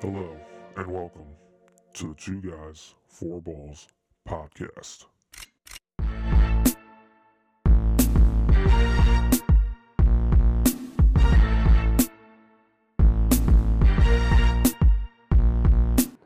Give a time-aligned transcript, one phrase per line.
[0.00, 0.30] Hello
[0.76, 1.26] and welcome
[1.94, 3.88] to the Two Guys, Four Balls
[4.28, 5.06] podcast.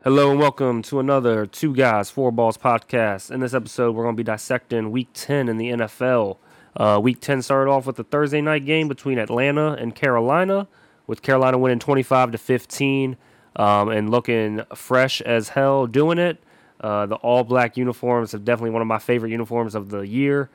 [0.03, 3.31] Hello and welcome to another Two Guys, Four Balls podcast.
[3.31, 6.37] In this episode, we're going to be dissecting Week 10 in the NFL.
[6.77, 10.67] Uh, week 10 started off with a Thursday night game between Atlanta and Carolina,
[11.07, 13.17] with Carolina winning 25 to 15
[13.55, 16.43] um, and looking fresh as hell doing it.
[16.79, 20.49] Uh, the all black uniforms have definitely one of my favorite uniforms of the year.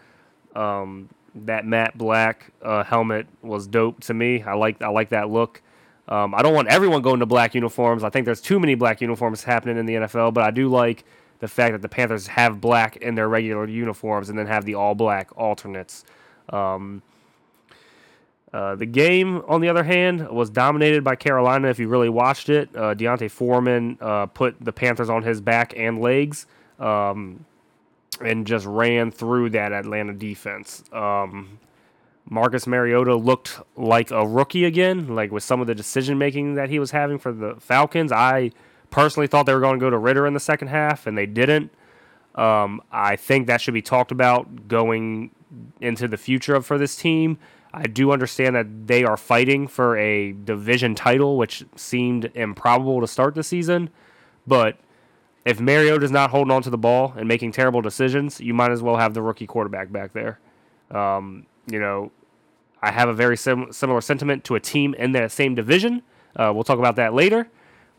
[0.55, 4.43] Um, that matte black uh, helmet was dope to me.
[4.43, 5.63] I like I like that look.
[6.09, 8.03] Um, I don't want everyone going to black uniforms.
[8.03, 11.05] I think there's too many black uniforms happening in the NFL, but I do like
[11.41, 14.75] the fact that the Panthers have black in their regular uniforms and then have the
[14.75, 16.05] all black alternates.
[16.49, 17.03] Um,
[18.53, 21.69] uh, the game, on the other hand, was dominated by Carolina.
[21.69, 25.75] If you really watched it, uh, D'Onta Foreman uh, put the Panthers on his back
[25.77, 26.47] and legs,
[26.79, 27.45] um,
[28.25, 30.83] and just ran through that Atlanta defense.
[30.93, 31.59] Um,
[32.31, 36.69] Marcus Mariota looked like a rookie again, like with some of the decision making that
[36.71, 38.13] he was having for the Falcons.
[38.13, 38.51] I
[38.91, 41.27] personally thought they were going to go to Ridder in the second half, and they
[41.27, 41.71] didn't.
[42.35, 45.31] Um, I think that should be talked about going
[45.81, 47.39] into the future for this team.
[47.73, 53.07] I do understand that they are fighting for a division title, which seemed improbable to
[53.07, 53.91] start the season.
[54.47, 54.79] But
[55.45, 58.83] if Mariota's not holding on to the ball and making terrible decisions, you might as
[58.83, 60.39] well have the rookie quarterback back there.
[60.91, 62.11] Um, you know,
[62.81, 66.03] I have a very sim- similar sentiment to a team in that same division.
[66.37, 67.49] Uh, we'll talk about that later.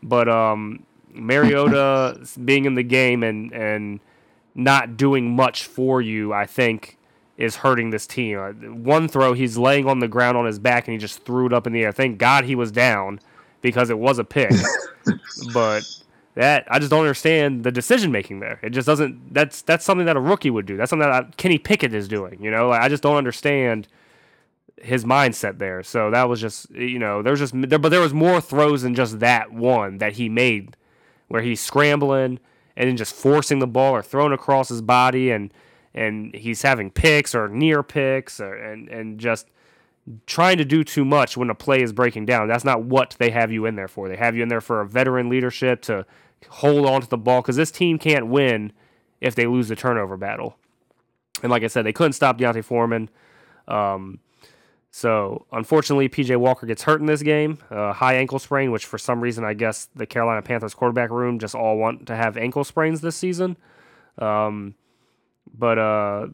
[0.02, 4.00] But um, Mariota being in the game and and
[4.54, 6.98] not doing much for you, I think,
[7.40, 8.38] is hurting this team.
[8.38, 11.46] Uh, one throw, he's laying on the ground on his back and he just threw
[11.46, 11.90] it up in the air.
[11.90, 13.18] Thank God he was down
[13.62, 14.52] because it was a pick.
[15.54, 15.82] but
[16.34, 18.60] that I just don't understand the decision making there.
[18.62, 19.32] It just doesn't.
[19.32, 20.76] That's that's something that a rookie would do.
[20.76, 22.42] That's something that Kenny Pickett is doing.
[22.42, 23.88] You know, like, I just don't understand
[24.76, 25.82] his mindset there.
[25.82, 28.94] So that was just you know there's just there, but there was more throws than
[28.94, 30.76] just that one that he made
[31.28, 32.38] where he's scrambling
[32.76, 35.52] and then just forcing the ball or throwing across his body and
[35.94, 39.46] and he's having picks or near picks or and and just
[40.26, 42.48] trying to do too much when a play is breaking down.
[42.48, 44.08] That's not what they have you in there for.
[44.08, 46.06] They have you in there for a veteran leadership to
[46.48, 48.72] hold on to the ball because this team can't win
[49.20, 50.56] if they lose the turnover battle.
[51.42, 53.08] And like I said, they couldn't stop D'Onta Foreman.
[53.68, 54.20] Um,
[54.90, 58.98] so unfortunately, PJ Walker gets hurt in this game, uh, high ankle sprain, which for
[58.98, 62.64] some reason I guess the Carolina Panthers quarterback room just all want to have ankle
[62.64, 63.56] sprains this season.
[64.18, 64.74] Um,
[65.56, 66.26] but uh,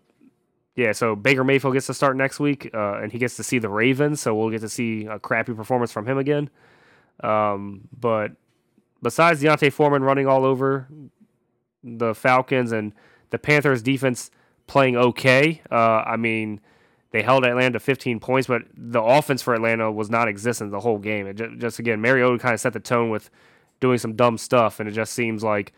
[0.77, 3.59] yeah, so Baker Mayfield gets to start next week, uh, and he gets to see
[3.59, 6.51] the Ravens, so we'll get to see a crappy performance from him again.
[7.23, 8.33] Um, but
[9.03, 10.89] besides D'Onta Foreman running all over
[11.83, 12.93] the Falcons and
[13.31, 14.31] the Panthers defense
[14.67, 16.61] playing okay, uh, I mean,
[17.11, 20.81] they held Atlanta to 15 points, but the offense for Atlanta was non existent the
[20.81, 21.27] whole game.
[21.27, 23.31] It just, just again, Mariota kind of set the tone with
[23.81, 25.73] doing some dumb stuff, and it just seems like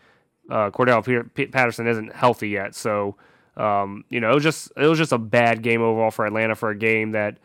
[0.49, 2.75] uh, Peter- Patterson isn't healthy yet.
[2.75, 3.15] So,
[3.57, 6.55] um, you know, it was just it was just a bad game overall for Atlanta
[6.55, 7.37] for a game that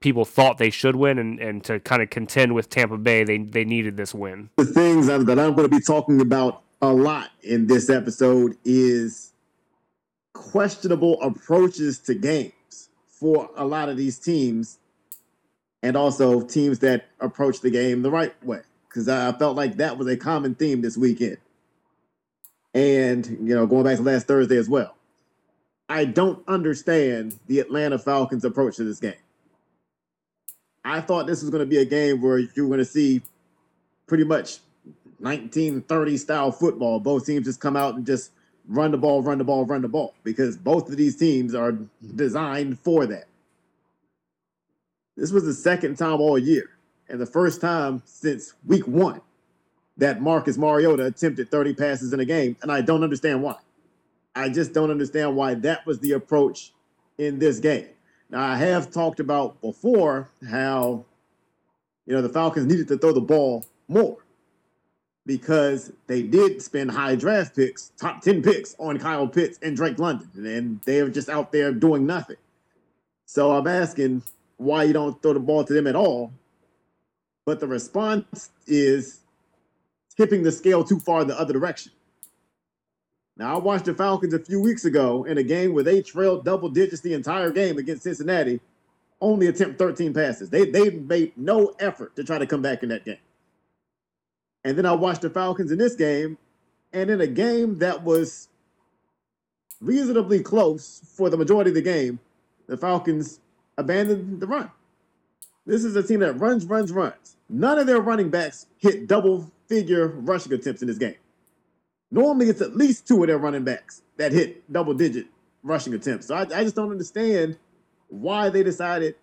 [0.00, 3.38] people thought they should win, and, and to kind of contend with Tampa Bay, they
[3.38, 4.50] they needed this win.
[4.56, 9.32] The things that I'm going to be talking about a lot in this episode is
[10.34, 14.78] questionable approaches to games for a lot of these teams,
[15.82, 18.60] and also teams that approach the game the right way.
[18.88, 21.38] Because I felt like that was a common theme this weekend
[22.74, 24.94] and you know going back to last Thursday as well.
[25.88, 29.14] I don't understand the Atlanta Falcons approach to this game.
[30.84, 33.22] I thought this was going to be a game where you were going to see
[34.06, 34.58] pretty much
[35.18, 37.00] 1930 style football.
[37.00, 38.32] Both teams just come out and just
[38.68, 41.72] run the ball, run the ball, run the ball because both of these teams are
[42.14, 43.24] designed for that.
[45.16, 46.70] This was the second time all year
[47.08, 49.20] and the first time since week one
[49.96, 53.56] that Marcus Mariota attempted 30 passes in a game, and I don't understand why.
[54.34, 56.72] I just don't understand why that was the approach
[57.18, 57.86] in this game.
[58.30, 61.04] Now, I have talked about before how,
[62.06, 64.18] you know, the Falcons needed to throw the ball more
[65.26, 69.98] because they did spend high draft picks, top 10 picks on Kyle Pitts and Drake
[69.98, 72.36] London, and they're just out there doing nothing.
[73.26, 74.22] So I'm asking
[74.56, 76.32] why you don't throw the ball to them at all.
[77.46, 79.20] But the response is
[80.16, 81.92] tipping the scale too far the other direction.
[83.36, 86.44] Now, I watched the Falcons a few weeks ago in a game where they trailed
[86.44, 88.60] double digits the entire game against Cincinnati,
[89.20, 90.50] only attempt 13 passes.
[90.50, 93.18] They they made no effort to try to come back in that game.
[94.64, 96.38] And then I watched the Falcons in this game,
[96.92, 98.48] and in a game that was
[99.80, 102.18] reasonably close for the majority of the game,
[102.66, 103.40] the Falcons
[103.76, 104.70] abandoned the run.
[105.66, 107.36] This is a team that runs, runs, runs.
[107.48, 111.16] None of their running backs hit double figure rushing attempts in this game.
[112.10, 115.26] Normally, it's at least two of their running backs that hit double digit
[115.64, 116.28] rushing attempts.
[116.28, 117.58] So I, I just don't understand
[118.08, 119.16] why they decided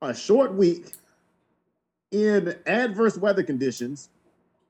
[0.00, 0.92] a short week
[2.10, 4.08] in adverse weather conditions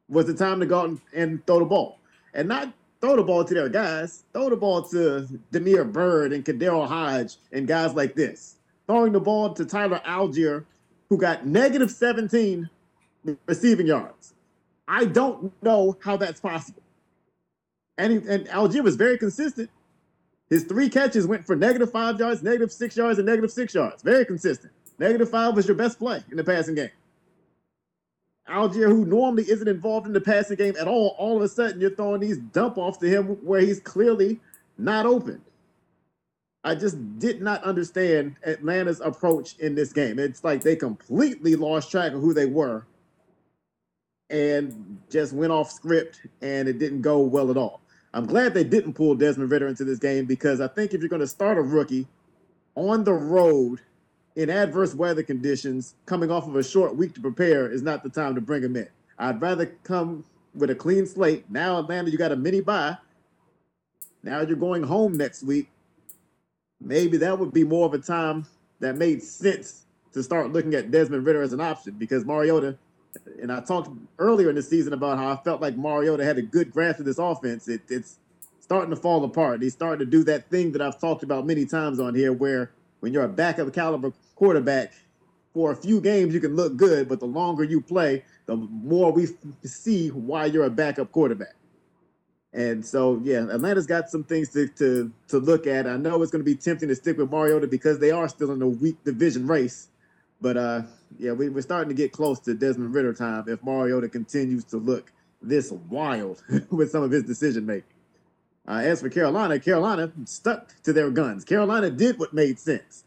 [0.09, 1.99] was the time to go out and, and throw the ball.
[2.35, 6.45] And not throw the ball to their guys, throw the ball to Damiere Byrd and
[6.45, 8.57] KhaDarel Hodge and guys like this.
[8.89, 10.65] Throwing the ball to Tyler Allgeier,
[11.09, 12.69] who got negative 17
[13.47, 14.35] receiving yards.
[14.89, 16.83] I don't know how that's possible.
[17.99, 19.69] And, he, and Allgeier was very consistent.
[20.49, 24.03] His three catches went for negative five yards, negative six yards, and negative six yards.
[24.03, 24.73] Very consistent.
[24.99, 26.91] Negative five was your best play in the passing game.
[28.49, 31.81] Allgeier, who normally isn't involved in the passing game at all, all of a sudden
[31.81, 34.41] you're throwing these dump offs to him where he's clearly
[34.79, 35.43] not open.
[36.65, 40.19] I just did not understand Atlanta's approach in this game.
[40.19, 42.87] It's like they completely lost track of who they were
[44.31, 47.81] and just went off script and it didn't go well at all.
[48.15, 51.09] I'm glad they didn't pull Desmond Ridder into this game because I think if you're
[51.09, 52.07] going to start a rookie
[52.75, 53.81] on the road
[54.37, 58.09] in adverse weather conditions, coming off of a short week to prepare is not the
[58.09, 58.89] time to bring him in.
[59.19, 61.45] I'd rather come with a clean slate.
[61.51, 62.97] Now, Atlanta, you got a mini bye.
[64.23, 65.71] Now you're going home next week.
[66.81, 68.47] Maybe that would be more of a time
[68.81, 72.79] that made sense to start looking at Desmond Ridder as an option because Mariota
[73.41, 76.43] and I talked earlier in the season about how I felt like Mariota had a
[76.43, 77.69] good grasp of this offense.
[77.69, 78.19] It, it's
[78.61, 79.63] starting to fall apart.
[79.63, 82.71] He's starting to do that thing that I've talked about many times on here, where
[83.01, 84.93] when you're a backup caliber quarterback,
[85.55, 89.11] for a few games you can look good, but the longer you play, the more
[89.11, 89.27] we
[89.65, 91.55] see why you're a backup quarterback.
[92.53, 95.87] And so, yeah, Atlanta's got some things to to to look at.
[95.87, 98.53] I know it's going to be tempting to stick with Mariota because they are still
[98.53, 99.89] in a weak division race.
[100.41, 100.83] But uh,
[101.19, 104.77] yeah, we, we're starting to get close to Desmond Ridder time if Mariota continues to
[104.77, 107.85] look this wild with some of his decision making.
[108.67, 111.45] Uh, as for Carolina, Carolina stuck to their guns.
[111.45, 113.05] Carolina did what made sense.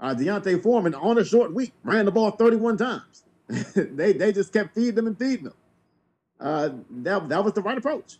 [0.00, 3.24] Uh, D'Onta Foreman on a short week ran the ball 31 times.
[3.76, 5.54] they they just kept feeding them and feeding them.
[6.40, 8.18] Uh, that that was the right approach.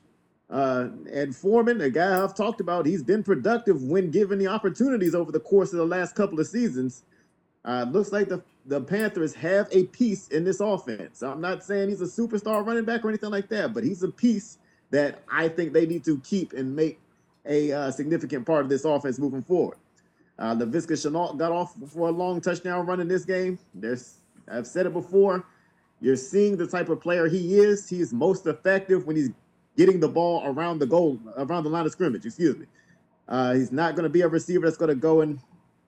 [0.51, 5.15] Uh, and Foreman, a guy I've talked about, he's been productive when given the opportunities
[5.15, 7.05] over the course of the last couple of seasons.
[7.65, 11.23] Uh, looks like the, the Panthers have a piece in this offense.
[11.23, 14.09] I'm not saying he's a superstar running back or anything like that, but he's a
[14.09, 14.59] piece
[14.91, 17.01] that I think they need to keep and make
[17.47, 19.79] a uh, significant part of this offense moving forward.
[20.39, 23.59] Uh, Laviska Shenault got off for a long touchdown run in this game.
[23.75, 24.19] There's,
[24.51, 25.45] I've said it before.
[26.01, 27.89] You're seeing the type of player he is.
[27.89, 29.31] He's most effective when he's
[29.77, 32.27] getting the ball around the goal, around the line of scrimmage.
[32.27, 32.67] Excuse me.
[33.29, 35.39] Uh, he's not going to be a receiver that's going to go and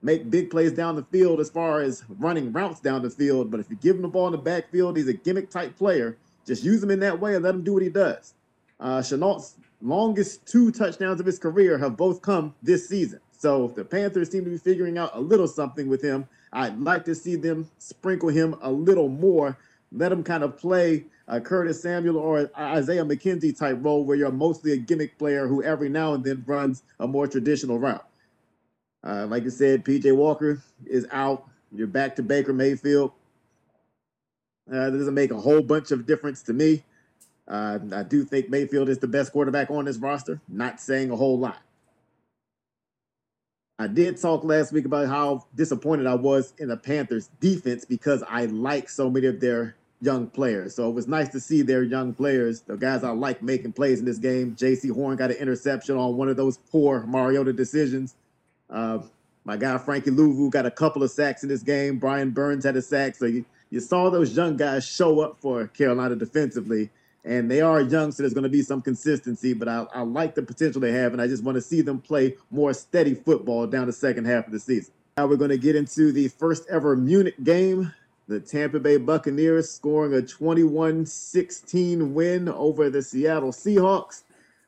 [0.05, 3.49] make big plays down the field as far as running routes down the field.
[3.49, 6.15] But if you give him the ball in the backfield, he's a gimmick type player.
[6.45, 8.35] Just use him in that way and let him do what he does.
[8.79, 13.19] Uh, Shenault's longest two touchdowns of his career have both come this season.
[13.31, 16.27] So if the Panthers seem to be figuring out a little something with him.
[16.53, 19.57] I'd like to see them sprinkle him a little more.
[19.91, 24.31] Let him kind of play a Curtis Samuel or Isaiah McKenzie type role where you're
[24.31, 28.05] mostly a gimmick player who every now and then runs a more traditional route.
[29.05, 31.47] Uh, like I said, PJ Walker is out.
[31.71, 33.11] You're back to Baker Mayfield.
[34.71, 36.83] Uh, doesn't make a whole bunch of difference to me.
[37.47, 40.41] Uh, I do think Mayfield is the best quarterback on this roster.
[40.47, 41.57] Not saying a whole lot.
[43.77, 48.23] I did talk last week about how disappointed I was in the Panthers defense because
[48.27, 50.73] I like so many of their young players.
[50.73, 53.99] So it was nice to see their young players, the guys I like making plays
[53.99, 54.55] in this game.
[54.55, 58.15] Jaycee Horn got an interception on one of those poor Mariota decisions.
[58.69, 58.99] Uh,
[59.43, 61.99] my guy Frankie Luvu got a couple of sacks in this game.
[61.99, 63.15] Brian Burns had a sack.
[63.15, 66.89] So you, you saw those young guys show up for Carolina defensively.
[67.23, 70.35] And they are young, so there's going to be some consistency, but I, I like
[70.35, 73.65] the potential they have, and I just want to see them play more steady football
[73.65, 74.93] down the second half of the season.
[75.17, 77.91] Now we're going to get into the first ever Munich game.
[78.27, 84.21] The Tampa Bay Buccaneers scoring a 21 16 win over the Seattle Seahawks.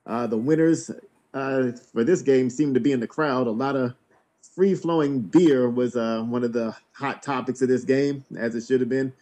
[0.06, 0.90] Uh, the winners
[1.34, 3.48] uh, for this game seemed to be in the crowd.
[3.48, 3.94] A lot of
[4.42, 8.66] free flowing beer was uh, one of the hot topics of this game, as it
[8.66, 9.14] should have been.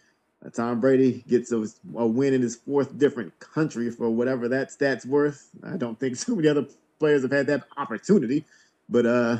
[0.44, 4.70] Uh, Tom Brady gets a, a, win in his fourth different country for whatever that
[4.70, 5.50] stat's worth.
[5.62, 6.66] I don't think so many other
[6.98, 8.44] players have had that opportunity,
[8.88, 9.38] but uh,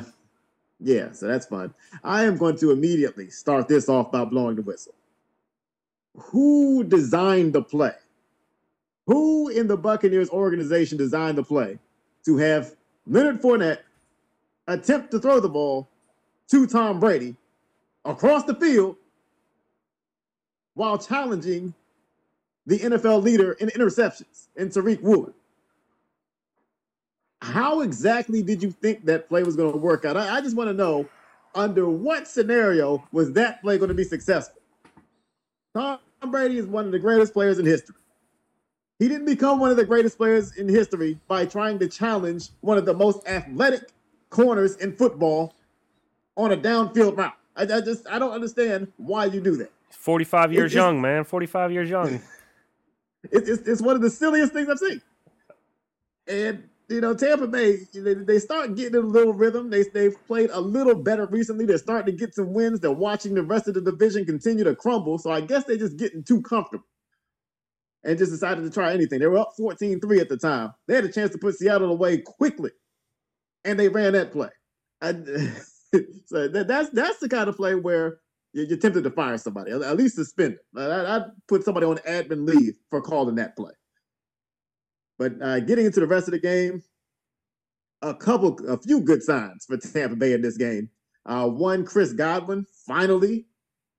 [0.79, 1.73] yeah, so that's fun.
[2.03, 4.93] I am going to immediately start this off by blowing the whistle.
[6.15, 7.93] Who designed the play?
[9.07, 11.79] Who in the Buccaneers organization designed the play
[12.27, 12.75] to have
[13.07, 13.79] Leonard Fournette
[14.67, 15.87] attempt to throw the ball
[16.49, 17.37] to Tom Brady
[18.03, 18.97] across the field
[20.73, 21.73] while challenging
[22.65, 25.33] the NFL leader in interceptions in Tariq Woolen?
[27.41, 30.17] How exactly did you think that play was going to work out?
[30.17, 31.07] I, I just want to know
[31.55, 34.61] under what scenario was that play going to be successful?
[35.73, 37.95] Tom Brady is one of the greatest players in history.
[38.99, 42.77] He didn't become one of the greatest players in history by trying to challenge one
[42.77, 43.91] of the most athletic
[44.29, 45.53] corners in football
[46.35, 47.33] on a downfield route.
[47.55, 49.71] I, I just I don't understand why you do that.
[49.91, 51.23] 45 years young, man.
[51.23, 52.21] 45 years young.
[53.31, 55.01] It, it's, it's one of the silliest things I've seen.
[56.27, 59.69] And you know, Tampa Bay, they, they start getting a little rhythm.
[59.69, 61.65] They, they've played a little better recently.
[61.65, 62.79] They're starting to get some wins.
[62.79, 65.17] They're watching the rest of the division continue to crumble.
[65.17, 66.85] So I guess they're just getting too comfortable
[68.07, 69.19] and just decided to try anything.
[69.19, 70.73] They were up 14 3 at the time.
[70.87, 72.71] They had a chance to put Seattle away quickly,
[73.65, 74.49] and they ran that play.
[75.01, 75.11] I,
[76.25, 78.19] so that, that's that's the kind of play where
[78.53, 80.79] you're tempted to fire somebody, at least suspend it.
[80.79, 83.73] I'd put somebody on admin leave for calling that play.
[85.19, 86.81] But uh, getting into the rest of the game,
[88.01, 90.89] a couple, a few good signs for Tampa Bay in this game.
[91.25, 93.47] Uh, one, Chris Godwin finally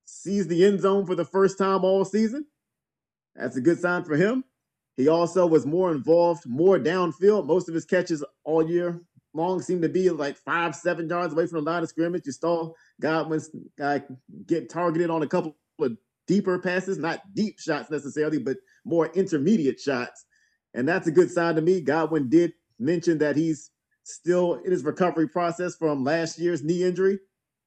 [0.07, 2.47] sees the end zone for the first time all season.
[3.39, 4.45] That's a good sign for him.
[4.97, 7.47] He also was more involved, more downfield.
[7.47, 9.01] Most of his catches all year
[9.33, 12.27] long seemed to be like five, seven yards away from the line of scrimmage.
[12.27, 13.41] You saw Godwin
[13.81, 14.01] uh,
[14.47, 19.79] get targeted on a couple of deeper passes, not deep shots necessarily, but more intermediate
[19.79, 20.27] shots.
[20.75, 21.81] And that's a good sign to me.
[21.81, 23.71] Godwin did mention that he's
[24.03, 27.19] still in his recovery process from last year's knee injury,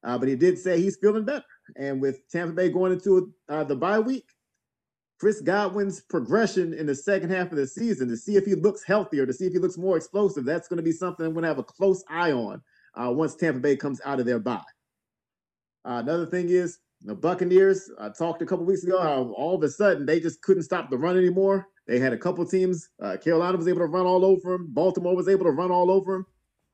[0.04, 1.44] uh, but he did say he's feeling better.
[1.76, 4.26] And with Tampa Bay going into uh, the bye week,
[5.22, 8.82] Chris Godwin's progression in the second half of the season to see if he looks
[8.82, 11.44] healthier, to see if he looks more explosive, that's going to be something I'm going
[11.44, 12.60] to have a close eye on
[12.96, 14.64] uh, once Tampa Bay comes out of their bye.
[15.84, 17.88] Uh, another thing is the Buccaneers.
[18.00, 20.90] I talked a couple weeks ago how all of a sudden they just couldn't stop
[20.90, 21.68] the run anymore.
[21.86, 22.88] They had a couple teams.
[23.00, 24.70] Uh, Carolina was able to run all over them.
[24.70, 26.26] Baltimore was able to run all over them.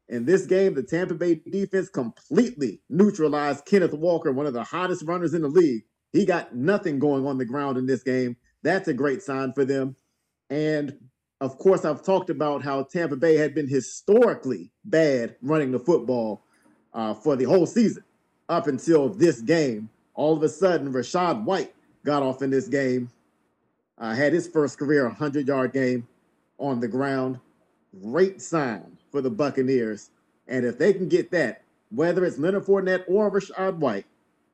[0.09, 5.03] In this game, the Tampa Bay defense completely neutralized Kenneth Walker, one of the hottest
[5.03, 5.83] runners in the league.
[6.13, 8.37] He got nothing going on the ground in this game.
[8.63, 9.97] That's a great sign for them.
[10.51, 10.99] And
[11.41, 16.43] of course, I've talked about how Tampa Bay had been historically bad running the football
[16.95, 18.05] uh, for the whole season
[18.49, 19.91] up until this game.
[20.15, 21.75] All of a sudden, Rachaad White
[22.05, 23.11] got off in this game
[23.99, 26.07] uh, had his first career 100 yard game
[26.59, 27.39] on the ground.
[28.03, 30.11] Great sign for the Buccaneers.
[30.47, 34.07] And if they can get that, whether it's Leonard Fournette or Rachaad White,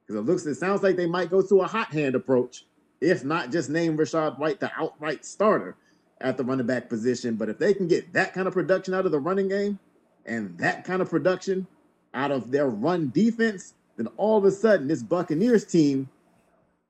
[0.07, 2.67] because it looks, it sounds like they might go to a hot hand approach,
[3.01, 5.77] if not just name Rachaad White the outright starter
[6.21, 7.37] at the running back position.
[7.37, 9.79] But if they can get that kind of production out of the running game
[10.27, 11.67] and that kind of production
[12.13, 16.09] out of their run defense, then all of a sudden this Buccaneers team,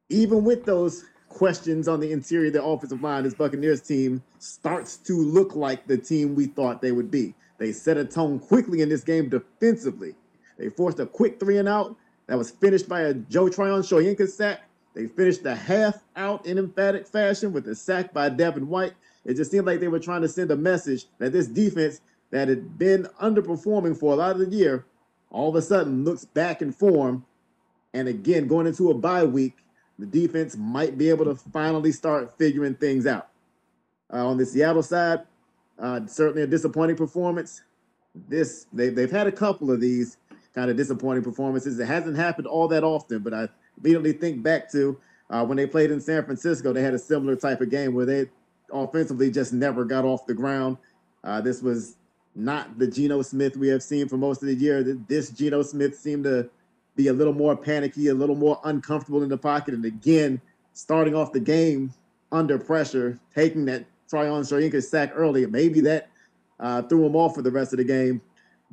[0.09, 4.97] even with those questions on the interior of the offensive line, this Buccaneers team starts
[4.99, 7.35] to look like the team we thought they would be.
[7.59, 10.15] They set a tone quickly in this game defensively.
[10.59, 14.29] They forced a quick three and out that was finished by a Joe Tryon Shoyinka
[14.29, 14.63] sack.
[14.95, 18.95] They finished the half out in emphatic fashion with a sack by Devin White.
[19.25, 22.01] It just seemed like they were trying to send a message that this defense
[22.31, 24.85] that had been underperforming for a lot of the year
[25.35, 27.25] all of a sudden looks back in form.
[27.93, 29.57] And again, going into a bye week,
[29.99, 33.29] the defense might be able to finally start figuring things out.
[34.13, 35.21] Uh, on the Seattle side,
[35.79, 37.63] uh, certainly a disappointing performance.
[38.29, 40.19] This they, they've had a couple of these
[40.55, 41.79] kind of disappointing performances.
[41.79, 44.99] It hasn't happened all that often, but I immediately think back to
[45.31, 46.73] uh, when they played in San Francisco.
[46.73, 48.31] They had a similar type of game where they
[48.73, 50.77] offensively just never got off the ground.
[51.23, 51.97] Uh, this was
[52.35, 54.83] not the Geno Smith we have seen for most of the year.
[54.83, 56.49] This Geno Smith seemed to
[56.97, 59.75] be a little more panicky, a little more uncomfortable in the pocket.
[59.75, 60.41] And again,
[60.73, 61.93] starting off the game
[62.33, 66.09] under pressure, taking that Tryon Shoyinka sack early, maybe that
[66.61, 68.21] uh, threw him off for the rest of the game.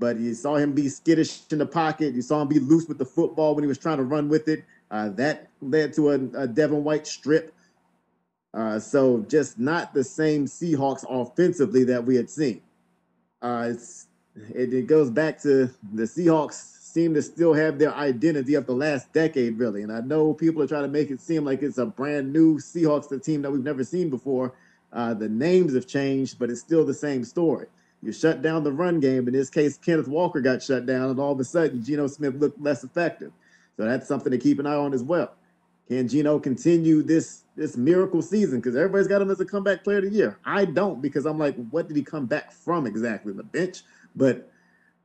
[0.02, 2.16] But you saw him be skittish in the pocket.
[2.16, 4.48] You saw him be loose with the football when he was trying to run with
[4.48, 4.64] it.
[4.90, 7.54] Uh, that led to a, a, Devin White strip.
[8.52, 12.62] Uh, so just not the same Seahawks offensively that we had seen.
[13.44, 13.74] Uh,
[14.56, 18.74] it, it goes back to the Seahawks seem to still have their identity of the
[18.74, 19.84] last decade, really.
[19.84, 22.58] And I know people are trying to make it seem like it's a brand new
[22.58, 24.56] Seahawks, the team that we've never seen before.
[24.92, 27.68] Uh, the names have changed, but it's still the same story.
[28.04, 29.28] You shut down the run game.
[29.28, 32.36] In this case, Kenneth Walker got shut down, and all of a sudden, Geno Smith
[32.36, 33.32] looked less effective.
[33.78, 35.34] So that's something to keep an eye on as well.
[35.88, 38.60] Can Geno continue this this miracle season?
[38.60, 40.40] Because everybody's got him as a comeback player of the year.
[40.46, 43.34] I don't because I'm like, what did he come back from exactly?
[43.34, 43.84] The bench.
[44.16, 44.50] But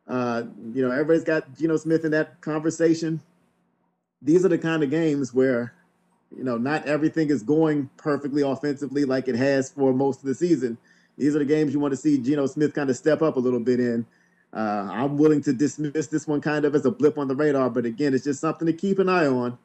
[0.07, 3.21] uh, you know, everybody's got Geno Smith in that conversation.
[4.23, 5.75] These are the kind of games where,
[6.37, 10.35] you know, not everything is going perfectly offensively like it has for most of the
[10.35, 10.79] season.
[11.17, 13.41] These are the games you want to see Geno Smith kind of step up a
[13.41, 14.07] little bit in.
[14.53, 17.69] Uh, I'm willing to dismiss this one kind of as a blip on the radar,
[17.71, 19.59] but again, it's just something to keep an eye on.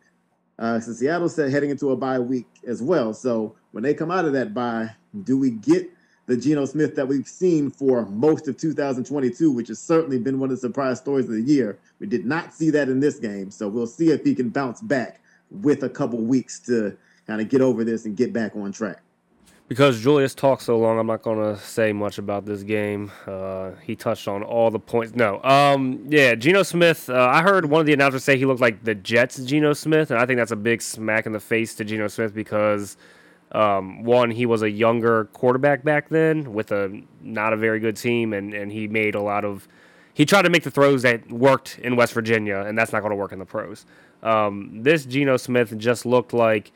[0.60, 3.13] Uh, so Seattle's heading into a bye week as well.
[3.13, 4.91] So when they come out of that bye,
[5.24, 5.89] do we get
[6.27, 10.50] the Geno Smith that we've seen for most of 2022, which has certainly been one
[10.50, 11.79] of the surprise stories of the year.
[12.00, 14.81] We did not see that in this game, so we'll see if he can bounce
[14.81, 16.96] back with a couple weeks to
[17.27, 19.01] kind of get over this and get back on track.
[19.68, 23.10] Because Julius talked so long, I'm not going to say much about this game.
[23.25, 25.15] Uh, he touched on all the points.
[25.15, 27.10] No, um, yeah, Geno Smith.
[27.10, 30.12] Uh, I heard one of the announcers say he looked like the Jets' Geno Smith,
[30.12, 32.98] and I think that's a big smack in the face to Geno Smith because
[33.53, 37.98] um, one, he was a younger quarterback back then with a not a very good
[37.98, 39.68] team, and, and he made a lot of.
[40.13, 43.12] He tried to make the throws that worked in West Virginia, and that's not going
[43.12, 43.86] to work in the pros.
[44.22, 46.72] Um, this Geno Smith just looked like.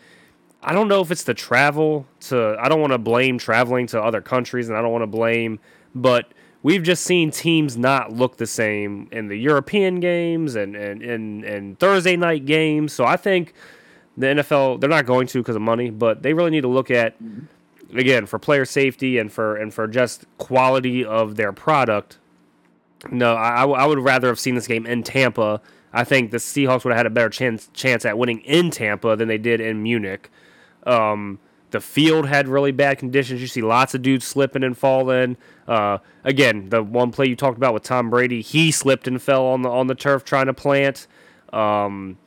[0.66, 2.58] I don't know if it's the travel to.
[2.60, 5.60] I don't want to blame traveling to other countries, and I don't want to blame,
[5.94, 6.32] but
[6.64, 11.44] we've just seen teams not look the same in the European games and and, and,
[11.44, 12.94] and Thursday night games.
[12.94, 13.54] So I think
[14.18, 16.90] the NFL they're not going to because of money, but they really need to look
[16.90, 17.16] at
[17.94, 22.18] again for player safety and for and for just quality of their product.
[23.12, 25.62] No, I, I would rather have seen this game in Tampa.
[25.94, 29.16] I think the Seahawks would have had a better chance chance at winning in Tampa
[29.16, 30.32] than they did in Munich.
[30.86, 31.40] Um,
[31.72, 33.42] the field had really bad conditions.
[33.42, 35.36] You see lots of dudes slipping and falling.
[35.68, 39.46] Uh, again, the one play you talked about with Tom Brady, he slipped and fell
[39.48, 41.08] on the on the turf trying to plant.
[41.52, 42.18] Um,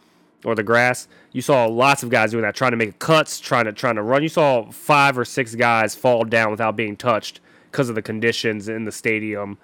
[0.44, 1.08] or the grass.
[1.32, 4.02] You saw lots of guys doing that, trying to make cuts, trying to trying to
[4.02, 4.22] run.
[4.22, 8.68] You saw five or six guys fall down without being touched because of the conditions
[8.68, 9.58] in the stadium,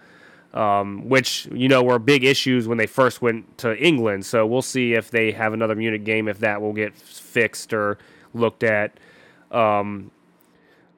[0.53, 4.27] um, which you know were big issues when they first went to England.
[4.27, 7.99] So we'll see if they have another Munich game if that will get fixed or
[8.35, 8.99] looked at.
[9.51, 10.11] Um,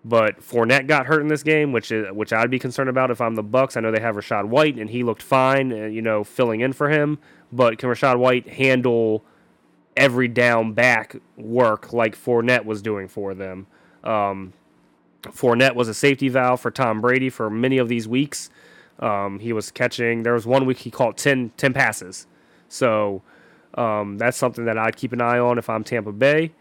[0.05, 3.21] but Fournette got hurt in this game, which is which I'd be concerned about if
[3.21, 3.77] I'm the Bucs.
[3.77, 6.73] I know they have Rachaad White, and he looked fine, uh, you know, filling in
[6.73, 7.19] for him.
[7.53, 9.25] But can Rachaad White handle
[9.97, 13.67] every down back work like Fournette was doing for them.
[14.05, 14.53] Um,
[15.23, 18.51] Fournette was a safety valve for Tom Brady for many of these weeks.
[18.99, 22.27] Um, he was catching, there was one week he caught 10, 10 passes.
[22.69, 23.23] So
[23.75, 26.53] um, that's something that I'd keep an eye on if I'm Tampa Bay.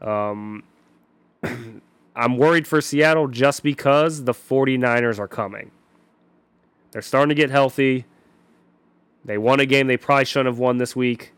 [0.00, 0.62] Um,
[2.16, 5.70] I'm worried for Seattle just because the 49ers are coming.
[6.92, 8.06] They're starting to get healthy.
[9.24, 11.32] They won a game they probably shouldn't have won this week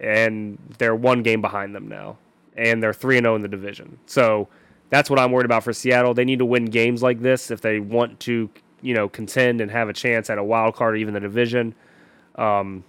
[0.00, 2.16] and they're one game behind them now,
[2.56, 3.98] and they're three and zero oh in the division.
[4.06, 4.48] So
[4.88, 6.14] that's what I'm worried about for Seattle.
[6.14, 9.70] They need to win games like this if they want to, you know, contend and
[9.70, 11.74] have a chance at a wild card or even the division.
[12.36, 12.82] Um,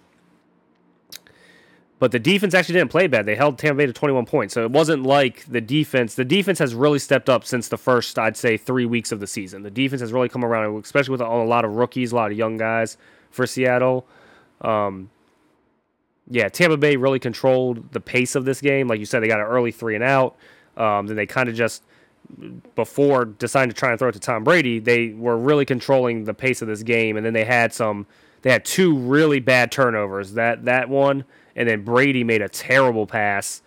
[2.02, 3.28] but the defense actually didn't play bad.
[3.28, 4.56] They held Tampa Bay to 21 points.
[4.56, 6.16] So it wasn't like the defense.
[6.16, 9.28] The defense has really stepped up since the first, I'd say, three weeks of the
[9.28, 9.62] season.
[9.62, 12.38] The defense has really come around, especially with a, lot of rookies, a lot of
[12.40, 12.98] young guys
[13.30, 14.08] for Seattle.
[14.62, 15.12] Um,
[16.28, 18.88] yeah, Tampa Bay really controlled the pace of this game.
[18.88, 20.36] Like you said, they got an early three and out.
[20.78, 21.84] Um, then they kind of just
[22.74, 26.34] before deciding to try and throw it to Tom Brady, they were really controlling the
[26.34, 27.16] pace of this game.
[27.16, 28.08] And then they had some,
[28.42, 30.34] they had two really bad turnovers.
[30.34, 33.62] That that one, and then Brady made a terrible pass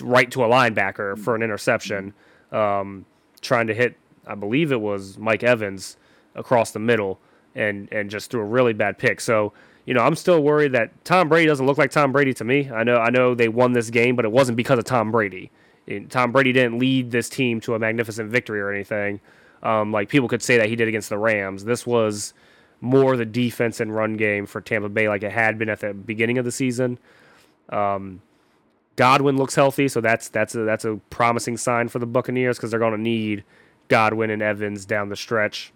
[0.00, 2.12] right to a linebacker for an interception,
[2.52, 3.04] um,
[3.40, 3.96] trying to hit,
[4.26, 5.96] I believe it was Mike Evans
[6.34, 7.18] across the middle,
[7.54, 9.20] and and just threw a really bad pick.
[9.20, 9.52] So
[9.86, 12.70] you know, I'm still worried that Tom Brady doesn't look like Tom Brady to me.
[12.70, 15.50] I know, I know they won this game, but it wasn't because of Tom Brady.
[16.10, 19.20] Tom Brady didn't lead this team to a magnificent victory or anything.
[19.62, 21.64] Um, like people could say that he did against the Rams.
[21.64, 22.34] This was
[22.80, 25.92] more the defense and run game for Tampa Bay, like it had been at the
[25.92, 26.98] beginning of the season.
[27.68, 28.22] Um,
[28.96, 32.70] Godwin looks healthy, so that's that's a, that's a promising sign for the Buccaneers because
[32.70, 33.44] they're going to need
[33.88, 35.72] Godwin and Evans down the stretch.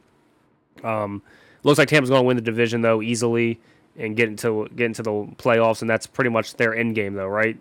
[0.83, 1.23] Um,
[1.63, 3.61] looks like Tampa's going to win the division though easily
[3.97, 7.29] and get into get into the playoffs, and that's pretty much their end game, though,
[7.29, 7.57] right?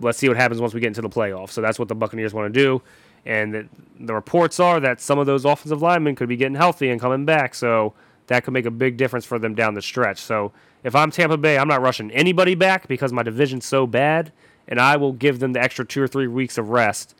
[0.00, 1.50] Let's see what happens once we get into the playoffs.
[1.50, 2.82] So that's what the Buccaneers want to do,
[3.26, 3.68] and the,
[4.00, 7.24] the reports are that some of those offensive linemen could be getting healthy and coming
[7.24, 7.92] back, so
[8.26, 10.18] that could make a big difference for them down the stretch.
[10.18, 14.32] So if I'm Tampa Bay, I'm not rushing anybody back because my division's so bad,
[14.68, 17.14] and I will give them the extra two or three weeks of rest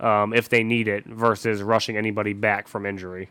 [0.00, 3.30] um, if they need it versus rushing anybody back from injury.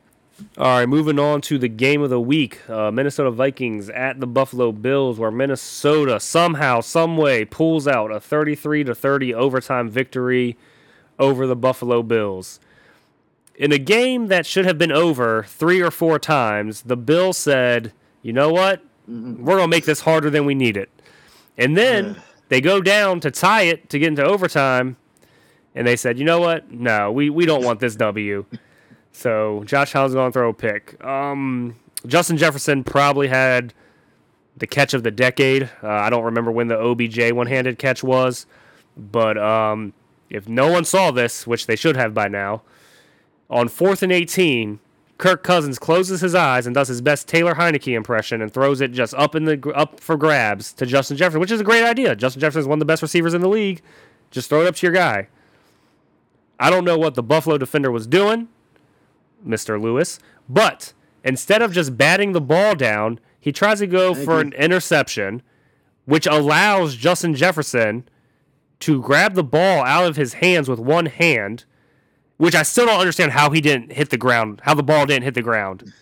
[0.57, 2.67] All right, moving on to the game of the week.
[2.69, 8.85] Uh, Minnesota Vikings at the Buffalo Bills, where Minnesota somehow, someway pulls out a 33
[8.85, 10.57] to 30 overtime victory
[11.17, 12.59] over the Buffalo Bills.
[13.59, 17.91] In a game that should have been over three or four times, the Bills said,
[18.21, 18.81] "You know what?
[19.05, 20.89] We're gonna make this harder than we need it."
[21.57, 22.15] And then
[22.47, 24.95] they go down to tie it to get into overtime,
[25.75, 26.71] and they said, "You know what?
[26.71, 28.45] No, we we don't want this W."
[29.11, 31.03] So Josh Allen's going to throw a pick.
[31.03, 31.75] Um,
[32.07, 33.73] Justin Jefferson probably had
[34.55, 35.63] the catch of the decade.
[35.83, 38.45] Uh, I don't remember when the OBJ one-handed catch was,
[38.95, 39.91] but um,
[40.29, 42.61] if no one saw this, which they should have by now,
[43.49, 44.79] on fourth and 18,
[45.17, 48.91] Kirk Cousins closes his eyes and does his best Taylor Heinicke impression and throws it
[48.91, 52.15] just up in the up for grabs to Justin Jefferson, which is a great idea.
[52.15, 53.81] Justin Jefferson is one of the best receivers in the league.
[54.31, 55.27] Just throw it up to your guy.
[56.59, 58.47] I don't know what the Buffalo defender was doing.
[59.45, 59.81] Mr.
[59.81, 60.19] Lewis.
[60.47, 65.41] But instead of just batting the ball down, he tries to go for an interception,
[66.05, 68.07] which allows Justin Jefferson
[68.81, 71.65] to grab the ball out of his hands with one hand,
[72.39, 75.23] which I still don't understand how he didn't hit the ground, how the ball didn't
[75.23, 75.93] hit the ground.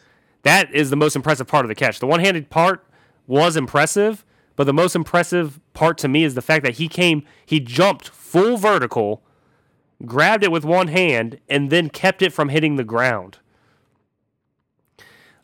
[0.43, 1.99] That is the most impressive part of the catch.
[1.99, 2.85] The one handed part
[3.27, 4.23] was impressive,
[4.55, 8.07] but the most impressive part to me is the fact that he came, he jumped
[8.07, 9.21] full vertical
[10.05, 13.39] grabbed it with one hand, and then kept it from hitting the ground.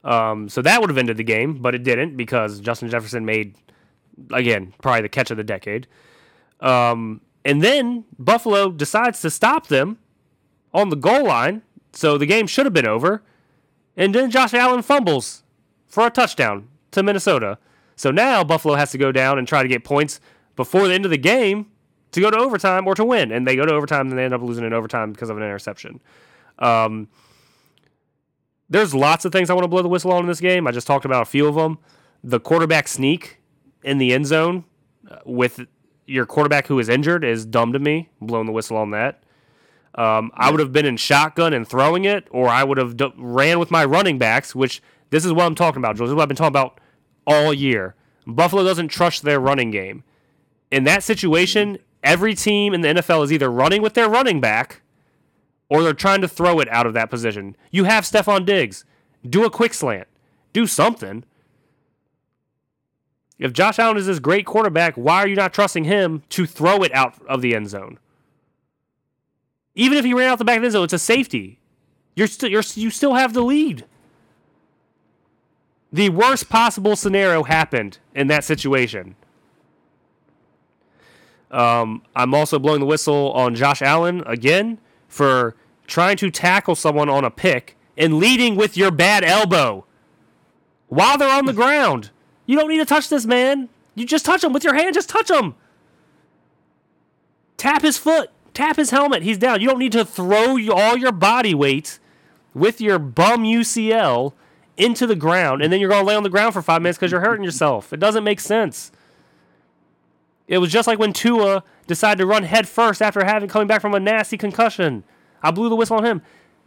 [0.04, 3.56] Um, so that would have ended the game, but it didn't because Justin Jefferson made,
[4.32, 5.88] again, probably the catch of the decade.
[6.60, 9.98] Um, and then Buffalo decides to stop them
[10.74, 13.24] on the goal line, so the game should have been over.
[13.96, 15.44] And then Josh Allen fumbles
[15.88, 17.60] for a touchdown to Minnesota.
[17.96, 20.20] So now Buffalo has to go down and try to get points
[20.56, 21.68] before the end of the game
[22.12, 23.32] to go to overtime or to win.
[23.32, 25.44] And they go to overtime and they end up losing in overtime because of an
[25.44, 26.00] interception.
[26.60, 27.08] Um,
[28.70, 30.68] there's lots of things I want to blow the whistle on in this game.
[30.68, 31.78] I just talked about a few of them.
[32.24, 33.40] The quarterback sneak
[33.84, 34.64] in the end zone
[35.10, 35.62] uh, with
[36.06, 38.10] your quarterback who is injured is dumb to me.
[38.22, 39.23] Blowing the whistle on that.
[39.96, 43.14] Um, I would have been in shotgun and throwing it, or I would have d-
[43.16, 46.08] ran with my running backs, which this is what I'm talking about, Jules.
[46.08, 46.80] This is what I've been talking about
[47.28, 47.96] all year.
[48.26, 50.04] Buffalo doesn't trust their running game.
[50.72, 54.82] In that situation, every team in the NFL is either running with their running back
[55.70, 57.56] or they're trying to throw it out of that position.
[57.72, 58.86] You have Stefon Diggs.
[59.28, 60.08] Do a quick slant.
[60.52, 61.24] Do something.
[63.40, 66.84] If Josh Allen is this great quarterback, why are you not trusting him to throw
[66.84, 68.00] it out of the end zone?
[69.76, 71.60] Even if he ran out the back of the zone, it's a safety.
[72.16, 73.86] You're still you're you still have the lead.
[75.92, 79.16] The worst possible scenario happened in that situation.
[81.52, 85.56] Um, I'm also blowing the whistle on Josh Allen again for
[85.86, 89.86] trying to tackle someone on a pick and leading with your bad elbow
[90.88, 92.10] while they're on the ground.
[92.48, 93.70] You don't need to touch this man.
[93.94, 94.96] You just touch him with your hand.
[94.96, 95.54] Just touch him.
[97.58, 98.32] Tap his foot.
[98.54, 99.24] Tap his helmet.
[99.24, 99.62] He's down.
[99.62, 102.00] You don't need to throw all your body weight
[102.54, 104.34] with your bum UCL
[104.78, 106.98] into the ground and then you're going to lay on the ground for five minutes
[106.98, 107.94] because you're hurting yourself.
[107.94, 108.92] It doesn't make sense.
[110.48, 113.82] It was just like when Tua decided to run head first after having coming back
[113.82, 115.04] from a nasty concussion.
[115.42, 116.22] I blew the whistle on him.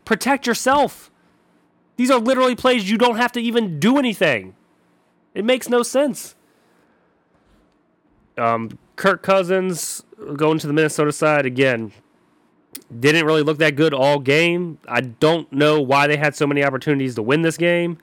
[0.04, 1.10] Protect yourself.
[1.96, 4.54] These are literally plays you don't have to even do anything.
[5.34, 6.34] It makes no sense.
[8.38, 10.02] Um, Kirk Cousins
[10.36, 11.92] going to the Minnesota side again.
[12.98, 14.78] Didn't really look that good all game.
[14.88, 17.98] I don't know why they had so many opportunities to win this game,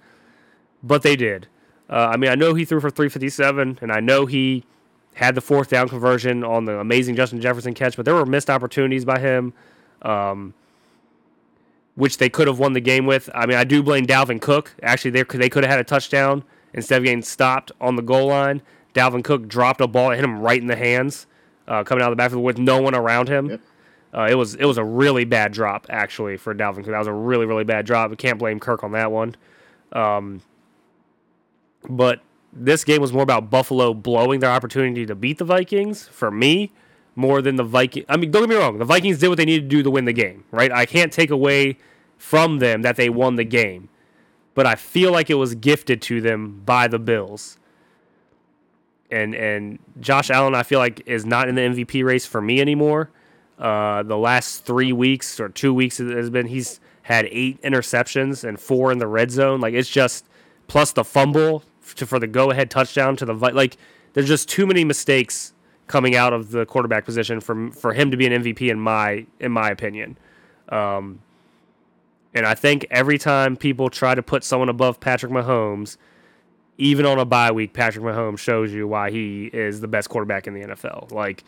[0.82, 1.47] but they did.
[1.89, 4.63] Uh, I mean, I know he threw for 357, and I know he
[5.15, 8.49] had the fourth down conversion on the amazing Justin Jefferson catch, but there were missed
[8.49, 9.53] opportunities by him,
[10.01, 10.53] um,
[11.95, 13.29] which they could have won the game with.
[13.36, 14.75] I mean, I do blame Dalvin Cook.
[14.82, 18.27] Actually, they, they could have had a touchdown instead of getting stopped on the goal
[18.27, 18.62] line.
[18.93, 21.27] Dalvin Cook dropped a ball, hit him right in the hands,
[21.67, 23.49] uh, coming out of the backfield with no one around him.
[23.49, 23.62] Yep.
[24.13, 26.88] Uh, it was it was a really bad drop actually for Dalvin Cook.
[26.88, 28.12] That was a really really bad drop.
[28.12, 29.36] We can't blame Kirk on that one.
[29.91, 30.41] Um,
[31.89, 36.29] but this game was more about Buffalo blowing their opportunity to beat the Vikings for
[36.29, 36.71] me
[37.15, 38.06] more than the Viking.
[38.08, 38.77] I mean, don't get me wrong.
[38.77, 40.71] The Vikings did what they needed to do to win the game, right?
[40.71, 41.77] I can't take away
[42.17, 43.89] from them that they won the game,
[44.53, 47.58] but I feel like it was gifted to them by the Bills.
[49.13, 52.62] And and Josh Allen, I feel like is not in the MVP race for me
[52.62, 53.10] anymore.
[53.60, 58.60] Uh, the last three weeks or two weeks has been he's had eight interceptions and
[58.60, 59.62] four in the red zone.
[59.62, 60.26] Like it's just
[60.67, 61.63] plus the fumble
[61.97, 63.78] to, for the go ahead touchdown to the like.
[64.13, 65.54] There's just too many mistakes
[65.88, 69.26] coming out of the quarterback position for for him to be an MVP in my
[69.39, 70.17] in my opinion.
[70.69, 71.19] Um,
[72.34, 75.97] And I think every time people try to put someone above Patrick Mahomes,
[76.78, 80.48] even on a bye week, Patrick Mahomes shows you why he is the best quarterback
[80.48, 81.12] in the NFL.
[81.12, 81.44] Like,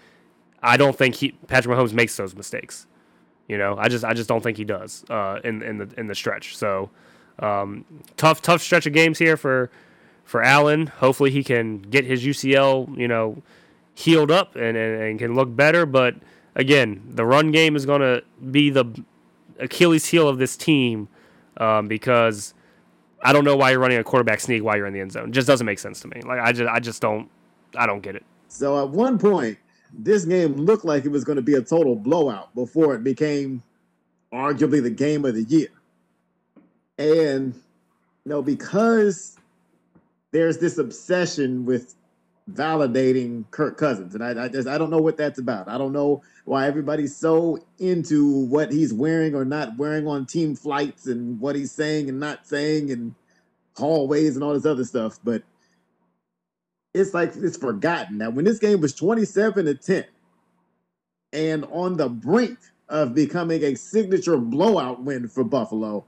[0.61, 2.87] I don't think he Patrick Mahomes makes those mistakes.
[3.47, 6.07] You know, I just I just don't think he does uh, in in the in
[6.07, 6.57] the stretch.
[6.57, 6.89] So
[7.39, 7.85] um,
[8.17, 9.69] tough tough stretch of games here for
[10.23, 10.87] for Allen.
[10.87, 13.41] Hopefully he can get his UCL you know
[13.95, 15.85] healed up and, and, and can look better.
[15.85, 16.15] But
[16.55, 18.85] again, the run game is going to be the
[19.59, 21.07] Achilles heel of this team
[21.57, 22.53] um, because
[23.25, 25.29] I don't know why you're running a quarterback sneak while you're in the end zone.
[25.29, 26.21] It just doesn't make sense to me.
[26.21, 27.29] Like I just I just don't
[27.75, 28.23] I don't get it.
[28.47, 29.57] So at one point,
[29.91, 33.63] this game looked like it was going to be a total blowout before it became
[34.31, 35.69] arguably the game of the year.
[36.99, 39.37] And you know, because
[40.31, 41.95] there's this obsession with
[42.51, 45.67] validating Kirk Cousins, and I, I just I don't know what that's about.
[45.67, 50.55] I don't know why everybody's so into what he's wearing or not wearing on team
[50.55, 53.15] flights and what he's saying and not saying and
[53.75, 55.19] hallways and all this other stuff.
[55.23, 55.43] But
[56.93, 58.19] it's like it's forgotten.
[58.19, 60.05] that when this game was 27 to 10
[61.33, 66.05] and on the brink of becoming a signature blowout win for Buffalo,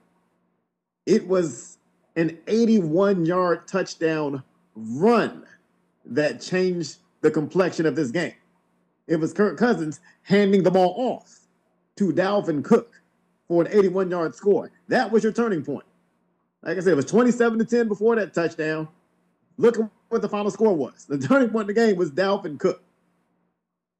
[1.07, 1.79] it was
[2.15, 4.43] an 81 yard touchdown
[4.75, 5.45] run
[6.07, 8.33] that changed the complexion of this game.
[9.07, 11.39] It was Kirk Cousins handing the ball off
[11.97, 13.01] to Dalvin Cook
[13.47, 14.71] for an 81 yard score.
[14.87, 15.85] That was your turning point.
[16.63, 18.87] Like I said, it was 27 to 10 before that touchdown.
[19.57, 21.05] Look at what the final score was.
[21.05, 22.83] The turning point in the game was Dalvin Cook.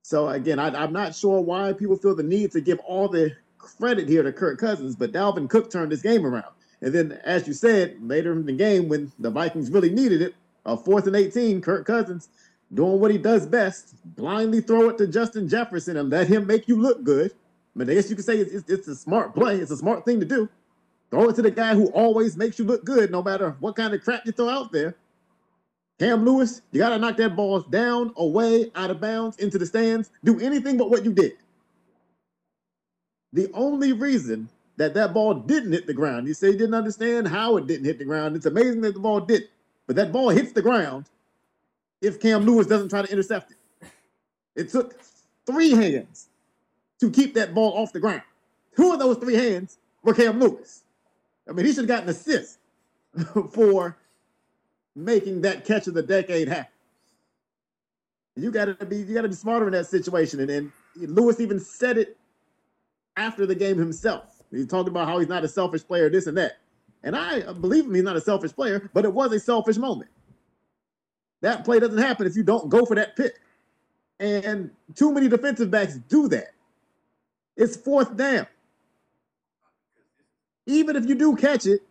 [0.04, 3.36] So again, I, am not sure why people feel the need to give all the
[3.58, 6.54] credit here to Kirk Cousins, but Dalvin Cook turned this game around.
[6.82, 10.36] And then, as you said, later in the game, when the Vikings really needed it,
[10.68, 12.30] a fourth and 18, Kirk Cousins
[12.74, 16.68] doing what he does best, blindly throw it to Justin Jefferson and let him make
[16.68, 17.32] you look good.
[17.76, 19.56] I mean, I guess you could say it's, it's, it's a smart play.
[19.56, 20.50] It's a smart thing to do.
[21.10, 23.94] Throw it to the guy who always makes you look good, no matter what kind
[23.94, 24.96] of crap you throw out there.
[26.00, 29.66] Cam Lewis, you got to knock that ball down, away, out of bounds, into the
[29.66, 30.12] stands.
[30.24, 31.34] Do anything but what you did.
[33.34, 37.28] The only reason that that ball didn't hit the ground, you say you didn't understand
[37.28, 38.36] how it didn't hit the ground.
[38.36, 39.50] It's amazing that the ball did,
[39.88, 41.06] but that ball hits the ground
[42.02, 43.58] if Cam Lewis doesn't try to intercept it.
[44.56, 45.02] It took
[45.46, 46.28] three hands
[47.00, 48.24] to keep that ball off the ground.
[48.76, 50.84] Two of those three hands were Cam Lewis.
[51.50, 52.60] I mean, he should have gotten an assist
[53.52, 53.98] for
[54.96, 56.72] making that catch of the decade happen.
[58.36, 60.48] You gotta be you gotta be smarter in that situation.
[60.48, 62.18] And Lewis even said it
[63.16, 64.44] after the game himself.
[64.52, 66.58] He talked about how he's not a selfish player, this and that.
[67.08, 70.12] And I believe him, he's not a selfish player, but it was a selfish moment.
[71.40, 73.40] That play doesn't happen if you don't go for that pick.
[74.20, 76.50] And too many defensive backs do that.
[77.56, 78.46] It's fourth down.
[80.66, 81.82] Even if you do catch it,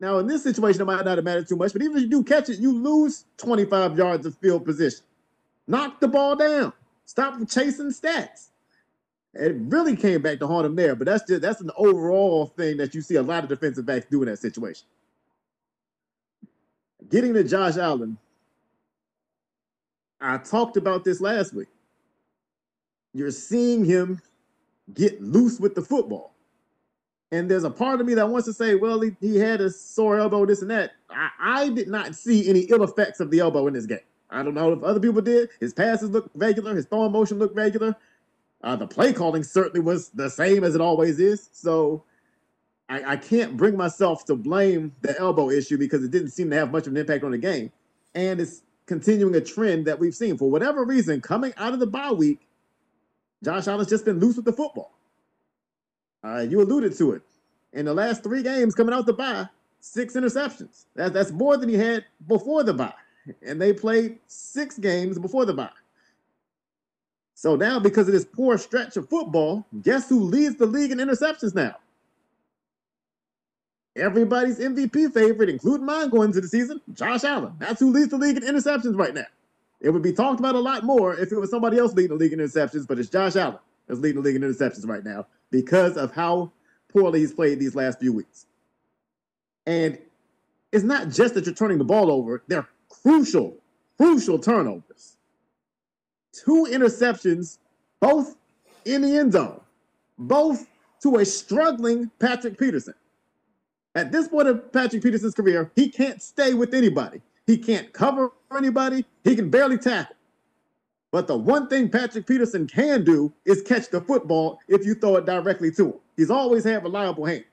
[0.00, 2.10] now in this situation, it might not have mattered too much, but even if you
[2.10, 5.04] do catch it, you lose 25 yards of field position.
[5.68, 6.72] Knock the ball down.
[7.04, 8.48] Stop chasing stats.
[9.34, 12.76] It really came back to haunt him there, but that's just that's an overall thing
[12.76, 14.86] that you see a lot of defensive backs do in that situation.
[17.08, 18.18] Getting to Josh Allen,
[20.20, 21.68] I talked about this last week.
[23.14, 24.20] You're seeing him
[24.94, 26.34] get loose with the football.
[27.30, 29.70] And there's a part of me that wants to say, well, he, he had a
[29.70, 30.92] sore elbow, this and that.
[31.10, 34.00] I, I did not see any ill effects of the elbow in this game.
[34.28, 35.48] I don't know if other people did.
[35.58, 37.96] His passes looked regular, his throwing motion looked regular.
[38.62, 41.48] Uh, the play calling certainly was the same as it always is.
[41.52, 42.04] So
[42.88, 46.56] I, I, can't bring myself to blame the elbow issue because it didn't seem to
[46.56, 47.72] have much of an impact on the game.
[48.14, 50.36] And it's continuing a trend that we've seen.
[50.36, 52.46] For whatever reason, coming out of the bye week,
[53.42, 54.92] Josh Allen's just been loose with the football.
[56.22, 57.22] Uh, you alluded to it.
[57.72, 59.48] In the last three games coming out the bye,
[59.80, 60.84] six interceptions.
[60.94, 62.94] That, that's more than he had before the bye.
[63.44, 65.70] And they played six games before the bye.
[67.42, 70.98] So now, because of this poor stretch of football, guess who leads the league in
[70.98, 71.74] interceptions now?
[73.96, 77.54] everybody's MVP favorite, including mine going into the season, Josh Allen.
[77.58, 79.26] That's who leads the league in interceptions right now.
[79.80, 82.22] It would be talked about a lot more if it was somebody else leading the
[82.22, 85.26] league in interceptions, but it's Josh Allen that's leading the league in interceptions right now
[85.50, 86.52] because of how
[86.88, 88.46] poorly he's played these last few weeks.
[89.66, 89.98] And
[90.70, 93.56] it's not just that you're turning the ball over, they're crucial,
[93.98, 95.11] crucial turnovers.
[96.32, 97.58] Two interceptions,
[98.00, 98.36] both
[98.84, 99.60] in the end zone,
[100.18, 100.66] both
[101.02, 102.94] to a struggling Patrick Peterson.
[103.94, 107.20] At this point of Patrick Peterson's career, he can't stay with anybody.
[107.46, 109.04] He can't cover anybody.
[109.24, 110.16] He can barely tackle.
[111.10, 115.16] But the one thing Patrick Peterson can do is catch the football if you throw
[115.16, 115.94] it directly to him.
[116.16, 117.44] He's always had reliable hands.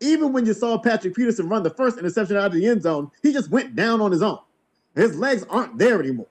[0.00, 3.10] Even when you saw Patrick Peterson run the first interception out of the end zone,
[3.22, 4.38] he just went down on his own.
[4.94, 6.26] His legs aren't there anymore.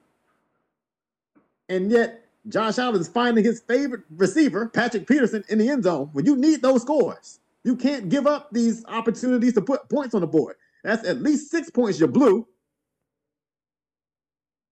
[1.71, 6.09] And yet, Josh Allen is finding his favorite receiver, Patrick Peterson, in the end zone
[6.11, 7.39] when you need those scores.
[7.63, 10.57] You can't give up these opportunities to put points on the board.
[10.83, 12.45] That's at least six points you blew.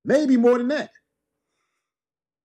[0.04, 0.92] Maybe more than that.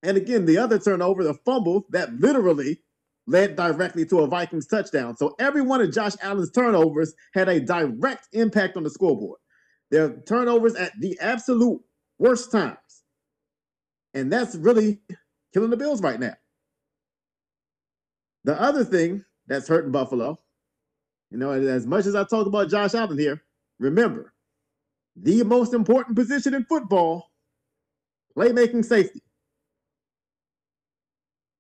[0.04, 2.80] And again, the other turnover, the fumble that literally
[3.26, 5.16] led directly to a Vikings touchdown.
[5.16, 9.40] So every one of Josh Allen's turnovers had a direct impact on the scoreboard.
[9.90, 11.80] They're turnovers at the absolute
[12.18, 12.76] worst times.
[14.14, 15.00] And that's really
[15.52, 16.34] killing the Bills right now.
[18.44, 20.38] The other thing that's hurting Buffalo,
[21.30, 23.42] you know, as much as I talk about Josh Allen here,
[23.78, 24.32] remember
[25.16, 27.30] the most important position in football
[28.36, 29.22] playmaking safety.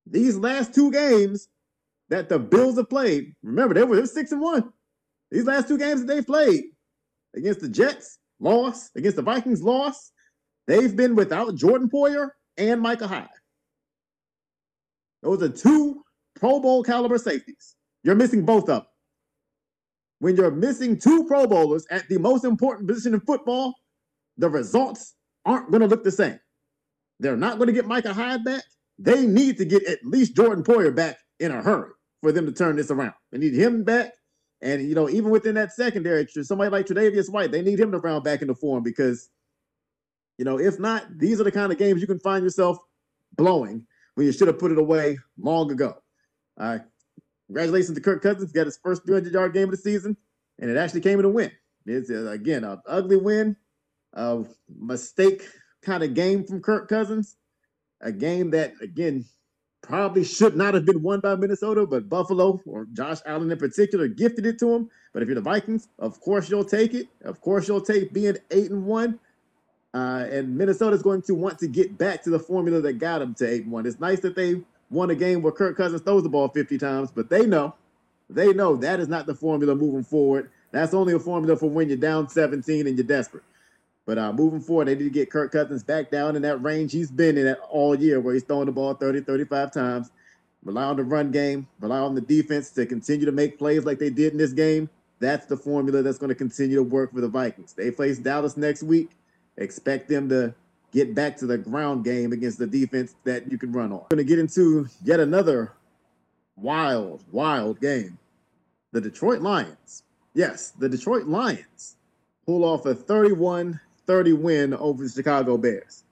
[0.06, 1.48] These last two games
[2.10, 4.72] that the Bills have played, remember, they were six and one.
[5.30, 6.64] These last two games that they played
[7.34, 10.12] against the Jets, loss, against the Vikings, loss.
[10.66, 13.28] They've been without Jordan Poyer and Micah Hyde.
[15.22, 16.02] Those are two
[16.36, 17.76] Pro Bowl caliber safeties.
[18.02, 18.86] You're missing both of them.
[20.18, 23.74] When you're missing two Pro Bowlers at the most important position in football,
[24.36, 25.14] the results
[25.44, 26.38] aren't going to look the same.
[27.20, 28.62] They're not going to get Micah Hyde back.
[28.98, 31.90] They need to get at least Jordan Poyer back in a hurry
[32.22, 33.14] for them to turn this around.
[33.32, 34.12] They need him back.
[34.62, 37.98] And, you know, even within that secondary, somebody like Tre'Davious White, they need him to
[37.98, 39.30] round back into form because
[40.38, 42.78] you know, if not, these are the kind of games you can find yourself
[43.36, 45.96] blowing when you should have put it away long ago.
[46.58, 46.80] All right.
[47.46, 48.52] Congratulations to Kirk Cousins.
[48.52, 50.16] Got his first 300 yard game of the season,
[50.58, 51.50] and it actually came in a win.
[51.86, 53.56] It's, uh, again, an ugly win,
[54.14, 54.44] a
[54.80, 55.46] mistake
[55.82, 57.36] kind of game from Kirk Cousins.
[58.00, 59.24] A game that, again,
[59.82, 64.08] probably should not have been won by Minnesota, but Buffalo or Josh Allen in particular
[64.08, 64.88] gifted it to him.
[65.12, 67.08] But if you're the Vikings, of course you'll take it.
[67.24, 69.18] Of course you'll take being eight and one.
[69.94, 73.20] Uh, and Minnesota is going to want to get back to the formula that got
[73.20, 73.86] them to 8 1.
[73.86, 77.12] It's nice that they won a game where Kirk Cousins throws the ball 50 times,
[77.12, 77.74] but they know,
[78.28, 80.50] they know that is not the formula moving forward.
[80.72, 83.44] That's only a formula for when you're down 17 and you're desperate.
[84.04, 86.92] But uh, moving forward, they need to get Kirk Cousins back down in that range
[86.92, 90.10] he's been in all year, where he's throwing the ball 30, 35 times.
[90.64, 93.98] Rely on the run game, rely on the defense to continue to make plays like
[93.98, 94.90] they did in this game.
[95.20, 97.74] That's the formula that's going to continue to work for the Vikings.
[97.74, 99.10] They face Dallas next week.
[99.56, 100.54] Expect them to
[100.92, 104.06] get back to the ground game against the defense that you can run on.
[104.10, 105.72] Going to get into yet another
[106.56, 108.18] wild, wild game.
[108.92, 110.04] The Detroit Lions.
[110.34, 111.96] Yes, the Detroit Lions
[112.46, 116.04] pull off a 31 30 win over the Chicago Bears.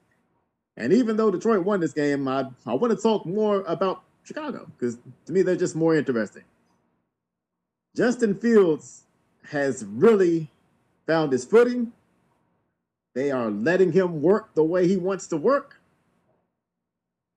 [0.77, 4.67] And even though Detroit won this game, I, I want to talk more about Chicago
[4.77, 6.43] because to me, they're just more interesting.
[7.95, 9.03] Justin Fields
[9.49, 10.49] has really
[11.05, 11.91] found his footing
[13.13, 15.79] they are letting him work the way he wants to work.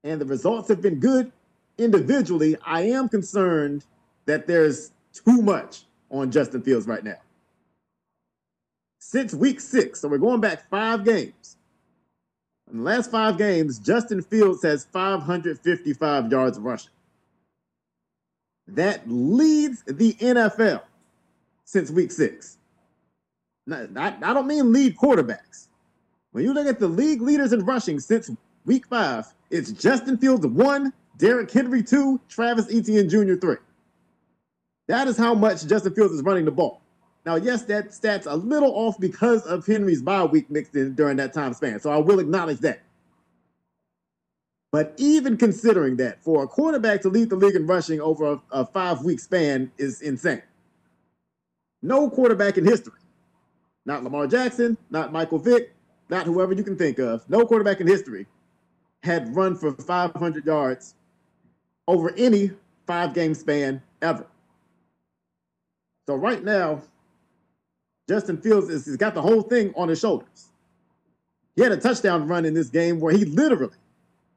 [0.03, 1.31] And the results have been good
[1.77, 2.55] individually.
[2.65, 3.85] I am concerned
[4.25, 7.17] that there's too much on Justin Fields right now.
[8.99, 11.57] Since week six, so we're going back five games.
[12.71, 16.91] In the last five games, Justin Fields has 555 yards rushing.
[18.67, 20.81] That leads the NFL
[21.63, 22.57] since week six.
[23.71, 25.67] I, I don't mean lead quarterbacks.
[26.31, 28.29] When you look at the league leaders in rushing since
[28.65, 33.35] week five, it's Justin Fields one, Derrick Henry two, Travis Etienne Jr.
[33.35, 33.57] three.
[34.87, 36.81] That is how much Justin Fields is running the ball.
[37.25, 41.17] Now, yes, that stat's a little off because of Henry's bye week mixed in during
[41.17, 41.79] that time span.
[41.81, 42.81] So I will acknowledge that.
[44.71, 48.41] But even considering that, for a quarterback to lead the league in rushing over a,
[48.51, 50.41] a five week span is insane.
[51.81, 52.93] No quarterback in history,
[53.87, 55.73] not Lamar Jackson, not Michael Vick,
[56.09, 58.27] not whoever you can think of, no quarterback in history
[59.01, 60.93] had run for 500 yards
[61.87, 62.51] over any
[62.85, 64.27] five game span ever.
[66.05, 66.81] So right now,
[68.09, 70.49] Justin Fields has got the whole thing on his shoulders.
[71.55, 73.73] He had a touchdown run in this game where he literally,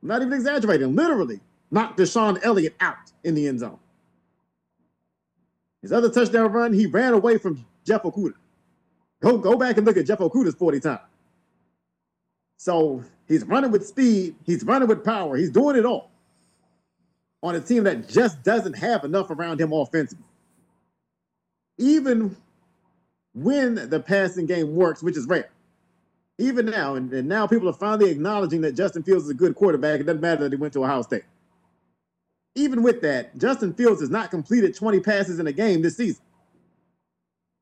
[0.02, 3.78] I'm not even exaggerating, literally knocked DeShon Elliott out in the end zone.
[5.82, 8.34] His other touchdown run, he ran away from Jeff Okudah.
[9.20, 11.00] Go, go back and look at Jeff Okudah's 40 times.
[12.56, 16.10] So he's running with speed, he's running with power, he's doing it all
[17.42, 20.24] on a team that just doesn't have enough around him offensively.
[21.78, 22.36] Even
[23.34, 25.50] when the passing game works, which is rare.
[26.38, 29.54] Even now, and, and now people are finally acknowledging that Justin Fields is a good
[29.54, 30.00] quarterback.
[30.00, 31.24] It doesn't matter that he went to Ohio State.
[32.54, 36.22] Even with that, Justin Fields has not completed 20 passes in a game this season.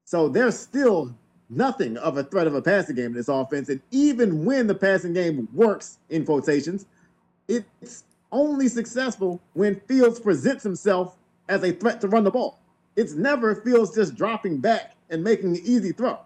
[0.05, 1.15] So there's still
[1.51, 3.69] nothing of a threat of a passing game in this offense.
[3.69, 6.87] And even when the passing game works, in quotations,
[7.49, 11.17] it's only successful when Fields presents himself
[11.49, 12.59] as a threat to run the ball.
[12.97, 16.19] It's never Fields just dropping back and making an easy throw.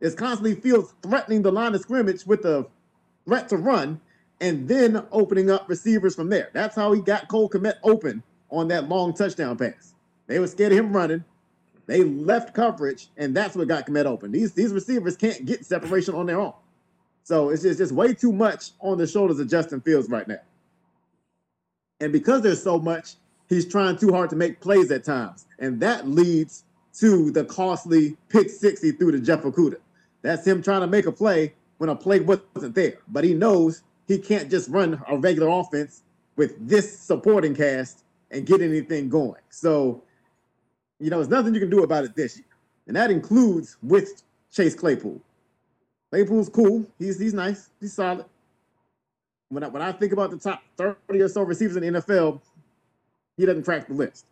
[0.00, 2.66] It's constantly Fields threatening the line of scrimmage with the
[3.26, 4.00] threat to run
[4.40, 6.50] and then opening up receivers from there.
[6.52, 9.94] That's how he got Cole Kmet open on that long touchdown pass.
[10.26, 11.24] They were scared of him running.
[11.86, 14.32] They left coverage, and that's what got Kmet open.
[14.32, 16.54] These these receivers can't get separation on their own.
[17.24, 20.40] So it's just, just way too much on the shoulders of Justin Fields right now.
[22.00, 23.14] And because there's so much,
[23.48, 25.46] he's trying too hard to make plays at times.
[25.58, 26.64] And that leads
[26.98, 29.78] to the costly pick 60 through to Jeff Okudah.
[30.22, 32.98] That's him trying to make a play when a play wasn't there.
[33.08, 36.02] But he knows he can't just run a regular offense
[36.36, 39.40] with this supporting cast and get anything going.
[39.50, 40.02] So,
[41.04, 42.46] you know, there's nothing you can do about it this year.
[42.86, 45.20] And that includes with Chase Claypool.
[46.10, 46.86] Claypool's cool.
[46.98, 47.68] He's he's nice.
[47.78, 48.24] He's solid.
[49.50, 52.40] When I, when I think about the top 30 or so receivers in the NFL,
[53.36, 54.24] he doesn't crack the list.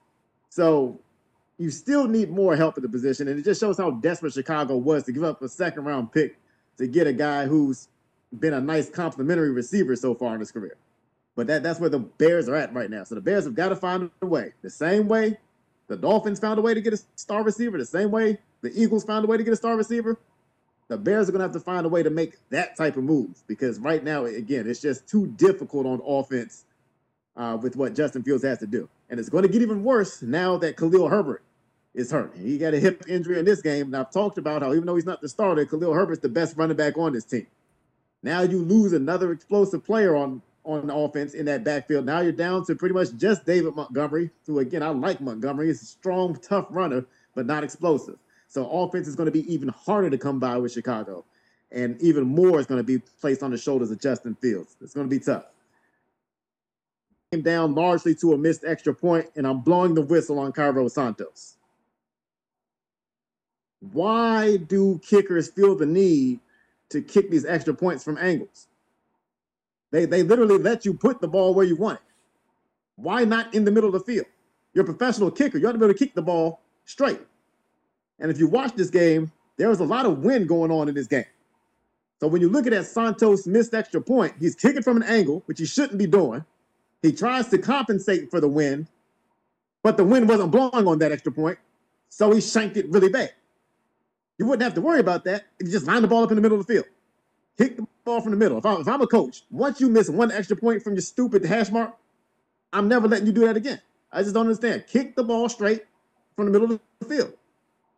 [0.49, 0.99] So
[1.59, 3.29] you still need more help at the position.
[3.29, 6.39] And it just shows how desperate Chicago was to give up a second round pick
[6.79, 7.89] to get a guy who's
[8.39, 10.77] been a nice complimentary receiver so far in his career.
[11.37, 13.05] But that, that's where the Bears are at right now.
[13.05, 14.55] So the Bears have got to find a way.
[14.63, 15.37] The same way
[15.93, 19.05] the Dolphins found a way to get a star receiver, the same way the Eagles
[19.05, 20.19] found a way to get a star receiver,
[20.89, 23.05] the Bears are going to have to find a way to make that type of
[23.05, 26.65] move because right now, again, it's just too difficult on offense
[27.37, 28.89] uh, with what Justin Fields has to do.
[29.11, 31.43] And it's going to get even worse now that Khalil Herbert
[31.95, 32.35] is hurt.
[32.37, 33.87] He got a hip injury in this game.
[33.87, 36.57] And I've talked about how even though he's not the starter, Khalil Herbert's the best
[36.57, 37.47] running back on this team.
[38.23, 42.07] Now you lose another explosive player on on offense in that backfield.
[42.07, 45.69] Now you're down to pretty much just David Montgomery, who again I like Montgomery.
[45.69, 47.05] He's a strong, tough runner,
[47.35, 48.19] but not explosive.
[48.49, 51.25] So offense is going to be even harder to come by with Chicago.
[51.71, 54.77] And even more is going to be placed on the shoulders of Justin Fields.
[54.83, 55.47] It's going to be tough.
[57.33, 60.87] Came down largely to a missed extra point, and I'm blowing the whistle on Cairo
[60.89, 61.57] Santos.
[63.81, 66.41] Why do kickers feel the need
[66.91, 68.69] to kick these extra points from angles?
[69.93, 72.05] They, they literally let you put the ball where you want it.
[72.97, 74.27] Why not in the middle of the field?
[74.75, 75.59] You're a professional kicker.
[75.59, 77.21] You ought to be able to kick the ball straight.
[78.19, 80.95] And if you watch this game, there was a lot of wind going on in
[80.95, 81.27] this game.
[82.21, 85.43] So when you look at that Santos missed extra point, he's kicking from an angle,
[85.47, 86.45] which he shouldn't be doing.
[87.03, 88.87] He tries to compensate for the wind,
[89.83, 91.59] but the wind wasn't blowing on that extra point,
[92.09, 93.33] so he shanked it really bad.
[94.39, 96.37] You wouldn't have to worry about that if you just line the ball up in
[96.37, 96.87] the middle of the field.
[97.59, 98.59] Kick the ball from the middle.
[98.59, 101.45] If, I, if I'm a coach, once you miss one extra point from your stupid
[101.45, 101.95] hash mark,
[102.73, 103.81] I'm never letting you do that again.
[104.11, 104.85] I just don't understand.
[104.89, 105.85] Kick the ball straight
[106.37, 107.33] from the middle of the field.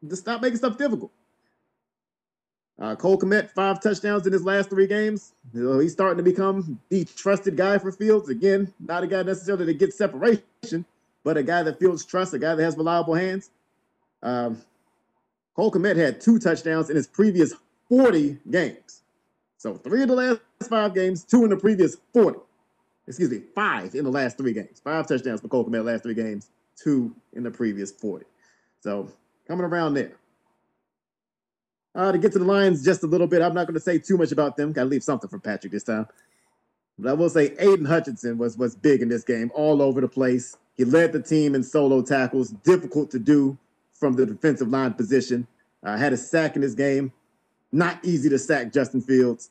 [0.06, 1.10] Just stop making stuff difficult.
[2.78, 5.32] Uh, Cole Kmet, five touchdowns in his last three games.
[5.52, 8.28] He's starting to become the trusted guy for Fields.
[8.28, 10.84] Again, not a guy necessarily that gets separation,
[11.22, 13.50] but a guy that Fields trusts, a guy that has reliable hands.
[14.22, 14.60] Um,
[15.54, 17.54] Cole Kmet had two touchdowns in his previous
[17.88, 19.02] 40 games.
[19.64, 22.38] So three of the last five games, two in the previous 40.
[23.08, 24.78] Excuse me, five in the last three games.
[24.84, 28.26] Five touchdowns for Cole Kmet last three games, two in the previous 40.
[28.82, 29.10] So
[29.48, 30.12] coming around there.
[31.94, 33.96] Uh, to get to the Lions just a little bit, I'm not going to say
[33.96, 34.70] too much about them.
[34.74, 36.08] Got to leave something for Patrick this time.
[36.98, 40.08] But I will say Aidan Hutchinson was was big in this game, all over the
[40.08, 40.58] place.
[40.74, 43.56] He led the team in solo tackles, difficult to do
[43.94, 45.46] from the defensive line position.
[45.82, 47.12] Uh, had a sack in this game,
[47.72, 49.48] not easy to sack Justin Fields.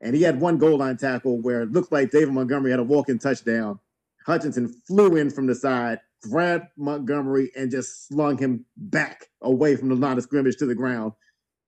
[0.00, 2.84] And he had one goal line tackle where it looked like David Montgomery had a
[2.84, 3.80] walk-in touchdown.
[4.24, 9.88] Hutchinson flew in from the side, grabbed Montgomery and just slung him back away from
[9.88, 11.12] the line of scrimmage to the ground.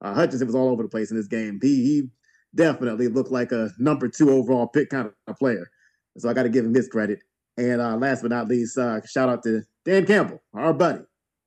[0.00, 1.58] Uh, Hutchinson was all over the place in this game.
[1.60, 2.10] He, he
[2.54, 5.70] definitely looked like a number two overall pick kind of player.
[6.18, 7.20] So I got to give him his credit.
[7.56, 11.00] And uh, last but not least, uh, shout out to Dan Campbell, our buddy.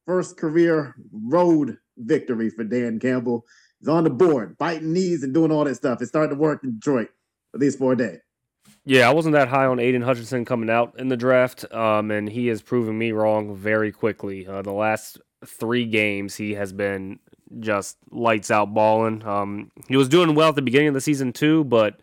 [0.06, 3.46] First career road victory for Dan Campbell.
[3.84, 6.02] He's on the board, biting knees and doing all that stuff.
[6.02, 7.10] It's starting to work in Detroit,
[7.54, 8.20] at least for a day.
[8.86, 12.30] Yeah, I wasn't that high on Aidan Hutchinson coming out in the draft, um, and
[12.30, 14.48] he has proven me wrong very quickly.
[14.48, 17.20] Uh, the last three games, he has been
[17.60, 19.22] just lights out balling.
[19.28, 22.00] Um, he was doing well at the beginning of the season too, but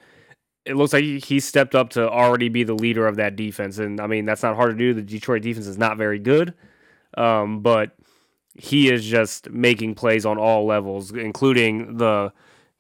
[0.67, 3.79] it looks like he, stepped up to already be the leader of that defense.
[3.79, 4.93] And I mean, that's not hard to do.
[4.93, 6.53] The Detroit defense is not very good,
[7.17, 7.97] um, but
[8.55, 12.33] he is just making plays on all levels, including the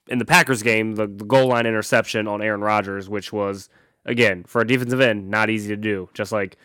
[0.08, 3.68] in the Packers game, the, the goal line interception on Aaron Rodgers, which was
[4.04, 6.08] again, for a defensive end, not easy to do.
[6.14, 6.56] Just like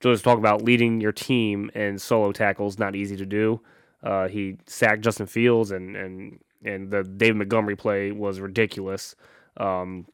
[0.00, 3.60] Julius talked about leading your team in solo tackles, not easy to do.
[4.02, 9.14] Uh, he sacked Justin Fields, and and and the David Montgomery play was ridiculous.
[9.56, 10.06] Um,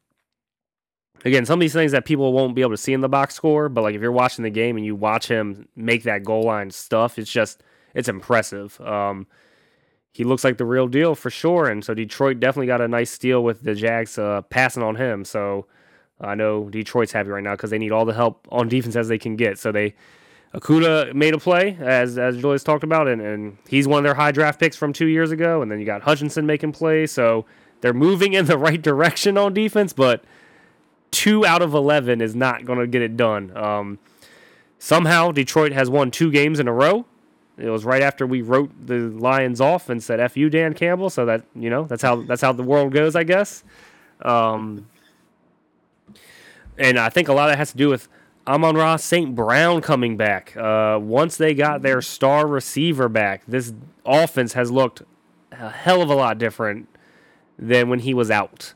[1.25, 3.35] again, some of these things that people won't be able to see in the box
[3.35, 6.43] score, but like if you're watching the game and you watch him make that goal
[6.43, 7.63] line stuff, it's just
[7.93, 8.79] it's impressive.
[8.81, 9.27] Um,
[10.11, 13.11] he looks like the real deal for sure, and so Detroit definitely got a nice
[13.11, 15.23] steal with the Jags uh, passing on him.
[15.23, 15.65] So
[16.19, 19.07] I know Detroit's happy right now because they need all the help on defense as
[19.07, 19.59] they can get.
[19.59, 19.95] So they
[20.53, 24.15] Okudah made a play as as Julius talked about, and, and he's one of their
[24.15, 25.61] high draft picks from two years ago.
[25.61, 27.45] And then you got Hutchinson making plays, so
[27.81, 30.23] they're moving in the right direction on defense, but
[31.11, 33.55] two out of 11 is not going to get it done.
[33.55, 33.99] Um,
[34.77, 37.05] somehow, Detroit has won two games in a row.
[37.59, 41.09] It was right after we wrote the Lions off and said "F you, Dan Campbell."
[41.09, 43.63] So that you know that's how that's how the world goes, I guess.
[44.21, 44.87] Um,
[46.77, 48.07] and I think a lot of that has to do with
[48.47, 49.35] Amon-Ra St.
[49.35, 50.55] Brown coming back.
[50.55, 53.73] Uh, once they got their star receiver back, this
[54.05, 55.03] offense has looked
[55.51, 56.87] a hell of a lot different
[57.57, 58.73] than when he was out.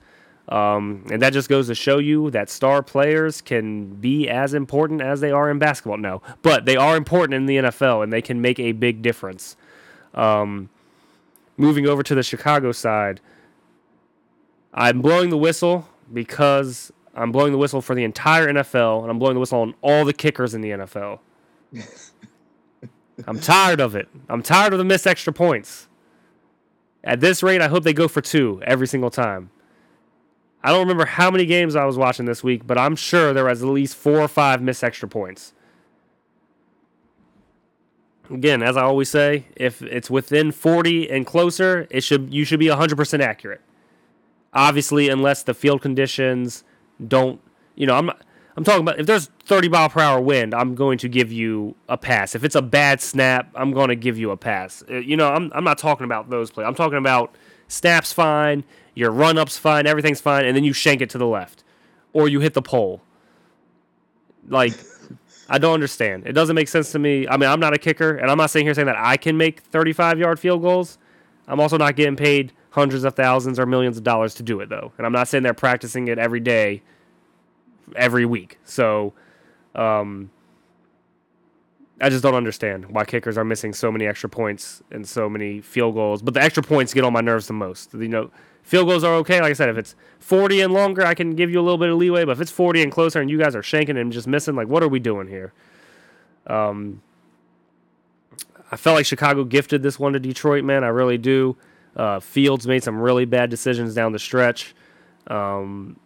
[0.50, 5.02] Um, and that just goes to show you that star players can be as important
[5.02, 5.98] as they are in basketball.
[5.98, 9.56] No, but they are important in the NFL and they can make a big difference.
[10.14, 10.70] Um,
[11.56, 13.22] moving over to the Chicago side,
[14.74, 19.20] I'm blowing the whistle because I'm blowing the whistle for the entire NFL and I'm
[19.20, 21.20] blowing the whistle on all the kickers in the NFL.
[23.28, 24.10] I'm tired of it.
[24.28, 25.88] I'm tired of the missed extra points.
[27.04, 29.52] At this rate, I hope they go for two every single time.
[30.64, 33.46] I don't remember how many games I was watching this week, but I'm sure there
[33.46, 35.54] was at least four or five missed extra points.
[38.30, 42.60] Again, as I always say, if it's within 40 and closer, it should you should
[42.60, 43.62] be 100% accurate.
[44.54, 46.64] Obviously, unless the field conditions
[47.06, 47.42] don't,
[47.76, 48.12] you know, I'm
[48.56, 51.76] I'm talking about if there's 30 mile per hour wind, I'm going to give you
[51.90, 52.36] a pass.
[52.36, 54.84] If it's a bad snap, I'm going to give you a pass.
[54.90, 56.66] Uh, you know, I'm I'm not talking about those plays.
[56.66, 57.36] I'm talking about
[57.68, 58.64] snaps fine,
[58.96, 61.64] your run up's fine, everything's fine, and then you shank it to the left,
[62.14, 63.02] or you hit the pole.
[64.48, 64.74] Like,
[65.50, 66.28] I don't understand.
[66.28, 67.28] It doesn't make sense to me.
[67.28, 69.38] I mean, I'm not a kicker, and I'm not sitting here saying that I can
[69.38, 70.98] make 35 yard field goals.
[71.48, 74.70] I'm also not getting paid hundreds of thousands or millions of dollars to do it
[74.70, 76.82] though, and I'm not sitting there practicing it every day,
[77.96, 78.58] every week.
[78.64, 79.14] So,
[79.76, 80.32] um,
[82.02, 85.62] I just don't understand why kickers are missing so many extra points and so many
[85.62, 86.22] field goals.
[86.22, 87.94] But the extra points get on my nerves the most.
[87.94, 88.32] You know,
[88.64, 89.40] field goals are okay.
[89.42, 91.90] Like I said, if it's 40 and longer, I can give you a little bit
[91.90, 92.26] of leeway.
[92.26, 94.68] But if it's 40 and closer and you guys are shanking and just missing, like,
[94.68, 95.54] what are we doing here?
[96.48, 97.02] Um,
[98.72, 100.84] I felt like Chicago gifted this one to Detroit, man.
[100.84, 101.56] I really do.
[101.96, 104.74] Uh, Fields made some really bad decisions down the stretch.
[105.28, 106.00] Um,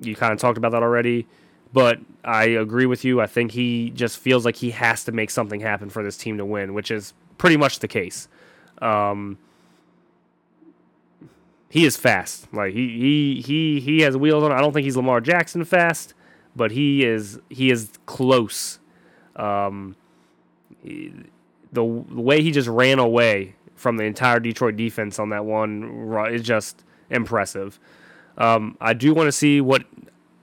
[0.00, 1.26] you kind of talked about that already.
[1.72, 3.20] But I agree with you.
[3.20, 6.36] I think he just feels like he has to make something happen for this team
[6.38, 8.28] to win, which is pretty much the case.
[8.82, 9.38] Um,
[11.70, 12.52] he is fast.
[12.52, 14.52] Like he he he he has wheels on.
[14.52, 16.14] I don't think he's Lamar Jackson fast,
[16.54, 18.80] but he is he is close.
[19.36, 19.96] Um,
[20.82, 21.12] he,
[21.72, 26.12] the, the way he just ran away from the entire Detroit defense on that one
[26.32, 27.78] is just impressive.
[28.36, 29.84] Um, I do want to see what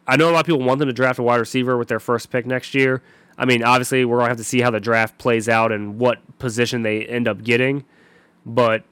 [0.07, 0.29] I know.
[0.29, 2.45] A lot of people want them to draft a wide receiver with their first pick
[2.45, 3.03] next year.
[3.37, 6.19] I mean, obviously, we're gonna have to see how the draft plays out and what
[6.39, 7.83] position they end up getting.
[8.45, 8.85] But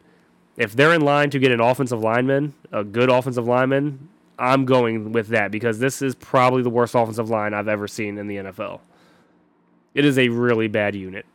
[0.58, 5.12] if they're in line to get an offensive lineman, a good offensive lineman, I'm going
[5.12, 8.38] with that because this is probably the worst offensive line I've ever seen in the
[8.38, 8.80] NFL.
[9.94, 11.26] It is a really bad unit.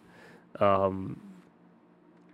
[0.58, 1.18] Um,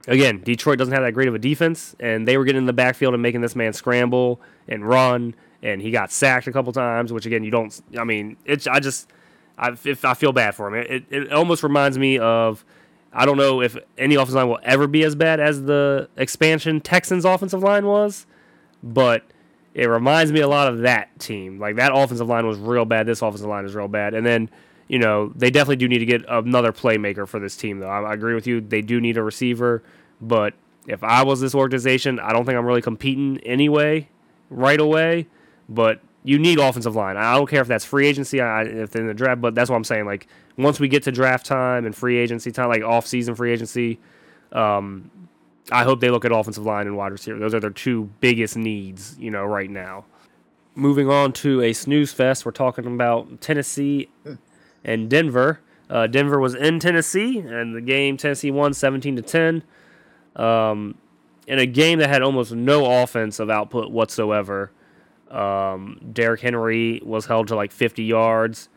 [0.09, 2.73] again, Detroit doesn't have that great of a defense, and they were getting in the
[2.73, 7.13] backfield and making this man scramble and run, and he got sacked a couple times.
[7.13, 7.81] Which again, you don't.
[7.97, 8.67] I mean, it's.
[8.67, 9.09] I just,
[9.57, 10.85] I, I feel bad for him.
[10.89, 12.65] It, it almost reminds me of.
[13.17, 16.81] I don't know if any offensive line will ever be as bad as the expansion
[16.81, 18.27] Texans offensive line was,
[18.83, 19.25] but
[19.75, 21.59] it reminds me a lot of that team.
[21.59, 23.07] Like that offensive line was real bad.
[23.07, 24.51] This offensive line is real bad, and then
[24.89, 27.89] you know, they definitely do need to get another playmaker for this team, though.
[27.89, 28.61] I, I, agree with you.
[28.61, 29.83] They do need a receiver,
[30.21, 30.55] but
[30.87, 34.09] if I was this organization, I don't think I'm really competing anyway,
[34.49, 35.27] right away.
[35.69, 37.17] But you need offensive line.
[37.17, 39.77] I don't care if that's free agency, I, if in the draft, but that's what
[39.77, 40.07] I'm saying.
[40.07, 40.27] Like
[40.59, 44.01] once we get to draft time and free agency time, like off season free agency,
[44.51, 45.09] um,
[45.71, 47.39] I hope they look at offensive line and wide receiver.
[47.39, 50.05] Those are their two biggest needs, you know, right now.
[50.75, 54.09] Moving on to a snooze fest, we're talking about Tennessee
[54.85, 55.61] and Denver.
[55.89, 59.63] Uh, Denver was in Tennessee, and the game Tennessee won 17 to 10.
[60.35, 60.97] Um,
[61.47, 64.73] in a game that had almost no offensive output whatsoever.
[65.31, 68.69] Um, Derrick Henry was held to like 50 yards.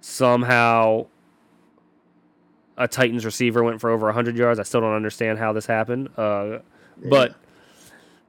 [0.00, 1.06] Somehow,
[2.76, 4.58] a Titans receiver went for over 100 yards.
[4.58, 6.08] I still don't understand how this happened.
[6.16, 6.60] Uh,
[7.08, 7.34] But,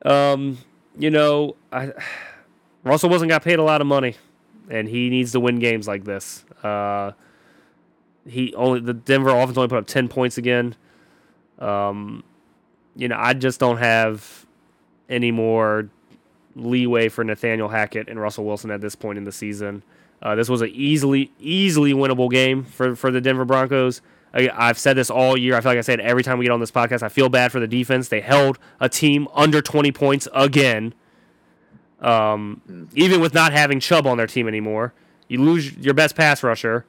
[0.06, 0.58] um,
[0.98, 1.92] you know, I,
[2.84, 4.16] Russell Wilson got paid a lot of money,
[4.70, 6.44] and he needs to win games like this.
[6.64, 7.12] Uh,
[8.28, 10.76] he only the Denver offense only put up 10 points again.
[11.60, 12.24] Um,
[12.96, 14.46] you know, I just don't have
[15.10, 15.90] any more
[16.56, 19.84] leeway for Nathaniel Hackett and Russell Wilson at this point in the season.
[20.22, 24.02] Uh, this was an easily, easily winnable game for, for the Denver Broncos.
[24.34, 25.56] I, I've said this all year.
[25.56, 27.04] I feel like I said every time we get on this podcast.
[27.04, 28.08] I feel bad for the defense.
[28.08, 30.94] They held a team under 20 points again.
[32.00, 34.94] Um, even with not having Chubb on their team anymore,
[35.28, 36.86] you lose your best pass rusher,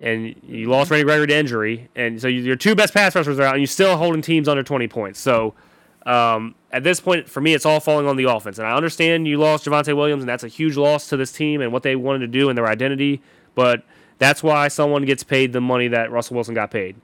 [0.00, 3.42] and you lost Randy Gregory to injury, and so your two best pass rushers are
[3.42, 5.18] out, and you're still holding teams under 20 points.
[5.18, 5.54] So
[6.06, 8.58] um, at this point, for me, it's all falling on the offense.
[8.58, 11.60] And I understand you lost Javonte Williams, and that's a huge loss to this team
[11.60, 13.20] and what they wanted to do and their identity.
[13.54, 13.82] But
[14.18, 16.96] that's why someone gets paid the money that Russell Wilson got paid.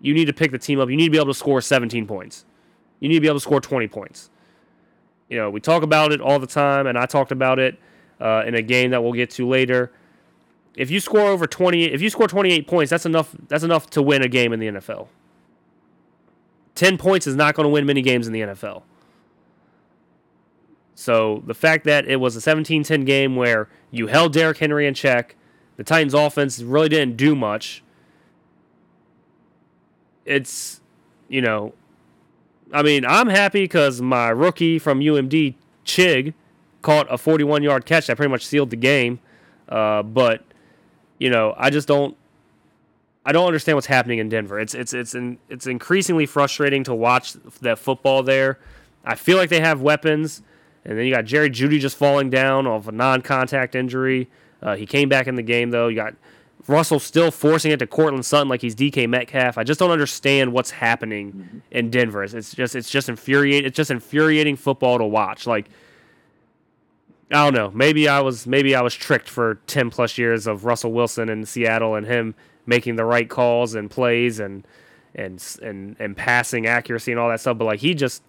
[0.00, 0.88] You need to pick the team up.
[0.88, 2.44] You need to be able to score 17 points.
[3.00, 4.30] You need to be able to score 20 points.
[5.28, 7.78] You know, we talk about it all the time, and I talked about it
[8.20, 9.92] uh, in a game that we'll get to later.
[10.74, 13.34] If you score over 20, if you score 28 points, that's enough.
[13.48, 15.08] That's enough to win a game in the NFL.
[16.78, 18.82] 10 points is not going to win many games in the NFL.
[20.94, 24.86] So the fact that it was a 17 10 game where you held Derrick Henry
[24.86, 25.34] in check,
[25.76, 27.82] the Titans offense really didn't do much.
[30.24, 30.80] It's,
[31.28, 31.72] you know,
[32.72, 35.54] I mean, I'm happy because my rookie from UMD,
[35.84, 36.32] Chig,
[36.82, 39.18] caught a 41 yard catch that pretty much sealed the game.
[39.68, 40.44] Uh, but,
[41.18, 42.16] you know, I just don't.
[43.28, 44.58] I don't understand what's happening in Denver.
[44.58, 48.58] It's it's it's in, it's increasingly frustrating to watch that football there.
[49.04, 50.40] I feel like they have weapons,
[50.82, 54.30] and then you got Jerry Jeudy just falling down off a non-contact injury.
[54.62, 55.88] Uh, he came back in the game though.
[55.88, 56.14] You got
[56.66, 59.58] Russell still forcing it to Courtland Sutton like he's DK Metcalf.
[59.58, 61.58] I just don't understand what's happening mm-hmm.
[61.70, 62.24] in Denver.
[62.24, 63.66] It's, it's just it's just infuriating.
[63.66, 65.46] It's just infuriating football to watch.
[65.46, 65.68] Like
[67.30, 67.70] I don't know.
[67.74, 71.44] Maybe I was maybe I was tricked for ten plus years of Russell Wilson in
[71.44, 72.34] Seattle and him
[72.68, 74.66] making the right calls and plays and
[75.14, 77.58] and and and passing accuracy and all that stuff.
[77.58, 78.22] But like he just,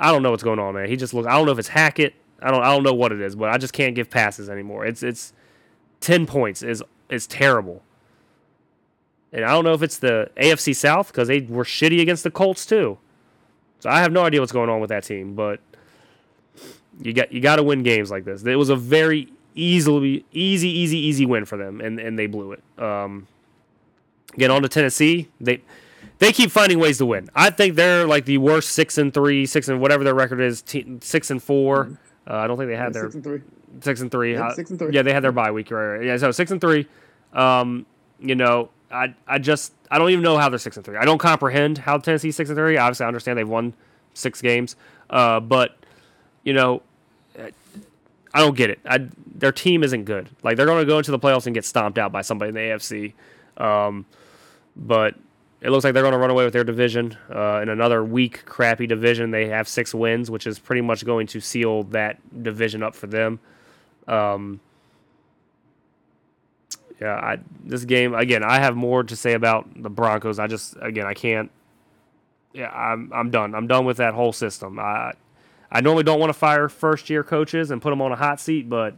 [0.00, 0.88] I don't know what's going on, man.
[0.88, 1.28] He just looks.
[1.28, 2.14] I don't know if it's Hackett.
[2.40, 2.62] I don't.
[2.62, 4.86] I don't know what it is, but I just can't give passes anymore.
[4.86, 5.32] It's it's
[6.00, 7.82] ten points is is terrible.
[9.30, 12.30] And I don't know if it's the AFC South because they were shitty against the
[12.30, 12.96] Colts too.
[13.80, 15.60] So I have no idea what's going on with that team, but
[17.00, 18.42] you got you got to win games like this.
[18.42, 22.52] It was a very easily easy easy easy win for them, and and they blew
[22.52, 22.62] it.
[22.78, 23.26] Um,
[24.36, 25.28] Get on to Tennessee.
[25.40, 25.62] They
[26.18, 27.30] they keep finding ways to win.
[27.34, 30.62] I think they're like the worst six and three, six and whatever their record is,
[30.62, 31.94] t- six and 4 mm-hmm.
[32.26, 33.42] uh, I don't think they had yeah, their six and three.
[33.80, 34.32] Six and three.
[34.32, 34.92] Yeah, six and three.
[34.92, 35.70] Yeah, they had their bye week.
[35.70, 36.04] Right, right.
[36.04, 36.86] Yeah, so six and three.
[37.32, 37.86] Um,
[38.20, 40.96] you know, I I just I don't even know how they're six and three.
[40.96, 42.76] I don't comprehend how Tennessee's six and three.
[42.76, 43.74] Obviously, I understand they've won
[44.14, 44.76] six games,
[45.10, 45.76] uh, but
[46.42, 46.82] you know,
[48.34, 48.80] I don't get it.
[48.86, 50.28] I, their team isn't good.
[50.42, 52.54] Like they're going to go into the playoffs and get stomped out by somebody in
[52.54, 53.12] the AFC.
[53.58, 54.06] Um,
[54.76, 55.14] but
[55.60, 57.16] it looks like they're going to run away with their division.
[57.34, 61.26] Uh, in another weak, crappy division, they have six wins, which is pretty much going
[61.28, 63.40] to seal that division up for them.
[64.06, 64.60] Um,
[67.00, 68.42] yeah, I, this game again.
[68.42, 70.38] I have more to say about the Broncos.
[70.38, 71.50] I just again, I can't.
[72.52, 73.54] Yeah, I'm I'm done.
[73.54, 74.78] I'm done with that whole system.
[74.78, 75.12] I
[75.70, 78.40] I normally don't want to fire first year coaches and put them on a hot
[78.40, 78.96] seat, but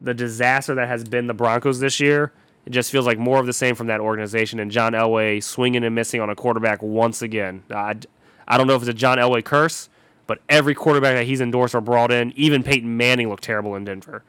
[0.00, 2.32] the disaster that has been the Broncos this year
[2.66, 4.60] it just feels like more of the same from that organization.
[4.60, 7.62] And John Elway swinging and missing on a quarterback once again.
[7.70, 7.96] I,
[8.46, 9.88] I don't know if it's a John Elway curse,
[10.26, 13.84] but every quarterback that he's endorsed or brought in, even Peyton Manning looked terrible in
[13.84, 14.22] Denver.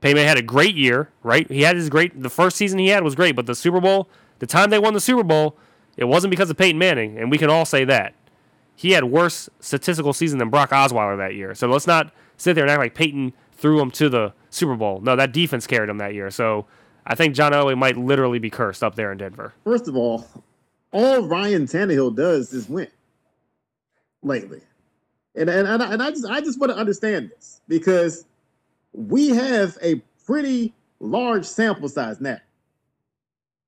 [0.00, 1.50] Peyton had a great year, right?
[1.50, 2.22] He had his great.
[2.22, 4.08] The first season he had was great, but the Super Bowl,
[4.38, 5.56] the time they won the Super Bowl,
[5.96, 8.14] it wasn't because of Peyton Manning, and we can all say that.
[8.76, 11.54] He had worse statistical season than Brock Osweiler that year.
[11.54, 15.00] So let's not sit there and act like Peyton threw him to the Super Bowl.
[15.00, 16.30] No, that defense carried him that year.
[16.30, 16.66] So
[17.06, 19.52] I think John Elway might literally be cursed up there in Denver.
[19.64, 20.26] First of all,
[20.92, 22.88] all Ryan Tannehill does is win
[24.22, 24.60] lately.
[25.34, 28.24] And, and, and, I, and I just I just want to understand this because
[28.92, 32.38] we have a pretty large sample size now.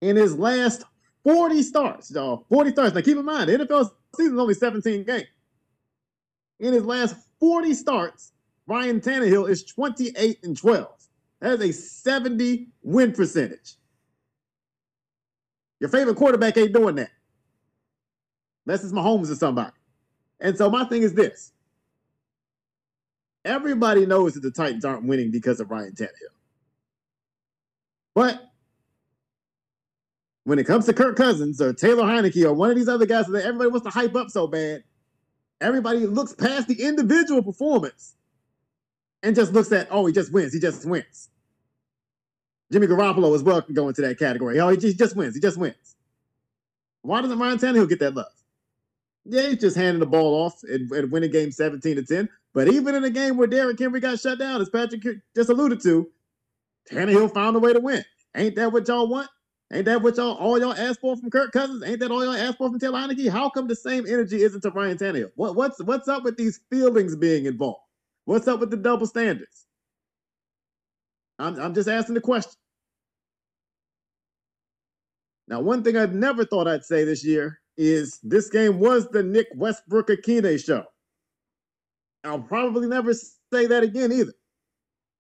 [0.00, 0.84] In his last
[1.24, 2.94] 40 starts, y'all, 40 starts.
[2.94, 5.26] Now keep in mind, the NFL season is only 17 games.
[6.60, 8.32] In his last 40 starts,
[8.66, 10.88] Ryan Tannehill is 28 and 12.
[11.40, 13.74] That is a 70 win percentage.
[15.80, 17.10] Your favorite quarterback ain't doing that.
[18.66, 19.72] Unless it's Mahomes or somebody.
[20.40, 21.52] And so my thing is this.
[23.44, 26.34] Everybody knows that the Titans aren't winning because of Ryan Tannehill.
[28.14, 28.42] But
[30.44, 33.26] when it comes to Kirk Cousins or Taylor Heinicke or one of these other guys
[33.26, 34.82] that everybody wants to hype up so bad,
[35.60, 38.16] everybody looks past the individual performance
[39.26, 40.52] and just looks at, oh, he just wins.
[40.52, 41.30] He just wins.
[42.72, 44.60] Jimmy Garoppolo as well can go into that category.
[44.60, 45.34] Oh, he just, wins.
[45.34, 45.96] He just wins.
[47.02, 48.26] Why doesn't Ryan Tannehill get that love?
[49.24, 52.28] Yeah, he's just handing the ball off and, and winning game 17 to 10.
[52.54, 55.02] But even in a game where Derrick Henry got shut down, as Patrick
[55.34, 56.08] just alluded to,
[56.90, 58.04] Tannehill found a way to win.
[58.36, 59.28] Ain't that what y'all want?
[59.72, 61.82] Ain't that what y'all all y'all asked for from Kirk Cousins?
[61.84, 63.28] Ain't that all y'all asked for from Taylor Heinicke?
[63.28, 65.32] How come the same energy isn't to Ryan Tannehill?
[65.34, 67.80] What, what's what's up with these feelings being involved?
[68.26, 69.66] What's up with the double standards?
[71.38, 72.52] I'm I'm just asking the question.
[75.48, 79.22] Now, one thing I've never thought I'd say this year is this game was the
[79.22, 80.84] Nick Westbrook Ikhine show.
[82.24, 84.32] I'll probably never say that again either.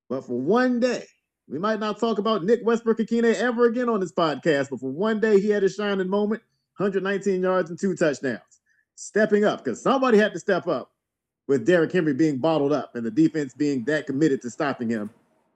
[0.08, 1.04] But for one day,
[1.48, 4.90] we might not talk about Nick Westbrook Ikhine ever again on this podcast, but for
[4.90, 6.42] one day he had a shining moment
[6.78, 8.40] 119 yards and two touchdowns.
[8.96, 10.90] Stepping up, because somebody had to step up
[11.46, 15.10] with Derrick Henry being bottled up and the defense being that committed to stopping him,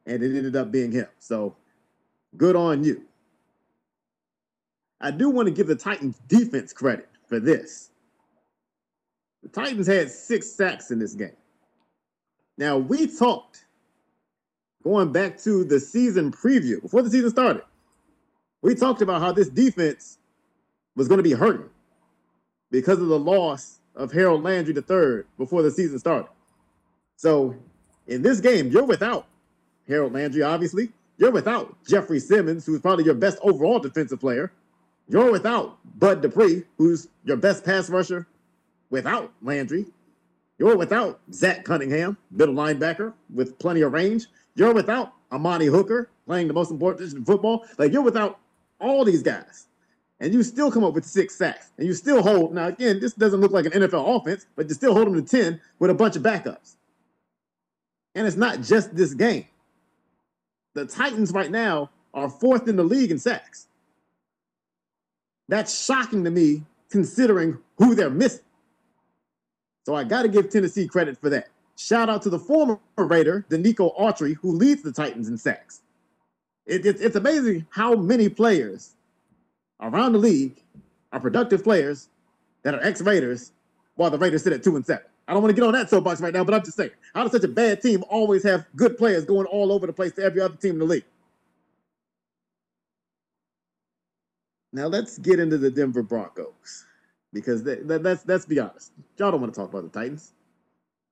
[0.06, 1.06] and it ended up being him.
[1.18, 1.56] So
[2.36, 3.02] good on you.
[5.00, 7.90] I do want to give the Titans defense credit for this.
[9.42, 11.36] The Titans had six sacks in this game.
[12.58, 13.64] Now, we talked
[14.84, 17.62] going back to the season preview before the season started.
[18.62, 20.18] We talked about how this defense
[20.94, 21.70] was going to be hurting
[22.70, 26.28] because of the loss of Harold Landry III before the season started.
[27.16, 27.54] So,
[28.06, 29.26] in this game, you're without
[29.86, 30.90] Harold Landry, obviously.
[31.18, 34.50] You're without Jeffrey Simmons, who's probably your best overall defensive player.
[35.06, 38.26] You're without Bud Dupree, who's your best pass rusher
[38.88, 39.84] without Landry.
[40.58, 44.28] You're without Zach Cunningham, middle linebacker with plenty of range.
[44.54, 47.66] You're without Amani Hooker playing the most important position in football.
[47.76, 48.38] Like you're without
[48.80, 49.66] all these guys.
[50.20, 51.70] And you still come up with six sacks.
[51.78, 52.54] And you still hold.
[52.54, 55.22] Now, again, this doesn't look like an NFL offense, but you still hold them to
[55.22, 56.76] 10 with a bunch of backups.
[58.14, 59.46] And it's not just this game.
[60.74, 63.68] The Titans right now are fourth in the league in sacks.
[65.48, 68.44] That's shocking to me considering who they're missing.
[69.86, 71.48] So I got to give Tennessee credit for that.
[71.76, 75.80] Shout out to the former Raider, Denico Autry, who leads the Titans in sacks.
[76.66, 78.92] It, it, it's amazing how many players
[79.80, 80.62] around the league
[81.12, 82.08] are productive players
[82.62, 83.52] that are ex-Raiders
[83.96, 85.04] while the Raiders sit at two and seven.
[85.28, 87.22] I don't want to get on that soapbox right now, but I'm just saying, how
[87.22, 90.22] does such a bad team always have good players going all over the place to
[90.22, 91.04] every other team in the league?
[94.72, 96.84] Now let's get into the Denver Broncos
[97.32, 100.32] because that's let's be honest, y'all don't want to talk about the Titans.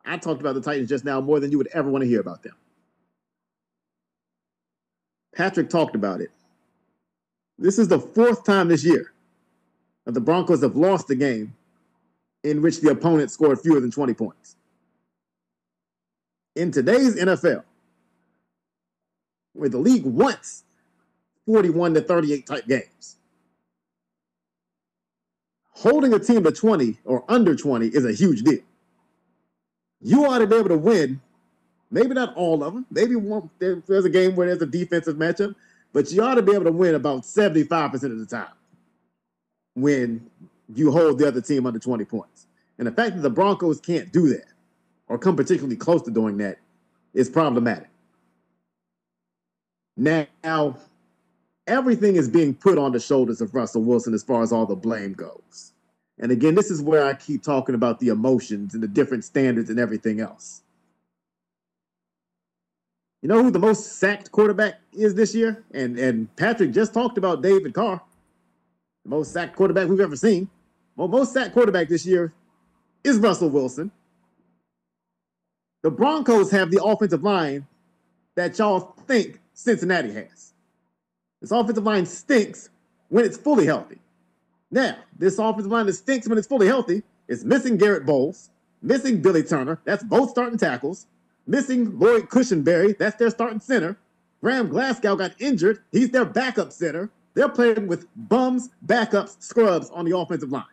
[0.05, 2.21] I talked about the Titans just now more than you would ever want to hear
[2.21, 2.55] about them.
[5.35, 6.31] Patrick talked about it.
[7.59, 9.13] This is the fourth time this year
[10.05, 11.55] that the Broncos have lost a game
[12.45, 14.57] in which the opponent scored fewer than 20 points.
[16.55, 17.65] In today's NFL,
[19.55, 20.65] where the league wants
[21.47, 23.17] 41 to 38 type games,
[25.71, 28.61] holding a team to 20 or under 20 is a huge deal.
[30.01, 31.21] You ought to be able to win,
[31.91, 32.87] maybe not all of them.
[32.91, 35.57] Maybe one, there's a game where there's a defensive matchup,
[35.99, 38.55] but you ought to be able to win about 75% of the time
[39.75, 40.31] when
[40.73, 42.47] you hold the other team under 20 points.
[42.79, 44.45] And the fact that the Broncos can't do that
[45.09, 46.61] or come particularly close to doing that
[47.15, 47.89] is problematic.
[49.97, 50.79] Now,
[51.67, 54.77] everything is being put on the shoulders of Russell Wilson as far as all the
[54.77, 55.73] blame goes.
[56.21, 59.69] And again, this is where I keep talking about the emotions and the different standards
[59.69, 60.63] and everything else.
[63.23, 65.65] You know who the most sacked quarterback is this year?
[65.73, 68.01] And and Patrick just talked about David Carr,
[69.05, 70.49] the most sacked quarterback we've ever seen.
[70.97, 72.33] Well, most sacked quarterback this year
[73.03, 73.91] is Russell Wilson.
[75.83, 77.67] The Broncos have the offensive line
[78.35, 80.53] that y'all think Cincinnati has.
[81.41, 82.71] This offensive line stinks
[83.09, 83.99] when it's fully healthy.
[84.71, 88.51] Now, this offensive line that stinks when it's fully healthy is missing Garett Bolles,
[88.83, 89.81] missing Billy Turner.
[89.85, 91.07] That's both starting tackles.
[91.49, 92.97] Missing Lloyd Cushenberry.
[92.97, 93.97] That's their starting center.
[94.43, 95.83] Graham Glasgow got injured.
[95.91, 97.11] He's their backup center.
[97.35, 100.65] They're playing with bums, backups, scrubs on the offensive line.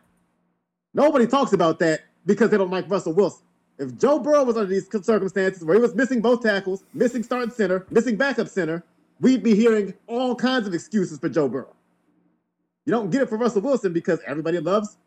[0.92, 3.42] Nobody talks about that because they don't like Russell Wilson.
[3.78, 7.50] If Joe Burrow was under these circumstances where he was missing both tackles, missing starting
[7.50, 8.84] center, missing backup center,
[9.20, 11.74] we'd be hearing all kinds of excuses for Joe Burrow.
[12.84, 14.98] You don't get it for Russell Wilson because everybody loves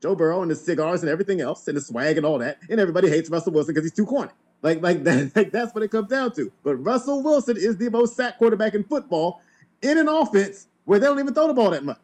[0.00, 2.80] Joe Burrow and his cigars and everything else and his swag and all that, and
[2.80, 4.30] everybody hates Russell Wilson because he's too corny.
[4.62, 6.50] Like, like, that, like that's what it comes down to.
[6.62, 9.40] But Russell Wilson is the most sacked quarterback in football
[9.82, 12.00] in an offense where they don't even throw the ball that much.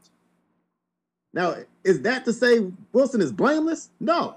[1.33, 3.91] Now, is that to say Wilson is blameless?
[4.01, 4.37] No.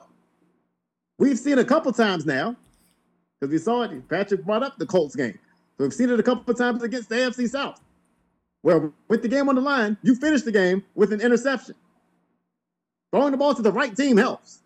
[1.17, 2.55] We've seen a couple times now,
[3.39, 4.07] because we saw it.
[4.09, 5.37] Patrick brought up the Colts game.
[5.77, 7.81] So we've seen it a couple of times against the AFC South,
[8.61, 11.75] where with the game on the line, you finish the game with an interception.
[13.11, 14.61] Throwing the ball to the right team helps.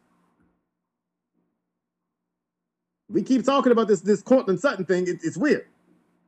[3.09, 5.07] We keep talking about this this Courtland Sutton thing.
[5.07, 5.65] It, it's weird.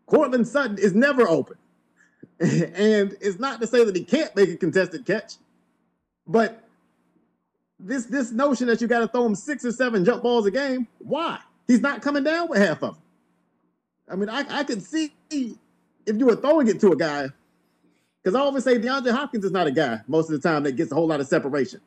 [0.07, 1.57] Courtland Sutton is never open.
[2.39, 5.35] and it's not to say that he can't make a contested catch,
[6.27, 6.63] but
[7.79, 10.51] this this notion that you got to throw him six or seven jump balls a
[10.51, 11.39] game, why?
[11.67, 13.03] He's not coming down with half of them.
[14.09, 17.29] I mean, I, I could see if you were throwing it to a guy,
[18.21, 20.73] because I always say DeAndre Hopkins is not a guy most of the time that
[20.73, 21.79] gets a whole lot of separation.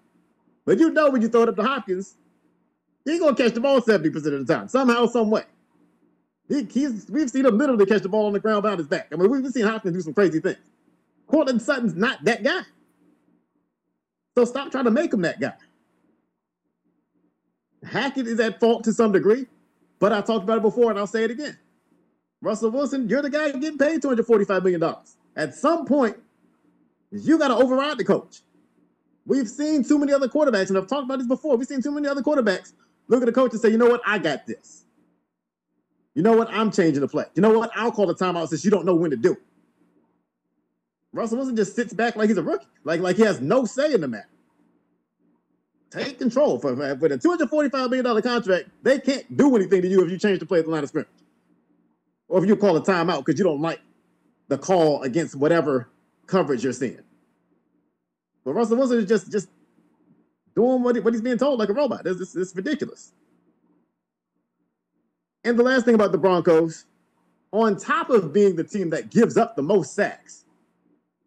[0.64, 2.16] But you know when you throw it up to Hopkins,
[3.04, 5.44] he's gonna catch the ball 70% of the time, somehow, some way.
[6.48, 9.08] He, he's, we've seen him literally catch the ball on the ground behind his back.
[9.12, 10.58] I mean, we've seen Hopkins do some crazy things.
[11.26, 12.60] Courtland Sutton's not that guy.
[14.36, 15.54] So stop trying to make him that guy.
[17.84, 19.46] Hackett is at fault to some degree,
[19.98, 21.56] but I talked about it before and I'll say it again.
[22.40, 24.94] Russell Wilson, you're the guy getting paid $245 million.
[25.36, 26.16] At some point,
[27.10, 28.40] you got to override the coach.
[29.26, 31.56] We've seen too many other quarterbacks, and I've talked about this before.
[31.56, 32.74] We've seen too many other quarterbacks
[33.08, 34.84] look at the coach and say, you know what, I got this.
[36.14, 37.24] You know what, I'm changing the play.
[37.34, 39.42] You know what, I'll call the timeout since you don't know when to do it.
[41.12, 43.94] Russell Wilson just sits back like he's a rookie, like, like he has no say
[43.94, 44.28] in the matter.
[45.90, 46.58] Take control.
[46.58, 50.40] For, for a $245 million contract, they can't do anything to you if you change
[50.40, 51.08] the play at the line of scrimmage.
[52.26, 53.80] Or if you call a timeout because you don't like
[54.48, 55.88] the call against whatever
[56.26, 56.98] coverage you're seeing.
[58.44, 59.48] But Russell Wilson is just just
[60.54, 62.06] doing what, what he's being told like a robot.
[62.06, 63.12] It's, it's, it's ridiculous.
[65.44, 66.86] And the last thing about the Broncos,
[67.52, 70.44] on top of being the team that gives up the most sacks,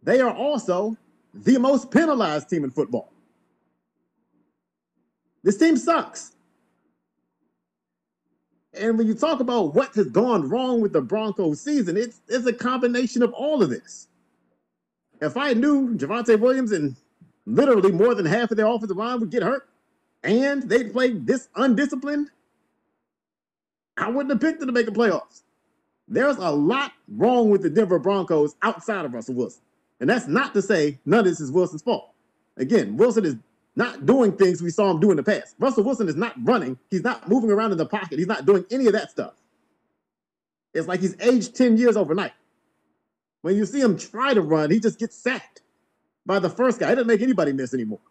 [0.03, 0.97] they are also
[1.33, 3.13] the most penalized team in football.
[5.43, 6.33] This team sucks.
[8.73, 12.45] And when you talk about what has gone wrong with the Broncos season, it's, it's
[12.45, 14.07] a combination of all of this.
[15.21, 16.95] If I knew Javonte Williams and
[17.47, 19.67] literally more than half of their offensive line would get hurt
[20.21, 22.29] and they'd play this undisciplined,
[23.97, 25.43] I wouldn't have picked them to make the playoffs.
[26.07, 29.61] There's a lot wrong with the Denver Broncos outside of Russell Wilson.
[29.99, 32.11] And that's not to say none of this is Wilson's fault.
[32.57, 33.35] Again, Wilson is
[33.75, 35.55] not doing things we saw him do in the past.
[35.59, 36.77] Russell Wilson is not running.
[36.91, 38.19] He's not moving around in the pocket.
[38.19, 39.33] He's not doing any of that stuff.
[40.73, 42.33] It's like he's aged 10 years overnight.
[43.41, 45.61] When you see him try to run, he just gets sacked
[46.27, 46.89] by the first guy.
[46.89, 48.01] He doesn't make anybody miss anymore.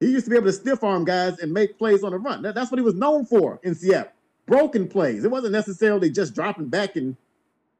[0.00, 2.42] He used to be able to stiff arm guys and make plays on the run.
[2.42, 4.10] that's what he was known for in Seattle.
[4.46, 5.24] Broken plays.
[5.24, 7.16] It wasn't necessarily just dropping back and,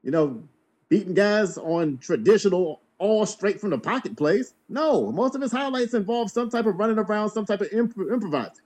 [0.05, 0.44] you know,
[0.90, 4.53] beating guys on traditional all straight from the pocket plays.
[4.68, 7.96] No, most of his highlights involve some type of running around, some type of imp-
[7.96, 8.62] improvising.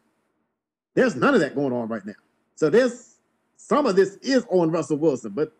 [0.94, 2.14] There's none of that going on right now.
[2.56, 3.18] So there's
[3.56, 5.52] some of this is on Russell Wilson, but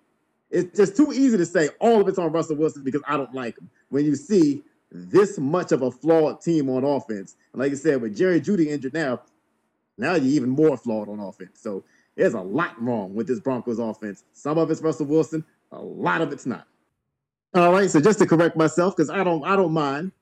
[0.54, 3.34] it's just too easy to say all of it's on Russell Wilson because I don't
[3.34, 3.68] like him.
[3.88, 8.00] When you see this much of a flawed team on offense, and like I said,
[8.00, 9.20] with Jerry Jeudy injured now,
[9.98, 11.60] now you're even more flawed on offense.
[11.60, 11.82] So
[12.16, 14.22] there's a lot wrong with this Broncos offense.
[14.32, 16.68] Some of it's Russell Wilson, a lot of it's not.
[17.54, 20.12] All right, so just to correct myself, because I don't I don't mind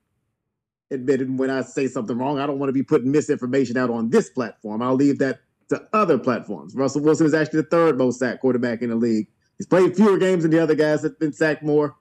[0.89, 2.39] admitting when I say something wrong.
[2.39, 4.81] I don't want to be putting misinformation out on this platform.
[4.81, 6.75] I'll leave that to other platforms.
[6.75, 9.27] Russell Wilson is actually the third most sacked quarterback in the league.
[9.57, 11.95] He's played fewer games than the other guys that have been sacked more,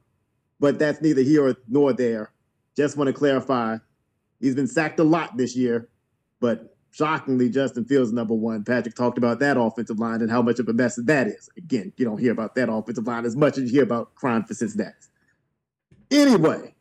[0.58, 2.32] but that's neither here nor there.
[2.76, 3.76] Just want to clarify.
[4.40, 5.88] He's been sacked a lot this year,
[6.40, 8.64] but shockingly, Justin Fields number one.
[8.64, 11.48] Patrick talked about that offensive line and how much of a mess that is.
[11.56, 14.44] Again, you don't hear about that offensive line as much as you hear about crying
[14.44, 14.94] for Cincinnati.
[16.10, 16.74] Anyway,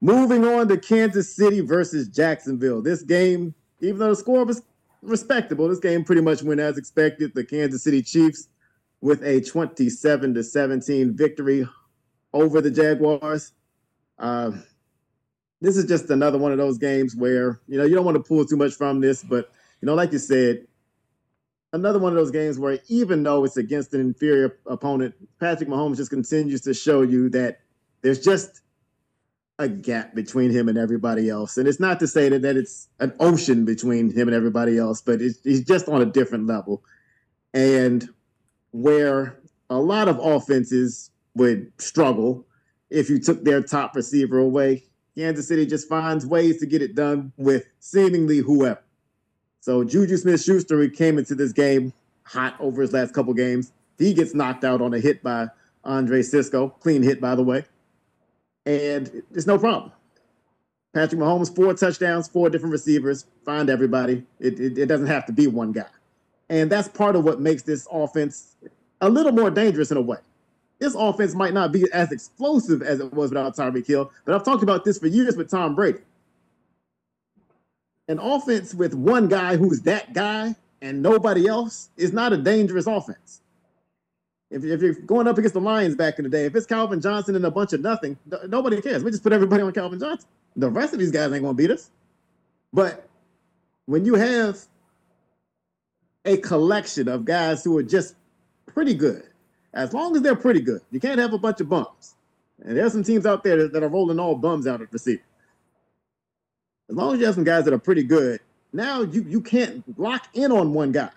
[0.00, 2.82] moving on to Kansas City versus Jacksonville.
[2.82, 4.62] This game, even though the score was
[5.02, 7.34] respectable, this game pretty much went as expected.
[7.34, 8.48] The Kansas City Chiefs
[9.00, 11.66] with a 27 to 17 victory
[12.32, 13.52] over the Jaguars.
[14.18, 14.52] Uh,
[15.60, 18.22] this is just another one of those games where you know you don't want to
[18.22, 20.66] pull too much from this, but you know, like you said,
[21.72, 25.96] another one of those games where even though it's against an inferior opponent, Patrick Mahomes
[25.96, 27.60] just continues to show you that
[28.02, 28.62] there's just
[29.58, 31.56] a gap between him and everybody else.
[31.56, 35.02] And it's not to say that, that it's an ocean between him and everybody else,
[35.02, 36.84] but he's just on a different level.
[37.52, 38.08] And
[38.72, 39.40] where
[39.70, 42.44] a lot of offenses would struggle
[42.90, 44.84] if you took their top receiver away,
[45.16, 48.82] Kansas City just finds ways to get it done with seemingly whoever.
[49.60, 51.92] So Juju Smith Schuster, came into this game
[52.24, 55.48] hot over his last couple games, he gets knocked out on a hit by
[55.84, 56.68] Andre Cisco.
[56.80, 57.64] Clean hit, by the way
[58.68, 59.90] and it's no problem.
[60.92, 64.26] Patrick Mahomes, four touchdowns, four different receivers, find everybody.
[64.38, 65.86] It, it, it doesn't have to be one guy.
[66.50, 68.56] And that's part of what makes this offense
[69.00, 70.18] a little more dangerous in a way.
[70.78, 74.44] This offense might not be as explosive as it was without Tyreek Hill, but I've
[74.44, 75.98] talked about this for years with Tom Brady.
[78.06, 82.86] An offense with one guy who's that guy and nobody else is not a dangerous
[82.86, 83.40] offense.
[84.50, 87.00] If, if you're going up against the Lions back in the day, if it's Calvin
[87.00, 89.04] Johnson and a bunch of nothing, nobody cares.
[89.04, 90.28] We just put everybody on Calvin Johnson.
[90.56, 91.90] The rest of these guys ain't going to beat us.
[92.72, 93.06] But
[93.86, 94.58] when you have
[96.24, 98.14] a collection of guys who are just
[98.66, 99.24] pretty good,
[99.74, 102.14] as long as they're pretty good, you can't have a bunch of bums.
[102.64, 105.22] And there's some teams out there that are rolling all bums out at receiver.
[106.90, 108.40] As long as you have some guys that are pretty good,
[108.72, 111.10] now you you can't lock in on one guy.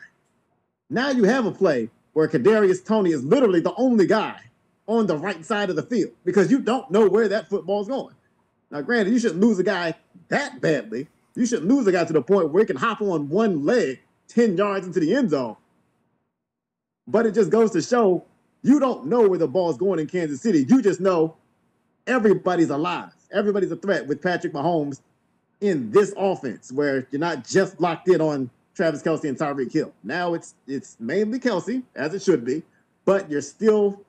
[0.89, 4.39] Now you have a play where Kadarius Toney is literally the only guy
[4.87, 8.15] on the right side of the field because you don't know where that football's going.
[8.69, 9.95] Now, granted, you shouldn't lose a guy
[10.27, 11.07] that badly.
[11.35, 14.01] You shouldn't lose a guy to the point where he can hop on one leg
[14.33, 15.55] 10 yards into the end zone.
[17.07, 18.25] But it just goes to show
[18.63, 20.65] you don't know where the ball's going in Kansas City.
[20.67, 21.35] You just know
[22.07, 23.11] everybody's alive.
[23.31, 25.01] Everybody's a threat with Patrick Mahomes
[25.61, 29.93] in this offense where you're not just locked in on Travis Kelce and Tyreek Hill.
[30.03, 32.63] Now it's it's mainly Kelce, as it should be,
[33.05, 34.01] but you're still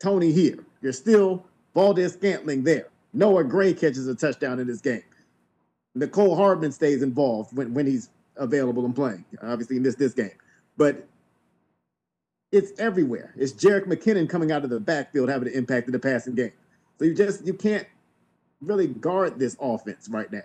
[0.00, 0.58] Toney here.
[0.80, 1.44] You're still
[1.74, 2.88] Valdes-Scantling there.
[3.12, 5.02] Noah Gray catches a touchdown in this game.
[5.96, 9.24] Mecole Hardman stays involved when, when he's available and playing.
[9.42, 10.36] Obviously, in this this game,
[10.76, 11.06] but
[12.52, 13.34] it's everywhere.
[13.36, 16.52] It's Jerick McKinnon coming out of the backfield having an impact in the passing game.
[16.98, 17.86] So you just you can't
[18.60, 20.40] really guard this offense right now.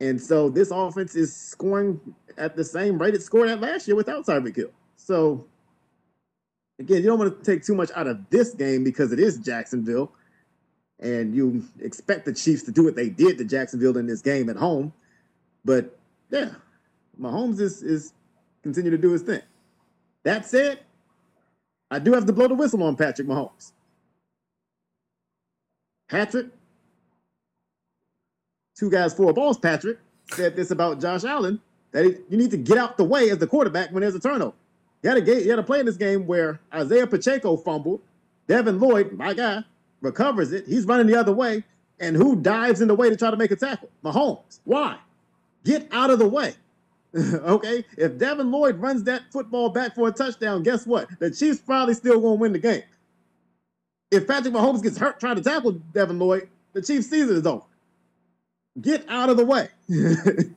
[0.00, 2.00] And so this offense is scoring
[2.36, 4.70] at the same rate it scored at last year without Tyreek Hill.
[4.96, 5.46] So
[6.80, 9.38] again, you don't want to take too much out of this game because it is
[9.38, 10.12] Jacksonville,
[10.98, 14.48] and you expect the Chiefs to do what they did to Jacksonville in this game
[14.48, 14.92] at home.
[15.64, 15.96] But
[16.30, 16.50] yeah,
[17.20, 18.12] Mahomes is is
[18.62, 19.42] continue to do his thing.
[20.24, 20.80] That said,
[21.90, 23.72] I do have to blow the whistle on Patrick Mahomes.
[26.08, 26.46] Patrick
[28.74, 29.98] two guys, four balls, Patrick,
[30.32, 31.60] said this about Josh Allen
[31.92, 34.54] that you need to get out the way as the quarterback when there's a turnover.
[35.02, 38.00] You had, a game, you had a play in this game where Isaiah Pacheco fumbled.
[38.46, 39.62] Devin Lloyd, my guy,
[40.00, 40.66] recovers it.
[40.66, 41.64] He's running the other way.
[42.00, 43.88] And who dives in the way to try to make a tackle?
[44.04, 44.60] Mahomes.
[44.64, 44.96] Why?
[45.64, 46.54] Get out of the way.
[47.16, 47.84] okay?
[47.96, 51.08] If Devin Lloyd runs that football back for a touchdown, guess what?
[51.18, 52.82] The Chiefs probably still to win the game.
[54.10, 57.64] If Patrick Mahomes gets hurt trying to tackle Devin Lloyd, the Chiefs' season is over.
[58.80, 59.68] Get out of the way.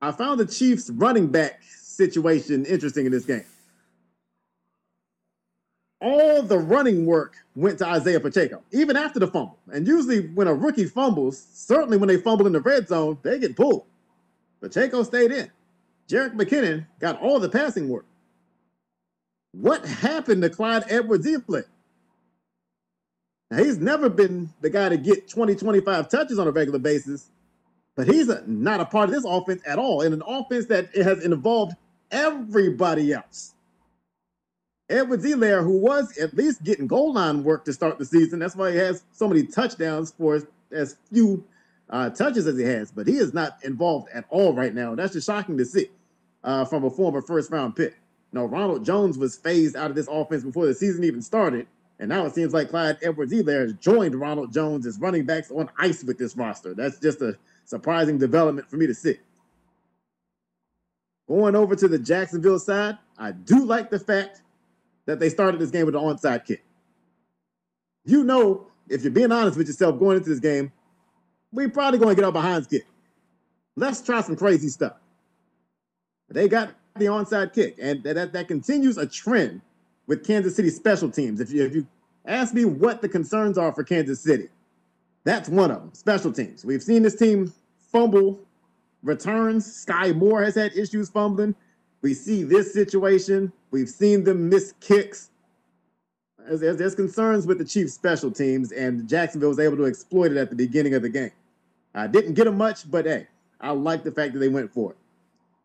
[0.00, 3.44] I found the Chiefs running back situation interesting in this game.
[6.02, 9.56] All the running work went to Isaiah Pacheco, even after the fumble.
[9.72, 13.38] And usually, when a rookie fumbles, certainly when they fumble in the red zone, they
[13.38, 13.84] get pulled.
[14.60, 15.48] Pacheco stayed in.
[16.08, 18.04] Jerick McKinnon got all the passing work.
[19.52, 21.66] What happened to Clyde Edwards-Helaire?
[23.50, 27.28] Now, he's never been the guy to get 20, 25 touches on a regular basis,
[27.94, 30.00] but he's a, not a part of this offense at all.
[30.00, 31.74] In an offense that has involved
[32.10, 33.54] everybody else.
[34.88, 38.72] Edwards-Helaire, who was at least getting goal line work to start the season, that's why
[38.72, 41.44] he has so many touchdowns for as, few
[41.90, 44.94] uh, touches as he has, but he is not involved at all right now.
[44.94, 45.88] That's just shocking to see
[46.44, 47.96] uh, from a former first round pick.
[48.32, 51.66] No, Ronald Jones was phased out of this offense before the season even started.
[51.98, 55.68] And now it seems like Clyde Edwards-Helaire has joined Ronald Jones as running backs on
[55.78, 56.74] ice with this roster.
[56.74, 59.18] That's just a surprising development for me to see.
[61.28, 64.41] Going over to the Jacksonville side, I do like the fact
[65.06, 66.64] that they started this game with an onside kick.
[68.04, 70.72] You know, if you're being honest with yourself going into this game,
[71.52, 72.88] we're probably going to get our behinds kicked.
[73.76, 74.94] Let's try some crazy stuff.
[76.28, 79.60] They got the onside kick, and that, that continues a trend
[80.06, 81.40] with Kansas City special teams.
[81.40, 81.86] If you if you
[82.26, 84.48] ask me what the concerns are for Kansas City,
[85.24, 85.94] that's one of them.
[85.94, 86.64] Special teams.
[86.64, 88.40] We've seen this team fumble
[89.02, 89.70] returns.
[89.72, 91.54] Sky Moore has had issues fumbling.
[92.02, 93.52] We see this situation.
[93.72, 95.30] We've seen them miss kicks.
[96.38, 100.36] There's, there's, concerns with the Chiefs' special teams, and Jacksonville was able to exploit it
[100.36, 101.30] at the beginning of the game.
[101.94, 103.26] I didn't get them much, but hey,
[103.60, 104.96] I like the fact that they went for it.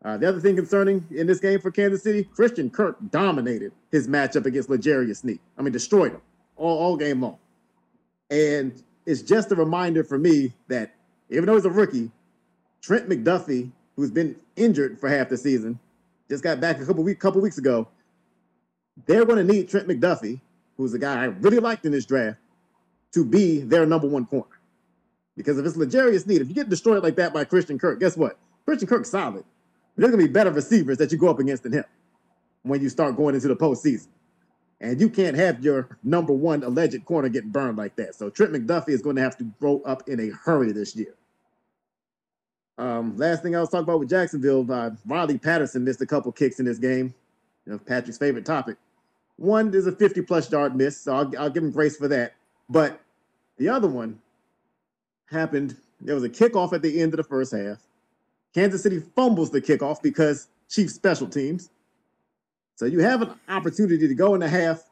[0.05, 4.08] Uh, the other thing concerning in this game for Kansas City, Christian Kirk dominated his
[4.08, 5.39] matchup against L'Jarius Sneed.
[5.58, 6.22] I mean, destroyed him
[6.55, 7.38] all, all game long.
[8.30, 10.93] And it's just a reminder for me that
[11.30, 12.12] even though he's a rookie,
[12.82, 15.80] Trent McDuffie, who's been injured for half the season,
[16.30, 17.88] just got back a couple week, couple weeks ago.
[19.06, 20.41] They're going to need Trent McDuffie,
[20.76, 22.39] who's a guy I really liked in this draft,
[23.14, 24.60] to be their number one corner.
[25.36, 28.18] Because if it's L'Jarius Sneed, if you get destroyed like that by Christian Kirk, guess
[28.18, 28.38] what?
[28.66, 29.45] Christian Kirk's solid.
[29.95, 31.86] There's gonna be better receivers that you go up against than him
[32.64, 34.08] when you start going into the postseason.
[34.80, 38.14] And you can't have your number one alleged corner getting burned like that.
[38.14, 41.16] So Trent McDuffie is going to have to grow up in a hurry this year.
[42.78, 46.32] Um, last thing I was talking about with Jacksonville, uh, Riley Patterson missed a couple
[46.32, 47.16] kicks in this game.
[47.66, 48.78] You know, Patrick's favorite topic.
[49.38, 52.34] One is a 50 plus yard miss, so I'll, I'll give him grace for that.
[52.70, 53.00] But
[53.58, 54.20] the other one
[55.32, 55.78] happened.
[56.02, 57.78] There was a kickoff at the end of the first half.
[58.54, 61.70] Kansas City fumbles the kickoff because Chiefs special teams.
[62.76, 64.84] So you have an opportunity to go in the half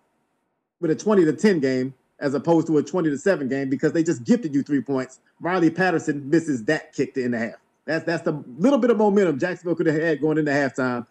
[0.79, 3.93] with a 20 to 10 game as opposed to a 20 to 7 game because
[3.93, 5.19] they just gifted you three points.
[5.39, 7.55] Riley Patterson misses that kick to end the half.
[7.85, 11.05] That's that's the little bit of momentum Jacksonville could have had going into halftime,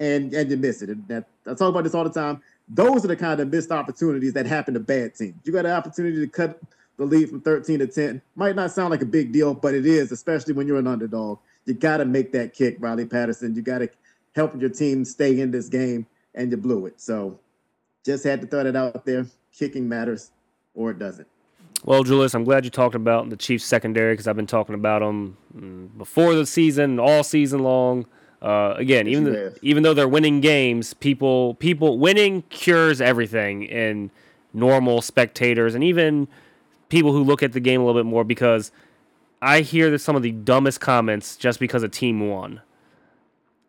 [0.00, 0.90] and and you miss it.
[0.90, 2.42] And that, I talk about this all the time.
[2.68, 5.34] Those are the kind of missed opportunities that happen to bad teams.
[5.44, 6.60] You got an opportunity to cut
[6.98, 8.20] the lead from 13 to 10.
[8.34, 11.38] Might not sound like a big deal, but it is, especially when you're an underdog.
[11.64, 13.54] You got to make that kick, Riley Patterson.
[13.54, 13.88] You got to
[14.34, 17.00] help your team stay in this game, and you blew it.
[17.00, 17.38] So
[18.04, 19.26] just had to throw that out there.
[19.52, 20.30] Kicking matters,
[20.74, 21.26] or it doesn't.
[21.84, 25.00] Well, Julius, I'm glad you talked about the Chiefs secondary because I've been talking about
[25.00, 28.06] them mm, before the season, all season long.
[28.40, 34.10] Uh, again, even the, even though they're winning games, people people winning cures everything in
[34.52, 36.28] normal spectators and even
[36.88, 38.70] people who look at the game a little bit more because
[39.42, 42.60] I hear some of the dumbest comments just because a team won.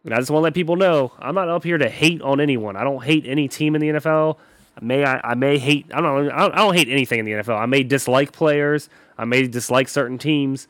[0.05, 2.39] And I just want to let people know I'm not up here to hate on
[2.39, 2.76] anyone.
[2.76, 4.38] I don't hate any team in the NFL.
[4.80, 7.59] I may I, I may hate I don't I don't hate anything in the NFL.
[7.59, 8.89] I may dislike players.
[9.17, 10.67] I may dislike certain teams.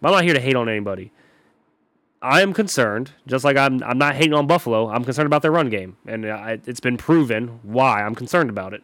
[0.00, 1.12] But I'm not here to hate on anybody.
[2.26, 4.90] I am concerned, just like I'm I'm not hating on Buffalo.
[4.90, 8.50] I'm concerned about their run game, and uh, I, it's been proven why I'm concerned
[8.50, 8.82] about it.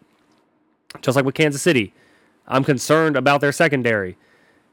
[1.01, 1.93] Just like with Kansas City,
[2.47, 4.17] I'm concerned about their secondary.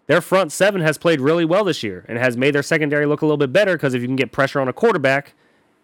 [0.06, 3.24] Their front seven has played really well this year and has made their secondary look
[3.24, 5.34] a little bit better because if you can get pressure on a quarterback,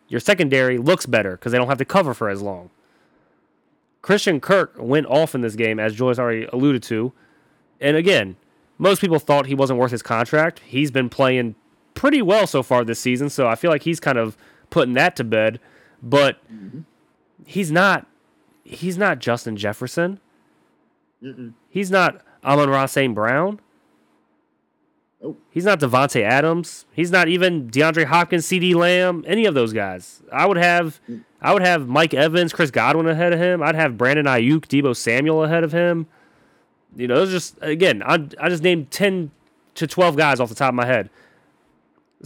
[0.08, 2.70] your secondary looks better because they don't have to cover for as long.
[4.04, 7.14] Christian Kirk went off in this game, as Joyce already alluded to.
[7.82, 8.36] And again,
[8.78, 10.60] most people thought he wasn't worth his contract.
[10.60, 11.56] He's been playing
[11.96, 14.38] pretty well so far this season, so I feel like he's kind of
[14.70, 15.60] putting that to bed.
[16.04, 16.82] But mm-hmm.
[17.46, 18.06] he's not
[18.64, 20.20] he's not Justin Jefferson.
[21.24, 21.54] Mm-mm.
[21.70, 23.16] He's not Amon-Ra St.
[23.16, 23.60] Brown.
[25.24, 25.38] Oh.
[25.50, 26.86] He's not Davante Adams.
[26.94, 30.22] He's not even DeAndre Hopkins, CeeDee Lamb, any of those guys.
[30.32, 31.24] I would have mm.
[31.42, 33.64] I would have Mike Evans, Chris Godwin ahead of him.
[33.64, 36.08] I'd have Brandon Aiyuk, Deebo Samuel ahead of him.
[36.96, 39.32] You know, just again, I I just named ten
[39.76, 41.10] to twelve guys off the top of my head.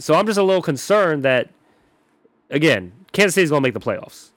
[0.00, 1.50] So I'm just a little concerned that
[2.50, 4.30] again, Kansas City's gonna make the playoffs.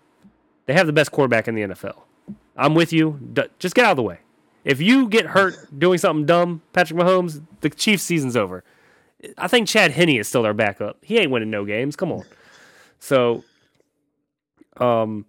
[0.65, 2.01] They have the best quarterback in the NFL.
[2.55, 3.19] I'm with you.
[3.59, 4.19] Just get out of the way.
[4.63, 8.63] If you get hurt doing something dumb, Patrick Mahomes, the Chiefs season's over.
[9.37, 10.97] I think Chad Henne is still their backup.
[11.01, 11.95] He ain't winning no games.
[11.95, 12.23] Come on.
[12.99, 13.43] So
[14.77, 15.25] um,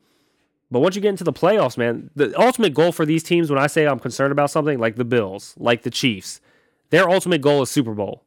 [0.75, 3.61] but once you get into the playoffs, man, the ultimate goal for these teams, when
[3.61, 6.41] I say I'm concerned about something, like the Bills, like the Chiefs,
[6.91, 8.24] their ultimate goal is Super Bowl.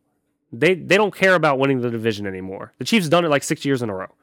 [0.51, 2.73] They they don't care about winning the division anymore.
[2.77, 4.13] The Chiefs done it like six years in a row.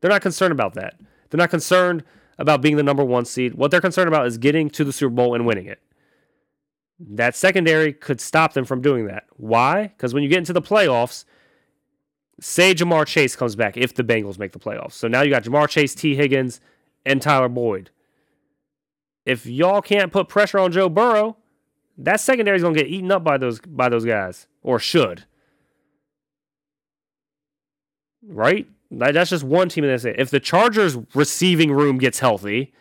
[0.00, 0.94] They're not concerned about that.
[1.30, 2.04] They're not concerned
[2.38, 3.54] about being the number one seed.
[3.54, 5.80] What they're concerned about is getting to the Super Bowl and winning it.
[6.98, 9.24] That secondary could stop them from doing that.
[9.36, 9.88] Why?
[9.88, 11.24] Because when you get into the playoffs,
[12.40, 14.92] say Ja'Marr Chase comes back if the Bengals make the playoffs.
[14.92, 16.60] So now you got Ja'Marr Chase, Tee Higgins,
[17.04, 17.90] and Tyler Boyd.
[19.24, 21.36] If y'all can't put pressure on Joe Burrow,
[21.98, 25.24] that secondary is gonna get eaten up by those by those guys, or should.
[28.26, 28.66] Right?
[28.90, 30.04] That's just one team in this.
[30.04, 32.72] If the Chargers receiving room gets healthy,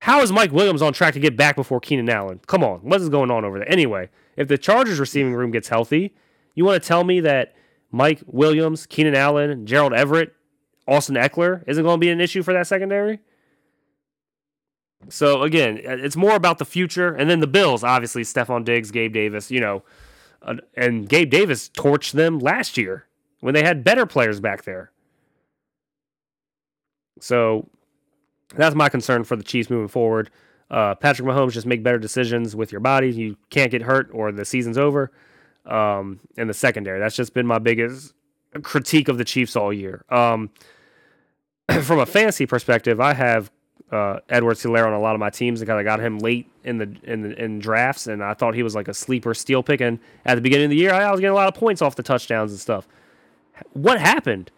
[0.00, 2.40] how is Mike Williams on track to get back before Keenan Allen?
[2.46, 3.70] Come on, what is going on over there?
[3.70, 6.14] Anyway, if the Chargers receiving room gets healthy,
[6.54, 7.54] you want to tell me that
[7.90, 10.34] Mike Williams, Keenan Allen, Gerald Everett,
[10.86, 13.20] Austin Ekeler isn't going to be an issue for that secondary.
[15.08, 19.12] So again, it's more about the future, and then the Bills, obviously, Stefon Diggs, Gabe
[19.12, 19.84] Davis, you know,
[20.42, 23.06] uh, and Gabe Davis torched them last year
[23.44, 24.90] when they had better players back there.
[27.20, 27.68] So
[28.56, 30.30] that's my concern for the Chiefs moving forward.
[30.70, 33.10] Uh, Patrick Mahomes just make better decisions with your body.
[33.12, 35.12] You can't get hurt, or the season's over
[35.66, 36.98] um, in the secondary.
[36.98, 38.14] That's just been my biggest
[38.62, 40.06] critique of the Chiefs all year.
[40.08, 40.48] Um,
[41.82, 43.50] from a fantasy perspective, I have
[43.92, 46.96] uh, Edwards Helaire on a lot of my teams I got him late in the
[47.02, 49.82] in the, in drafts, and I thought he was like a sleeper steal pick.
[49.82, 51.94] And at the beginning of the year, I was getting a lot of points off
[51.94, 52.88] the touchdowns and stuff.
[53.72, 54.50] What happened?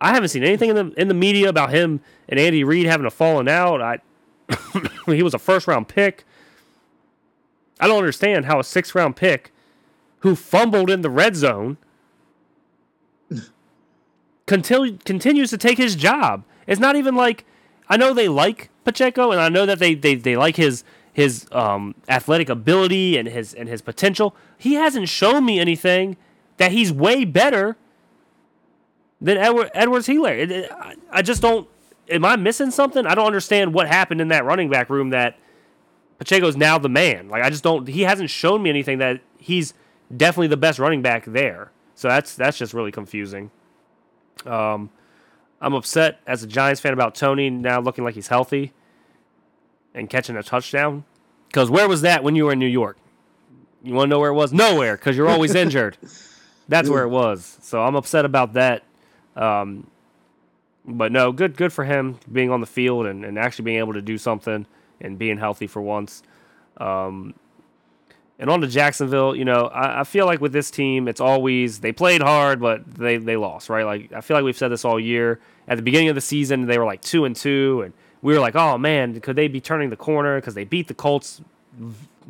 [0.00, 3.06] I haven't seen anything in the in the media about him and Andy Reid having
[3.06, 3.80] a falling out.
[3.80, 3.98] I
[5.06, 6.24] he was a first round pick.
[7.80, 9.52] I don't understand how a six round pick
[10.20, 11.76] who fumbled in the red zone
[14.46, 16.44] continue, continues to take his job.
[16.66, 17.44] It's not even like
[17.88, 21.46] I know they like Pacheco and I know that they, they, they like his his
[21.52, 24.34] um, athletic ability and his and his potential.
[24.58, 26.16] He hasn't shown me anything
[26.56, 27.76] that he's way better
[29.24, 30.70] than Edward, Edwards Helaire.
[30.70, 31.68] I, I just don't.
[32.08, 33.06] Am I missing something?
[33.06, 35.38] I don't understand what happened in that running back room that
[36.18, 37.28] Pacheco's now the man.
[37.28, 37.88] Like I just don't.
[37.88, 39.74] He hasn't shown me anything that he's
[40.14, 41.72] definitely the best running back there.
[41.94, 43.50] So that's that's just really confusing.
[44.44, 44.90] Um,
[45.60, 48.72] I'm upset as a Giants fan about Toney now looking like he's healthy
[49.94, 51.04] and catching a touchdown.
[51.48, 52.98] Because where was that when you were in New York?
[53.82, 54.52] You want to know where it was?
[54.52, 55.96] Nowhere, because you're always injured.
[56.68, 57.58] That's where it was.
[57.62, 58.82] So I'm upset about that.
[59.36, 59.86] Um,
[60.86, 63.94] but no, good good for him being on the field and, and actually being able
[63.94, 64.66] to do something
[65.00, 66.22] and being healthy for once.
[66.76, 67.34] Um,
[68.38, 71.80] and on to Jacksonville, you know, I, I, feel like with this team, it's always
[71.80, 73.84] they played hard, but they they lost, right?
[73.84, 75.40] Like I feel like we've said this all year.
[75.68, 78.40] At the beginning of the season, they were like two and two, and we were
[78.40, 80.36] like, oh man, could they be turning the corner?
[80.38, 81.40] Because they beat the Colts,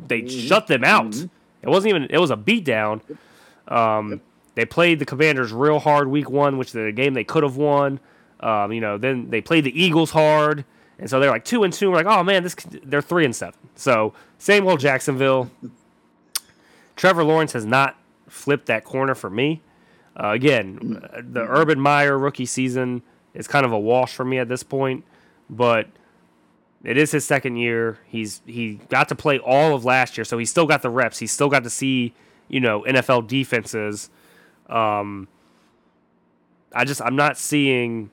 [0.07, 0.47] they mm-hmm.
[0.47, 1.11] shut them out.
[1.11, 1.27] Mm-hmm.
[1.63, 3.01] It wasn't even it was a beatdown.
[3.67, 4.19] Um, yep.
[4.55, 7.57] They played the Commanders real hard week one, which is a game they could have
[7.57, 7.99] won.
[8.39, 10.65] Um, you know, then they played the Eagles hard,
[10.99, 11.89] and so they're like two and two.
[11.91, 13.59] We're like, oh man, this they're three and seven.
[13.75, 15.51] So same old Jacksonville.
[16.95, 19.61] Trevor Lawrence has not flipped that corner for me.
[20.17, 21.41] Uh, again, the.
[21.41, 23.01] Urban Meyer rookie season
[23.33, 25.03] is kind of a wash for me at this point
[25.49, 25.87] but
[26.83, 27.99] it is his second year.
[28.07, 31.19] He's he got to play all of last year, so he still got the reps.
[31.19, 32.13] He still got to see
[32.47, 34.09] you know NFL defenses.
[34.69, 35.27] Um,
[36.73, 38.11] I just I'm not seeing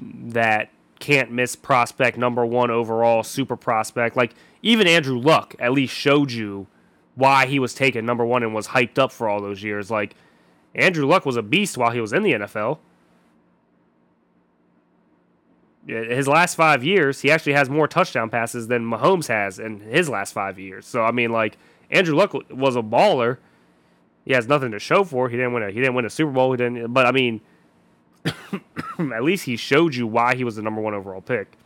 [0.00, 0.70] that
[1.00, 4.16] can't miss prospect number one overall super prospect.
[4.16, 6.66] Like even Andrew Luck at least showed you
[7.14, 9.90] why he was taken number one and was hyped up for all those years.
[9.90, 10.14] Like
[10.74, 12.78] Andrew Luck was a beast while he was in the NFL
[15.86, 20.08] his last five years, he actually has more touchdown passes than Mahomes has in his
[20.08, 20.86] last five years.
[20.86, 21.58] So I mean, like
[21.90, 23.38] Andrew Luck was a baller.
[24.24, 25.28] He has nothing to show for.
[25.28, 26.52] He didn't win a he didn't win a Super Bowl.
[26.52, 26.92] He didn't.
[26.92, 27.40] But I mean,
[28.24, 31.56] at least he showed you why he was the number one overall pick.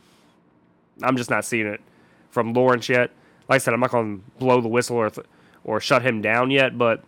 [1.01, 1.81] I'm just not seeing it
[2.29, 3.11] from Lawrence yet.
[3.47, 5.25] Like I said, I'm not going to blow the whistle or th-
[5.63, 6.77] or shut him down yet.
[6.77, 7.03] But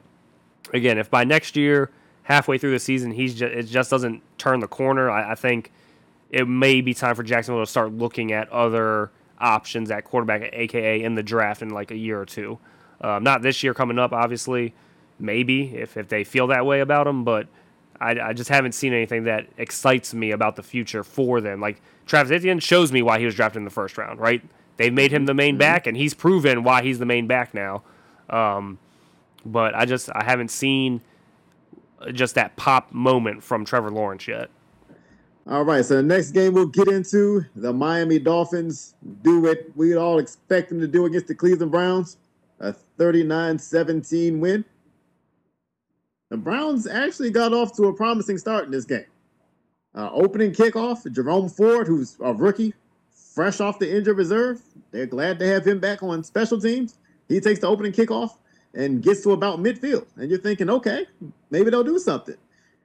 [0.74, 1.92] again, if by next year,
[2.24, 5.72] halfway through the season, he's just, it just doesn't turn the corner, I, I think
[6.30, 11.04] it may be time for Jacksonville to start looking at other options at quarterback, aka
[11.04, 12.58] in the draft in like a year or two.
[13.02, 14.74] Um, not this year coming up, obviously.
[15.22, 17.48] Maybe if, if they feel that way about him, but
[18.00, 21.62] I, I just haven't seen anything that excites me about the future for them.
[21.62, 24.42] Like Travis Etienne shows me why he was drafted in the first round, right?
[24.78, 25.60] They've made him the main mm-hmm.
[25.60, 27.84] back, and he's proven why he's the main back now.
[28.30, 28.80] Um,
[29.46, 31.02] but I just I haven't seen
[32.12, 34.50] just that pop moment from Trevor Lawrence yet.
[35.48, 39.96] All right, so the next game we'll get into the Miami Dolphins do what we'd
[39.96, 42.18] all expect them to do against the Cleveland Browns
[42.62, 44.64] a 39 17 win.
[46.32, 49.06] The Browns actually got off to a promising start in this game.
[49.94, 52.74] Uh, opening kickoff, Jerome Ford, who's a rookie,
[53.36, 54.62] fresh off the injured reserve.
[54.92, 56.96] They're glad to have him back on special teams.
[57.28, 58.38] He takes the opening kickoff
[58.74, 60.06] and gets to about midfield.
[60.16, 61.06] And you're thinking, okay,
[61.50, 62.38] maybe they'll do something.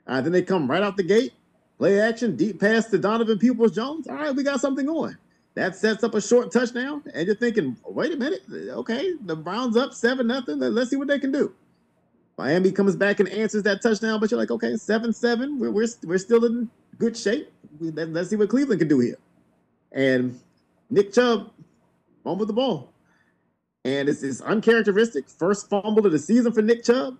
[0.08, 1.32] Uh, then they come right out the gate
[1.78, 4.08] Play action, deep pass to Donovan Peoples Jones.
[4.08, 5.16] All right, we got something going.
[5.54, 9.76] That sets up a short touchdown, and you're thinking, wait a minute, okay, the Browns
[9.76, 10.58] up seven nothing.
[10.58, 11.54] Let's see what they can do.
[12.38, 15.58] Miami comes back and answers that touchdown, but you're like, okay, seven seven.
[15.58, 16.68] We're we're, we're still in
[16.98, 17.50] good shape.
[17.80, 19.18] We, let's see what Cleveland can do here.
[19.92, 20.38] And
[20.90, 21.50] Nick Chubb
[22.22, 22.92] fumbled the ball,
[23.84, 25.28] and it's, it's uncharacteristic.
[25.28, 27.18] First fumble of the season for Nick Chubb.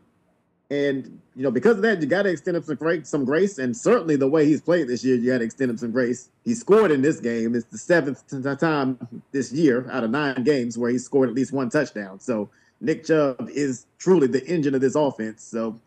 [0.68, 3.58] And you know, because of that, you got to extend him some grace, some grace,
[3.58, 6.30] and certainly the way he's played this year, you got to extend him some grace.
[6.44, 7.54] He scored in this game.
[7.54, 8.26] It's the seventh
[8.58, 8.98] time
[9.30, 12.18] this year out of nine games where he scored at least one touchdown.
[12.18, 15.42] So Nick Chubb is truly the engine of this offense.
[15.42, 15.80] So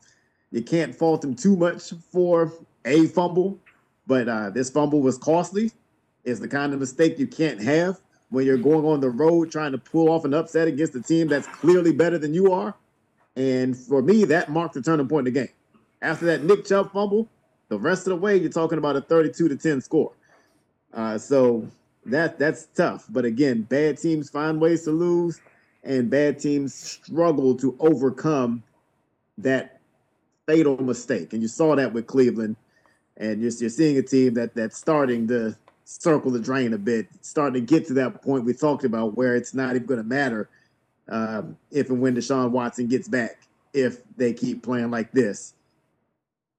[0.52, 2.52] you can't fault him too much for
[2.86, 3.60] a fumble,
[4.08, 5.72] but uh, this fumble was costly.
[6.24, 8.00] It's the kind of mistake you can't have
[8.30, 11.28] when you're going on the road trying to pull off an upset against a team
[11.28, 12.76] that's clearly better than you are.
[13.36, 15.54] And for me, that marked the turning point in the game.
[16.02, 17.28] After that Nick Chubb fumble,
[17.70, 20.12] the rest of the way, you're talking about a 32 to 10 score.
[20.94, 21.68] Uh, so
[22.06, 23.06] that that's tough.
[23.10, 25.40] But again, bad teams find ways to lose,
[25.84, 28.64] and bad teams struggle to overcome
[29.38, 29.80] that
[30.46, 31.34] fatal mistake.
[31.34, 32.56] And you saw that with Cleveland.
[33.18, 37.08] And you're, you're seeing a team that that's starting to circle the drain a bit,
[37.22, 40.08] starting to get to that point we talked about where it's not even going to
[40.08, 40.50] matter
[41.10, 45.54] um, if and when Deshaun Watson gets back, if they keep playing like this.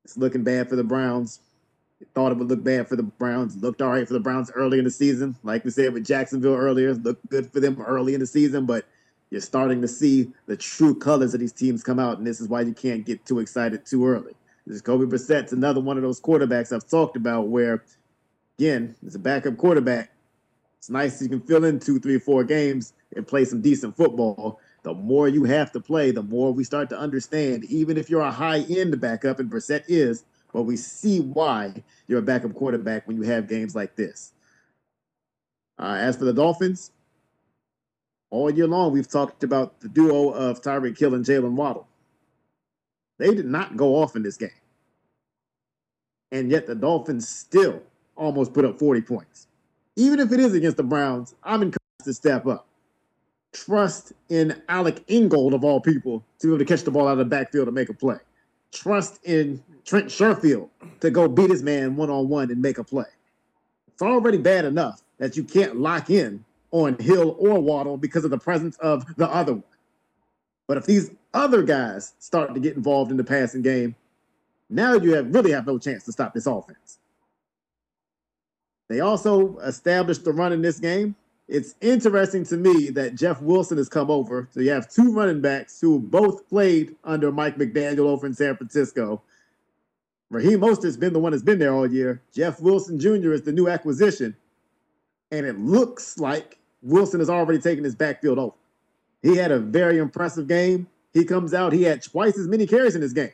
[0.05, 1.41] It's looking bad for the Browns.
[2.15, 3.57] Thought it would look bad for the Browns.
[3.63, 5.37] Looked all right for the Browns early in the season.
[5.43, 8.87] Like we said with Jacksonville earlier, looked good for them early in the season, but
[9.31, 12.49] you're starting to see the true colors of these teams come out, and this is
[12.49, 14.35] why you can't get too excited too early.
[14.67, 17.85] This Kobe Brissett's another one of those quarterbacks I've talked about where,
[18.59, 20.13] again, it's a backup quarterback.
[20.79, 24.61] It's nice you can fill in two, three, four games and play some decent football.
[24.83, 28.21] The more you have to play, the more we start to understand, even if you're
[28.23, 33.07] a high end backup, and Brissett is, but we see why you're a backup quarterback
[33.07, 34.33] when you have games like this.
[35.79, 36.93] Uh, as for the Dolphins,
[38.31, 41.87] all year long we've talked about the duo of Tyreek Hill and Jaylen Waddle.
[43.19, 44.51] They did not go off in this game.
[46.33, 47.83] And yet the Dolphins still
[48.17, 49.49] almost put up 40 points.
[49.97, 52.67] Even if it is against the Browns, I'm encouraged to step up.
[53.53, 57.13] Trust in Alec Ingold, of all people, to be able to catch the ball out
[57.13, 58.17] of the backfield and make a play.
[58.73, 60.69] Trust in Trent Sherfield
[61.01, 63.07] to go beat his man one on one and make a play.
[63.89, 68.31] It's already bad enough that you can't lock in on Hill or Waddle because of
[68.31, 69.65] the presence of the other one.
[70.69, 73.97] But if these other guys start to get involved in the passing game,
[74.69, 76.99] now you have really have no chance to stop this offense.
[78.89, 81.17] They also established the run in this game.
[81.49, 84.49] It's interesting to me that Jeff Wilson has come over.
[84.53, 88.57] So you have two running backs who both played under Mike McDaniel over in San
[88.57, 89.23] Francisco.
[90.31, 92.23] Raheem Mostert's been the one that's been there all year.
[92.33, 93.33] Jeff Wilson Jr.
[93.33, 94.37] is the new acquisition.
[95.33, 98.55] And it looks like Wilson has already taken his backfield over.
[99.23, 100.89] He had a very impressive game.
[101.13, 103.33] He comes out, he had twice as many carries in this game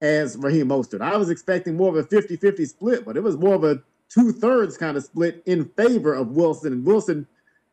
[0.00, 1.00] as Raheem Mostert.
[1.00, 3.82] I was expecting more of a 50 50 split, but it was more of a
[4.08, 6.72] two thirds kind of split in favor of Wilson.
[6.72, 7.26] And Wilson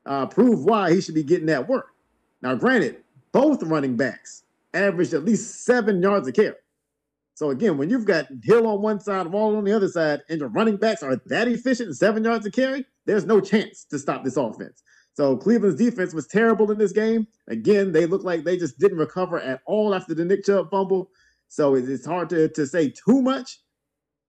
[0.06, 1.90] uh, proved why he should be getting that work.
[2.42, 4.44] Now, granted, both running backs
[4.74, 6.56] averaged at least seven yards a carry.
[7.34, 10.40] So again, when you've got Hill on one side, Wall on the other side, and
[10.40, 14.24] your running backs are that efficient seven yards a carry, there's no chance to stop
[14.24, 14.84] this offense.
[15.14, 17.26] So Cleveland's defense was terrible in this game.
[17.48, 21.10] Again, they look like they just didn't recover at all after the Nick Chubb fumble.
[21.48, 23.60] So it's hard to, to say too much.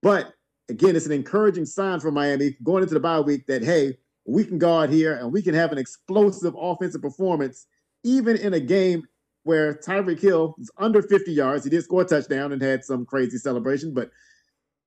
[0.02, 0.32] But
[0.68, 4.44] again, it's an encouraging sign for Miami going into the bye week that, hey, we
[4.44, 7.66] can guard here and we can have an explosive offensive performance,
[8.04, 9.06] even in a game
[9.42, 11.64] where Tyreek Hill is under 50 yards.
[11.64, 14.10] He did score a touchdown and had some crazy celebration, but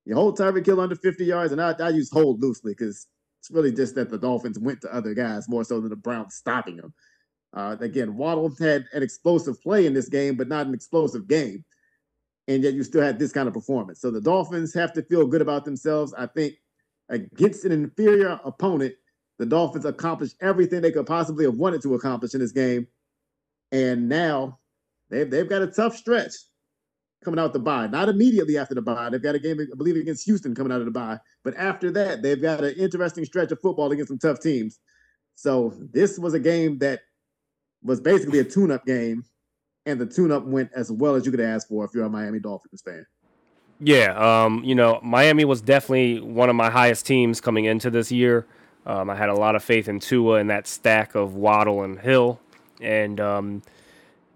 [0.05, 3.07] you hold Tyreek Hill under 50 yards, and I, I use hold loosely because
[3.39, 6.35] it's really just that the Dolphins went to other guys more so than the Browns
[6.35, 6.93] stopping them.
[7.53, 11.63] Uh, again, Waddle had an explosive play in this game, but not an explosive game.
[12.47, 14.01] And yet you still had this kind of performance.
[14.01, 16.13] So the Dolphins have to feel good about themselves.
[16.17, 16.55] I think
[17.09, 18.93] against an inferior opponent,
[19.37, 22.87] the Dolphins accomplished everything they could possibly have wanted to accomplish in this game.
[23.71, 24.59] And now
[25.09, 26.33] they've, they've got a tough stretch
[27.23, 27.87] coming out the bye.
[27.87, 29.09] Not immediately after the bye.
[29.09, 31.19] They've got a game, I believe, against Houston coming out of the bye.
[31.43, 34.79] But after that, they've got an interesting stretch of football against some tough teams.
[35.35, 37.01] So this was a game that
[37.83, 39.23] was basically a tune-up game,
[39.85, 42.39] and the tune-up went as well as you could ask for if you're a Miami
[42.39, 43.05] Dolphins fan.
[43.79, 48.11] Yeah, um, you know, Miami was definitely one of my highest teams coming into this
[48.11, 48.45] year.
[48.85, 51.97] Um, I had a lot of faith in Tua and that stack of Waddle and
[51.97, 52.39] Hill,
[52.81, 53.61] and um,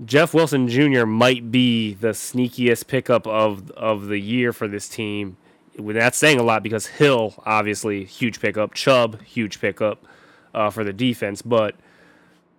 [0.03, 1.05] Jeff Wilson Jr.
[1.05, 5.37] might be the sneakiest pickup of of the year for this team.
[5.77, 8.73] That's saying a lot because Hill, obviously, huge pickup.
[8.73, 10.05] Chubb, huge pickup
[10.53, 11.41] uh, for the defense.
[11.41, 11.75] But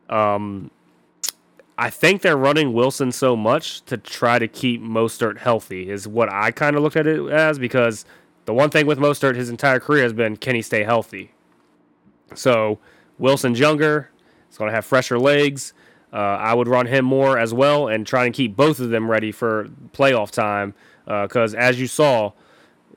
[0.08, 0.70] um,
[1.76, 6.28] I think they're running Wilson so much to try to keep Mostert healthy, is what
[6.30, 8.04] I kind of looked at it as because
[8.44, 11.32] the one thing with Mostert his entire career has been can he stay healthy?
[12.34, 12.78] So
[13.18, 14.10] Wilson's younger,
[14.48, 15.72] he's going to have fresher legs.
[16.14, 19.10] Uh, I would run him more as well and try and keep both of them
[19.10, 20.74] ready for playoff time.
[21.04, 22.32] Because uh, as you saw,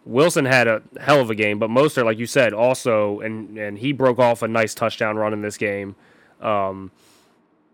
[0.05, 3.79] Wilson had a hell of a game, but Mostert, like you said, also and and
[3.79, 5.95] he broke off a nice touchdown run in this game.
[6.41, 6.91] Um,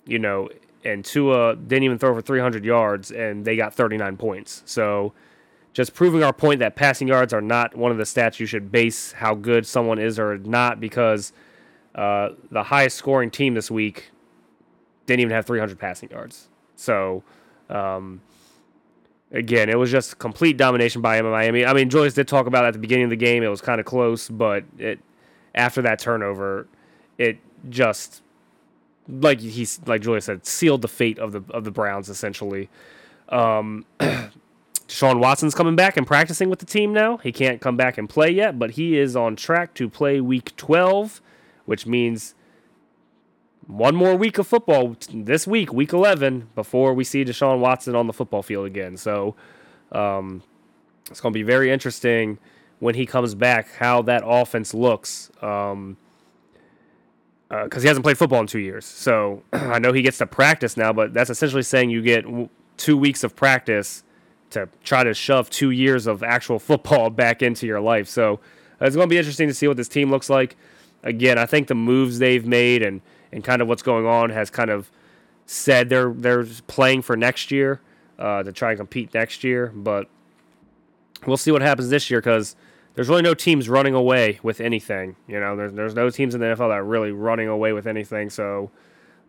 [0.06, 0.50] you know,
[0.86, 4.64] and Tua didn't even throw for 300 yards, and they got 39 points.
[4.66, 5.14] So,
[5.74, 8.72] just proving our point that passing yards are not one of the stats you should
[8.72, 11.34] base how good someone is or not, because
[11.96, 14.12] uh, the highest scoring team this week
[15.06, 16.50] didn't even have 300 passing yards.
[16.76, 17.24] So,
[17.70, 18.22] um,
[19.32, 21.66] again, it was just complete domination by Miami.
[21.66, 23.80] I mean, Julius did talk about at the beginning of the game; it was kind
[23.80, 25.00] of close, but it
[25.56, 26.68] after that turnover,
[27.18, 27.38] it
[27.70, 28.22] just
[29.08, 32.70] like he's like Julius said, sealed the fate of the of the Browns essentially.
[33.30, 33.86] Um,
[34.88, 37.18] Sean Watson's coming back and practicing with the team now.
[37.18, 40.56] He can't come back and play yet, but he is on track to play Week
[40.56, 41.22] 12,
[41.66, 42.36] which means
[43.68, 48.08] one more week of football this week, week 11, before we see Deshaun Watson on
[48.08, 48.98] the football field again.
[48.98, 49.36] So
[49.92, 50.44] um,
[51.10, 52.40] it's going to be very interesting
[52.80, 55.32] when he comes back how that offense looks.
[55.42, 55.98] Um,
[57.62, 58.86] because uh, he hasn't played football in two years.
[58.86, 62.26] So I know he gets to practice now, but that's essentially saying you get
[62.78, 64.04] two weeks of practice
[64.50, 68.08] to try to shove two years of actual football back into your life.
[68.08, 68.40] So
[68.82, 70.56] it's going to be interesting to see what this team looks like.
[71.04, 73.02] Again, I think the moves they've made and
[73.34, 74.90] and kind of what's going on has kind of
[75.46, 77.82] said they're they're playing for next year
[78.20, 79.72] uh, to try and compete next year.
[79.76, 80.08] But
[81.26, 82.56] we'll see what happens this year because
[82.96, 85.16] there's really no teams running away with anything.
[85.28, 87.88] You know, there's there's no teams in the NFL that are really running away with
[87.88, 88.30] anything.
[88.30, 88.72] So,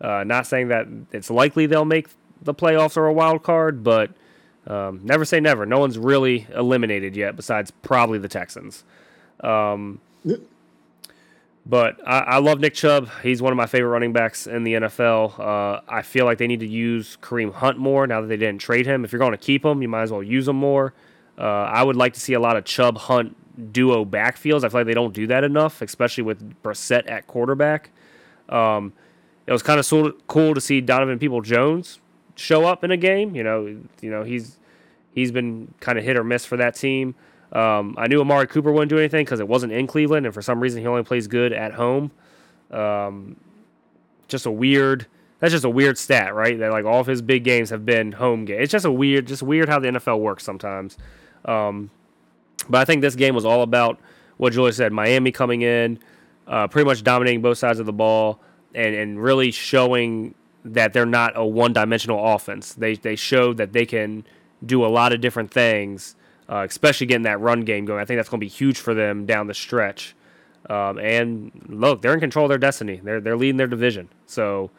[0.01, 2.09] uh, not saying that it's likely they'll make
[2.43, 4.11] the playoffs or a wild card, but
[4.67, 5.67] um, never say never.
[5.67, 8.85] No one's really eliminated yet, besides probably the Texans.
[9.41, 10.01] Um,
[11.67, 13.09] but I, I, love Nick Chubb.
[13.23, 15.39] He's one of my favorite running backs in the NFL.
[15.39, 18.61] Uh, I feel like they need to use Kareem Hunt more now that they didn't
[18.61, 19.05] trade him.
[19.05, 20.93] If you're going to keep him, you might as well use him more.
[21.39, 23.37] Uh, I would like to see a lot of Chubb Hunt
[23.73, 24.65] duo backfields.
[24.65, 27.91] I feel like they don't do that enough, especially with Brissett at quarterback.
[28.49, 28.93] Um,
[29.47, 31.99] it was kind of cool to see Donovan People Jones
[32.35, 33.35] show up in a game.
[33.35, 33.67] You know,
[34.01, 34.59] you know he's
[35.15, 37.15] he's been kind of hit or miss for that team.
[37.55, 40.43] Um, I knew Amari Cooper wouldn't do anything because it wasn't in Cleveland, and for
[40.43, 42.11] some reason he only plays good at home.
[42.71, 43.37] Um,
[44.27, 45.07] just a weird.
[45.39, 46.59] That's just a weird stat, right?
[46.59, 48.63] That like all of his big games have been home games.
[48.63, 50.99] It's just a weird, just weird how the NFL works sometimes.
[51.45, 51.91] Um,
[52.69, 54.01] but I think this game was all about
[54.37, 56.01] what Julie said: Miami coming in,
[56.49, 58.41] uh, pretty much dominating both sides of the ball,
[58.75, 62.75] and and really showing that they're not a one-dimensional offense.
[62.75, 64.25] They they showed that they can
[64.65, 66.17] do a lot of different things
[66.49, 68.01] uh, especially getting that run game going.
[68.01, 70.15] I think that's going to be huge for them down the stretch.
[70.69, 73.01] Um, and look, they're in control of their destiny.
[73.03, 74.09] They're they're leading their division.
[74.27, 74.71] So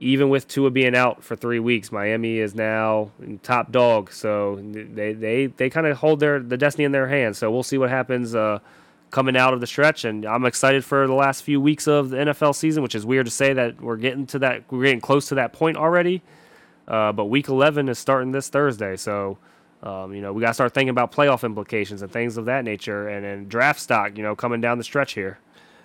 [0.00, 3.10] even with Tua being out for three weeks, Miami is now
[3.42, 4.12] top dog.
[4.12, 7.38] So they they, they kind of hold their the destiny in their hands.
[7.38, 8.60] So we'll see what happens uh,
[9.10, 10.04] coming out of the stretch.
[10.04, 13.26] And I'm excited for the last few weeks of the NFL season, which is weird
[13.26, 16.22] to say that we're getting to that we're getting close to that point already.
[16.88, 19.38] Uh, but week 11 is starting this Thursday, so
[19.82, 22.64] um, you know, we got to start thinking about playoff implications and things of that
[22.64, 24.16] nature, and then draft stock.
[24.16, 25.38] You know, coming down the stretch here.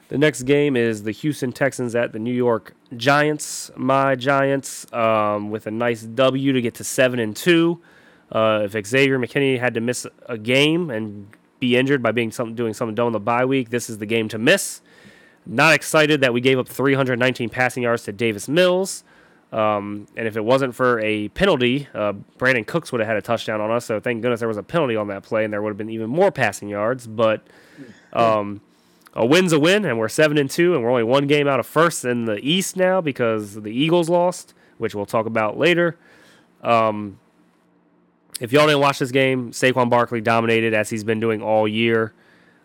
[0.10, 3.72] The next game is the Houston Texans at the New York Giants.
[3.78, 7.82] My Giants um, with a nice W to get to seven and two.
[8.30, 11.28] Uh, if Xavier McKinney had to miss a game and
[11.62, 14.28] be injured by being doing something dumb in the bye week, this is the game
[14.30, 14.82] to miss.
[15.46, 19.04] Not excited that we gave up 319 passing yards to Davis Mills.
[19.52, 23.22] Um, and if it wasn't for a penalty, uh, Brandin Cooks would have had a
[23.22, 23.86] touchdown on us.
[23.86, 25.90] So thank goodness there was a penalty on that play, and there would have been
[25.90, 27.06] even more passing yards.
[27.06, 27.46] But
[28.14, 28.62] um,
[29.14, 31.60] a win's a win, and we're seven and two, and we're only one game out
[31.60, 35.98] of first in the East now because the Eagles lost, which we'll talk about later.
[36.62, 37.20] Um,
[38.40, 42.14] if y'all didn't watch this game, Saquon Barkley dominated as he's been doing all year.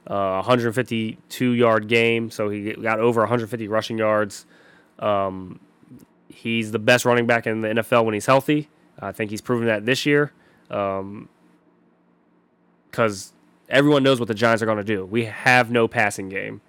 [0.07, 4.47] Uh, 152 yard game, so he got over 150 rushing yards.
[5.01, 5.59] Um,
[6.37, 8.69] He's the best running back in the NFL when he's healthy.
[9.01, 10.33] I think he's proven that this year.
[10.69, 11.29] Because um,
[13.71, 15.07] everyone knows what the Giants are going to do.
[15.07, 16.61] We have no passing game.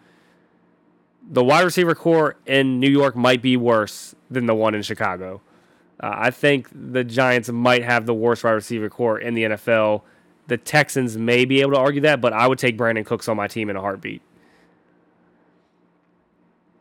[1.30, 5.42] The wide receiver core in New York might be worse than the one in Chicago.
[6.02, 10.04] Uh, I think the Giants might have the worst wide receiver core in the NFL.
[10.48, 13.36] The Texans may be able to argue that, but I would take Brandin Cooks on
[13.36, 14.22] my team in a heartbeat.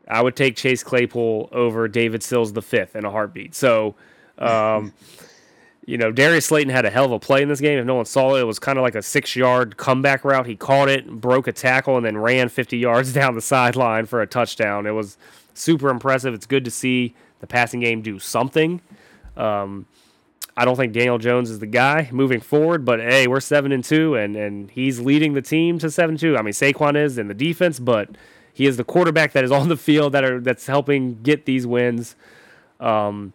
[0.08, 3.54] I would take Chase Claypool over David Sills the fifth in a heartbeat.
[3.54, 3.94] So,
[4.38, 4.92] um,
[5.86, 7.78] you know, Darius Slayton had a hell of a play in this game.
[7.78, 10.46] If no one saw it, it was kind of like a six yard comeback route.
[10.46, 14.20] He caught it, broke a tackle, and then ran 50 yards down the sideline for
[14.20, 14.86] a touchdown.
[14.86, 15.16] It was
[15.54, 16.34] super impressive.
[16.34, 18.80] It's good to see the passing game do something.
[19.36, 19.86] Um,
[20.56, 23.84] I don't think Daniel Jones is the guy moving forward, but hey, we're seven and
[23.84, 26.36] two, and and he's leading the team to seven two.
[26.36, 28.08] I mean, Saquon is in the defense, but
[28.56, 31.66] he is the quarterback that is on the field that are that's helping get these
[31.66, 32.16] wins.
[32.80, 33.34] Um,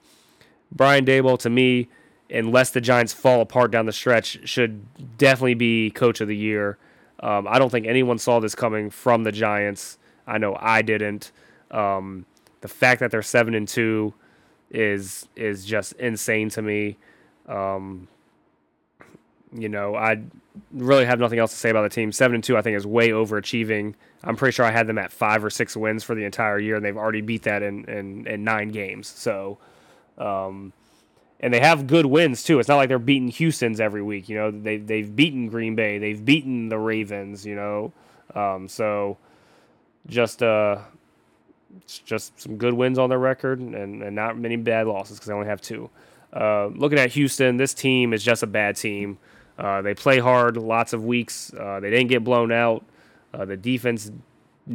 [0.72, 1.90] Brian Daboll, to me,
[2.32, 4.84] unless the Giants fall apart down the stretch, should
[5.20, 6.80] definitely be coach of the year.
[7.20, 10.00] Um, I don't think anyone saw this coming from the Giants.
[10.26, 11.32] I know I didn't.
[11.70, 12.26] Um,
[12.62, 14.16] the fact that they're seven and two
[14.72, 16.98] is is just insane to me.
[17.48, 18.08] Um,
[19.54, 20.24] you know, I
[20.72, 22.12] really have nothing else to say about the team.
[22.12, 23.94] Seven and two, I think, is way overachieving.
[24.24, 26.76] I'm pretty sure I had them at five or six wins for the entire year,
[26.76, 29.08] and they've already beat that in in, in nine games.
[29.08, 29.58] So,
[30.18, 30.74] um,
[31.40, 32.60] and they have good wins too.
[32.60, 34.30] It's not like they're beating Houston's every week.
[34.30, 37.46] You know, they they've beaten Green Bay, they've beaten the Ravens.
[37.46, 37.94] You know,
[38.36, 39.18] um, so
[40.08, 40.80] just uh,
[41.88, 45.34] just some good wins on their record and, and not many bad losses because they
[45.34, 45.90] only have two.
[46.34, 49.18] Uh, looking at Houston, this team is just a bad team.
[49.62, 51.54] Uh, they play hard lots of weeks.
[51.54, 52.84] Uh, they didn't get blown out.
[53.32, 54.12] Uh, the defense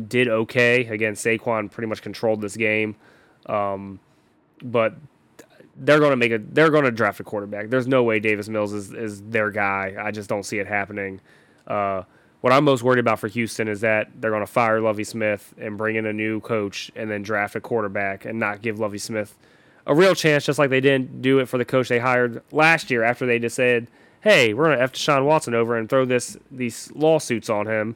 [0.07, 0.87] did okay.
[0.87, 2.95] Again, Saquon pretty much controlled this game.
[3.47, 3.99] Um,
[4.63, 4.95] but
[5.75, 7.69] they're going to make a they're going to draft a quarterback.
[7.69, 9.95] There's no way Davis Mills is, is their guy.
[9.99, 11.21] I just don't see it happening.
[11.67, 12.05] Uh,
[12.43, 15.53] what I'm most worried about for Houston is that they're going to fire Lovie Smith
[15.59, 18.99] and bring in a new coach and then draft a quarterback and not give Lovie
[18.99, 19.37] Smith
[19.85, 22.89] a real chance, just like they didn't do it for the coach they hired last
[22.91, 23.89] year after they just said,
[24.27, 27.95] "Hey, we're to f Deshaun Watson over and throw this these lawsuits on him."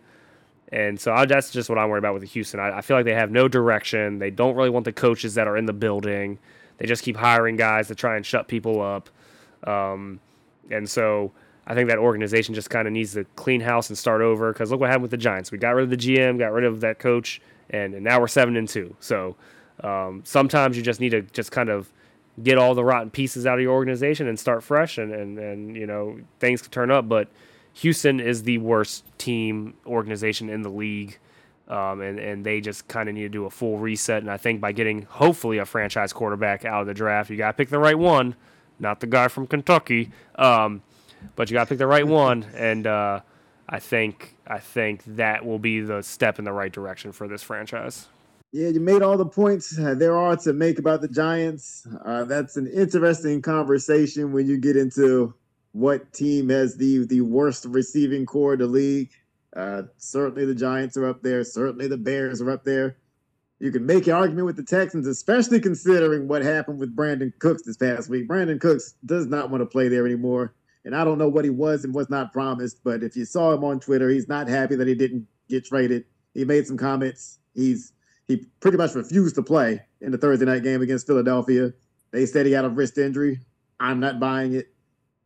[0.71, 2.61] And so I, that's just what I'm worried about with the Houston.
[2.61, 4.21] I, I feel like they have no direction.
[4.21, 6.39] They don't really want the coaches that are in the building.
[6.79, 9.11] They just keep hiring guys to try and shut people up.
[9.65, 10.21] Um,
[10.71, 11.33] and so
[11.67, 14.53] I think that organization just kind of needs to clean house and start over.
[14.53, 15.51] Because look what happened with the Giants.
[15.51, 18.29] We got rid of the GM, got rid of that coach, and, and now we're
[18.29, 18.95] seven and two.
[19.01, 19.35] So
[19.83, 21.93] um, sometimes you just need to just kind of
[22.43, 25.77] get all the rotten pieces out of your organization and start fresh, and and, and
[25.77, 27.09] you know things can turn up.
[27.09, 27.29] But
[27.75, 31.19] Houston is the worst team organization in the league.
[31.69, 34.23] Um, and and they just kind of need to do a full reset.
[34.23, 37.53] And I think by getting hopefully a franchise quarterback out of the draft, you got
[37.53, 38.35] to pick the right one,
[38.81, 40.83] not the guy from Kentucky, um,
[41.37, 42.45] but you got to pick the right one.
[42.57, 43.21] And uh,
[43.69, 47.45] I think I think that will be the step in the right direction for this
[47.45, 48.09] franchise.
[48.53, 51.87] Yeah, you made all the points there are to make about the Giants.
[52.05, 55.35] Uh, that's an interesting conversation when you get into
[55.73, 59.11] what team has the the worst receiving core in the league.
[59.55, 61.45] Uh, certainly the Giants are up there.
[61.45, 62.97] Certainly the Bears are up there.
[63.61, 67.63] You can make an argument with the Texans, especially considering what happened with Brandin Cooks
[67.63, 68.27] this past week.
[68.27, 70.55] Brandin Cooks does not want to play there anymore.
[70.85, 73.53] And I don't know what he was and was not promised, but if you saw
[73.53, 76.05] him on Twitter, he's not happy that he didn't get traded.
[76.33, 77.39] He made some comments.
[77.55, 77.93] He's
[78.31, 81.73] he pretty much refused to play in the Thursday night game against Philadelphia.
[82.13, 83.41] They said he had a wrist injury.
[83.79, 84.73] I'm not buying it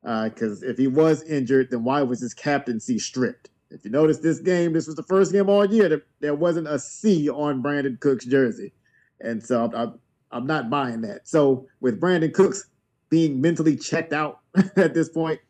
[0.03, 3.51] because uh, if he was injured, then why was his captaincy stripped?
[3.71, 6.69] If you notice this game, this was the first game all year that there wasn't
[6.69, 8.73] a C on Brandin Cooks' jersey.
[9.21, 9.99] And so I'm,
[10.31, 11.27] I'm not buying that.
[11.27, 12.69] So with Brandin Cooks
[13.11, 14.41] being mentally checked out
[14.77, 15.41] at this point,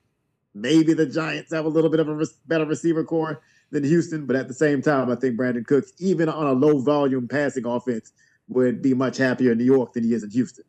[0.54, 3.42] maybe the Giants have a little bit of a better receiver core
[3.74, 4.24] than Houston.
[4.24, 7.66] But at the same time, I think Brandin Cooks, even on a low volume passing
[7.66, 8.12] offense,
[8.48, 10.64] would be much happier in New York than he is in Houston.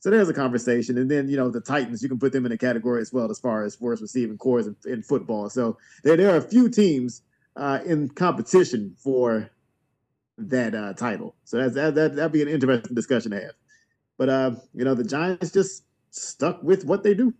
[0.00, 0.98] So there's a conversation.
[0.98, 3.30] And then, you know, the Titans, you can put them in a category as well
[3.30, 5.48] as far as worst receiving cores in, in football.
[5.48, 7.22] So there, there are a few teams
[7.56, 9.50] uh, in competition for
[10.38, 11.36] that uh, title.
[11.44, 13.54] So that's, that, that, that'd be an interesting discussion to have.
[14.18, 17.32] But, uh, you know, the Giants just stuck with what they do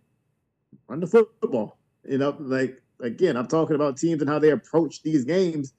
[0.87, 1.77] run the football.
[2.07, 5.73] You know, like, again, I'm talking about teams and how they approach these games.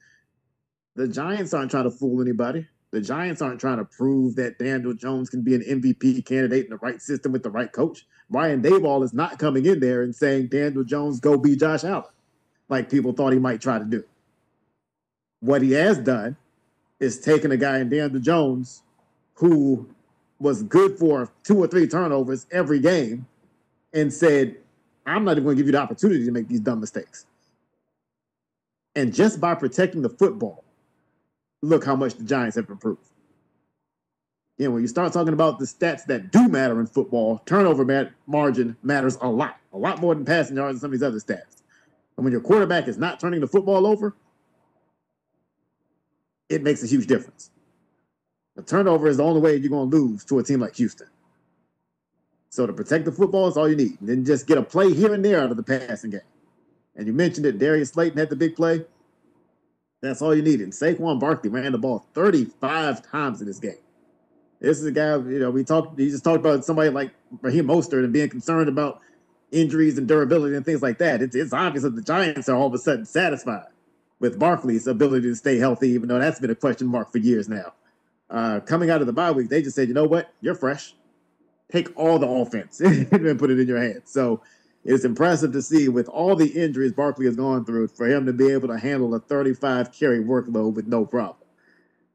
[0.95, 2.65] The Giants aren't trying to fool anybody.
[2.91, 6.69] The Giants aren't trying to prove that Daniel Jones can be an MVP candidate in
[6.69, 8.07] the right system with the right coach.
[8.29, 12.05] Ryan Daboll is not coming in there and saying Daniel Jones go be Josh Allen,
[12.69, 14.03] like people thought he might try to do.
[15.41, 16.37] What he has done
[16.99, 18.83] is taken a guy in Daniel Jones
[19.33, 19.89] who
[20.39, 23.27] was good for two or three turnovers every game
[23.93, 24.55] and said,
[25.05, 27.25] I'm not even going to give you the opportunity to make these dumb mistakes.
[28.95, 30.63] And just by protecting the football,
[31.61, 33.01] look how much the Giants have improved.
[34.57, 38.13] Know, when you start talking about the stats that do matter in football, turnover mat-
[38.25, 41.19] margin matters a lot, a lot more than passing yards and some of these other
[41.19, 41.61] stats.
[42.15, 44.15] And when your quarterback is not turning the football over,
[46.47, 47.51] it makes a huge difference.
[48.55, 51.07] The turnover is the only way you're going to lose to a team like Houston.
[52.55, 53.99] So to protect the football is all you need.
[53.99, 56.21] And then just get a play here and there out of the passing game.
[56.95, 58.85] And you mentioned it, Darius Slayton had the big play.
[60.01, 60.69] That's all you needed.
[60.69, 63.75] Saquon Barkley ran the ball 35 times in this game.
[64.61, 67.11] This is a guy, you know, we talked, he just talked about somebody like
[67.41, 69.01] Raheem Mostert and being concerned about
[69.51, 71.21] injuries and durability and things like that.
[71.21, 73.67] It's, it's obvious that the Giants are all of a sudden satisfied
[74.19, 77.49] with Barkley's ability to stay healthy, even though that's been a question mark for years
[77.49, 77.73] now.
[78.29, 80.33] Uh, coming out of the bye week, they just said, you know what?
[80.39, 80.93] You're fresh.
[81.71, 84.11] Take all the offense and put it in your hands.
[84.11, 84.41] So
[84.83, 88.33] it's impressive to see with all the injuries Barkley has gone through for him to
[88.33, 91.37] be able to handle a 35 carry workload with no problem.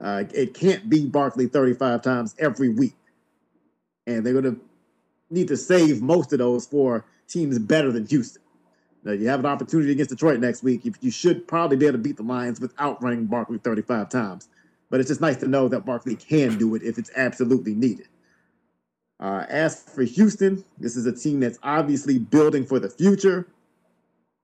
[0.01, 2.95] Uh, it can't be Barkley 35 times every week.
[4.07, 4.61] And they're going to
[5.31, 8.43] need to save most of those for teams better than Houston.
[9.03, 10.83] Now, you have an opportunity against Detroit next week.
[11.01, 14.49] You should probably be able to beat the Lions without running Barkley 35 times.
[14.91, 18.09] But it's just nice to know that Barkley can do it if it's absolutely needed.
[19.21, 23.47] Uh, as for Houston, this is a team that's obviously building for the future.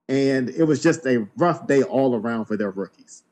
[0.09, 3.23] And it was just a rough day all around for their rookies.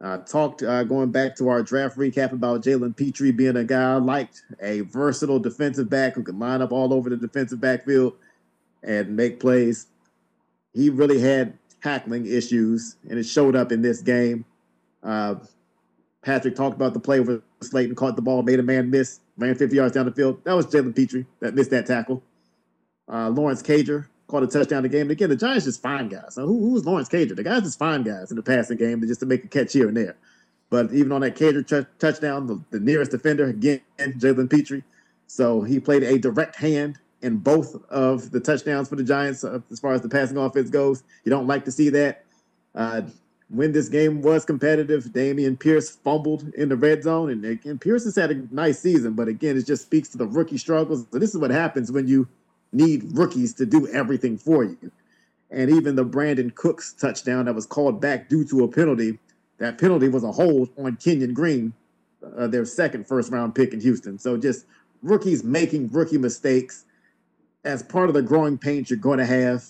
[0.00, 3.92] Uh, talked uh, going back to our draft recap about Jalen Pitre being a guy
[3.92, 8.14] I liked, a versatile defensive back who could line up all over the defensive backfield
[8.82, 9.86] and make plays.
[10.72, 14.44] He really had tackling issues, and it showed up in this game.
[15.02, 15.36] Uh,
[16.24, 19.54] Patrick talked about the play where Slayton caught the ball, made a man miss, ran
[19.54, 20.42] 50 yards down the field.
[20.44, 22.22] That was Jalen Pitre that missed that tackle.
[23.12, 25.02] Uh, Lawrence Cager caught a touchdown the game.
[25.02, 26.36] And again, the Giants just find guys.
[26.38, 27.36] Now, who, who's Lawrence Cager?
[27.36, 29.86] The guys just find guys in the passing game just to make a catch here
[29.88, 30.16] and there.
[30.70, 34.82] But even on that Cager t- touchdown, the, the, nearest defender, again, Jalen Pitre.
[35.26, 39.60] So he played a direct hand in both of the touchdowns for the Giants uh,
[39.70, 41.02] as far as the passing offense goes.
[41.24, 42.24] You don't like to see that.
[42.74, 43.02] Uh,
[43.48, 47.30] when this game was competitive, Dameon Pierce fumbled in the red zone.
[47.30, 50.26] And again, Pierce has had a nice season, but again, it just speaks to the
[50.26, 51.06] rookie struggles.
[51.12, 52.28] So this is what happens when you–
[52.74, 54.90] need rookies to do everything for you.
[55.50, 59.18] And even the Brandin Cooks touchdown that was called back due to a penalty,
[59.58, 61.72] that penalty was a hold on Kenyon Green,
[62.36, 64.18] uh, their second first round pick in Houston.
[64.18, 64.66] So just
[65.02, 66.84] rookies making rookie mistakes
[67.64, 69.64] as part of the growing pains you're going to have,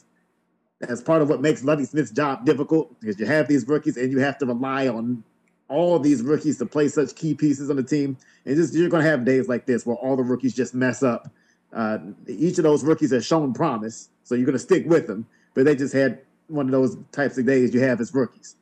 [0.90, 4.12] as part of what makes Lovie Smith's job difficult, because you have these rookies and
[4.12, 5.22] you have to rely on
[5.68, 8.16] all these rookies to play such key pieces on the team.
[8.44, 11.02] And just you're going to have days like this where all the rookies just mess
[11.02, 11.30] up
[11.74, 11.98] uh,
[12.28, 15.26] each of those rookies has shown promise, so you're going to stick with them.
[15.54, 18.56] But they just had one of those types of days you have as rookies.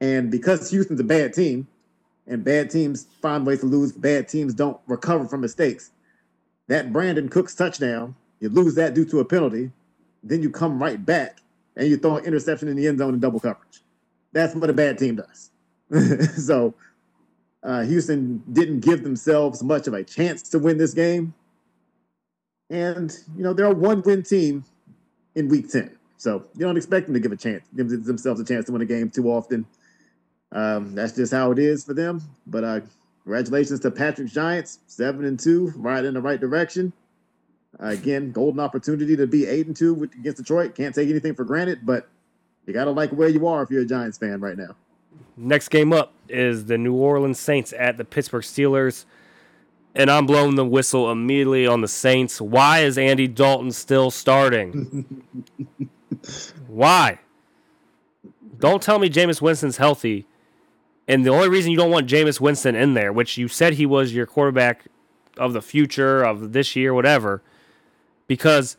[0.00, 1.66] And because Houston's a bad team,
[2.26, 5.92] and bad teams find ways to lose, bad teams don't recover from mistakes.
[6.66, 9.70] That Brandin Cooks touchdown, you lose that due to a penalty,
[10.24, 11.38] then you come right back
[11.76, 13.82] and you throw an interception in the end zone in double coverage.
[14.32, 15.50] That's what a bad team does.
[16.46, 16.74] so
[17.62, 21.34] uh, Houston didn't give themselves much of a chance to win this game.
[22.70, 24.64] And, you know, they're a one win team
[25.34, 25.96] in week 10.
[26.16, 28.82] So you don't expect them to give a chance, give themselves a chance to win
[28.82, 29.66] a game too often.
[30.52, 32.22] Um, that's just how it is for them.
[32.46, 32.80] But uh,
[33.22, 36.92] congratulations to Patrick Giants, seven and two, right in the right direction.
[37.82, 40.74] Uh, again, golden opportunity to be eight and two against Detroit.
[40.74, 42.08] Can't take anything for granted, but
[42.66, 44.74] you gotta like where you are if you're a Giants fan right now.
[45.36, 49.04] Next game up is the New Orleans Saints at the Pittsburgh Steelers
[49.96, 52.38] and I'm blowing the whistle immediately on the Saints.
[52.38, 55.26] Why is Andy Dalton still starting?
[56.68, 57.18] Why?
[58.58, 60.26] Don't tell me Jameis Winston's healthy.
[61.08, 63.86] And the only reason you don't want Jameis Winston in there, which you said he
[63.86, 64.84] was your quarterback
[65.38, 67.42] of the future, of this year, whatever,
[68.26, 68.76] because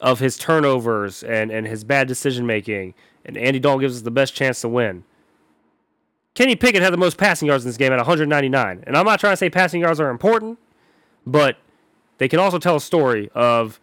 [0.00, 2.94] of his turnovers and, and his bad decision making.
[3.24, 5.04] And Andy Dalton gives us the best chance to win.
[6.34, 8.84] Kenny Pickett had the most passing yards in this game at 199.
[8.86, 10.58] And I'm not trying to say passing yards are important,
[11.26, 11.56] but
[12.18, 13.80] they can also tell a story of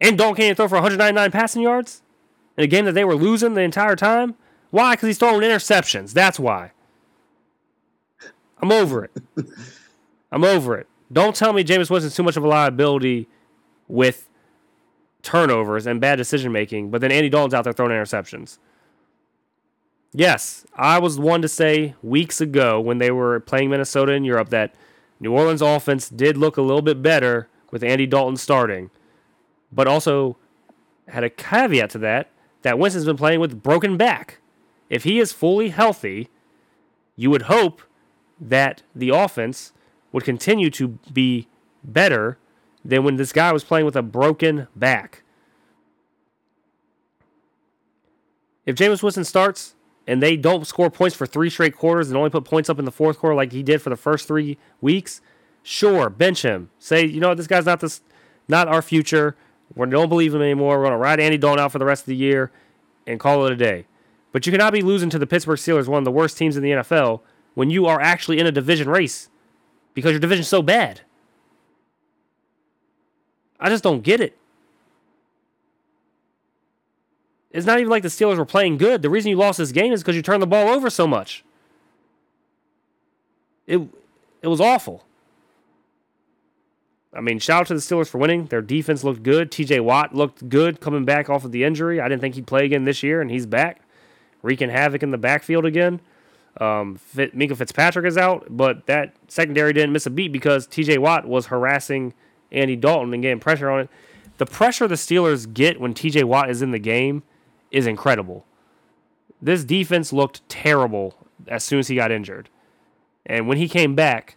[0.00, 2.02] and Dalton can't throw for 199 passing yards
[2.56, 4.34] in a game that they were losing the entire time.
[4.70, 4.94] Why?
[4.94, 6.12] Because he's throwing interceptions.
[6.12, 6.72] That's why.
[8.62, 9.10] I'm over it.
[10.32, 10.86] I'm over it.
[11.12, 13.28] Don't tell me Jameis Winston's too much of a liability
[13.90, 14.28] with
[15.22, 18.58] turnovers and bad decision making, but then Andy Dalton's out there throwing interceptions.
[20.12, 24.48] Yes, I was one to say weeks ago when they were playing Minnesota in Europe
[24.50, 24.74] that
[25.20, 28.90] New Orleans offense did look a little bit better with Andy Dalton starting,
[29.70, 30.36] but also
[31.08, 32.30] had a caveat to that
[32.62, 34.38] that Winston's been playing with broken back.
[34.88, 36.28] If he is fully healthy,
[37.16, 37.82] you would hope
[38.40, 39.72] that the offense
[40.12, 41.46] would continue to be
[41.84, 42.38] better
[42.84, 45.22] than when this guy was playing with a broken back.
[48.66, 49.74] If Jameis Winston starts,
[50.06, 52.84] and they don't score points for three straight quarters and only put points up in
[52.84, 55.20] the fourth quarter like he did for the first three weeks,
[55.62, 56.70] sure, bench him.
[56.80, 58.00] Say, you know what, this guy's not this,
[58.48, 59.36] not our future.
[59.74, 60.78] We don't believe him anymore.
[60.78, 62.50] We're gonna ride Andy Dalton out for the rest of the year
[63.06, 63.86] and call it a day.
[64.32, 66.62] But you cannot be losing to the Pittsburgh Steelers, one of the worst teams in
[66.62, 67.20] the NFL,
[67.54, 69.28] when you are actually in a division race
[69.94, 71.02] because your division's so bad.
[73.60, 74.36] I just don't get it.
[77.50, 79.02] It's not even like the Steelers were playing good.
[79.02, 81.44] The reason you lost this game is because you turned the ball over so much.
[83.66, 83.80] It
[84.42, 85.04] it was awful.
[87.12, 88.46] I mean, shout out to the Steelers for winning.
[88.46, 89.50] Their defense looked good.
[89.50, 92.00] TJ Watt looked good coming back off of the injury.
[92.00, 93.82] I didn't think he'd play again this year, and he's back,
[94.42, 96.00] wreaking havoc in the backfield again.
[96.60, 100.98] Um, Fit, Minkah Fitzpatrick is out, but that secondary didn't miss a beat because TJ
[100.98, 102.14] Watt was harassing
[102.52, 103.90] Andy Dalton and getting pressure on it.
[104.38, 107.22] The pressure the Steelers get when TJ Watt is in the game
[107.70, 108.46] is incredible.
[109.42, 111.14] This defense looked terrible
[111.46, 112.48] as soon as he got injured.
[113.26, 114.36] And when he came back,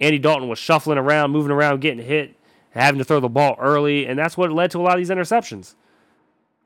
[0.00, 2.36] Andy Dalton was shuffling around, moving around, getting hit,
[2.70, 5.10] having to throw the ball early, and that's what led to a lot of these
[5.10, 5.74] interceptions.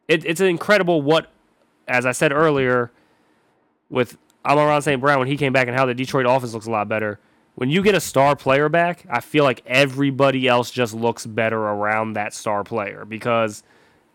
[0.09, 1.31] It, it's incredible what,
[1.89, 2.93] as I said earlier,
[3.91, 5.01] with Amon-Ra St.
[5.01, 7.19] Brown when he came back and how the Detroit offense looks a lot better.
[7.57, 11.59] When you get a star player back, I feel like everybody else just looks better
[11.59, 13.63] around that star player because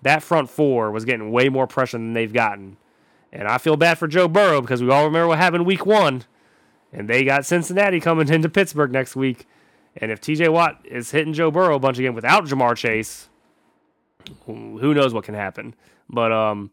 [0.03, 2.77] that front four was getting way more pressure than they've gotten.
[3.33, 6.23] And I feel bad for Joe Burrow because we all remember what happened week one.
[6.93, 9.47] And they got Cincinnati coming into Pittsburgh next week.
[9.97, 13.27] And if TJ Watt is hitting Joe Burrow a bunch again without Ja'Marr Chase,
[14.45, 15.73] who knows what can happen.
[16.09, 16.69] But um,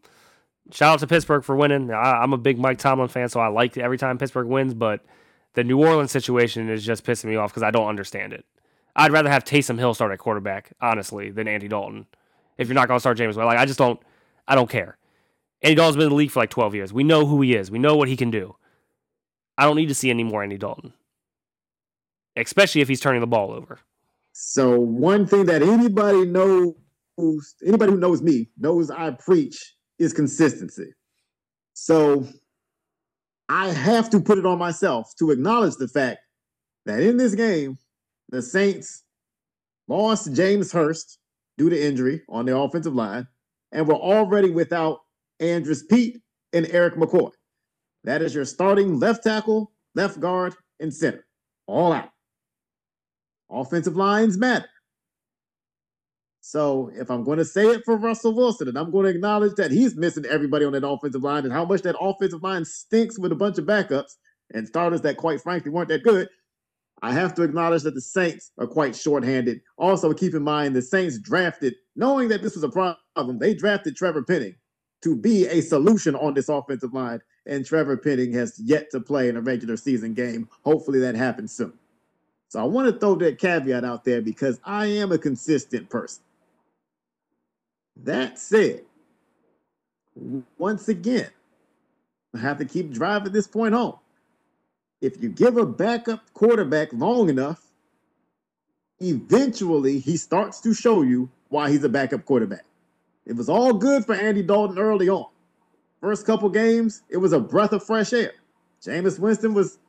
[0.71, 1.91] shout out to Pittsburgh for winning.
[1.91, 4.73] I, am a big Mike Tomlin fan, so I like every time Pittsburgh wins.
[4.73, 5.03] But
[5.59, 8.45] the New Orleans situation is just pissing me off because I don't understand it.
[8.95, 12.07] I'd rather have Taysom Hill start at quarterback, honestly, than Andy Dalton.
[12.57, 13.99] If you're not going to start Jameis, well, like I just don't,
[14.47, 14.97] I don't care.
[15.61, 16.93] Andy Dalton's been in the league for like 12 years.
[16.93, 17.69] We know who he is.
[17.69, 18.55] We know what he can do.
[19.57, 20.93] I don't need to see any more Andy Dalton,
[22.37, 23.79] especially if he's turning the ball over.
[24.31, 26.73] So one thing that anybody knows,
[27.67, 30.93] anybody who knows me knows I preach is consistency.
[31.73, 32.25] So
[33.49, 36.19] I have to put it on myself to acknowledge the fact
[36.85, 37.79] that in this game,
[38.29, 39.03] the Saints
[39.87, 41.17] lost James Hurst
[41.57, 43.27] due to injury on the offensive line
[43.71, 44.99] and were already without
[45.39, 46.21] Andrus Peat
[46.53, 47.31] and Erik McCoy.
[48.03, 51.25] That is your starting left tackle, left guard, and center.
[51.67, 52.09] All out.
[53.49, 54.69] Offensive lines matter.
[56.41, 59.55] So if I'm going to say it for Russell Wilson, and I'm going to acknowledge
[59.55, 63.19] that he's missing everybody on that offensive line and how much that offensive line stinks
[63.19, 64.15] with a bunch of backups
[64.53, 66.29] and starters that quite frankly weren't that good,
[67.01, 69.61] I have to acknowledge that the Saints are quite shorthanded.
[69.77, 73.95] Also, keep in mind the Saints drafted, knowing that this was a problem, they drafted
[73.95, 74.55] Trevor Penning
[75.01, 77.21] to be a solution on this offensive line.
[77.45, 80.49] And Trevor Penning has yet to play in a regular season game.
[80.63, 81.73] Hopefully that happens soon.
[82.49, 86.23] So I want to throw that caveat out there because I am a consistent person.
[88.03, 88.83] That said,
[90.57, 91.29] once again,
[92.33, 93.95] I have to keep driving this point home.
[95.01, 97.65] If you give a backup quarterback long enough,
[98.99, 102.65] eventually he starts to show you why he's a backup quarterback.
[103.25, 105.27] It was all good for Andy Dalton early on.
[106.01, 108.33] First couple games, it was a breath of fresh air.
[108.81, 109.79] Jameis Winston was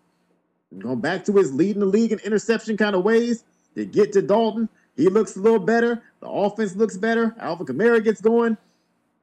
[0.78, 3.44] going back to his leading the league in interception kind of ways.
[3.76, 6.02] To get to Dalton, he looks a little better.
[6.20, 7.34] The offense looks better.
[7.38, 8.56] Alvin Kamara gets going.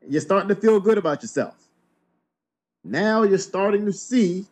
[0.08, 1.56] You're starting to feel good about yourself.
[2.84, 4.46] Now you're starting to see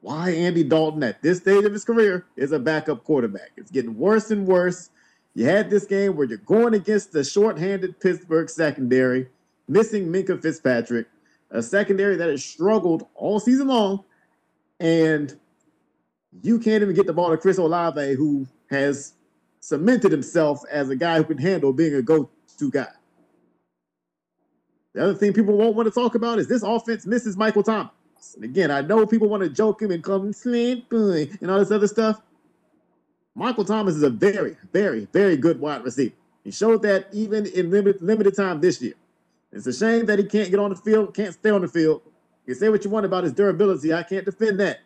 [0.00, 3.52] why Andy Dalton at this stage of his career is a backup quarterback.
[3.56, 4.90] It's getting worse and worse.
[5.34, 9.28] You had this game where you're going against the shorthanded Pittsburgh secondary,
[9.68, 11.06] missing Minkah Fitzpatrick,
[11.50, 14.04] a secondary that has struggled all season long,
[14.80, 15.38] and
[16.42, 19.14] you can't even get the ball to Chris Olave, who has
[19.62, 22.88] cemented himself as a guy who can handle being a go-to guy.
[24.92, 27.92] The other thing people won't want to talk about is this offense misses Michael Thomas.
[28.34, 31.60] And again, I know people want to joke him and come slant boy and all
[31.60, 32.20] this other stuff.
[33.36, 36.14] Michael Thomas is a very, very, very good wide receiver.
[36.44, 38.94] He showed that even in limited, limited time this year.
[39.52, 42.02] It's a shame that he can't get on the field, can't stay on the field.
[42.46, 43.94] You say what you want about his durability.
[43.94, 44.80] I can't defend that.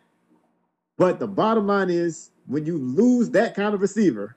[0.97, 4.36] But the bottom line is when you lose that kind of receiver,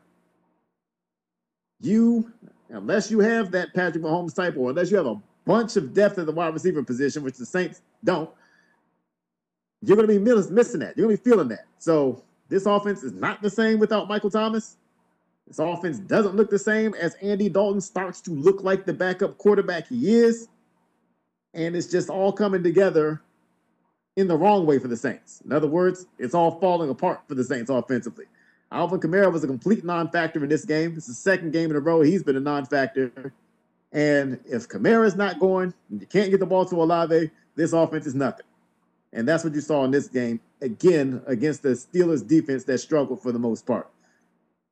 [1.80, 2.32] you,
[2.68, 6.18] unless you have that Patrick Mahomes type, or unless you have a bunch of depth
[6.18, 8.30] at the wide receiver position, which the Saints don't,
[9.82, 10.96] you're going to be missing that.
[10.96, 11.66] You're going to be feeling that.
[11.78, 14.76] So this offense is not the same without Michael Thomas.
[15.46, 19.38] This offense doesn't look the same as Andy Dalton starts to look like the backup
[19.38, 20.48] quarterback he is.
[21.54, 23.22] And it's just all coming together
[24.16, 25.40] in the wrong way for the Saints.
[25.44, 28.26] In other words, it's all falling apart for the Saints offensively.
[28.72, 30.94] Alvin Kamara was a complete non-factor in this game.
[30.96, 33.32] It's the second game in a row he's been a non-factor.
[33.92, 38.14] And if Kamara's not going, you can't get the ball to Olave, this offense is
[38.14, 38.46] nothing.
[39.12, 43.20] And that's what you saw in this game, again, against the Steelers defense that struggled
[43.20, 43.90] for the most part.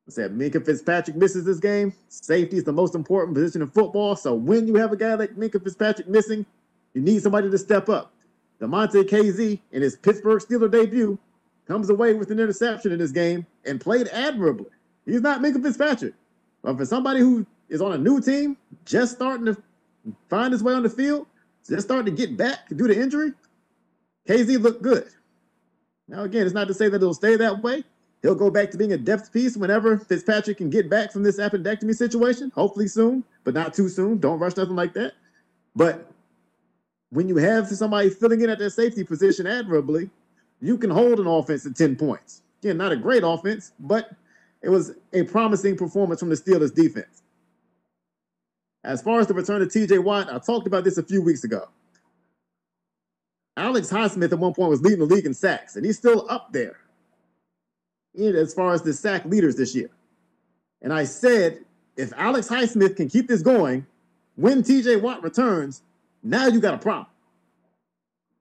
[0.06, 1.92] I said Minkah Fitzpatrick misses this game.
[2.08, 4.14] Safety is the most important position in football.
[4.14, 6.46] So when you have a guy like Minkah Fitzpatrick missing,
[6.94, 8.12] you need somebody to step up.
[8.60, 11.18] Damontae Kazee in his Pittsburgh Steeler debut
[11.68, 14.70] comes away with an interception in this game and played admirably.
[15.04, 16.14] He's not Minkah Fitzpatrick.
[16.62, 19.56] But for somebody who is on a new team, just starting to
[20.28, 21.26] find his way on the field,
[21.68, 23.32] just starting to get back due to injury,
[24.26, 25.08] Kazee looked good.
[26.08, 27.84] Now, again, it's not to say that it'll stay that way.
[28.22, 31.38] He'll go back to being a depth piece whenever Fitzpatrick can get back from this
[31.38, 34.18] appendectomy situation, hopefully soon, but not too soon.
[34.18, 35.12] Don't rush nothing like that.
[35.76, 36.10] But
[37.10, 40.10] when you have somebody filling in at their safety position admirably,
[40.60, 42.42] you can hold an offense at 10 points.
[42.62, 44.10] Again, not a great offense, but
[44.62, 47.22] it was a promising performance from the Steelers defense.
[48.84, 51.44] As far as the return of TJ Watt, I talked about this a few weeks
[51.44, 51.68] ago.
[53.56, 56.52] Alex Highsmith at one point was leading the league in sacks, and he's still up
[56.52, 56.76] there
[58.16, 59.90] as far as the sack leaders this year.
[60.82, 61.64] And I said,
[61.96, 63.86] if Alex Highsmith can keep this going,
[64.36, 65.82] when TJ Watt returns,
[66.22, 67.06] now you got a problem.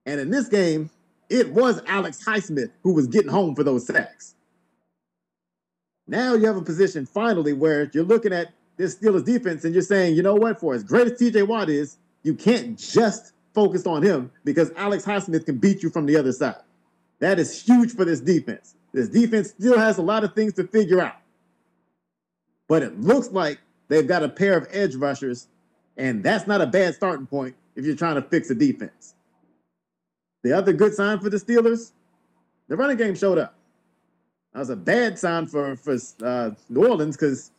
[0.05, 0.89] And in this game,
[1.29, 4.35] it was Alex Highsmith who was getting home for those sacks.
[6.07, 9.83] Now you have a position finally where you're looking at this Steelers defense and you're
[9.83, 13.85] saying, you know what, for as great as TJ Watt is, you can't just focus
[13.85, 16.61] on him because Alex Highsmith can beat you from the other side.
[17.19, 18.75] That is huge for this defense.
[18.93, 21.17] This defense still has a lot of things to figure out.
[22.67, 25.47] But it looks like they've got a pair of edge rushers,
[25.97, 29.15] and that's not a bad starting point if you're trying to fix a defense.
[30.43, 31.91] The other good sign for the Steelers,
[32.67, 33.55] the running game showed up.
[34.53, 37.51] That was a bad sign for for uh, New Orleans because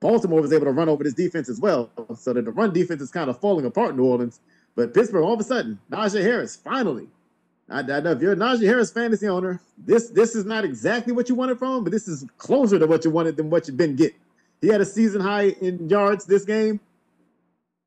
[0.00, 3.02] Baltimore was able to run over this defense as well, so that the run defense
[3.02, 4.40] is kind of falling apart in New Orleans.
[4.74, 7.08] But Pittsburgh, all of a sudden, Najee Harris finally.
[7.68, 11.12] I, I know if you're a Najee Harris fantasy owner, this this is not exactly
[11.12, 13.68] what you wanted from him, but this is closer to what you wanted than what
[13.68, 14.18] you've been getting.
[14.60, 16.80] He had a season high in yards this game.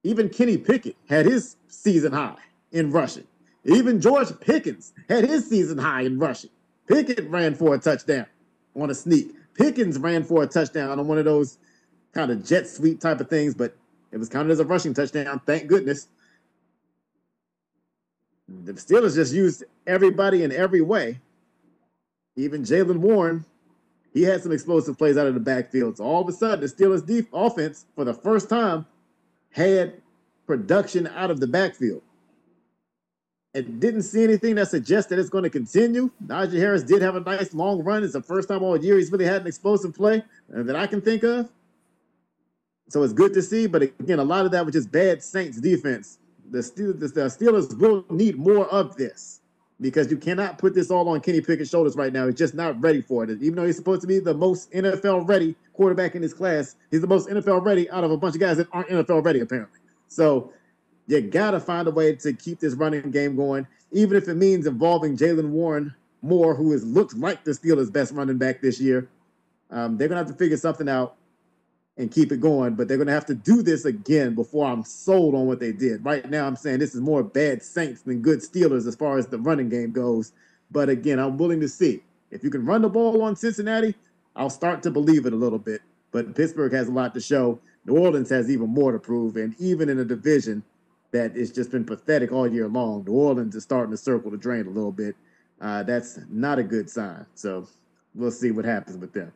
[0.03, 2.35] Even Kenny Pickett had his season high
[2.71, 3.25] in rushing.
[3.65, 6.49] Even George Pickens had his season high in rushing.
[6.87, 8.25] Pickett ran for a touchdown
[8.75, 9.33] on a sneak.
[9.55, 11.57] Pickens ran for a touchdown on one of those
[12.13, 13.75] kind of jet sweep type of things, but
[14.11, 15.41] it was counted as a rushing touchdown.
[15.45, 16.07] Thank goodness.
[18.47, 21.19] The Steelers just used everybody in every way.
[22.35, 23.45] Even Jaylen Warren,
[24.13, 25.97] he had some explosive plays out of the backfield.
[25.97, 28.85] So all of a sudden, the Steelers' deep offense, for the first time,
[29.51, 30.01] had
[30.45, 32.01] production out of the backfield.
[33.53, 36.09] It didn't see anything that suggests that it's going to continue.
[36.25, 38.03] Najee Harris did have a nice long run.
[38.03, 40.23] It's the first time all year he's really had an explosive play
[40.55, 41.51] uh, that I can think of.
[42.89, 43.67] So it's good to see.
[43.67, 46.17] But again, a lot of that was just bad Saints defense.
[46.49, 49.41] The Steelers, the Steelers will need more of this
[49.81, 52.25] because you cannot put this all on Kenny Pickett's shoulders right now.
[52.25, 53.29] He's just not ready for it.
[53.41, 57.01] Even though he's supposed to be the most NFL ready quarterback in his class, he's
[57.01, 59.79] the most NFL ready out of a bunch of guys that aren't NFL ready, apparently.
[60.07, 60.53] So
[61.07, 64.35] you got to find a way to keep this running game going, even if it
[64.35, 68.79] means involving Jaylen Warren more, who has looked like the Steelers' best running back this
[68.79, 69.09] year.
[69.69, 71.15] Um, they're to have to figure something out
[71.97, 75.35] and keep it going, but they're to have to do this again before I'm sold
[75.35, 76.03] on what they did.
[76.03, 79.27] Right now, I'm saying this is more bad Saints than good Steelers as far as
[79.27, 80.31] the running game goes.
[80.71, 82.01] But again, I'm willing to see.
[82.31, 83.93] If you can run the ball on Cincinnati,
[84.35, 85.81] I'll start to believe it a little bit.
[86.11, 87.59] But Pittsburgh has a lot to show.
[87.85, 89.35] New Orleans has even more to prove.
[89.35, 90.63] And even in a division
[91.13, 93.05] that it's just been pathetic all year long.
[93.05, 95.15] New Orleans is starting to circle the drain a little bit.
[95.61, 97.25] Uh, that's not a good sign.
[97.35, 97.67] So
[98.15, 99.31] we'll see what happens with them.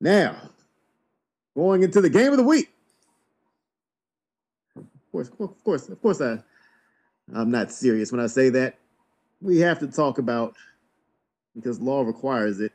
[0.00, 0.50] Now,
[1.54, 2.70] going into the game of the week.
[4.76, 6.38] Of course, of course, of course, I,
[7.34, 8.78] I'm not serious when I say that.
[9.40, 10.54] We have to talk about,
[11.54, 12.72] because law requires it,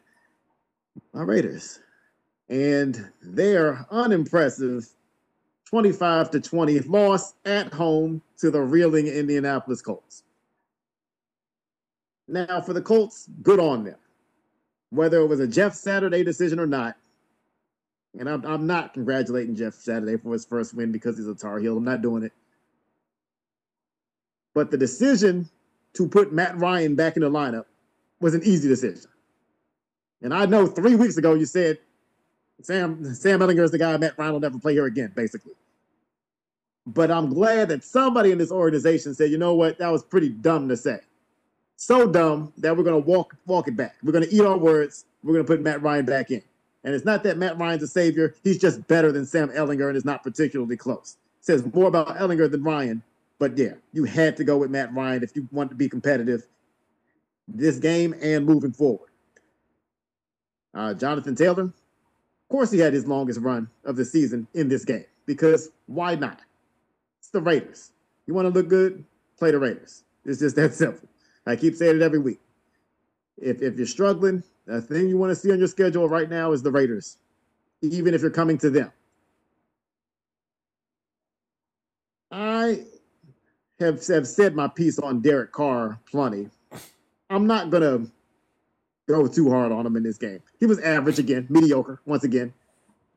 [1.13, 1.79] my Raiders.
[2.47, 4.87] And they are unimpressive
[5.69, 10.23] 25 to 20 loss at home to the reeling Indianapolis Colts.
[12.27, 13.97] Now, for the Colts, good on them.
[14.89, 16.95] Whether it was a Jeff Saturday decision or not,
[18.17, 21.59] and I'm, I'm not congratulating Jeff Saturday for his first win because he's a Tar
[21.59, 21.77] Heel.
[21.77, 22.33] I'm not doing it.
[24.55, 25.47] But the decision
[25.93, 27.65] to put Matt Ryan back in the lineup
[28.19, 29.11] was an easy decision.
[30.23, 31.77] And I know three weeks ago you said
[32.61, 34.17] Sam Sam Ehlinger is the guy I met.
[34.17, 35.53] Ryan will never play here again, basically.
[36.85, 40.29] But I'm glad that somebody in this organization said, you know what, that was pretty
[40.29, 40.99] dumb to say.
[41.75, 43.95] So dumb that we're gonna walk walk it back.
[44.03, 45.05] We're gonna eat our words.
[45.23, 46.41] We're gonna put Matt Ryan back in.
[46.83, 48.35] And it's not that Matt Ryan's a savior.
[48.43, 51.17] He's just better than Sam Ehlinger and is not particularly close.
[51.39, 53.03] It says more about Ellinger than Ryan.
[53.37, 56.45] But yeah, you had to go with Matt Ryan if you want to be competitive
[57.47, 59.09] this game and moving forward.
[60.73, 61.73] Uh, Jonathan Taylor,
[62.49, 66.41] course, he had his longest run of the season in this game because why not?
[67.19, 67.91] It's the Raiders.
[68.25, 69.05] You want to look good?
[69.37, 70.03] Play the Raiders.
[70.25, 71.07] It's just that simple.
[71.45, 72.39] I keep saying it every week.
[73.37, 76.51] If, if you're struggling, the thing you want to see on your schedule right now
[76.51, 77.17] is the Raiders,
[77.81, 78.91] even if you're coming to them.
[82.31, 82.85] I
[83.79, 86.49] have, have said my piece on Derek Carr plenty.
[87.29, 88.11] I'm not going to
[89.09, 90.39] go too hard on him in this game.
[90.59, 92.53] He was average again, mediocre once again.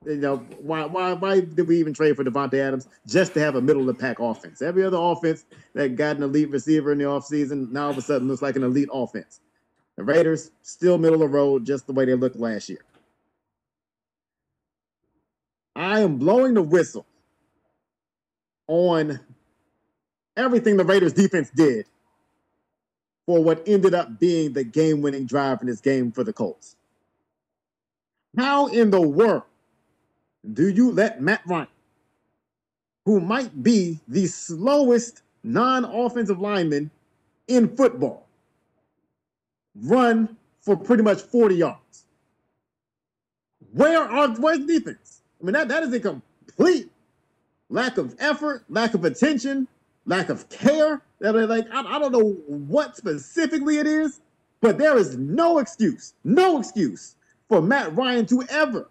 [0.06, 2.89] You know, why why why did we even trade for Davante Adams?
[3.06, 4.62] Just to have a middle of the pack offense.
[4.62, 5.44] Every other offense
[5.74, 8.56] that got an elite receiver in the offseason now all of a sudden looks like
[8.56, 9.40] an elite offense.
[9.97, 12.81] The Raiders still middle of the road, just the way they looked last year.
[15.77, 17.06] I am blowing the whistle
[18.66, 19.20] on
[20.36, 21.86] everything the Raiders defense did
[23.27, 26.77] for what ended up being the game winning drive in this game for the Colts.
[28.36, 29.43] How in the world
[30.55, 31.69] do you let Matt Ryan,
[33.05, 36.90] who might be the slowest non offensive lineman
[37.49, 38.27] in football,
[39.82, 42.05] run for pretty much 40 yards?
[43.73, 45.23] Where are where's defense?
[45.40, 46.90] I mean, that, that is a complete
[47.69, 49.66] lack of effort, lack of attention,
[50.07, 51.03] lack of care.
[51.20, 54.20] That they like I, I don't know what specifically it is,
[54.61, 57.16] but there is no excuse, no excuse
[57.49, 58.89] for Matt Ryan to ever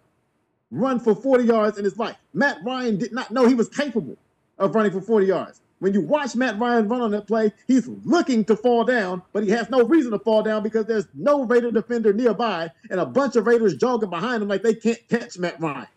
[0.70, 2.16] run for 40 yards in his life.
[2.32, 4.16] Matt Ryan did not know he was capable
[4.58, 5.60] of running for 40 yards.
[5.80, 9.42] When you watch Matt Ryan run on that play, he's looking to fall down, but
[9.42, 13.04] he has no reason to fall down because there's no Raider defender nearby and a
[13.04, 15.88] bunch of Raiders jogging behind him like they can't catch Matt Ryan.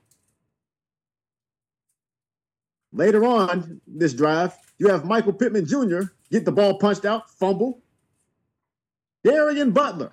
[2.92, 6.04] Later on this drive, you have Michael Pittman Jr.
[6.32, 7.82] get the ball punched out, fumble.
[9.24, 10.12] Darien Butler.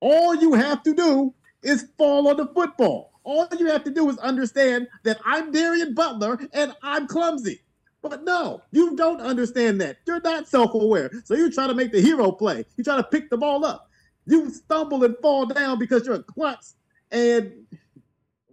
[0.00, 3.12] All you have to do is fall on the football.
[3.24, 7.60] All you have to do is understand that I'm Darien Butler and I'm clumsy.
[8.02, 9.96] But no, you don't understand that.
[10.06, 11.10] You're not self aware.
[11.24, 12.66] So you try to make the hero play.
[12.76, 13.90] You try to pick the ball up.
[14.26, 16.74] You stumble and fall down because you're a klutz.
[17.10, 17.66] And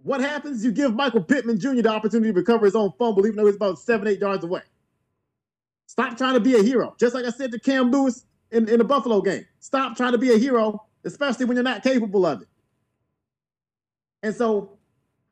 [0.02, 0.64] what happens?
[0.64, 1.82] You give Michael Pittman Jr.
[1.82, 4.62] the opportunity to recover his own fumble, even though he's about seven, eight yards away.
[5.92, 6.96] Stop trying to be a hero.
[6.98, 9.44] Just like I said to Cam Lewis in, in the Buffalo game.
[9.60, 12.48] Stop trying to be a hero, especially when you're not capable of it.
[14.22, 14.78] And so,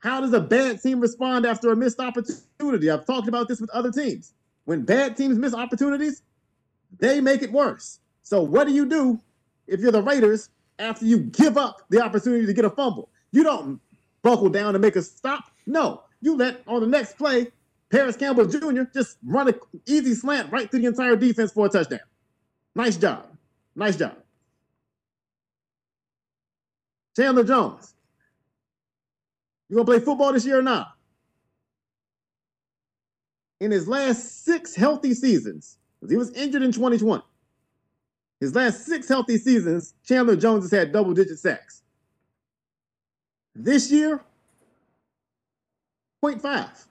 [0.01, 2.91] how does a bad team respond after a missed opportunity?
[2.91, 4.35] I've talked about this with other teams.
[4.67, 6.21] When bad teams miss opportunities,
[6.99, 7.99] they make it worse.
[8.23, 9.19] So, what do you do
[9.67, 13.09] if you're the Raiders after you give up the opportunity to get a fumble?
[13.33, 13.81] You don't
[14.21, 15.45] buckle down and make a stop.
[15.65, 17.51] No, you let on the next play,
[17.91, 18.83] Parris Campbell Jr.
[18.95, 19.55] just run an
[19.87, 22.01] easy slant right through the entire defense for a touchdown.
[22.75, 23.27] Nice job.
[23.75, 24.17] Nice job.
[27.17, 27.95] Chandler Jones,
[29.69, 30.95] you gonna play football this year or not?
[33.61, 35.77] In his last six healthy seasons,
[36.09, 37.23] he was injured in 2020.
[38.41, 41.83] His last six healthy seasons, Chandler Jones has had double digit sacks.
[43.55, 44.23] This year,
[46.25, 46.87] 0.5,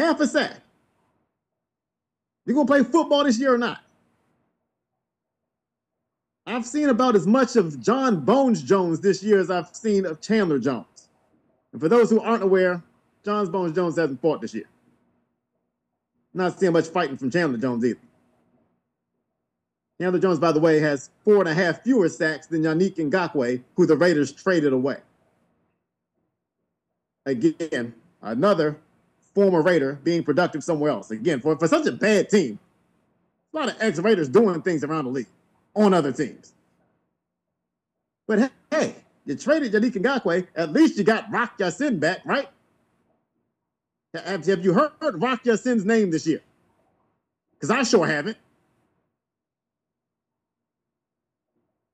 [0.00, 0.56] half a sack.
[2.46, 3.80] You gonna play football this year or not?
[6.46, 10.20] I've seen about as much of Jon Bones Jones this year as I've seen of
[10.20, 11.08] Chandler Jones.
[11.72, 12.82] And for those who aren't aware,
[13.24, 14.64] Jon Bones Jones hasn't fought this year.
[16.34, 18.00] Not seeing much fighting from Chandler Jones either.
[20.00, 23.62] Chandler Jones, by the way, has four and a half fewer sacks than Yannick Ngakoue,
[23.76, 24.96] who the Raiders traded away.
[27.26, 28.78] Again, another
[29.34, 31.10] former Raider being productive somewhere else.
[31.10, 32.58] Again, for, for such a bad team,
[33.52, 35.26] a lot of ex-Raiders doing things around the league
[35.74, 36.52] on other teams.
[38.26, 38.94] But hey, hey
[39.24, 40.46] you traded Yannick Ngakoue.
[40.56, 42.48] At least you got Rock Ya-Sin back, right?
[44.14, 44.92] Have, have you heard
[45.22, 46.40] Rock Ya-Sin's name this year?
[47.54, 48.36] Because I sure haven't.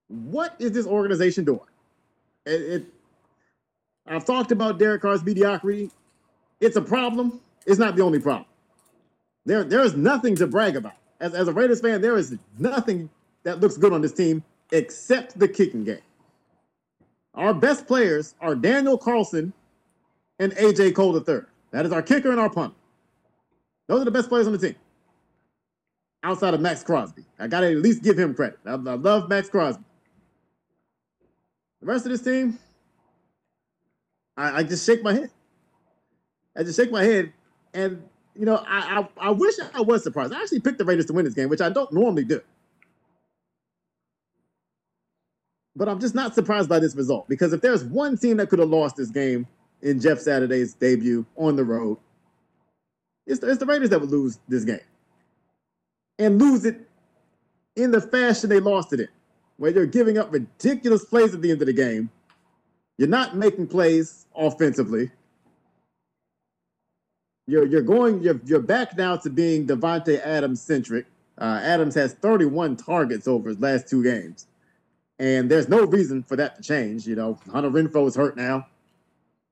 [0.08, 1.60] What is this organization doing?
[2.46, 2.86] It, it,
[4.06, 5.90] I've talked about Derek Carr's mediocrity.
[6.60, 7.40] It's a problem.
[7.66, 8.46] It's not the only problem.
[9.44, 10.94] There, there is nothing to brag about.
[11.20, 13.08] As, as a Raiders fan, there is nothing
[13.44, 14.42] that looks good on this team
[14.72, 16.00] except the kicking game.
[17.34, 19.52] Our best players are Daniel Carlson
[20.38, 21.42] and AJ Cole III.
[21.70, 22.74] That is our kicker and our punter.
[23.88, 24.74] Those are the best players on the team.
[26.22, 27.24] Outside of Maxx Crosby.
[27.38, 28.58] I got to at least give him credit.
[28.66, 29.84] I, I love Maxx Crosby.
[31.80, 32.58] The rest of this team,
[34.36, 35.30] I, I, just shake my head.
[36.56, 37.32] I just shake my head.
[37.74, 38.02] And,
[38.34, 40.32] you know, I, I, I wish I was surprised.
[40.32, 42.40] I actually picked the Raiders to win this game, which I don't normally do.
[45.76, 48.58] but I'm just not surprised by this result because if there's one team that could
[48.58, 49.46] have lost this game
[49.82, 51.98] in Jeff Saturday's debut on the road,
[53.26, 54.80] it's the, it's the Raiders that would lose this game
[56.18, 56.88] and lose it
[57.76, 59.08] in the fashion they lost it in,
[59.58, 62.10] where you're giving up ridiculous plays at the end of the game.
[62.96, 65.10] You're not making plays offensively.
[67.46, 71.06] You're you're going you're you're back now to being Davante Adams centric.
[71.38, 74.46] Uh, Adams has 31 targets over his last two games.
[75.18, 77.06] And there's no reason for that to change.
[77.06, 78.66] You know, Hunter Renfrow is hurt now.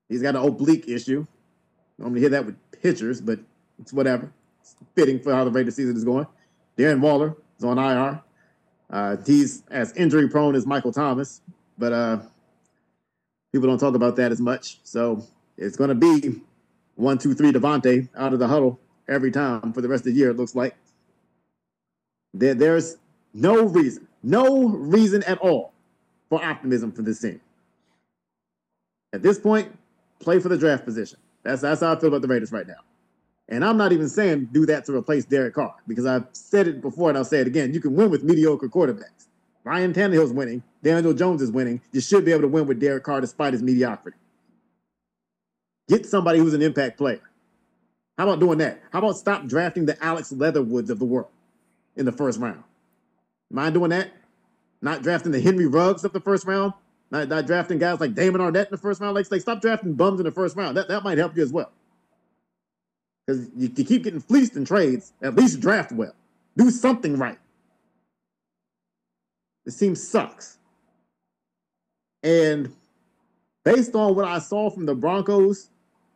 [0.09, 1.25] He's got an oblique issue.
[1.97, 3.39] Normally hear that with pitchers, but
[3.79, 4.31] it's whatever.
[4.61, 6.27] It's fitting for how the Raiders season is going.
[6.77, 8.21] Darren Waller is on IR.
[8.89, 11.41] Uh, he's as injury prone as Michael Thomas,
[11.77, 12.19] but uh,
[13.51, 14.79] people don't talk about that as much.
[14.83, 15.25] So
[15.57, 16.41] it's going to be
[16.95, 20.19] one, two, three Davante out of the huddle every time for the rest of the
[20.19, 20.75] year, it looks like.
[22.33, 22.97] There, there's
[23.33, 25.73] no reason, no reason at all
[26.29, 27.39] for optimism for this team.
[29.13, 29.77] At this point,
[30.19, 31.19] play for the draft position.
[31.43, 32.81] That's that's how I feel about the Raiders right now.
[33.47, 36.81] And I'm not even saying do that to replace Derek Carr because I've said it
[36.81, 37.73] before and I'll say it again.
[37.73, 39.27] You can win with mediocre quarterbacks.
[39.63, 40.63] Ryan Tannehill's winning.
[40.83, 41.81] Daniel Jones is winning.
[41.91, 44.17] You should be able to win with Derek Carr despite his mediocrity.
[45.87, 47.21] Get somebody who's an impact player.
[48.17, 48.81] How about doing that?
[48.91, 51.29] How about stop drafting the Alex Leatherwoods of the world
[51.95, 52.63] in the first round?
[53.51, 54.11] Mind doing that?
[54.81, 56.73] Not drafting the Henry Ruggs of the first round?
[57.11, 59.15] Not, not drafting guys like Damon Arnette in the first round?
[59.15, 60.77] Like, like stop drafting bums in the first round.
[60.77, 61.71] That, that might help you as well.
[63.25, 66.15] Because you, you keep getting fleeced in trades, at least draft well.
[66.57, 67.37] Do something right.
[69.65, 70.57] This team sucks.
[72.23, 72.73] And
[73.63, 75.69] based on what I saw from the Broncos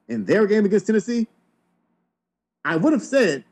[0.09, 1.27] in their game against Tennessee,
[2.65, 3.45] I would have said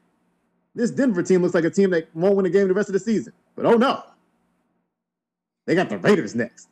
[0.76, 2.94] this Denver team looks like a team that won't win a game the rest of
[2.94, 3.32] the season.
[3.56, 4.04] But oh no,
[5.66, 6.68] they got the Raiders next.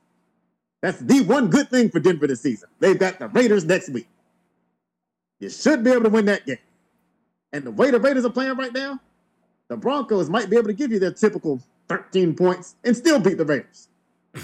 [0.82, 2.70] That's the one good thing for Denver this season.
[2.80, 4.08] They've got the Raiders next week.
[5.40, 6.58] You should be able to win that game.
[7.54, 9.00] And the way the Raiders are playing right now,
[9.68, 13.38] the Broncos might be able to give you their typical 13 points and still beat
[13.38, 13.88] the Raiders.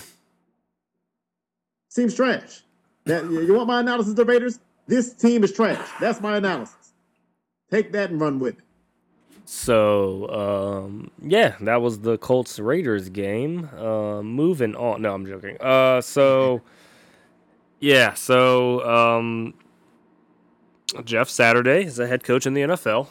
[1.89, 2.61] Seems trash.
[3.05, 4.59] That, you want my analysis of the Raiders?
[4.87, 5.87] This team is trash.
[5.99, 6.93] That's my analysis.
[7.69, 8.63] Take that and run with it.
[9.45, 10.29] So
[10.85, 13.69] um, yeah, that was the Colts Raiders game.
[13.77, 15.01] Uh, moving on.
[15.01, 15.57] No, I'm joking.
[15.59, 16.61] Uh, so
[17.79, 19.53] yeah, so um,
[21.03, 23.07] Jeff Saturday is a head coach in the NFL.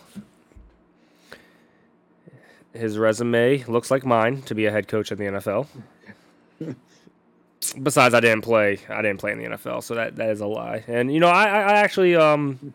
[2.73, 5.67] His resume looks like mine to be a head coach in the NFL.
[7.83, 8.79] Besides, I didn't play.
[8.89, 10.83] I didn't play in the NFL, so that, that is a lie.
[10.89, 12.73] And you know, I, I actually um,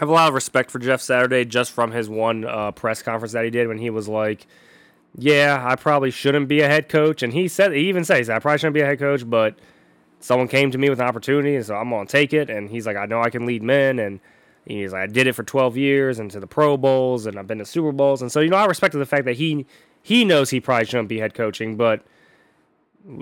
[0.00, 3.32] have a lot of respect for Jeff Saturday just from his one uh, press conference
[3.32, 4.46] that he did when he was like,
[5.16, 8.38] "Yeah, I probably shouldn't be a head coach," and he said he even says I
[8.38, 9.58] probably shouldn't be a head coach, but
[10.20, 12.50] someone came to me with an opportunity, and so I'm gonna take it.
[12.50, 14.20] And he's like, I know I can lead men, and
[14.66, 17.46] he's like, I did it for 12 years, and to the Pro Bowls, and I've
[17.46, 19.64] been to Super Bowls, and so you know, I respected the fact that he
[20.02, 22.04] he knows he probably shouldn't be head coaching, but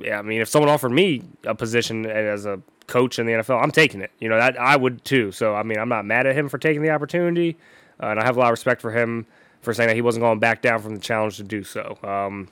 [0.03, 3.63] yeah, I mean, if someone offered me a position as a coach in the NFL,
[3.63, 4.11] I'm taking it.
[4.21, 5.33] You know, that I would too.
[5.33, 7.57] So I mean, I'm not mad at him for taking the opportunity,
[8.03, 9.27] uh, and I have a lot of respect for him
[9.61, 11.99] for saying that he wasn't going back down from the challenge to do so.
[12.03, 12.49] Um,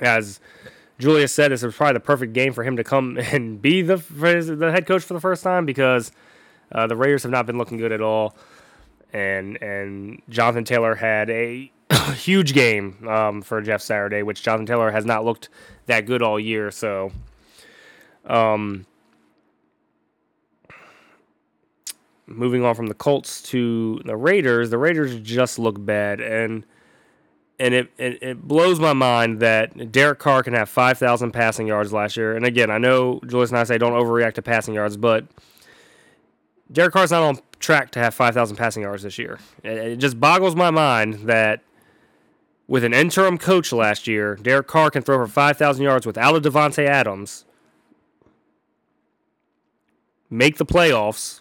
[0.00, 0.40] as
[0.98, 3.96] Julius said this was probably the perfect game for him to come and be the
[3.96, 6.12] the head coach for the first time because
[6.72, 8.34] uh, the Raiders have not been looking good at all,
[9.12, 11.70] and and Jonathan Taylor had a
[12.14, 15.48] huge game um, for Jeff Saturday, which Jonathan Taylor has not looked
[15.86, 16.70] that good all year.
[16.70, 17.12] So,
[18.24, 18.86] um,
[22.26, 26.64] moving on from the Colts to the Raiders, the Raiders just look bad and
[27.58, 31.90] and it, it, it, blows my mind that Derek Carr can have 5,000 passing yards
[31.90, 32.36] last year.
[32.36, 35.26] And again, I know Julius and I say don't overreact to passing yards, but
[36.70, 39.38] Derek Carr's not on track to have 5,000 passing yards this year.
[39.62, 41.62] It, it, just boggles my mind that
[42.68, 46.40] with an interim coach last year, Derek Carr can throw for 5,000 yards without a
[46.40, 47.44] Davante Adams,
[50.28, 51.40] make the playoffs,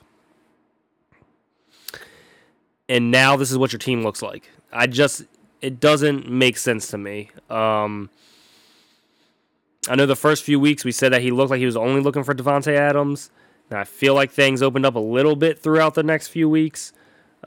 [2.87, 4.49] and now this is what your team looks like.
[4.71, 5.23] I just
[5.61, 7.31] it doesn't make sense to me.
[7.49, 8.09] Um,
[9.87, 12.01] I know the first few weeks we said that he looked like he was only
[12.01, 13.31] looking for Davante Adams.
[13.69, 16.93] And I feel like things opened up a little bit throughout the next few weeks.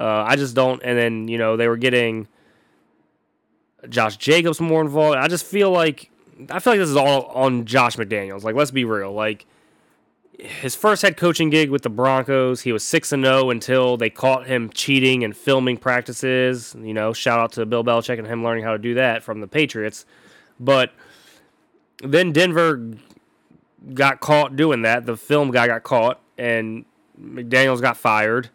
[0.00, 0.82] Uh, I just don't.
[0.82, 2.26] And then you know they were getting
[3.88, 5.16] Josh Jacobs more involved.
[5.16, 6.10] I just feel like
[6.50, 8.42] I feel like this is all on Josh McDaniels.
[8.42, 9.12] Like let's be real.
[9.12, 9.46] Like
[10.38, 14.08] his first head coaching gig with the Broncos, he was 6 and 0 until they
[14.10, 16.76] caught him cheating and filming practices.
[16.80, 19.40] You know, shout out to Bill Belichick and him learning how to do that from
[19.40, 20.06] the Patriots.
[20.60, 20.92] But
[22.02, 22.88] then Denver
[23.94, 25.06] got caught doing that.
[25.06, 26.84] The film guy got caught and
[27.20, 28.50] McDaniels got fired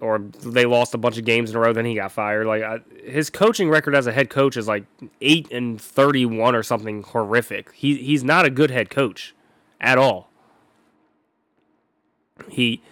[0.00, 2.46] or they lost a bunch of games in a row then he got fired.
[2.46, 4.84] Like I, his coaching record as a head coach is like
[5.20, 7.72] 8 and 31 or something horrific.
[7.72, 9.34] He he's not a good head coach
[9.80, 10.30] at all.
[12.48, 12.82] He,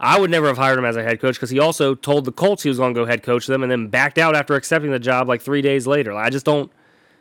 [0.00, 2.32] I would never have hired him as a head coach because he also told the
[2.32, 4.90] Colts he was going to go head coach them and then backed out after accepting
[4.90, 6.14] the job like three days later.
[6.14, 6.70] Like, I just don't.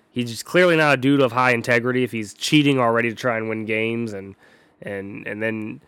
[0.10, 3.36] He's just clearly not a dude of high integrity if he's cheating already to try
[3.36, 4.36] and win games and
[4.82, 5.82] and and then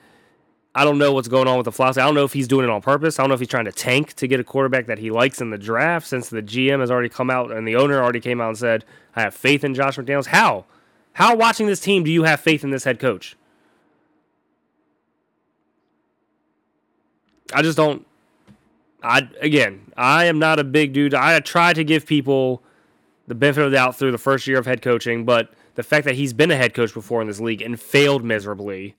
[0.77, 2.03] I don't know what's going on with the philosophy.
[2.03, 3.17] I don't know if he's doing it on purpose.
[3.17, 5.41] I don't know if he's trying to tank to get a quarterback that he likes
[5.41, 8.39] in the draft since the GM has already come out and the owner already came
[8.39, 8.85] out and said,
[9.15, 10.27] I have faith in Josh McDaniels.
[10.27, 10.65] How?
[11.13, 13.35] How watching this team do you have faith in this head coach?
[17.51, 18.05] I just don't.
[19.01, 21.15] I again, I am not a big dude.
[21.15, 22.61] I try to give people
[23.25, 26.05] the benefit of the doubt through the first year of head coaching, but the fact
[26.05, 28.95] that he's been a head coach before in this league and failed miserably,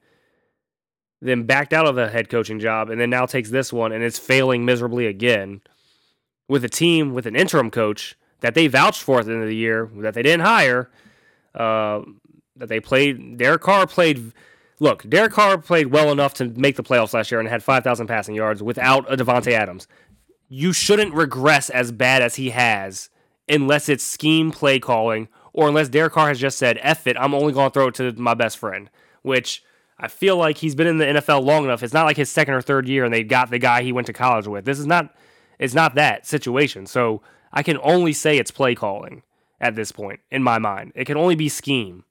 [1.21, 4.03] then backed out of the head coaching job, and then now takes this one and
[4.05, 5.61] is failing miserably again
[6.49, 9.49] with a team with an interim coach that they vouched for at the end of
[9.49, 10.91] the year that they didn't hire.
[11.55, 12.03] Uh,
[12.59, 13.39] that they played.
[13.39, 14.33] Derek Carr played.
[14.81, 18.07] Look, Derek Carr played well enough to make the playoffs last year and had 5,000
[18.07, 19.89] passing yards without a Davante Adams.
[20.49, 23.11] You shouldn't regress as bad as he has
[23.49, 27.35] unless it's scheme play calling or unless Derek Carr has just said, F it, I'm
[27.35, 28.89] only going to throw it to my best friend,
[29.23, 29.65] which
[30.01, 31.83] I feel like he's been in the NFL long enough.
[31.83, 34.07] It's not like his second or third year and they got the guy he went
[34.07, 34.65] to college with.
[34.65, 35.15] This is not,
[35.59, 36.87] it's not that situation.
[36.87, 37.23] So
[37.53, 39.23] I can only say it's play calling
[39.61, 40.93] at this point in my mind.
[40.95, 42.05] It can only be scheme.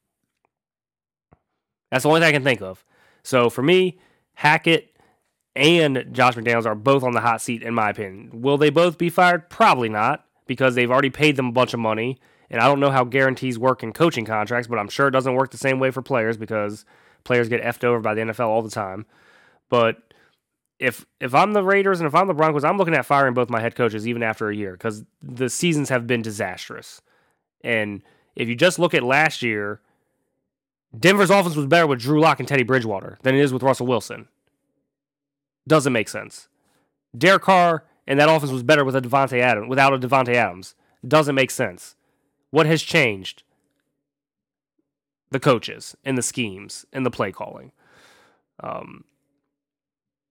[1.91, 2.84] That's the only thing I can think of.
[3.23, 3.99] So for me,
[4.34, 4.95] Hackett
[5.55, 8.41] and Josh McDaniels are both on the hot seat, in my opinion.
[8.41, 9.49] Will they both be fired?
[9.49, 12.19] Probably not, because they've already paid them a bunch of money.
[12.49, 15.34] And I don't know how guarantees work in coaching contracts, but I'm sure it doesn't
[15.34, 16.85] work the same way for players because
[17.23, 19.06] players get effed over by the NFL all the time.
[19.69, 19.98] But
[20.80, 23.49] if if I'm the Raiders and if I'm the Broncos, I'm looking at firing both
[23.49, 27.02] my head coaches even after a year because the seasons have been disastrous.
[27.64, 28.03] And
[28.35, 29.81] if you just look at last year,
[30.98, 33.88] Denver's offense was better with Drew Lock and Teddy Bridgewater than it is with Russell
[33.88, 34.27] Wilson.
[35.68, 36.48] Doesn't make sense.
[37.18, 40.76] Derek Carr and that offense was better with a Davante Adams without a Davante Adams.
[41.06, 41.95] Doesn't make sense.
[42.52, 43.44] What has changed?
[45.30, 47.72] The coaches and the schemes and the play calling.
[48.62, 49.04] Um,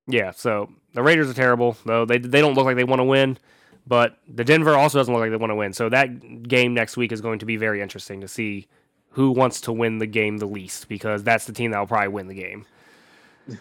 [0.06, 3.05] yeah, so the Raiders are terrible, though they they don't look like they want to
[3.05, 3.39] win,
[3.86, 5.73] but the Denver also doesn't look like they want to win.
[5.73, 8.68] So that game next week is going to be very interesting to see
[9.10, 12.09] who wants to win the game the least because that's the team that will probably
[12.09, 12.66] win the game.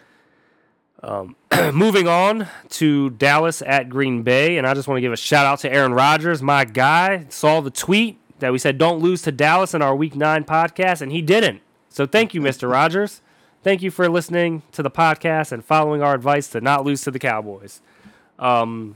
[1.03, 1.35] Um,
[1.73, 5.45] moving on to Dallas at Green Bay, and I just want to give a shout
[5.45, 7.27] out to Aaron Rodgers, my guy.
[7.29, 11.01] Saw the tweet that we said don't lose to Dallas in our Week Nine podcast,
[11.01, 11.61] and he didn't.
[11.89, 13.21] So thank you, Mister Rogers.
[13.63, 17.11] Thank you for listening to the podcast and following our advice to not lose to
[17.11, 17.81] the Cowboys.
[18.37, 18.95] Um,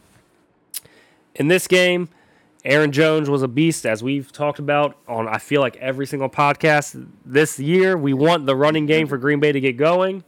[1.34, 2.10] in this game,
[2.66, 6.30] Aaron Jones was a beast, as we've talked about on I feel like every single
[6.30, 7.98] podcast this year.
[7.98, 10.24] We want the running game for Green Bay to get going.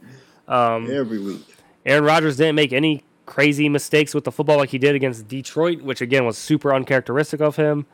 [0.48, 1.44] Um, Every week.
[1.84, 5.82] Aaron Rodgers didn't make any crazy mistakes with the football like he did against Detroit,
[5.82, 7.86] which again was super uncharacteristic of him.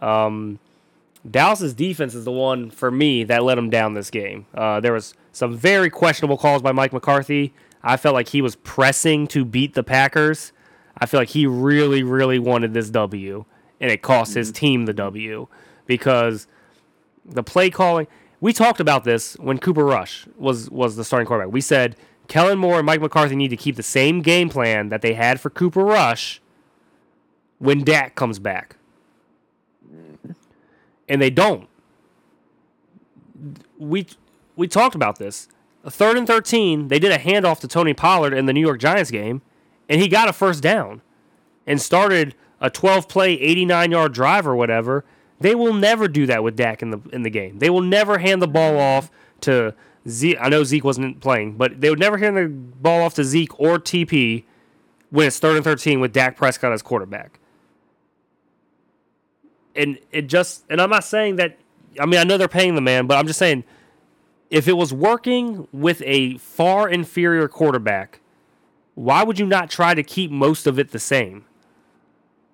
[0.00, 0.58] Um,
[1.28, 4.46] Dallas's defense is the one for me that let him down this game.
[4.54, 7.52] Uh, there was some very questionable calls by Mike McCarthy.
[7.82, 10.52] I felt like he was pressing to beat the Packers.
[10.96, 13.44] I feel like he really, really wanted this W,
[13.80, 15.46] and it cost his team the W
[15.86, 16.46] because
[17.24, 18.06] the play calling.
[18.40, 21.52] We talked about this when Cooper Rush was was the starting quarterback.
[21.52, 21.96] We said
[22.28, 25.40] Kellen Moore and Mike McCarthy need to keep the same game plan that they had
[25.40, 26.40] for Cooper Rush
[27.58, 28.76] when Dak comes back.
[31.08, 31.68] And they don't.
[33.78, 34.06] We
[34.56, 35.48] we talked about this.
[35.84, 38.80] A third and 13, they did a handoff to Tony Pollard in the New York
[38.80, 39.42] Giants game,
[39.88, 41.00] and he got a first down
[41.66, 45.04] and started a 12 play, 89 yard drive or whatever.
[45.40, 47.60] They will never do that with Dak in the in the game.
[47.60, 49.10] They will never hand the ball off
[49.42, 49.74] to
[50.08, 50.36] Zeke.
[50.40, 53.58] I know Zeke wasn't playing, but they would never hand the ball off to Zeke
[53.60, 54.44] or TP
[55.10, 57.38] when it's third and 13 with Dak Prescott as quarterback.
[59.78, 61.56] And it just, and I'm not saying that,
[61.98, 63.64] I mean, I know they're paying the man, but I'm just saying
[64.50, 68.20] if it was working with a far inferior quarterback,
[68.94, 71.44] why would you not try to keep most of it the same?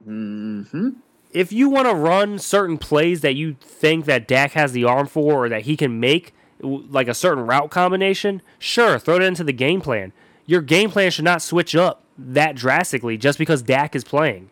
[0.07, 0.91] Mm-hmm.
[1.31, 5.07] If you want to run certain plays that you think that Dak has the arm
[5.07, 9.43] for or that he can make, like a certain route combination, sure, throw it into
[9.43, 10.13] the game plan.
[10.47, 14.51] Your game plan should not switch up that drastically just because Dak is playing.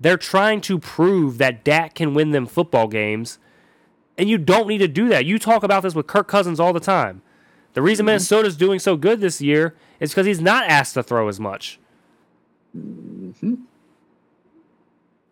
[0.00, 3.38] They're trying to prove that Dak can win them football games,
[4.16, 5.26] and you don't need to do that.
[5.26, 7.22] You talk about this with Kirk Cousins all the time.
[7.74, 8.08] The reason mm-hmm.
[8.08, 11.78] Minnesota's doing so good this year is because he's not asked to throw as much.
[12.76, 13.54] Mm-hmm.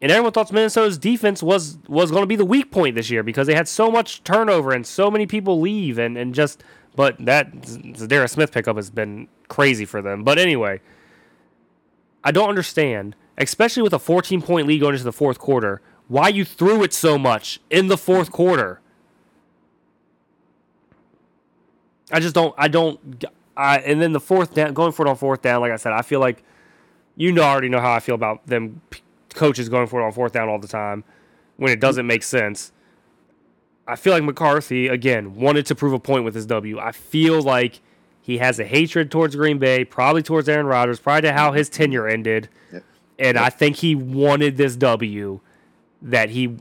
[0.01, 3.23] And everyone thought Minnesota's defense was was going to be the weak point this year
[3.25, 6.63] because they had so much turnover and so many people leave and, and just
[6.95, 10.23] but that Za'Darius Smith pickup has been crazy for them.
[10.23, 10.81] But anyway,
[12.23, 16.29] I don't understand, especially with a 14 point lead going into the fourth quarter, why
[16.29, 18.81] you threw it so much in the fourth quarter.
[22.11, 22.55] I just don't.
[22.59, 23.25] I don't.
[23.57, 25.61] I and then the fourth down, going for it on fourth down.
[25.61, 26.43] Like I said, I feel like
[27.17, 28.81] you know already know how I feel about them
[29.35, 31.05] coaches going for it on fourth down all the time
[31.57, 32.73] when it doesn't make sense.
[33.87, 36.79] I feel like McCarthy again wanted to prove a point with his W.
[36.79, 37.81] I feel like
[38.21, 41.69] he has a hatred towards Green Bay, probably towards Aaron Rodgers, probably to how his
[41.69, 42.49] tenure ended.
[42.73, 42.85] Yep.
[43.19, 45.41] And I think he wanted this W.
[46.01, 46.57] That he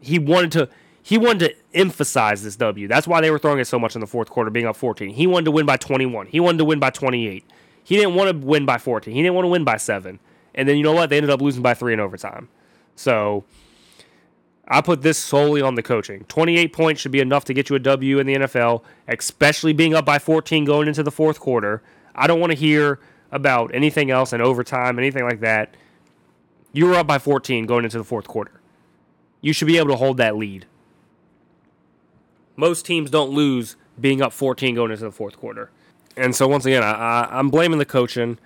[0.00, 0.68] he wanted to
[1.02, 2.88] he wanted to emphasize this W.
[2.88, 5.10] That's why they were throwing it so much in the fourth quarter, being up 14.
[5.10, 6.26] He wanted to win by 21.
[6.26, 7.44] He wanted to win by 28.
[7.84, 9.14] He didn't want to win by 14.
[9.14, 10.18] He didn't want to win by seven.
[10.54, 11.10] And then you know what?
[11.10, 12.48] They ended up losing by three in overtime.
[12.96, 13.44] So
[14.66, 16.24] I put this solely on the coaching.
[16.24, 19.94] 28 points should be enough to get you a W in the NFL, especially being
[19.94, 21.82] up by 14 going into the fourth quarter.
[22.16, 22.98] I don't want to hear
[23.30, 25.74] about anything else in overtime, anything like that.
[26.72, 28.60] You were up by 14 going into the fourth quarter.
[29.40, 30.66] You should be able to hold that lead.
[32.56, 35.70] Most teams don't lose being up 14 going into the fourth quarter.
[36.16, 38.38] And so, once again, I, am blaming the coaching.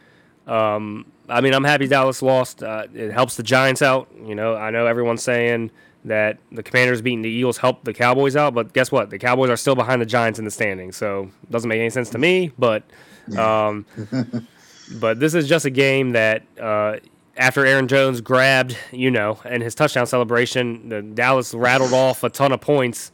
[0.47, 2.63] Um, I mean, I'm happy Dallas lost.
[2.63, 4.09] Uh, it helps the Giants out.
[4.25, 5.71] You know, I know everyone's saying
[6.05, 9.11] that the Commanders beating the Eagles helped the Cowboys out, but guess what?
[9.11, 11.91] The Cowboys are still behind the Giants in the standings, so it doesn't make any
[11.91, 12.53] sense to me.
[12.59, 12.83] But,
[13.39, 13.87] um,
[14.99, 16.97] but this is just a game that uh,
[17.37, 22.31] after Aaron Jones grabbed, you know, and his touchdown celebration, the Dallas rattled off a
[22.31, 23.13] ton of points.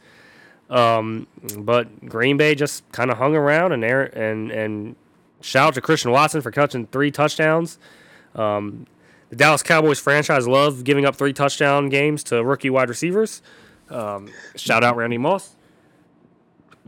[0.69, 1.27] Um,
[1.57, 4.95] but Green Bay just kind of hung around and Aaron, and and
[5.41, 7.79] shout out to Christian Watson for catching three touchdowns.
[8.35, 8.85] Um,
[9.29, 13.41] the Dallas Cowboys franchise love giving up three touchdown games to rookie wide receivers.
[13.89, 15.55] Um, shout out Randy Moss.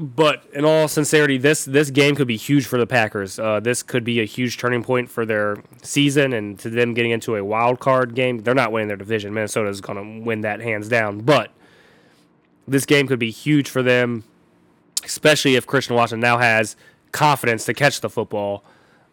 [0.02, 3.38] But in all sincerity, this this game could be huge for the Packers.
[3.38, 7.12] Uh, this could be a huge turning point for their season and to them getting
[7.12, 8.40] into a wild card game.
[8.40, 9.34] They're not winning their division.
[9.34, 11.20] Minnesota is going to win that hands down.
[11.20, 11.52] But
[12.66, 14.24] this game could be huge for them,
[15.04, 16.78] especially if Christian Watson now has
[17.12, 18.64] confidence to catch the football.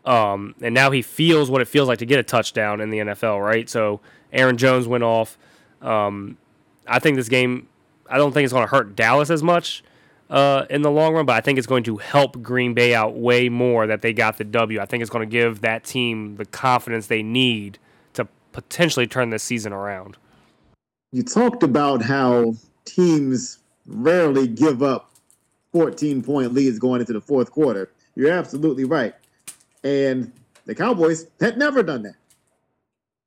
[0.04, 2.98] Um, and now he feels what it feels like to get a touchdown in the
[2.98, 3.68] NFL, right?
[3.68, 4.00] So
[4.32, 5.36] Aaron Jones went off.
[5.82, 6.38] Um,
[6.86, 7.66] I think this game,
[8.08, 9.82] I don't think it's going to hurt Dallas as much
[10.28, 13.16] uh, in the long run, but I think it's going to help Green Bay out
[13.16, 14.80] way more that they got the W.
[14.80, 17.78] I think it's going to give that team the confidence they need
[18.14, 20.16] to potentially turn this season around.
[21.12, 22.54] You talked about how
[22.84, 25.10] teams rarely give up
[25.72, 27.90] 14 point leads going into the fourth quarter.
[28.14, 29.14] You're absolutely right.
[29.84, 30.32] And
[30.64, 32.16] the Cowboys had never done that.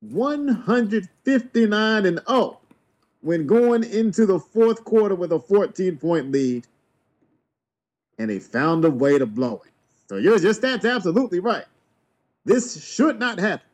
[0.00, 2.60] 159 and 0
[3.22, 6.66] when going into the fourth quarter with a 14 point lead.
[8.20, 9.72] And they found a way to blow it.
[10.10, 11.64] So your, your stats absolutely right.
[12.44, 13.66] This should not happen.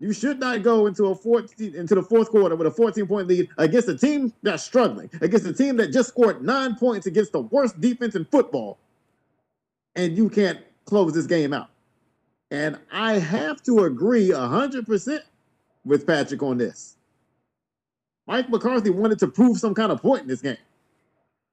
[0.00, 3.28] You should not go into a 14 into the fourth quarter with a 14 point
[3.28, 7.32] lead against a team that's struggling, against a team that just scored nine points against
[7.32, 8.78] the worst defense in football,
[9.94, 11.68] and you can't close this game out.
[12.50, 15.20] And I have to agree 100%
[15.84, 16.96] with Patrick on this.
[18.26, 20.56] Mike McCarthy wanted to prove some kind of point in this game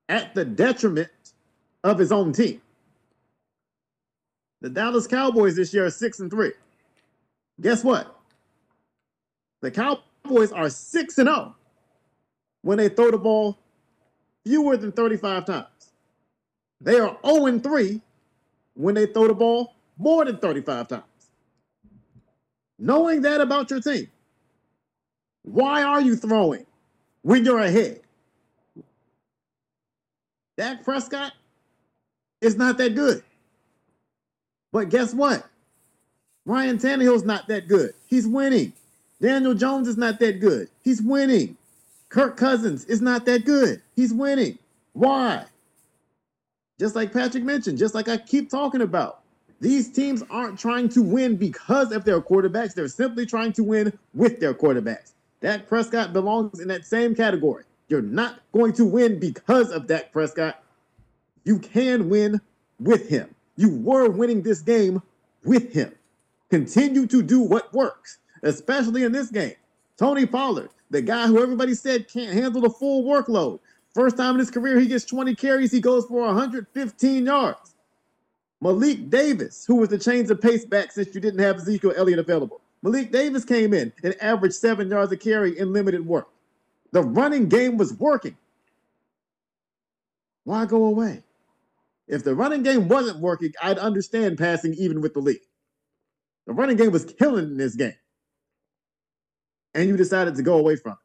[0.08, 1.10] at the detriment
[1.84, 2.62] of his own team.
[4.62, 6.52] The Dallas Cowboys this year are 6 and 3.
[7.62, 8.16] Guess what?
[9.62, 11.56] The Cowboys are 6 and 0
[12.62, 13.58] when they throw the ball
[14.44, 15.68] fewer than 35 times.
[16.80, 18.02] They are 0 and 3
[18.76, 21.04] when they throw the ball more than 35 times.
[22.80, 24.08] Knowing that about your team,
[25.44, 26.66] why are you throwing
[27.22, 28.02] when you're ahead?
[30.58, 31.34] Dak Prescott
[32.42, 33.24] is not that good.
[34.72, 35.46] But guess what?
[36.46, 37.94] Ryan Tannehill's not that good.
[38.08, 38.74] He's winning.
[39.22, 40.70] Daniel Jones is not that good.
[40.84, 41.56] He's winning.
[42.10, 43.82] Kirk Cousins is not that good.
[43.96, 44.58] He's winning.
[44.94, 45.46] Why?
[46.80, 49.20] Just like Patrick mentioned, just like I keep talking about.
[49.60, 52.74] These teams aren't trying to win because of their quarterbacks.
[52.74, 55.12] They're simply trying to win with their quarterbacks.
[55.40, 57.64] Dak Prescott belongs in that same category.
[57.88, 60.61] You're not going to win because of Dak Prescott.
[61.44, 62.40] You can win
[62.80, 63.34] with him.
[63.56, 65.02] You were winning this game
[65.44, 65.94] with him.
[66.50, 69.56] Continue to do what works, especially in this game.
[69.98, 73.60] Tony Pollard, the guy who everybody said can't handle the full workload.
[73.94, 77.76] First time in his career, he gets 20 carries, he goes for 115 yards.
[78.62, 82.20] Malik Davis, who was the change of pace back since you didn't have Ezekiel Elliott
[82.20, 82.62] available.
[82.84, 86.28] Malik Davis came in and averaged seven yards a carry in limited work.
[86.92, 88.38] The running game was working.
[90.44, 91.24] Why go away?
[92.12, 95.40] If the running game wasn't working, I'd understand passing even with the lead.
[96.46, 97.96] The running game was killing in this game.
[99.74, 100.98] And you decided to go away from it.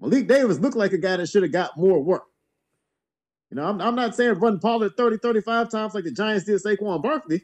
[0.00, 2.24] Malik Davis looked like a guy that should have got more work.
[3.50, 6.60] You know, I'm, I'm not saying run Pollard 30, 35 times like the Giants did
[6.60, 7.42] Saquon Barkley.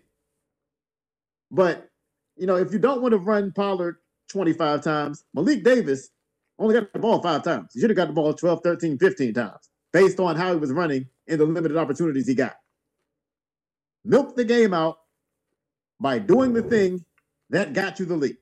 [1.52, 1.89] But,
[2.36, 3.98] you know, if you don't want to run Pollard
[4.30, 6.10] 25 times, Malik Davis
[6.59, 7.70] only got the ball five times.
[7.72, 10.73] He should have got the ball 12, 13, 15 times based on how he was
[10.73, 12.56] running and the limited opportunities he got.
[14.05, 14.98] Milk the game out
[16.01, 17.05] by doing the thing
[17.51, 18.36] that got you the lead.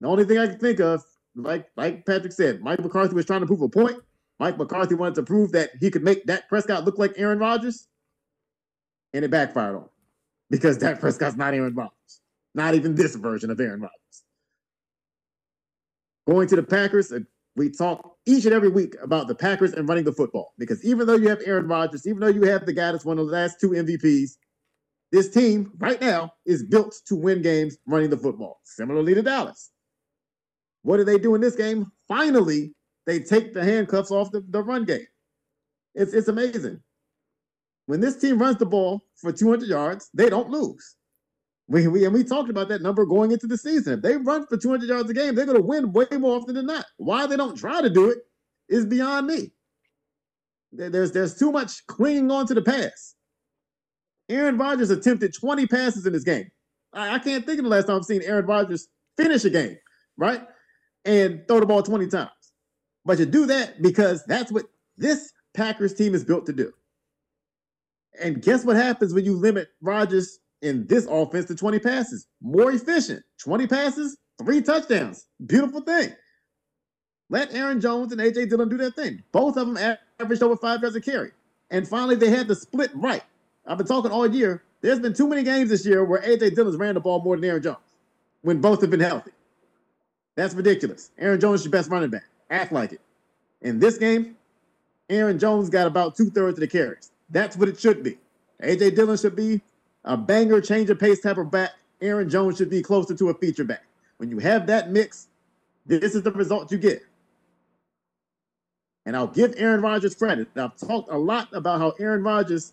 [0.00, 1.02] The only thing I can think of,
[1.34, 3.98] like like Patrick said, Mike McCarthy was trying to prove a point.
[4.38, 7.88] Mike McCarthy wanted to prove that he could make Dak Prescott look like Aaron Rodgers,
[9.12, 9.88] and it backfired on him
[10.50, 12.20] because Dak Prescott's not Aaron Rodgers,
[12.54, 14.22] not even this version of Aaron Rodgers.
[16.26, 17.20] Going to the Packers, uh,
[17.56, 21.06] we talk each and every week about the Packers and running the football because even
[21.06, 23.32] though you have Aaron Rodgers, even though you have the guy that's one of the
[23.32, 24.30] last two MVPs,
[25.12, 29.70] this team right now is built to win games running the football, similarly to Dallas.
[30.82, 31.86] What do they do in this game?
[32.08, 32.74] Finally,
[33.06, 35.06] they take the handcuffs off the, the run game.
[35.94, 36.80] It's, it's amazing.
[37.86, 40.96] When this team runs the ball for 200 yards, they don't lose.
[41.66, 43.94] We, we, and we talked about that number going into the season.
[43.94, 46.54] If they run for 200 yards a game, they're going to win way more often
[46.54, 46.84] than not.
[46.98, 48.18] Why they don't try to do it
[48.68, 49.52] is beyond me.
[50.72, 53.14] There's, there's too much clinging on to the pass.
[54.28, 56.50] Aaron Rodgers attempted 20 passes in this game.
[56.92, 59.76] I, I can't think of the last time I've seen Aaron Rodgers finish a game,
[60.16, 60.42] right?
[61.04, 62.30] And throw the ball 20 times.
[63.04, 64.66] But you do that because that's what
[64.96, 66.72] this Packers team is built to do.
[68.20, 72.26] And guess what happens when you limit Rodgers in this offense to 20 passes?
[72.40, 73.22] More efficient.
[73.38, 75.26] 20 passes, three touchdowns.
[75.46, 76.14] Beautiful thing.
[77.30, 79.22] Let Aaron Jones and AJ Dillon do their thing.
[79.32, 81.32] Both of them averaged over five yards a carry.
[81.70, 83.22] And finally, they had the split right.
[83.66, 84.62] I've been talking all year.
[84.82, 87.44] There's been too many games this year where AJ Dillon's ran the ball more than
[87.44, 87.78] Aaron Jones
[88.42, 89.30] when both have been healthy.
[90.36, 91.10] That's ridiculous.
[91.18, 92.24] Aaron Jones is your best running back.
[92.50, 93.00] Act like it.
[93.62, 94.36] In this game,
[95.08, 97.10] Aaron Jones got about two thirds of the carries.
[97.30, 98.18] That's what it should be.
[98.62, 99.60] AJ Dillon should be
[100.04, 101.70] a banger, change of pace type of back.
[102.00, 103.84] Aaron Jones should be closer to a feature back.
[104.18, 105.28] When you have that mix,
[105.86, 107.02] this is the result you get.
[109.06, 110.48] And I'll give Aaron Rodgers credit.
[110.56, 112.72] I've talked a lot about how Aaron Rodgers,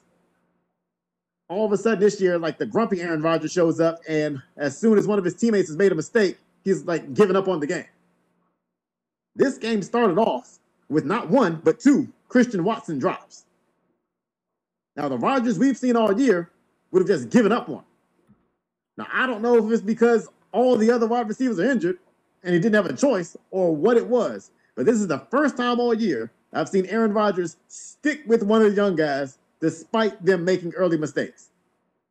[1.50, 4.78] all of a sudden this year, like the grumpy Aaron Rodgers shows up, and as
[4.78, 7.60] soon as one of his teammates has made a mistake, he's like giving up on
[7.60, 7.86] the game.
[9.36, 10.60] This game started off
[10.90, 13.46] with not one, but two Christian Watson drops.
[14.96, 16.50] Now, the Rodgers we've seen all year
[16.92, 17.84] would have just given up one.
[18.98, 21.98] Now, I don't know if it's because all the other wide receivers are injured
[22.44, 25.58] and he didn't have a choice or what it was, but this is the first
[25.58, 30.24] time all year I've seen Aaron Rodgers stick with one of the young guys despite
[30.26, 31.50] them making early mistakes.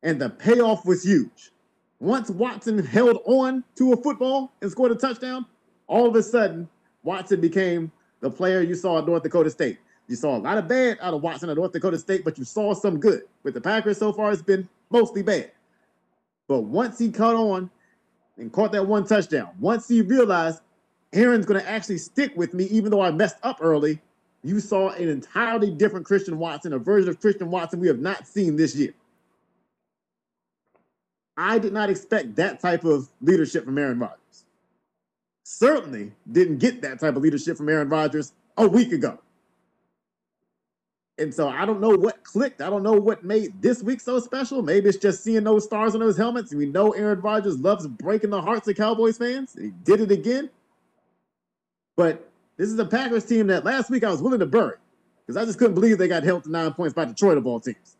[0.03, 1.51] And the payoff was huge.
[1.99, 5.45] Once Watson held on to a football and scored a touchdown,
[5.85, 6.67] all of a sudden,
[7.03, 7.91] Watson became
[8.21, 9.77] the player you saw at North Dakota State.
[10.07, 12.43] You saw a lot of bad out of Watson at North Dakota State, but you
[12.43, 13.23] saw some good.
[13.43, 15.51] With the Packers so far, it's been mostly bad.
[16.47, 17.69] But once he caught on
[18.37, 20.61] and caught that one touchdown, once he realized
[21.13, 24.01] Aaron's going to actually stick with me, even though I messed up early,
[24.43, 28.27] you saw an entirely different Christian Watson, a version of Christian Watson we have not
[28.27, 28.93] seen this year.
[31.37, 34.45] I did not expect that type of leadership from Aaron Rodgers.
[35.43, 39.19] Certainly didn't get that type of leadership from Aaron Rodgers a week ago.
[41.17, 42.61] And so I don't know what clicked.
[42.61, 44.61] I don't know what made this week so special.
[44.61, 46.53] Maybe it's just seeing those stars on those helmets.
[46.53, 49.55] We know Aaron Rodgers loves breaking the hearts of Cowboys fans.
[49.59, 50.49] He did it again.
[51.95, 52.27] But
[52.57, 54.77] this is a Packers team that last week I was willing to bury
[55.25, 57.59] because I just couldn't believe they got held to nine points by Detroit of all
[57.59, 57.97] teams.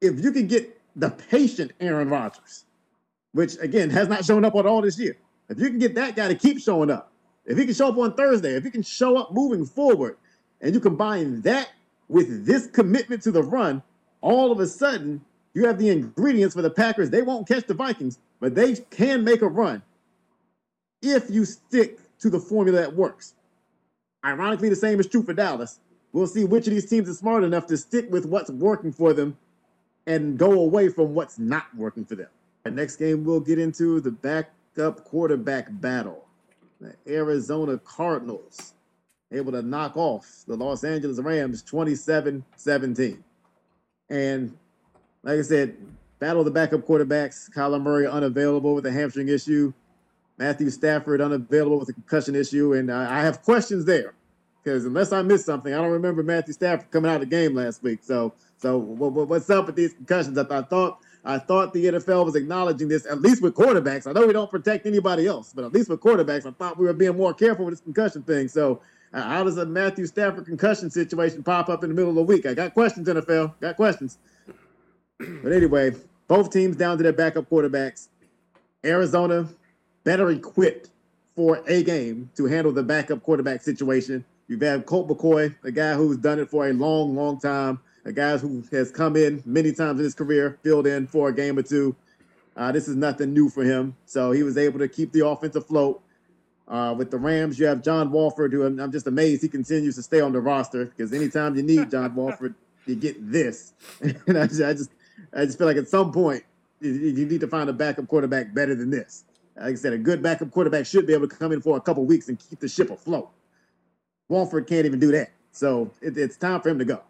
[0.00, 2.64] If you can get the patient Aaron Rodgers,
[3.32, 5.16] which again has not shown up on all this year,
[5.48, 7.12] if you can get that guy to keep showing up,
[7.44, 10.16] if he can show up on Thursday, if he can show up moving forward,
[10.60, 11.70] and you combine that
[12.08, 13.82] with this commitment to the run,
[14.20, 15.24] all of a sudden
[15.54, 17.10] you have the ingredients for the Packers.
[17.10, 19.82] They won't catch the Vikings, but they can make a run
[21.02, 23.34] if you stick to the formula that works.
[24.24, 25.80] Ironically, the same is true for Dallas.
[26.12, 29.12] We'll see which of these teams is smart enough to stick with what's working for
[29.12, 29.36] them
[30.06, 32.28] and go away from what's not working for them.
[32.64, 36.26] The next game, we'll get into the backup quarterback battle.
[36.80, 38.74] The Arizona Cardinals
[39.32, 43.24] able to knock off the Los Angeles Rams 27 17.
[44.08, 44.56] And
[45.22, 45.76] like I said,
[46.18, 47.50] battle of the backup quarterbacks.
[47.50, 49.72] Kyler Murray unavailable with a hamstring issue.
[50.38, 52.72] Matthew Stafford unavailable with a concussion issue.
[52.72, 54.14] And I have questions there
[54.62, 57.54] because unless I missed something, I don't remember Matthew Stafford coming out of the game
[57.54, 58.00] last week.
[58.02, 60.38] So, so what's up with these concussions?
[60.38, 64.06] I thought I thought the NFL was acknowledging this, at least with quarterbacks.
[64.06, 66.86] I know we don't protect anybody else, but at least with quarterbacks, I thought we
[66.86, 68.48] were being more careful with this concussion thing.
[68.48, 68.80] So
[69.12, 72.46] how does a Matthew Stafford concussion situation pop up in the middle of the week?
[72.46, 73.54] I got questions, NFL.
[73.60, 74.18] Got questions.
[75.18, 75.92] But anyway,
[76.28, 78.08] both teams down to their backup quarterbacks.
[78.84, 79.48] Arizona
[80.04, 80.90] better equipped
[81.34, 84.24] for a game to handle the backup quarterback situation.
[84.48, 88.12] You've had Colt McCoy, a guy who's done it for a long, long time, a
[88.12, 91.58] guy who has come in many times in his career, filled in for a game
[91.58, 91.94] or two.
[92.56, 93.94] Uh, this is nothing new for him.
[94.06, 96.02] So he was able to keep the offense afloat.
[96.70, 99.96] Uh, with the Rams, you have John Wolford, who I'm, I'm just amazed he continues
[99.96, 102.54] to stay on the roster because anytime you need John Wolford,
[102.86, 103.72] you get this.
[104.00, 104.90] and I just, I just,
[105.34, 106.44] I just feel like at some point
[106.80, 109.24] you, you need to find a backup quarterback better than this.
[109.56, 111.80] Like I said, a good backup quarterback should be able to come in for a
[111.80, 113.30] couple weeks and keep the ship afloat.
[114.28, 115.32] Wolford can't even do that.
[115.50, 117.02] So it, it's time for him to go.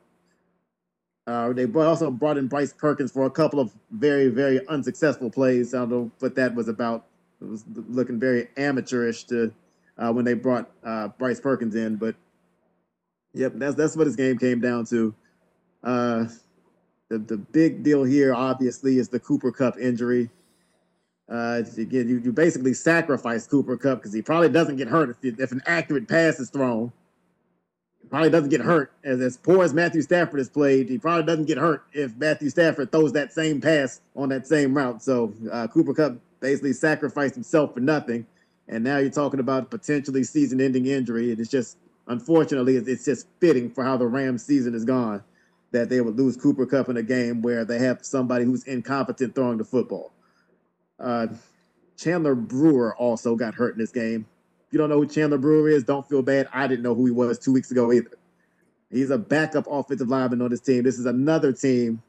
[1.27, 5.75] Uh, they also brought in Bryce Perkins for a couple of very, very unsuccessful plays.
[5.75, 7.05] I don't know what that was about.
[7.43, 9.53] It was looking very amateurish to
[9.99, 11.97] uh, when they brought uh, Bryce Perkins in.
[11.97, 12.17] But
[13.35, 15.15] yep, that's that's what this game came down to.
[15.85, 16.27] Uh,
[17.11, 20.31] the the big deal here, obviously, is the Cooper Kupp injury.
[21.31, 25.41] Uh, again, you, you basically sacrifice Cooper Kupp because he probably doesn't get hurt if,
[25.41, 26.93] if an accurate pass is thrown
[28.03, 28.93] He probably doesn't get hurt.
[29.05, 32.51] As as poor as Matthew Stafford has played, he probably doesn't get hurt if Matthew
[32.51, 35.03] Stafford throws that same pass on that same route.
[35.03, 38.27] So uh, Cooper Kupp basically sacrificed himself for nothing,
[38.69, 43.71] and now you're talking about potentially season-ending injury, and it's just unfortunately it's just fitting
[43.71, 45.23] for how the Rams season is gone
[45.73, 49.35] that they would lose Cooper Kupp in a game where they have somebody who's incompetent
[49.35, 50.13] throwing the football.
[50.99, 51.29] Uh,
[51.97, 54.27] Chandler Brewer also got hurt in this game
[54.71, 56.49] If you don't know who Chandler Brewer is, don't feel bad.
[56.53, 58.13] I didn't know who he was two weeks ago either.
[58.91, 60.85] He's a backup offensive lineman on this team.
[60.85, 62.03] This is another team.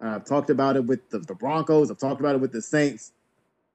[0.00, 1.90] I've talked about it with the, the Broncos.
[1.90, 3.12] I've talked about it with the Saints.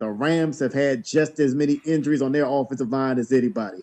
[0.03, 3.81] The Rams have had just as many injuries on their offensive line as anybody.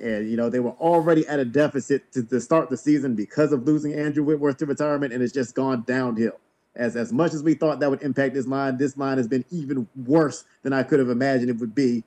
[0.00, 3.52] And, you know, they were already at a deficit to, to start the season because
[3.52, 6.38] of losing Andrew Whitworth to retirement, and it's just gone downhill.
[6.76, 9.44] As, as much as we thought that would impact this line, this line has been
[9.50, 12.04] even worse than I could have imagined it would be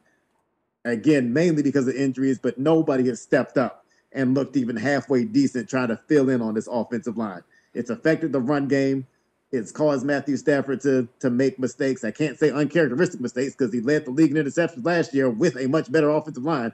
[0.86, 5.70] Again, mainly because of injuries, but nobody has stepped up and looked even halfway decent
[5.70, 7.42] trying to fill in on this offensive line.
[7.74, 9.08] It's affected the run game.
[9.54, 12.04] It's caused Matthew Stafford to to make mistakes.
[12.04, 15.56] I can't say uncharacteristic mistakes because he led the league in interceptions last year with
[15.58, 16.74] a much better offensive line,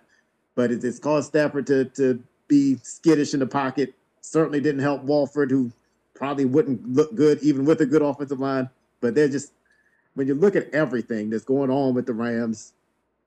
[0.56, 3.94] but it's, it's caused Stafford to to be skittish in the pocket.
[4.22, 5.74] Certainly didn't help Wolford, who
[6.16, 8.70] probably wouldn't look good even with a good offensive line.
[9.02, 9.52] But they're just
[10.14, 12.72] when you look at everything that's going on with the Rams,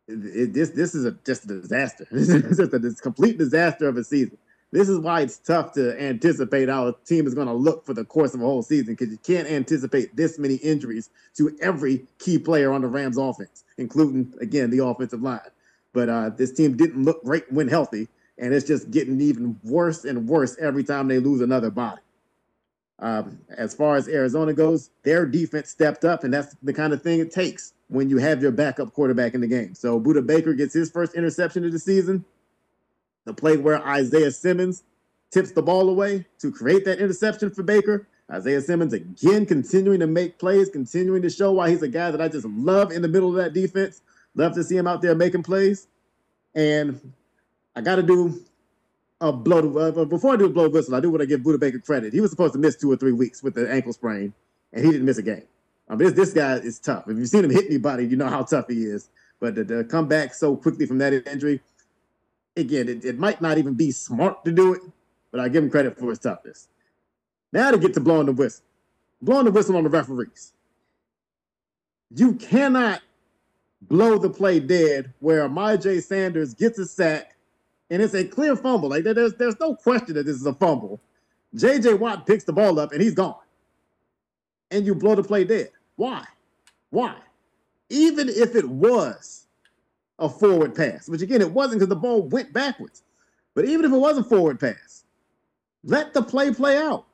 [0.08, 2.06] it, this this is a, just a disaster.
[2.10, 4.38] This is a complete disaster of a season.
[4.72, 7.92] This is why it's tough to anticipate how a team is going to look for
[7.92, 12.06] the course of a whole season because you can't anticipate this many injuries to every
[12.18, 15.40] key player on the Rams offense, including again the offensive line.
[15.92, 18.08] But uh, this team didn't look great when healthy,
[18.38, 22.00] and it's just getting even worse and worse every time they lose another body.
[22.98, 27.02] Um, as far as Arizona goes, their defense stepped up, and that's the kind of
[27.02, 29.74] thing it takes when you have your backup quarterback in the game.
[29.74, 32.24] So Budda Baker gets his first interception of the season.
[33.24, 34.82] The play where Isaiah Simmons
[35.30, 38.06] tips the ball away to create that interception for Baker.
[38.30, 42.20] Isaiah Simmons again continuing to make plays, continuing to show why he's a guy that
[42.20, 44.02] I just love in the middle of that defense.
[44.34, 45.86] Love to see him out there making plays.
[46.54, 47.12] And
[47.76, 48.42] I got to do
[49.20, 49.76] a blow.
[49.76, 52.12] Uh, before I do a blow whistle, I do want to give Budda Baker credit.
[52.12, 54.32] He was supposed to miss two or three weeks with the ankle sprain,
[54.72, 55.44] and he didn't miss a game.
[55.88, 57.08] Um, this this guy is tough.
[57.08, 59.08] If you've seen him hit anybody, you know how tough he is.
[59.40, 61.60] But to, to come back so quickly from that injury,
[62.56, 64.82] again, it, it might not even be smart to do it,
[65.30, 66.68] but I give him credit for his toughness.
[67.52, 68.64] Now to get to blowing the whistle,
[69.20, 70.52] blowing the whistle on the referees.
[72.14, 73.02] You cannot
[73.82, 77.34] blow the play dead where Myjai Sanders gets a sack
[77.90, 78.88] and it's a clear fumble.
[78.88, 81.00] Like there's there's no question that this is a fumble.
[81.56, 83.36] JJ Watt picks the ball up and he's gone.
[84.70, 85.70] And you blow the play dead.
[85.96, 86.24] Why?
[86.90, 87.16] Why?
[87.90, 89.41] Even if it was
[90.18, 93.02] a forward pass, which again, it wasn't because the ball went backwards.
[93.54, 95.04] But even if it was a forward pass,
[95.84, 97.06] let the play play out.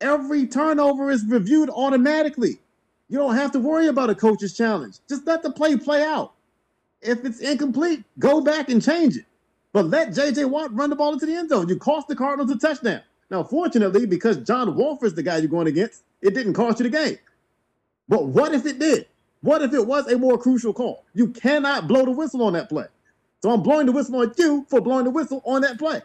[0.00, 2.58] Every turnover is reviewed automatically.
[3.08, 4.96] You don't have to worry about a coach's challenge.
[5.08, 6.32] Just let the play play out.
[7.02, 9.24] If it's incomplete, go back and change it.
[9.72, 10.46] But let J.J.
[10.46, 11.68] Watt run the ball into the end zone.
[11.68, 13.02] You cost the Cardinals a touchdown.
[13.30, 16.90] Now, fortunately, because John Wolford's the guy you're going against, it didn't cost you the
[16.90, 17.18] game.
[18.08, 19.06] But what if it did?
[19.42, 21.04] What if it was a more crucial call?
[21.14, 22.86] You cannot blow the whistle on that play.
[23.42, 26.02] So I'm blowing the whistle on you for blowing the whistle on that play.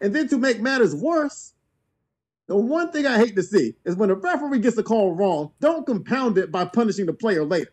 [0.00, 1.52] And then to make matters worse,
[2.46, 5.52] the one thing I hate to see is when a referee gets a call wrong,
[5.60, 7.72] don't compound it by punishing the player later.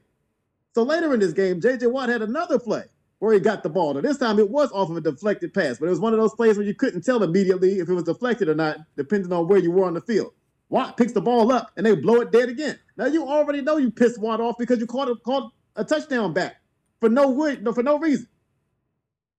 [0.73, 2.83] So later in this game, JJ Watt had another play
[3.19, 3.93] where he got the ball.
[3.93, 6.19] Now this time it was off of a deflected pass, but it was one of
[6.19, 9.47] those plays where you couldn't tell immediately if it was deflected or not, depending on
[9.47, 10.33] where you were on the field.
[10.69, 12.79] Watt picks the ball up and they blow it dead again.
[12.97, 16.57] Now you already know you pissed Watt off because you caught a, a touchdown back
[16.99, 17.33] for no,
[17.73, 18.27] for no reason.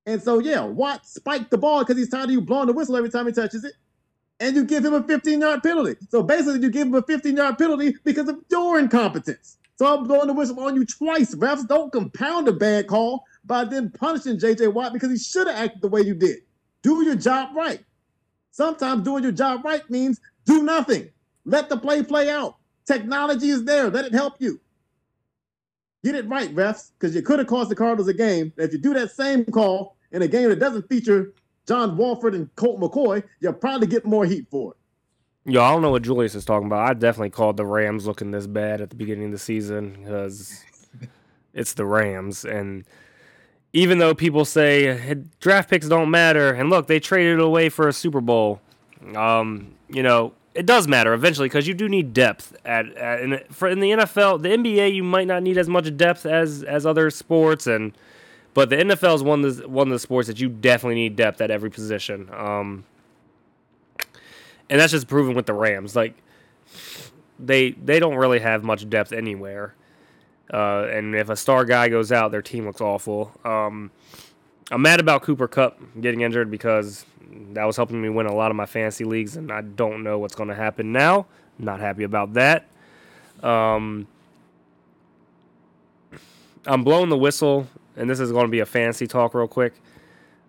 [0.07, 2.97] And so yeah, Watt spiked the ball because he's tired of you blowing the whistle
[2.97, 3.75] every time he touches it.
[4.39, 5.97] And you give him a 15 yard penalty.
[6.11, 9.57] So basically, you give him a 15 yard penalty because of your incompetence.
[9.77, 11.35] So I'm blowing the whistle on you twice.
[11.35, 15.57] Refs don't compound a bad call by then punishing JJ Watt because he should have
[15.57, 16.39] acted the way you did.
[16.83, 17.85] Do your job right.
[18.51, 21.11] Sometimes doing your job right means do nothing.
[21.47, 22.57] Let the play play out.
[22.85, 23.89] Technology is there.
[23.89, 24.61] Let it help you.
[26.05, 28.53] Get it right, refs, because you could have cost the Cardinals a game.
[28.57, 31.33] If you do that same call in a game that doesn't feature
[31.67, 35.53] John Wolford and Colt McCoy, you'll probably get more heat for it.
[35.53, 36.89] Yo, I don't know what Julius is talking about.
[36.89, 40.65] I definitely called the Rams looking this bad at the beginning of the season because
[41.55, 42.45] it's the Rams.
[42.45, 42.85] And
[43.73, 47.93] even though people say draft picks don't matter, and look, they traded away for a
[47.93, 48.61] Super Bowl,
[49.15, 53.41] um, you know, it does matter eventually because you do need depth at, at in,
[53.51, 56.87] for in the NFL, the NBA you might not need as much depth as as
[56.87, 57.97] other sports and
[58.55, 61.15] but the NFL is one of the one of the sports that you definitely need
[61.15, 62.31] depth at every position.
[62.33, 62.85] Um,
[64.71, 65.95] and that's just proven with the Rams.
[65.95, 66.15] Like
[67.39, 69.75] they they don't really have much depth anywhere.
[70.51, 73.33] Uh, and if a star guy goes out, their team looks awful.
[73.45, 73.91] Um,
[74.71, 77.05] I'm mad about Cooper Kupp getting injured because
[77.53, 80.19] that was helping me win a lot of my fantasy leagues, and I don't know
[80.19, 81.27] what's going to happen now.
[81.59, 82.67] Not happy about that.
[83.43, 84.07] Um,
[86.67, 89.75] I'm blowing the whistle, and this is going to be a fantasy talk real quick.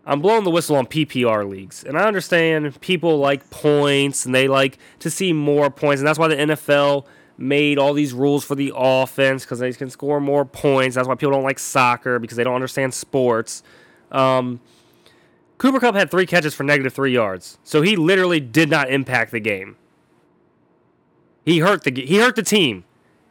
[0.06, 4.48] I'm blowing the whistle on PPR leagues, and I understand people like points and they
[4.48, 7.06] like to see more points, and that's why the NFL
[7.38, 10.96] made all these rules for the offense because they can score more points.
[10.96, 13.64] That's why people don't like soccer because they don't understand sports.
[14.12, 14.60] Um,
[15.58, 19.32] Cooper Kupp had three catches for negative three yards, so he literally did not impact
[19.32, 19.76] the game.
[21.44, 22.84] He hurt the he hurt the team.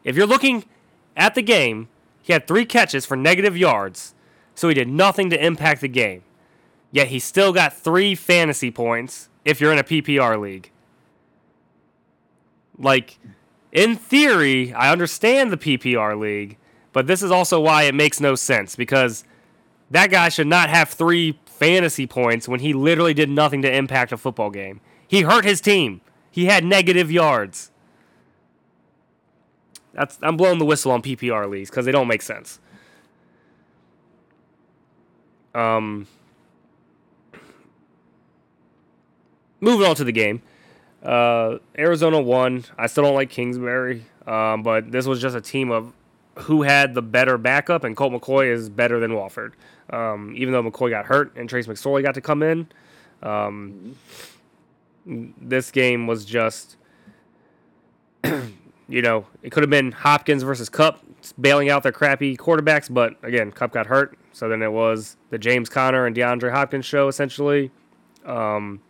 [0.02, 0.64] If you're looking
[1.16, 1.88] at the game,
[2.22, 4.14] he had three catches for negative yards,
[4.54, 6.22] so he did nothing to impact the game.
[6.90, 10.70] Yet he still got three fantasy points if you're in a PPR league.
[12.78, 13.18] Like,
[13.70, 16.56] in theory, I understand the PPR league,
[16.92, 19.24] but this is also why it makes no sense because
[19.90, 24.12] that guy should not have three fantasy points when he literally did nothing to impact
[24.12, 24.80] a football game.
[25.08, 26.00] He hurt his team.
[26.30, 27.70] He had negative yards.
[29.94, 32.60] That's I'm blowing the whistle on PPR leagues because they don't make sense.
[35.54, 36.06] Um,
[39.60, 40.42] moving on to the game.
[41.02, 42.64] Uh, Arizona won.
[42.76, 45.94] I still don't like Kingsbury, um, but this was just a team of
[46.40, 49.54] who had the better backup, and Colt McCoy is better than Wolford.
[49.90, 52.66] Um, even though McCoy got hurt and Trace McSorley got to come in,
[53.22, 53.96] um,
[55.06, 56.76] this game was just,
[58.24, 61.04] you know, it could have been Hopkins versus Kupp
[61.40, 65.38] bailing out their crappy quarterbacks, but again, Kupp got hurt, so then it was the
[65.38, 67.70] James Conner and DeAndre Hopkins show essentially.
[68.24, 68.80] Um,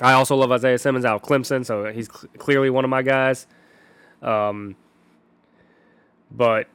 [0.00, 3.02] I also love Isaiah Simmons out of Clemson, so he's cl- clearly one of my
[3.02, 3.46] guys.
[4.22, 4.74] Um,
[6.30, 6.66] but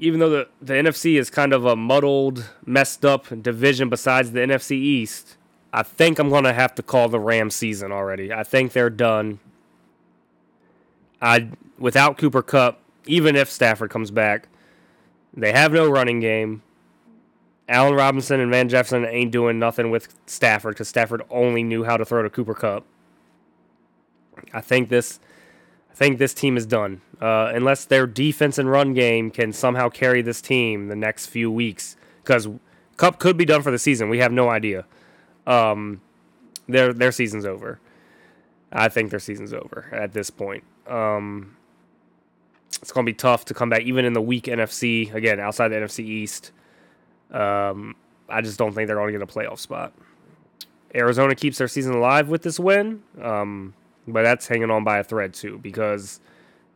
[0.00, 4.40] even though the, the NFC is kind of a muddled, messed up division besides the
[4.40, 5.36] NFC East,
[5.72, 8.32] I think I'm going to have to call the Rams season already.
[8.32, 9.38] I think they're done.
[11.20, 14.48] I without Cooper Kupp, even if Stafford comes back,
[15.34, 16.62] they have no running game.
[17.68, 21.96] Allen Robinson and Van Jefferson ain't doing nothing with Stafford because Stafford only knew how
[21.96, 22.84] to throw to Cooper Kupp.
[24.52, 25.20] I think this,
[26.00, 30.22] think this team is done uh, unless their defense and run game can somehow carry
[30.22, 31.94] this team the next few weeks.
[32.22, 32.48] Because
[32.96, 34.08] Kupp could be done for the season.
[34.08, 34.86] We have no idea.
[35.46, 36.00] Um,
[36.66, 37.80] their their season's over.
[38.72, 40.64] I think their season's over at this point.
[40.86, 41.54] Um,
[42.80, 45.12] it's going to be tough to come back, even in the weak NFC.
[45.12, 46.52] Again, outside the NFC East,
[47.30, 47.94] um,
[48.26, 49.92] I just don't think they're going to get a playoff spot.
[50.94, 53.74] Arizona keeps their season alive with this win, um,
[54.06, 56.20] but that's hanging on by a thread too because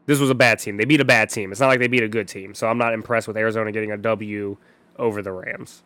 [0.06, 0.76] this was a bad team.
[0.76, 1.50] They beat a bad team.
[1.50, 3.90] It's not like they beat a good team, so I'm not impressed with Arizona getting
[3.90, 4.56] a W
[4.98, 5.82] over the Rams.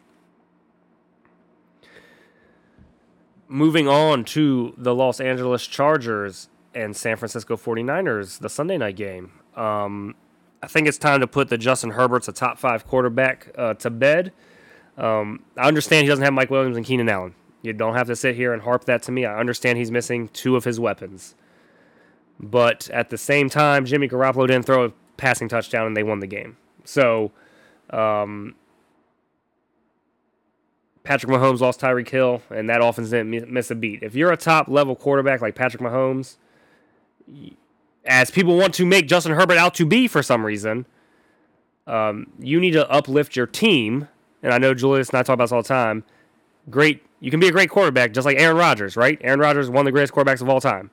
[3.47, 9.33] Moving on to the Los Angeles Chargers and San Francisco 49ers, the Sunday night game.
[9.57, 10.15] Um,
[10.63, 13.91] I think it's time to put the Justin Herbert's a top five quarterback uh, to
[13.91, 14.33] bed.
[14.99, 17.35] Um, I understand he doesn't have Mike Williams and Keenan Allen.
[17.69, 19.25] You don't have to sit here and harp that to me.
[19.25, 21.35] I understand he's missing two of his weapons.
[22.41, 26.21] But at the same time, Jimmy Garoppolo didn't throw a passing touchdown and they won
[26.21, 26.57] the game.
[26.85, 27.33] So,
[27.91, 28.55] um,
[31.03, 34.03] Patrick Mahomes lost Tyreek Hill, and that offense didn't miss a beat.
[34.03, 36.37] If you're a top level quarterback like Patrick Mahomes,
[38.05, 40.85] as people want to make Justin Herbert out to be for some reason,
[41.87, 44.09] um, you need to uplift your team.
[44.43, 46.05] And I know Julius and I talk about this all the time.
[46.69, 49.19] Great, you can be a great quarterback just like Aaron Rodgers, right?
[49.23, 50.91] Aaron Rodgers one of the greatest quarterbacks of all time,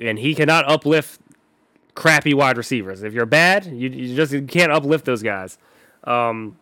[0.00, 1.20] and he cannot uplift
[1.94, 3.02] crappy wide receivers.
[3.02, 5.58] If you're bad, you, you just you can't uplift those guys.
[6.04, 6.56] Um,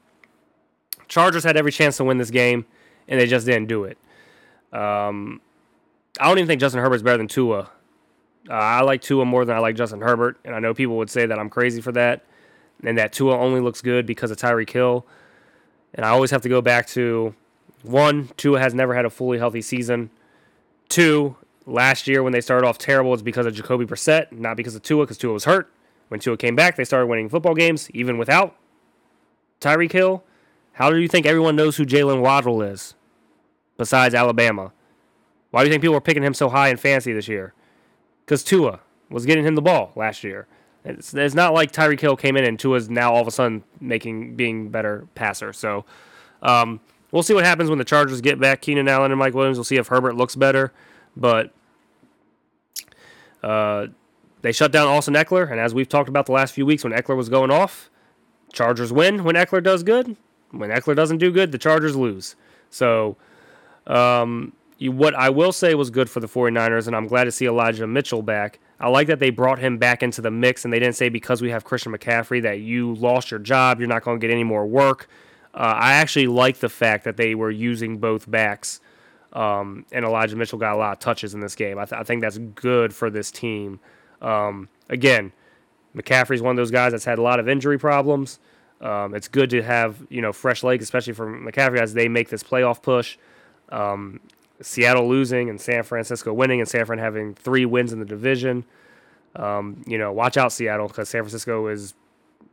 [1.09, 2.67] Chargers had every chance to win this game,
[3.09, 3.99] and they just didn't do it.
[4.73, 5.41] Um,
[6.19, 7.71] I don't even think Justin Herbert's better than Tua.
[8.49, 11.11] Uh, I like Tua more than I like Justin Herbert, and I know people would
[11.11, 12.25] say that I'm crazy for that,
[12.83, 15.07] and that Tua only looks good because of Tyreek Hill.
[15.95, 17.35] And I always have to go back to
[17.89, 20.11] one, Tua has never had a fully healthy season.
[20.89, 24.75] Two, last year when they started off terrible, it's because of Jacoby Brissett, not because
[24.75, 25.71] of Tua, because Tua was hurt.
[26.09, 28.57] When Tua came back, they started winning football games, even without
[29.61, 30.23] Tyreek Hill.
[30.75, 32.95] How do you think everyone knows who Jaylen Waddle is,
[33.77, 34.73] besides Alabama?
[35.51, 37.55] Why do you think people are picking him so high in fantasy this year?
[38.25, 40.47] Because Tua was getting him the ball last year.
[40.85, 43.65] It's, it's not like Tyreek Hill came in and Tua's now all of a sudden
[43.81, 45.53] making being better passer.
[45.53, 45.85] So
[46.43, 46.81] um,
[47.13, 49.59] we'll see what happens when the Chargers get back Keenan Allen and Mike Williams.
[49.59, 50.73] We'll see if Herbert looks better,
[51.17, 51.53] but
[53.43, 53.87] uh,
[54.43, 56.93] they shut down Austin Ekeler, and as we've talked about the last few weeks, when
[56.93, 57.91] Ekeler was going off,
[58.53, 60.17] Chargers win when Ekeler does good.
[60.51, 62.37] When Ekeler doesn't do good, the Chargers lose.
[62.71, 63.17] So,
[63.87, 67.33] um, you, what I will say was good for the 49ers, and I'm glad to
[67.33, 68.59] see Elijah Mitchell back.
[68.79, 71.41] I like that they brought him back into the mix, and they didn't say because
[71.41, 74.45] we have Christian McCaffrey that you lost your job, you're not going to get any
[74.45, 75.09] more work.
[75.57, 78.81] Uh, I actually like the fact that they were using both backs,
[79.33, 81.79] um, and Elijah Mitchell got a lot of touches in this game.
[81.79, 83.81] I, th- I think that's good for this team.
[84.21, 85.33] Um, again,
[85.97, 88.39] McCaffrey's one of those guys that's had a lot of injury problems.
[88.83, 92.29] Um, it's good to have you know fresh legs, especially for McCaffrey as they make
[92.29, 93.17] this playoff push.
[93.71, 94.21] Um,
[94.61, 98.65] Seattle losing and San Francisco winning, and San Fran having three wins in the division.
[99.35, 101.95] Um, you know, watch out, Seattle, because San Francisco is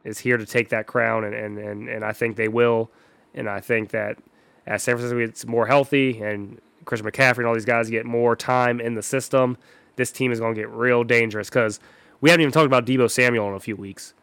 [0.04, 2.92] is here to take that crown, and, and, and, and I think they will.
[3.34, 4.18] And I think that
[4.66, 8.36] as San Francisco gets more healthy and Christian McCaffrey and all these guys get more
[8.36, 9.58] time in the system,
[9.96, 11.80] this team is going to get real dangerous because
[12.22, 14.14] we haven't even talked about Deebo Samuel in a few weeks.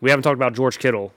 [0.00, 1.12] We haven't talked about George Kittle.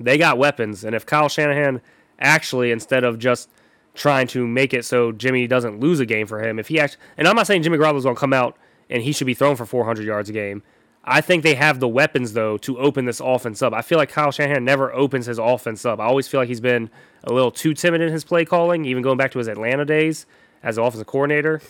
[0.00, 1.80] They got weapons, and if Kyle Shanahan
[2.18, 3.50] actually, instead of just
[3.94, 7.00] trying to make it so Jimmy doesn't lose a game for him, if he actually,
[7.18, 8.56] and I'm not saying Jimmy Garoppolo's going to come out
[8.88, 10.62] and he should be thrown for 400 yards a game.
[11.04, 13.72] I think they have the weapons though to open this offense up.
[13.72, 15.98] I feel like Kyle Shanahan never opens his offense up.
[15.98, 16.90] I always feel like he's been
[17.24, 20.26] a little too timid in his play calling, even going back to his Atlanta days
[20.62, 21.60] as an offensive coordinator.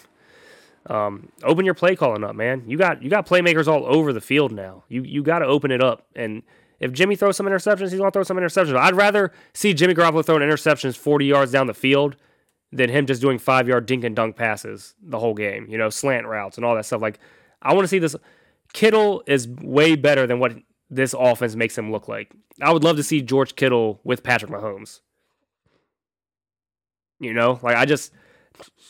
[0.87, 2.65] Um, open your play calling up, man.
[2.67, 4.85] You got you got playmakers all over the field now.
[4.89, 6.07] You you got to open it up.
[6.15, 6.43] And
[6.81, 8.77] if Jimmy throws some interceptions, he's gonna throw some interceptions.
[8.77, 12.17] I'd rather see Jimmy Garoppolo throwing interceptions 40 yards down the field
[12.73, 15.67] than him just doing five yard dink and dunk passes the whole game.
[15.69, 17.01] You know, slant routes and all that stuff.
[17.01, 17.21] Like
[17.63, 18.17] I want to see this.
[18.73, 20.57] Kittle is way better than what
[20.91, 22.33] this offense makes him look like.
[22.61, 25.01] I would love to see George Kittle with Patrick Mahomes.
[27.19, 28.13] You know, like I just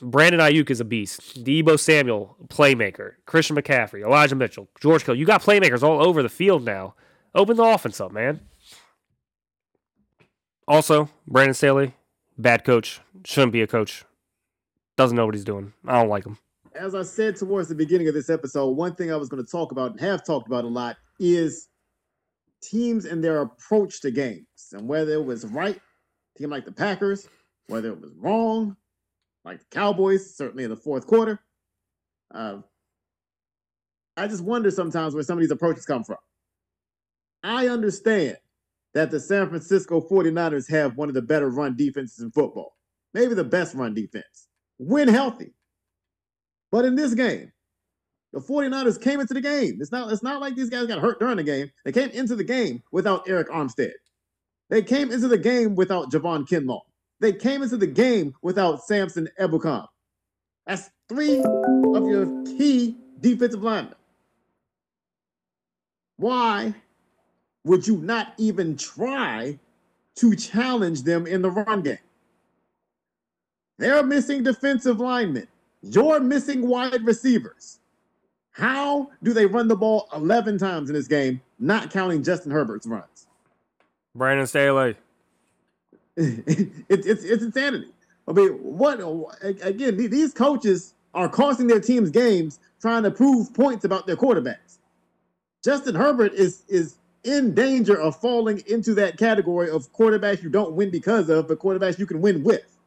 [0.01, 1.45] Brandon Aiyuk is a beast.
[1.45, 3.15] Deebo Samuel, playmaker.
[3.27, 5.17] Christian McCaffrey, Elijah Mitchell, George Kittle.
[5.17, 6.95] You got playmakers all over the field now.
[7.35, 8.41] Open the offense up, man.
[10.67, 11.95] Also, Brandon Staley,
[12.39, 13.01] bad coach.
[13.25, 14.05] Shouldn't be a coach.
[14.97, 15.73] Doesn't know what he's doing.
[15.87, 16.39] I don't like him.
[16.75, 19.51] As I said towards the beginning of this episode, one thing I was going to
[19.51, 21.69] talk about and have talked about a lot is
[22.63, 25.81] teams and their approach to games and whether it was right,
[26.39, 27.29] team like the Packers,
[27.67, 28.77] whether it was wrong,
[29.45, 31.41] like the Cowboys, certainly in the fourth quarter.
[32.35, 32.59] Uh,
[34.17, 36.19] I just wonder sometimes where some of these approaches come from.
[37.43, 38.37] I understand
[38.95, 42.77] that the San Francisco 49ers have one of the better run defenses in football,
[43.15, 45.53] maybe the best run defense, when healthy.
[46.73, 47.53] But in this game,
[48.33, 49.77] the 49ers came into the game.
[49.81, 51.71] It's not, it's not like these guys got hurt during the game.
[51.85, 53.93] They came into the game without Arik Armstead.
[54.71, 56.81] They came into the game without Javon Kinlaw.
[57.21, 59.87] They came into the game without Samson Ebukam.
[60.67, 63.95] That's three of your key defensive linemen.
[66.17, 66.75] Why
[67.65, 69.59] would you not even try
[70.17, 71.99] to challenge them in the run game?
[73.79, 75.49] They're missing defensive linemen.
[75.83, 77.79] You're missing wide receivers.
[78.53, 82.87] How do they run the ball 11 times in this game, not counting Justin Herbert's
[82.87, 83.27] runs?
[84.15, 84.95] Brandon Staley.
[86.17, 87.89] it, it's it's insanity.
[88.29, 89.01] I mean, what
[89.43, 89.97] again?
[89.97, 94.79] These coaches are costing their teams games, trying to prove points about their quarterbacks.
[95.65, 100.73] Justin Herbert is is in danger of falling into that category of quarterbacks you don't
[100.73, 102.79] win because of, but quarterbacks you can win with.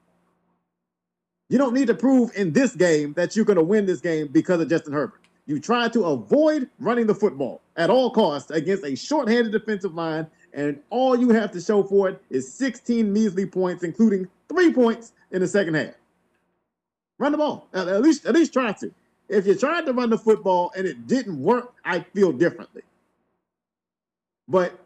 [1.49, 4.27] You don't need to prove in this game that you're going to win this game
[4.27, 5.21] because of Justin Herbert.
[5.45, 10.25] You try to avoid running the football at all costs against a shorthanded defensive line,
[10.53, 15.13] and all you have to show for it is 16 measly points, including three points
[15.31, 15.93] in the second half.
[17.19, 17.67] Run the ball.
[17.73, 18.91] At least, at least try to.
[19.29, 22.81] If you tried to run the football and it didn't work, I feel differently.
[24.47, 24.79] But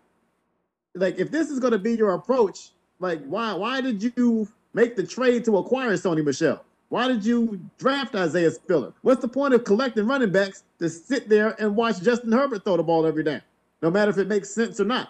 [0.95, 4.95] like if this is going to be your approach, like why why did you make
[4.95, 6.63] the trade to acquire Sony Michel.
[6.89, 8.93] Why did you draft Isaiah Spiller?
[9.03, 12.77] What's the point of collecting running backs to sit there and watch Justin Herbert throw
[12.77, 13.41] the ball every day,
[13.81, 15.09] no matter if it makes sense or not?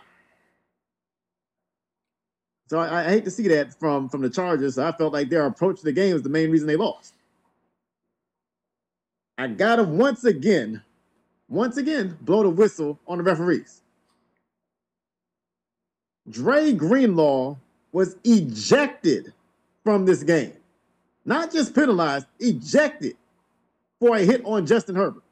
[2.70, 4.78] So I, I hate to see that from from the Chargers.
[4.78, 7.14] I felt like their approach to the game is the main reason they lost.
[9.38, 10.84] I gotta once again,
[11.48, 13.82] once again, blow the whistle on the referees.
[16.30, 17.56] Dre Greenlaw
[17.92, 19.34] was ejected
[19.90, 20.54] from this game.
[21.26, 23.18] Not just penalized, ejected
[24.00, 25.24] for a hit on Justin Herbert.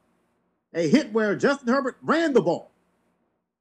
[0.74, 2.72] A hit where Justin Herbert ran the ball,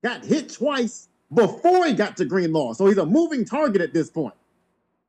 [0.03, 2.73] got hit twice before he got to Greenlaw.
[2.73, 4.33] So he's a moving target at this point.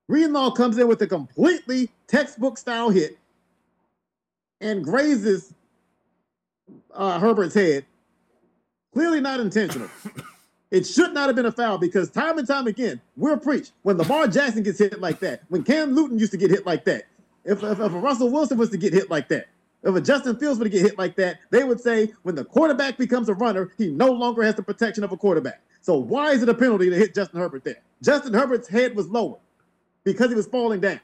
[0.10, 3.18] Greenlaw comes in with a completely textbook style hit
[4.60, 5.54] and grazes
[6.94, 7.86] uh, Herbert's head.
[8.94, 9.88] Clearly not intentional.
[10.70, 13.98] It should not have been a foul because time and time again, we're preached when
[13.98, 17.06] Lamar Jackson gets hit like that, when Cam Newton used to get hit like that,
[17.46, 19.48] if, if, if a Russell Wilson was to get hit like that,
[19.84, 22.44] if a Justin Fields were to get hit like that, they would say when the
[22.44, 25.62] quarterback becomes a runner, he no longer has the protection of a quarterback.
[25.82, 27.82] So why is it a penalty to hit Justin Herbert there?
[28.04, 29.38] Justin Herbert's head was lower
[30.04, 31.00] because he was falling down.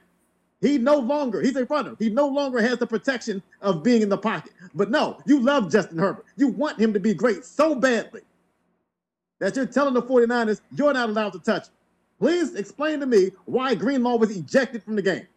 [0.59, 1.95] He no longer, he's a runner.
[1.99, 4.51] He no longer has the protection of being in the pocket.
[4.73, 6.25] But no, you love Justin Herbert.
[6.35, 8.21] You want him to be great so badly
[9.43, 11.67] that you're telling the 49ers you're not allowed to touch.
[12.17, 15.27] Please explain to me why Greenlaw was ejected from the game.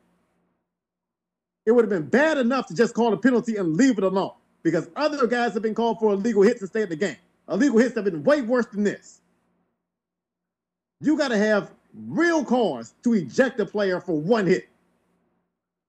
[1.66, 4.30] It would have been bad enough to just call a penalty and leave it alone
[4.62, 7.16] because other guys have been called for illegal hits and stay in the game.
[7.50, 9.20] Illegal hits have been way worse than this.
[11.00, 11.72] You got to have
[12.06, 14.68] real cause to eject a player for one hit.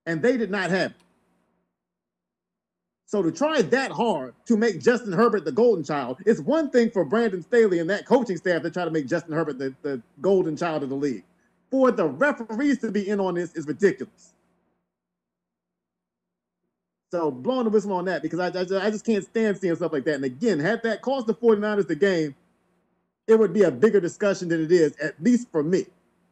[0.06, 0.96] And they did not have it.
[3.08, 6.90] So to try that hard to make Justin Herbert the golden child, it's one thing
[6.90, 10.02] for Brandon Staley and that coaching staff to try to make Justin Herbert the, the
[10.20, 11.24] golden child of the league.
[11.70, 14.34] For the referees to be in on this is ridiculous.
[17.10, 19.94] So blowing the whistle on that because I, I, I just can't stand seeing stuff
[19.94, 20.16] like that.
[20.16, 22.34] And again, had that cost the 49ers the game,
[23.26, 25.86] it would be a bigger discussion than it is, at least for me.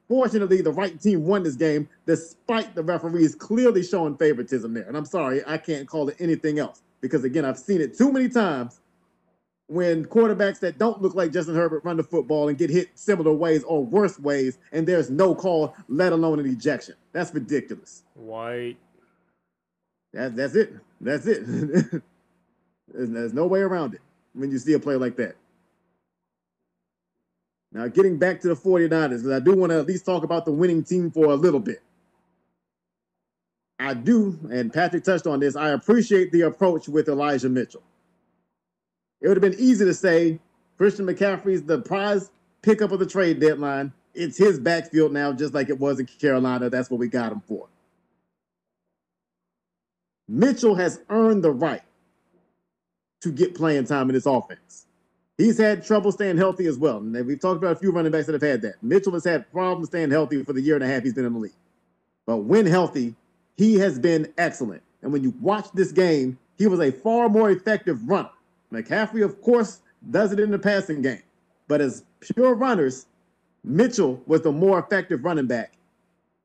[0.08, 4.84] Fortunately, the right team won this game despite the referees clearly showing favoritism there.
[4.84, 8.12] And I'm sorry, I can't call it anything else because, again, I've seen it too
[8.12, 8.80] many times
[9.68, 13.32] when quarterbacks that don't look like Justin Herbert run the football and get hit similar
[13.32, 16.94] ways or worse ways, and there's no call, let alone an ejection.
[17.12, 18.04] That's ridiculous.
[18.14, 18.76] White.
[20.12, 20.74] That, that's it.
[21.00, 21.44] That's it.
[21.46, 24.00] there's, there's no way around it
[24.34, 25.34] when you see a play like that.
[27.76, 30.46] Now, getting back to the 49ers, because I do want to at least talk about
[30.46, 31.82] the winning team for a little bit.
[33.78, 37.82] I do, and Patrick touched on this, I appreciate the approach with Elijah Mitchell.
[39.20, 40.40] It would have been easy to say
[40.78, 42.30] Christian McCaffrey's the prize
[42.62, 43.92] pickup of the trade deadline.
[44.14, 46.70] It's his backfield now, just like it was in Carolina.
[46.70, 47.68] That's what we got him for.
[50.28, 51.82] Mitchell has earned the right
[53.20, 54.85] to get playing time in this offense.
[55.38, 56.98] He's had trouble staying healthy as well.
[56.98, 58.82] And we've talked about a few running backs that have had that.
[58.82, 61.34] Mitchell has had problems staying healthy for the year and a half he's been in
[61.34, 61.52] the league.
[62.24, 63.14] But when healthy,
[63.56, 64.82] he has been excellent.
[65.02, 68.30] And when you watch this game, he was a far more effective runner.
[68.72, 71.22] McCaffrey, of course, does it in the passing game.
[71.68, 73.06] But as pure runners,
[73.62, 75.72] Mitchell was the more effective running back.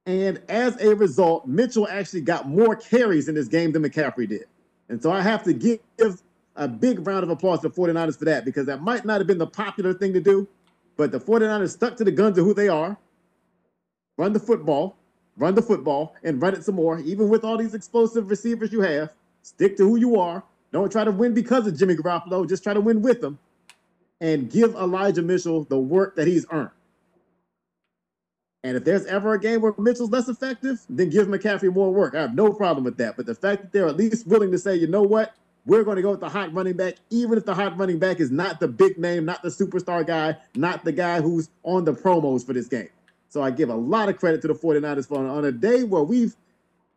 [0.05, 4.45] And as a result, Mitchell actually got more carries in this game than McCaffrey did.
[4.89, 5.79] And so I have to give
[6.61, 9.25] a big round of applause to the 49ers for that because that might not have
[9.25, 10.47] been the popular thing to do,
[10.95, 12.95] but the 49ers stuck to the guns of who they are.
[14.17, 14.95] Run the football,
[15.37, 16.99] run the football, and run it some more.
[16.99, 20.43] Even with all these explosive receivers you have, stick to who you are.
[20.71, 22.47] Don't try to win because of Jimmy Garoppolo.
[22.47, 23.39] Just try to win with them
[24.19, 26.69] and give Elijah Mitchell the work that he's earned.
[28.63, 32.13] And if there's ever a game where Mitchell's less effective, then give McCaffrey more work.
[32.13, 33.17] I have no problem with that.
[33.17, 35.33] But the fact that they're at least willing to say, you know what,
[35.65, 38.19] we're going to go with the hot running back, even if the hot running back
[38.19, 41.93] is not the big name, not the superstar guy, not the guy who's on the
[41.93, 42.89] promos for this game.
[43.29, 46.03] So I give a lot of credit to the 49ers for on a day where
[46.03, 46.35] we've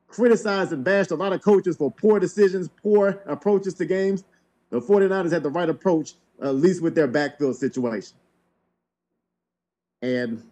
[0.09, 4.25] criticized and bashed a lot of coaches for poor decisions, poor approaches to games.
[4.70, 8.17] The 49ers had the right approach, at least with their backfield situation.
[10.02, 10.43] And,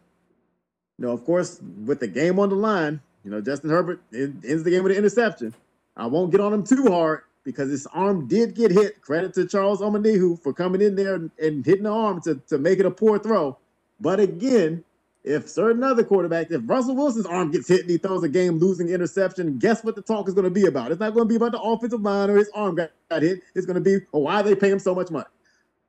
[0.99, 4.65] you know, of course, with the game on the line, you know, Justin Herbert ends
[4.65, 5.55] the game with an interception.
[5.97, 9.01] I won't get on him too hard because his arm did get hit.
[9.01, 12.59] Credit to Charles Omenihu for coming in there and, and hitting the arm to, to
[12.59, 13.59] make it a poor throw.
[14.01, 14.85] But again,
[15.25, 18.59] if certain other quarterbacks, if Russell Wilson's arm gets hit and he throws a game
[18.59, 20.91] losing interception, guess what the talk is going to be about?
[20.91, 23.41] It's not going to be about the offensive line or his arm got, got hit.
[23.55, 25.27] It's going to be, well, why they pay him so much money?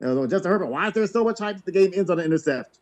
[0.00, 2.26] You Justin Herbert, why is there so much hype that the game ends on an
[2.26, 2.80] interception?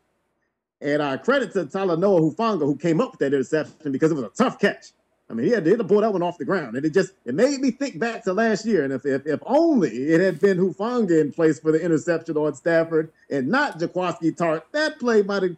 [0.81, 4.25] And uh, credit to Talanoa Hufanga, who came up with that interception because it was
[4.25, 4.93] a tough catch.
[5.31, 6.77] I mean, he had, to, he had to pull that one off the ground.
[6.77, 8.85] And it just it made me think back to last year.
[8.85, 12.55] And if, if, if only it had been Hufanga in place for the interception on
[12.55, 15.57] Stafford and not Jaquiski Tartt, that play might have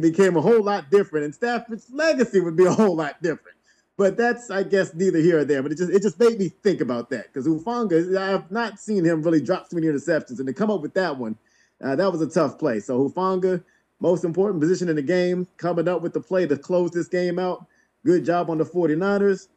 [0.00, 1.26] became a whole lot different.
[1.26, 3.56] And Stafford's legacy would be a whole lot different.
[3.96, 5.62] But that's, I guess, neither here or there.
[5.62, 9.04] But it just it just made me think about that because Hufanga, I've not seen
[9.04, 11.36] him really drop too many interceptions, and to come up with that one,
[11.82, 12.78] uh, that was a tough play.
[12.78, 13.62] So Hufanga,
[13.98, 17.40] most important position in the game, coming up with the play to close this game
[17.40, 17.66] out.
[18.04, 19.48] Good job on the 49ers.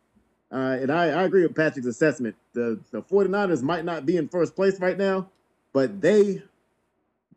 [0.51, 2.35] Uh, and I, I agree with Patrick's assessment.
[2.53, 5.29] The the 49ers might not be in first place right now,
[5.71, 6.43] but they,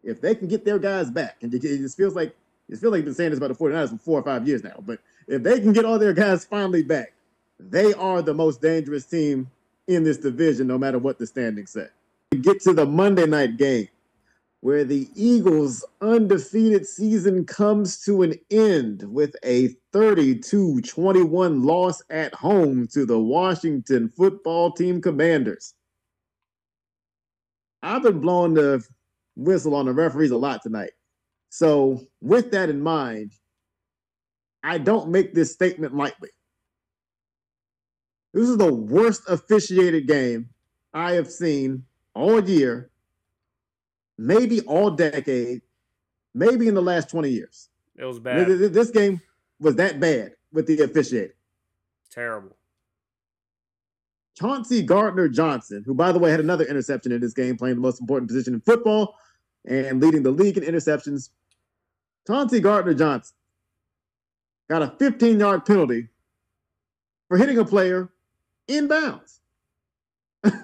[0.03, 2.35] if they can get their guys back, and it just feels like
[2.69, 4.65] it feels like you've been saying this about the 49ers for four or five years
[4.65, 7.13] now, but if they can get all their guys finally back,
[7.61, 9.51] they are the most dangerous team
[9.87, 11.87] in this division, no matter what the standings say.
[12.41, 13.89] Get to the Monday night game
[14.65, 22.33] where the Eagles' undefeated season comes to an end with a 32 21 loss at
[22.33, 25.75] home to the Washington football team commanders.
[27.83, 28.83] I've been blowing the
[29.37, 30.93] whistle on the referees a lot tonight.
[31.51, 33.33] So, with that in mind,
[34.63, 36.31] I don't make this statement lightly.
[38.33, 40.49] This is the worst officiated game
[40.95, 41.85] I have seen
[42.15, 42.89] all year,
[44.19, 45.63] maybe all decade,
[46.35, 47.69] maybe in the last 20 years.
[47.97, 48.47] It was bad.
[48.47, 49.21] This game
[49.61, 51.37] was that bad with the officiating.
[52.11, 52.57] Terrible.
[54.37, 57.81] Chauncey Gardner Johnson, who, by the way, had another interception in this game, playing the
[57.81, 59.17] most important position in football
[59.65, 61.31] and leading the league in interceptions.
[62.27, 63.37] Chauncey Gardner Johnson
[64.69, 66.09] got a 15 yard penalty
[67.29, 68.11] for hitting a player
[68.69, 69.41] in bounds.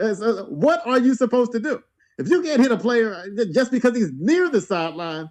[0.00, 1.82] Uh, what are you supposed to do?
[2.18, 5.30] If you can't hit a player uh, just because he's near the sideline,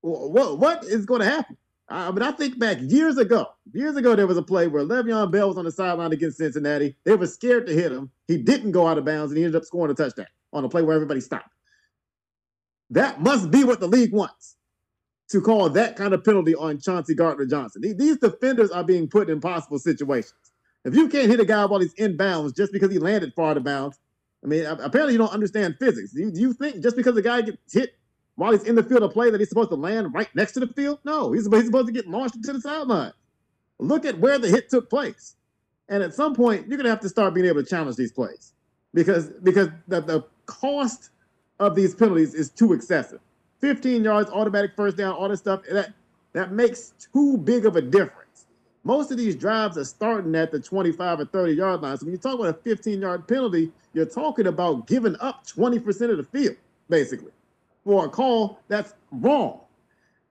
[0.00, 1.56] what, what is going to happen?
[1.88, 3.46] I mean, I think back years ago.
[3.72, 6.96] Years ago, there was a play where Le'Veon Bell was on the sideline against Cincinnati.
[7.04, 8.10] They were scared to hit him.
[8.26, 10.68] He didn't go out of bounds, and he ended up scoring a touchdown on a
[10.68, 11.50] play where everybody stopped.
[12.90, 14.56] That must be what the league wants
[15.30, 17.82] to call that kind of penalty on Chauncey Gardner Johnson.
[17.96, 20.34] These defenders are being put in impossible situations.
[20.84, 23.50] If you can't hit a guy while he's in bounds just because he landed far
[23.50, 23.98] out of bounds,
[24.46, 26.12] I mean, apparently you don't understand physics.
[26.12, 27.96] Do you, you think just because a guy gets hit
[28.36, 30.60] while he's in the field of play that he's supposed to land right next to
[30.60, 31.00] the field?
[31.04, 33.12] No, he's, he's supposed to get launched into the sideline.
[33.80, 35.34] Look at where the hit took place.
[35.88, 38.12] And at some point, you're going to have to start being able to challenge these
[38.12, 38.52] plays
[38.94, 41.10] because because the, the cost
[41.58, 43.20] of these penalties is too excessive.
[43.60, 45.92] 15 yards, automatic first down, all this stuff, that
[46.34, 48.25] that makes too big of a difference.
[48.86, 51.98] Most of these drives are starting at the 25 or 30 yard line.
[51.98, 56.10] So when you talk about a 15 yard penalty, you're talking about giving up 20%
[56.10, 56.54] of the field,
[56.88, 57.32] basically,
[57.82, 59.58] for a call that's wrong.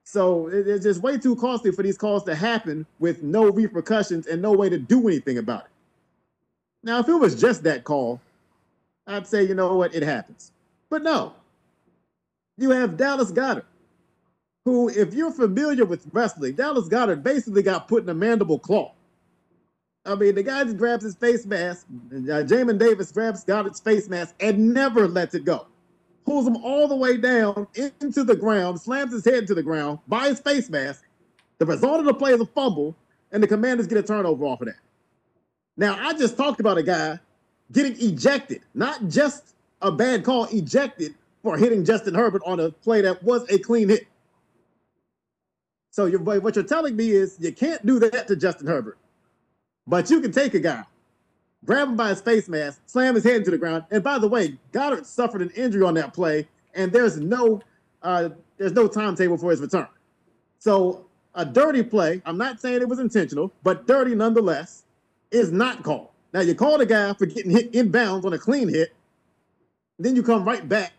[0.04, 4.40] So it's just way too costly for these calls to happen with no repercussions and
[4.40, 5.70] no way to do anything about it.
[6.82, 8.22] Now, if it was just that call,
[9.06, 10.52] I'd say, you know what, it happens.
[10.88, 11.34] But no,
[12.56, 13.66] you have Dallas Goedert,
[14.66, 18.92] who, if you're familiar with wrestling, Dallas Goedert basically got put in a mandible claw.
[20.04, 24.08] I mean, the guy just grabs his face mask, uh, Jamin Davis grabs Goedert's face
[24.08, 25.68] mask and never lets it go.
[26.24, 30.00] Pulls him all the way down into the ground, slams his head into the ground
[30.08, 31.04] by his face mask.
[31.58, 32.96] The result of the play is a fumble,
[33.30, 34.80] and the commanders get a turnover off of that.
[35.76, 37.20] Now, I just talked about a guy
[37.70, 41.14] getting ejected, not just a bad call, ejected
[41.44, 44.08] for hitting Justin Herbert on a play that was a clean hit.
[45.96, 48.98] So you're, what you're telling me is you can't do that to Justin Herbert,
[49.86, 50.84] but you can take a guy,
[51.64, 53.84] grab him by his face mask, slam his head into the ground.
[53.90, 57.62] And by the way, Goedert suffered an injury on that play, and there's no
[58.02, 59.88] uh, there's no timetable for his return.
[60.58, 64.84] So a dirty play, I'm not saying it was intentional, but dirty nonetheless,
[65.30, 66.08] is not called.
[66.34, 68.94] Now you call the guy for getting hit inbounds on a clean hit,
[69.98, 70.92] then you come right back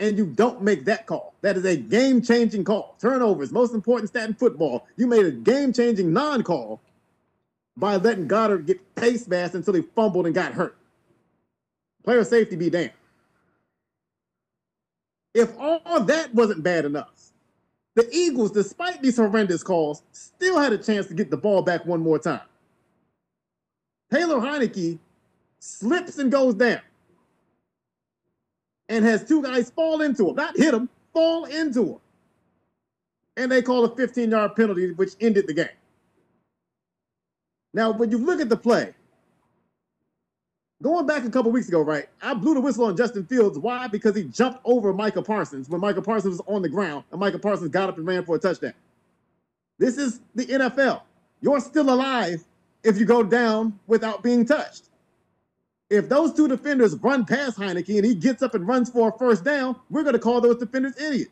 [0.00, 1.34] and you don't make that call.
[1.42, 2.96] That is a game changing call.
[3.00, 4.86] Turnovers, most important stat in football.
[4.96, 6.80] You made a game changing non call
[7.76, 10.76] by letting Goedert get face masked until he fumbled and got hurt.
[12.04, 12.92] Player safety be damned.
[15.32, 17.10] If all that wasn't bad enough,
[17.96, 21.86] the Eagles, despite these horrendous calls, still had a chance to get the ball back
[21.86, 22.40] one more time.
[24.12, 24.98] Taylor Heinicke
[25.58, 26.80] slips and goes down
[28.88, 31.98] and has two guys fall into him, not hit him, fall into him.
[33.36, 35.68] and they call a 15 yard penalty, which ended the game.
[37.74, 38.94] Now, when you look at the play,
[40.82, 42.08] going back a couple weeks ago, right?
[42.22, 43.58] I blew the whistle on Justin Fields.
[43.58, 43.88] Why?
[43.88, 47.38] Because he jumped over Micah Parsons when Micah Parsons was on the ground, and Micah
[47.40, 48.74] Parsons got up and ran for a touchdown.
[49.78, 51.02] This is the NFL.
[51.42, 52.44] You're still alive
[52.84, 54.90] if you go down without being touched.
[55.90, 59.18] If those two defenders run past Heinicke and he gets up and runs for a
[59.18, 61.30] first down, we're going to call those defenders idiots.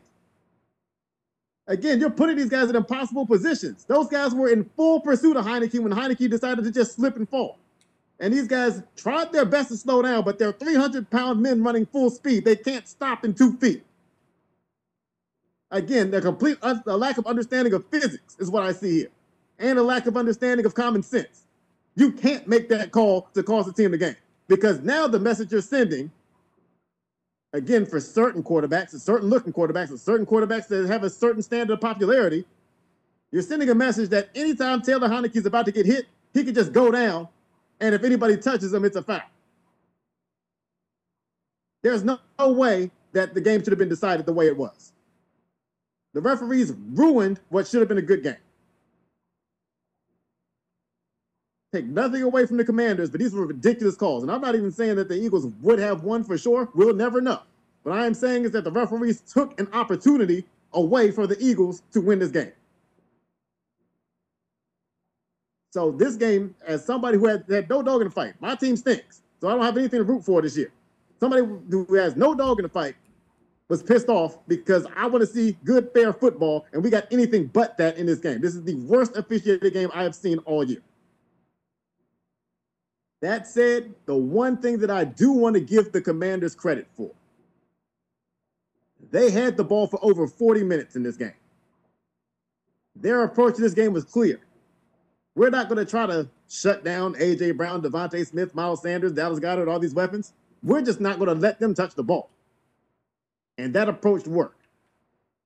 [1.67, 3.85] Again, you're putting these guys in impossible positions.
[3.85, 7.27] Those guys were in full pursuit of Heinicke when Heinicke decided to just slip and
[7.27, 7.57] fall.
[8.19, 11.85] And these guys tried their best to slow down, but they're 300 pound men running
[11.85, 12.45] full speed.
[12.45, 13.83] They can't stop in two feet.
[15.71, 19.09] Again, the complete a lack of understanding of physics is what I see here,
[19.57, 21.45] and a lack of understanding of common sense.
[21.95, 24.15] You can't make that call to cause the team the game
[24.47, 26.11] because now the message you're sending
[27.53, 31.41] again, for certain quarterbacks and certain looking quarterbacks and certain quarterbacks that have a certain
[31.41, 32.45] standard of popularity,
[33.31, 36.53] you're sending a message that anytime Taylor Heinicke is about to get hit, he can
[36.53, 37.27] just go down,
[37.79, 39.21] and if anybody touches him, it's a foul.
[41.83, 44.93] There's no way that the game should have been decided the way it was.
[46.13, 48.35] The referees ruined what should have been a good game.
[51.73, 54.21] Take nothing away from the commanders, but these were ridiculous calls.
[54.21, 56.69] And I'm not even saying that the Eagles would have won for sure.
[56.75, 57.39] We'll never know.
[57.81, 61.81] What I am saying is that the referees took an opportunity away for the Eagles
[61.93, 62.51] to win this game.
[65.71, 68.77] So this game, as somebody who had, had no dog in the fight, my team
[68.77, 69.23] stinks.
[69.41, 70.71] So I don't have anything to root for this year.
[71.19, 72.93] Somebody who has no dog in the fight
[73.67, 77.47] was pissed off because I want to see good, fair football, and we got anything
[77.47, 78.41] but that in this game.
[78.41, 80.81] This is the worst officiated game I have seen all year.
[83.23, 87.09] That said, the one thing that I do want to give the commanders credit for,
[89.11, 91.31] they had the ball for over 40 minutes in this game.
[92.97, 94.41] Their approach to this game was clear.
[95.35, 97.51] We're not going to try to shut down A.J.
[97.51, 100.33] Brown, DeVonta Smith, Miles Sanders, Dallas Goedert, all these weapons.
[100.61, 102.29] We're just not going to let them touch the ball.
[103.57, 104.67] And that approach worked.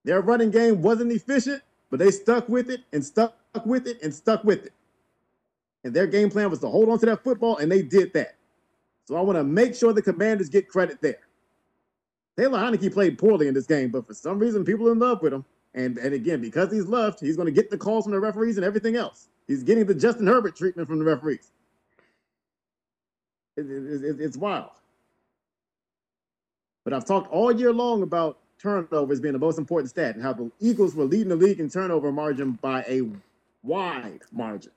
[0.03, 4.11] Their running game wasn't efficient, but they stuck with it and stuck with it and
[4.11, 4.73] stuck with it.
[5.87, 8.35] And their game plan was to hold on to that football, and they did that.
[9.05, 11.19] So I want to make sure the commanders get credit there.
[12.37, 15.21] Taylor Heinicke played poorly in this game, but for some reason, people are in love
[15.21, 15.45] with him.
[15.73, 18.57] And, and again, because he's loved, he's going to get the calls from the referees
[18.57, 19.29] and everything else.
[19.47, 21.51] He's getting the Justin Herbert treatment from the referees.
[23.55, 24.71] It, it, it, it's wild.
[26.83, 30.33] But I've talked all year long about turnovers being the most important stat and how
[30.33, 33.03] the Eagles were leading the league in turnover margin by a
[33.63, 34.73] wide margin.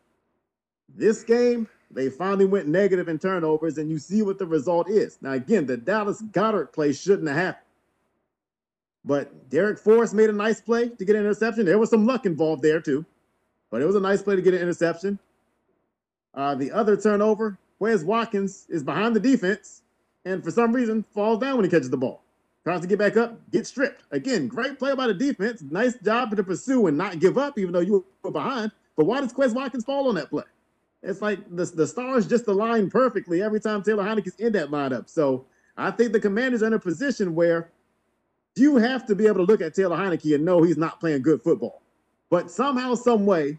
[0.97, 5.19] This game, they finally went negative in turnovers, and you see what the result is.
[5.21, 7.67] Now, again, the Dallas Goedert play shouldn't have happened.
[9.05, 11.65] But Darrick Forrest made a nice play to get an interception.
[11.65, 13.05] There was some luck involved there, too.
[13.71, 15.19] But it was a nice play to get an interception.
[16.35, 19.83] Uh, the other turnover, Quez Watkins is behind the defense
[20.25, 22.23] and for some reason falls down when he catches the ball.
[22.63, 24.03] Tries to get back up, gets stripped.
[24.11, 25.63] Again, great play by the defense.
[25.63, 28.71] Nice job to pursue and not give up, even though you were behind.
[28.97, 30.45] But why does Quez Watkins fall on that play?
[31.03, 35.09] It's like the, the stars just align perfectly every time Taylor Heinicke's in that lineup.
[35.09, 35.47] So
[35.77, 37.71] I think the commander's are in a position where
[38.57, 41.23] you have to be able to look at Taylor Heinicke and know he's not playing
[41.23, 41.83] good football.
[42.29, 43.59] But somehow, some way,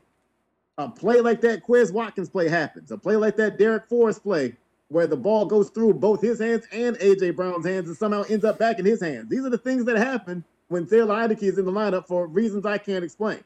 [0.78, 2.92] a play like that Quez Watkins play happens.
[2.92, 4.56] A play like that Darrick Forrest play
[4.90, 8.44] where the ball goes through both his hands and AJ Brown's hands and somehow ends
[8.44, 9.30] up back in his hands.
[9.30, 12.66] These are the things that happen when Taylor Heinicke is in the lineup for reasons
[12.66, 13.44] I can't explain.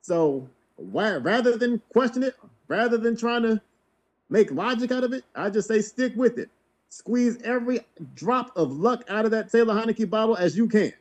[0.00, 2.34] So why, rather than question it,
[2.68, 3.60] rather than trying to
[4.28, 6.50] make logic out of it, I just say stick with it.
[6.88, 7.80] Squeeze every
[8.14, 10.92] drop of luck out of that Taylor Heinicke bottle as you can.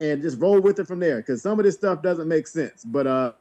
[0.00, 2.84] And just roll with it from there because some of this stuff doesn't make sense.
[2.84, 3.32] But uh,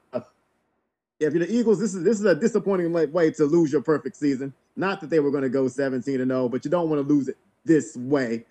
[1.22, 4.16] if you're the Eagles, this is this is a disappointing way to lose your perfect
[4.16, 4.54] season.
[4.76, 7.14] Not that they were going to go 17 and 0, but you don't want to
[7.14, 8.46] lose it this way.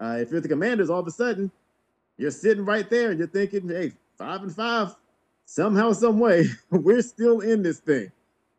[0.00, 1.50] Uh, if you're the Commanders, all of a sudden
[2.18, 4.94] you're sitting right there and you're thinking, "Hey, five and five,
[5.52, 8.10] somehow, some way, we're still in this thing.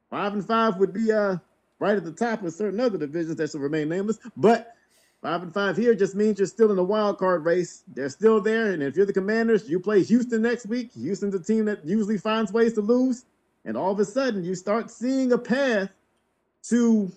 [0.10, 1.38] Five and five would be uh
[1.80, 4.76] right at the top of certain other divisions that should remain nameless, but
[5.22, 7.84] five and five here just means you're still in the wild card race.
[7.88, 10.92] They're still there, and if you're the Commanders, you play Houston next week.
[10.94, 13.26] Houston's a team that usually finds ways to lose,
[13.66, 15.90] and all of a sudden you start seeing a path
[16.70, 17.12] to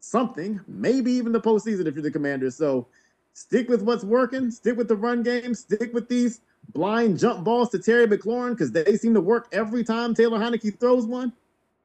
[0.00, 2.56] something, maybe even the postseason if you're the Commanders.
[2.56, 2.88] So
[3.32, 6.40] stick with what's working, stick with the run game, stick with these
[6.72, 10.78] blind jump balls to Terry McLaurin because they seem to work every time Taylor Heinicke
[10.78, 11.32] throws one.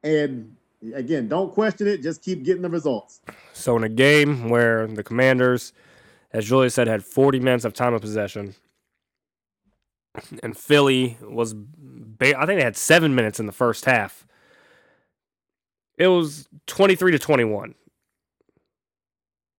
[0.02, 0.54] And
[0.94, 2.02] again, don't question it.
[2.02, 3.20] Just keep getting the results.
[3.52, 5.72] So in a game where the Commanders,
[6.32, 8.54] as Julius said, had 40 minutes of time of possession,
[10.42, 14.26] and Philly was, ba- I think they had seven minutes in the first half.
[15.98, 17.74] It was 23 to 21.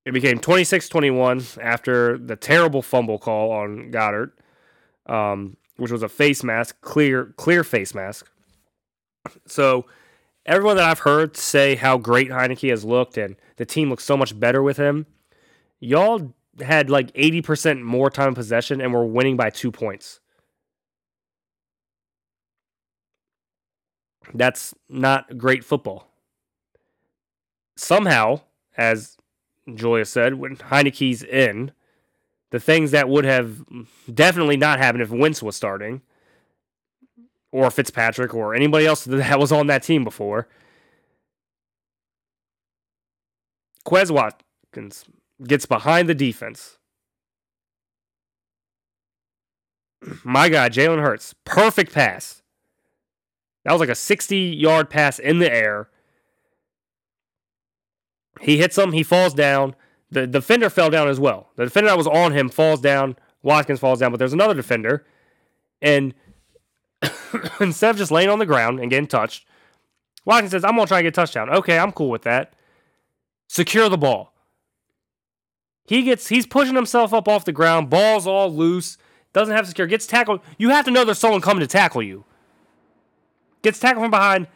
[0.04, 4.32] It became 26 21 after the terrible fumble call on Goedert,
[5.06, 8.30] um, which was a face mask, clear, clear face mask.
[9.46, 9.86] So,
[10.46, 14.18] everyone that I've heard say how great Heinicke has looked and the team looks so
[14.18, 15.06] much better with him,
[15.80, 20.20] y'all had like 80% more time possession and were winning by two points.
[24.34, 26.08] That's not great football.
[27.76, 28.42] Somehow,
[28.78, 29.18] as
[29.74, 31.72] Julius said, when Heinicke's in,
[32.52, 33.64] the things that would have
[34.14, 36.02] definitely not happened if Wentz was starting,
[37.52, 40.48] or Fitzpatrick, or anybody else that was on that team before.
[43.86, 45.06] Quez Watkins
[45.44, 46.78] gets behind the defense.
[50.24, 52.42] My guy, Jalen Hurts, perfect pass.
[53.64, 55.90] That was like a 60 yard pass in the air.
[58.40, 59.76] He hits him, he falls down.
[60.12, 61.50] The defender fell down as well.
[61.56, 63.16] The defender that was on him falls down.
[63.44, 65.06] Watkins falls down, but there's another defender.
[65.82, 66.14] And
[67.60, 69.46] instead of just laying on the ground and getting touched,
[70.26, 71.50] Watkins says, I'm going to try and get a touchdown.
[71.50, 72.54] Okay, I'm cool with that.
[73.48, 74.34] Secure the ball.
[75.86, 78.98] He gets he's pushing himself up off the ground, ball's all loose,
[79.34, 80.42] doesn't have secure, gets tackled.
[80.58, 82.24] You have to know there's someone coming to tackle you.
[83.62, 84.48] Gets tackled from behind,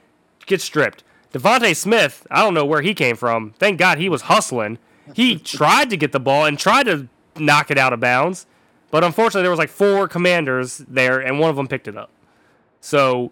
[0.46, 1.04] gets stripped.
[1.34, 3.54] DeVonta Smith, I don't know where he came from.
[3.60, 4.78] Thank God he was hustling.
[5.14, 8.46] He tried to get the ball and tried to knock it out of bounds,
[8.92, 12.10] but unfortunately there was like four commanders there and one of them picked it up.
[12.82, 13.32] So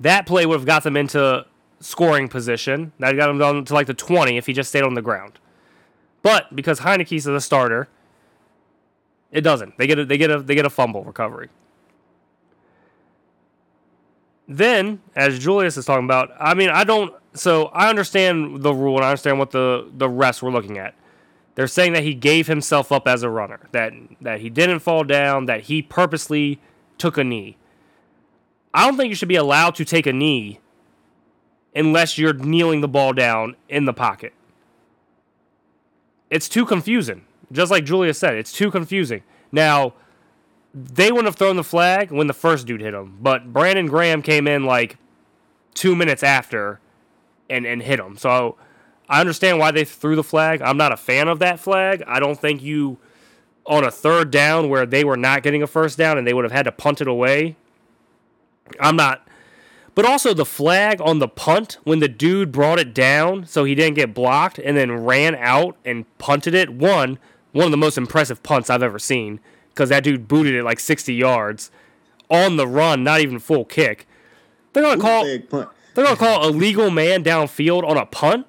[0.00, 1.46] that play would have got them into
[1.80, 2.92] scoring position.
[2.98, 5.38] That got them down to like the 20 if he just stayed on the ground.
[6.22, 7.88] But because Heinicke's the starter,
[9.30, 9.76] it doesn't.
[9.76, 11.50] They get a, they get a they get a fumble recovery.
[14.46, 17.12] Then, as Julius is talking about, I mean, I don't.
[17.34, 20.94] So I understand the rule and I understand what the the refs were looking at.
[21.56, 25.04] They're saying that he gave himself up as a runner, that that he didn't fall
[25.04, 26.60] down, that he purposely
[26.98, 27.56] took a knee.
[28.72, 30.60] I don't think you should be allowed to take a knee
[31.74, 34.32] unless you're kneeling the ball down in the pocket.
[36.30, 37.24] It's too confusing.
[37.52, 39.22] Just like Julius said, it's too confusing.
[39.52, 39.94] Now,
[40.72, 44.22] they wouldn't have thrown the flag when the first dude hit him, but Brandon Graham
[44.22, 44.98] came in like
[45.74, 46.80] two minutes after
[47.48, 48.16] and, and hit him.
[48.16, 48.56] So
[49.08, 50.62] I understand why they threw the flag.
[50.62, 52.02] I'm not a fan of that flag.
[52.06, 52.98] I don't think you,
[53.66, 56.44] on a third down where they were not getting a first down and they would
[56.44, 57.56] have had to punt it away,
[58.80, 59.26] I'm not.
[59.94, 63.74] But also the flag on the punt when the dude brought it down so he
[63.74, 66.70] didn't get blocked and then ran out and punted it.
[66.70, 67.18] One,
[67.52, 70.80] one of the most impressive punts I've ever seen because that dude booted it like
[70.80, 71.70] 60 yards
[72.28, 74.08] on the run, not even full kick.
[74.72, 75.24] They're gonna call
[75.94, 78.46] they're gonna call a legal man downfield on a punt.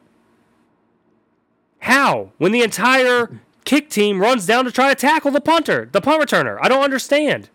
[1.80, 2.32] How?
[2.38, 6.22] When the entire kick team runs down to try to tackle the punter, the punt
[6.22, 6.57] returner.
[6.61, 7.49] I don't understand.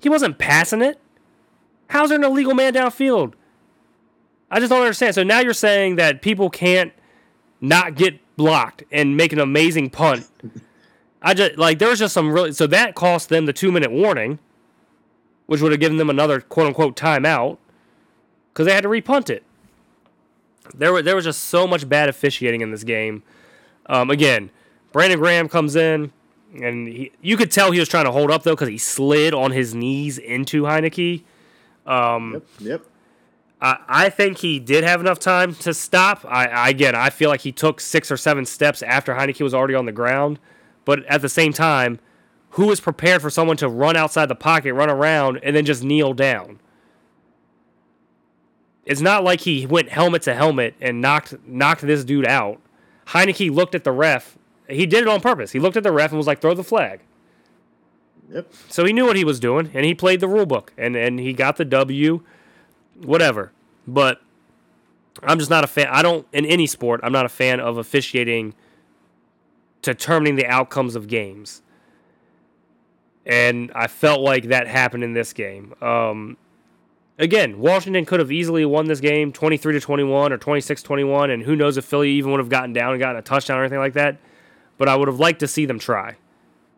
[0.00, 0.98] He wasn't passing it.
[1.88, 3.34] How's there an illegal man downfield?
[4.50, 5.14] I just don't understand.
[5.14, 6.92] So now you're saying that people can't
[7.60, 10.26] not get blocked and make an amazing punt.
[11.22, 13.90] I just like there was just some really so that cost them the two minute
[13.90, 14.38] warning,
[15.46, 17.58] which would have given them another quote unquote timeout
[18.56, 19.42] because they had to repunt it.
[20.74, 23.22] There were there was just so much bad officiating in this game.
[23.84, 24.48] Um, again,
[24.92, 26.10] Brandon Graham comes in
[26.54, 29.34] and he, you could tell he was trying to hold up though because he slid
[29.34, 31.22] on his knees into Heinicke.
[31.86, 32.42] Um, Yep.
[32.60, 32.86] Yep.
[33.60, 36.24] I, I think he did have enough time to stop.
[36.26, 39.52] I, I again, I feel like he took six or seven steps after Heinicke was
[39.52, 40.38] already on the ground.
[40.86, 41.98] But at the same time,
[42.50, 45.84] who is prepared for someone to run outside the pocket, run around, and then just
[45.84, 46.58] kneel down?
[48.86, 52.60] It's not like he went helmet to helmet and knocked knocked this dude out.
[53.08, 54.38] Heinicke looked at the ref.
[54.68, 55.50] He did it on purpose.
[55.50, 57.00] He looked at the ref and was like, "Throw the flag."
[58.30, 58.52] Yep.
[58.68, 61.18] So he knew what he was doing, and he played the rule book, and and
[61.18, 62.20] he got the W,
[63.02, 63.52] whatever.
[63.88, 64.20] But
[65.22, 65.88] I'm just not a fan.
[65.90, 67.00] I don't in any sport.
[67.02, 68.54] I'm not a fan of officiating
[69.82, 71.62] determining the outcomes of games,
[73.24, 75.74] and I felt like that happened in this game.
[75.80, 76.36] Um,
[77.18, 81.42] again, Washington could have easily won this game 23 to 21 or 26 21, and
[81.42, 83.78] who knows if Philly even would have gotten down and gotten a touchdown or anything
[83.78, 84.18] like that.
[84.78, 86.16] But I would have liked to see them try.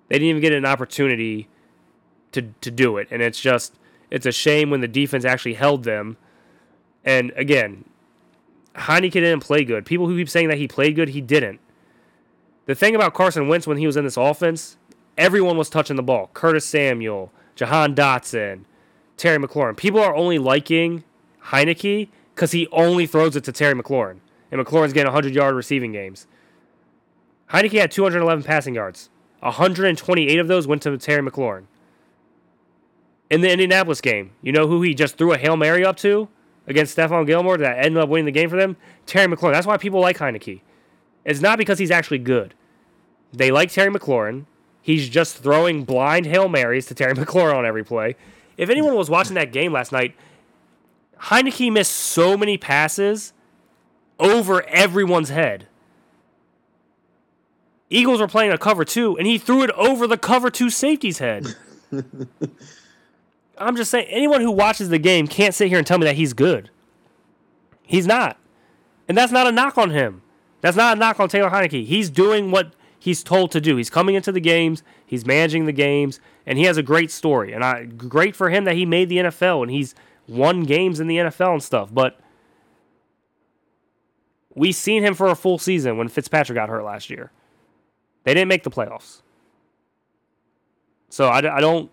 [0.08, 1.48] They didn't even get an opportunity
[2.32, 3.74] to to do it, and it's just
[4.10, 6.16] it's a shame when the defense actually held them.
[7.04, 7.84] And again,
[8.74, 9.84] Heinicke didn't play good.
[9.84, 11.60] People who keep saying that he played good, he didn't.
[12.66, 14.76] The thing about Carson Wentz when he was in this offense,
[15.16, 16.30] everyone was touching the ball.
[16.34, 18.64] Curtis Samuel, Jahan Dotson,
[19.18, 19.76] Terry McLaurin.
[19.76, 21.04] People are only liking
[21.46, 24.20] Heinicke because he only throws it to Terry McLaurin.
[24.50, 26.26] And McLaurin's getting 100 yard receiving games.
[27.50, 29.10] Heinicke had 211 passing yards.
[29.40, 31.64] 128 of those went to Terry McLaurin.
[33.30, 36.28] In the Indianapolis game, you know who he just threw a Hail Mary up to
[36.66, 38.76] against Stephon Gilmore that ended up winning the game for them?
[39.06, 39.52] Terry McLaurin.
[39.52, 40.60] That's why people like Heinicke.
[41.24, 42.54] It's not because he's actually good.
[43.32, 44.46] They like Terry McLaurin.
[44.80, 48.16] He's just throwing blind Hail Marys to Terry McLaurin on every play.
[48.58, 50.14] If anyone was watching that game last night,
[51.22, 53.32] Heinicke missed so many passes
[54.18, 55.68] over everyone's head.
[57.88, 61.18] Eagles were playing a cover two, and he threw it over the cover two safety's
[61.18, 61.46] head.
[63.58, 66.16] I'm just saying, anyone who watches the game can't sit here and tell me that
[66.16, 66.70] he's good.
[67.82, 68.36] He's not.
[69.08, 70.22] And that's not a knock on him.
[70.60, 71.86] That's not a knock on Taylor Heinicke.
[71.86, 73.76] He's doing what he's told to do.
[73.76, 77.52] He's coming into the games, he's managing the games, and he has a great story.
[77.52, 79.94] And I great for him that he made the NFL and he's
[80.28, 81.92] won games in the NFL and stuff.
[81.92, 82.20] But
[84.54, 87.32] we seen him for a full season when Fitzpatrick got hurt last year.
[88.24, 89.22] They didn't make the playoffs.
[91.08, 91.90] So I, I don't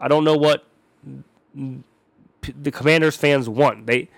[0.00, 0.66] I don't know what
[1.54, 3.86] the Commanders fans want.
[3.86, 4.10] They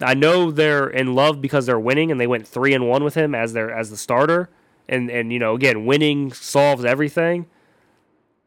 [0.00, 3.14] I know they're in love because they're winning and they went 3 and 1 with
[3.14, 4.48] him as their as the starter
[4.88, 7.46] and and you know again winning solves everything.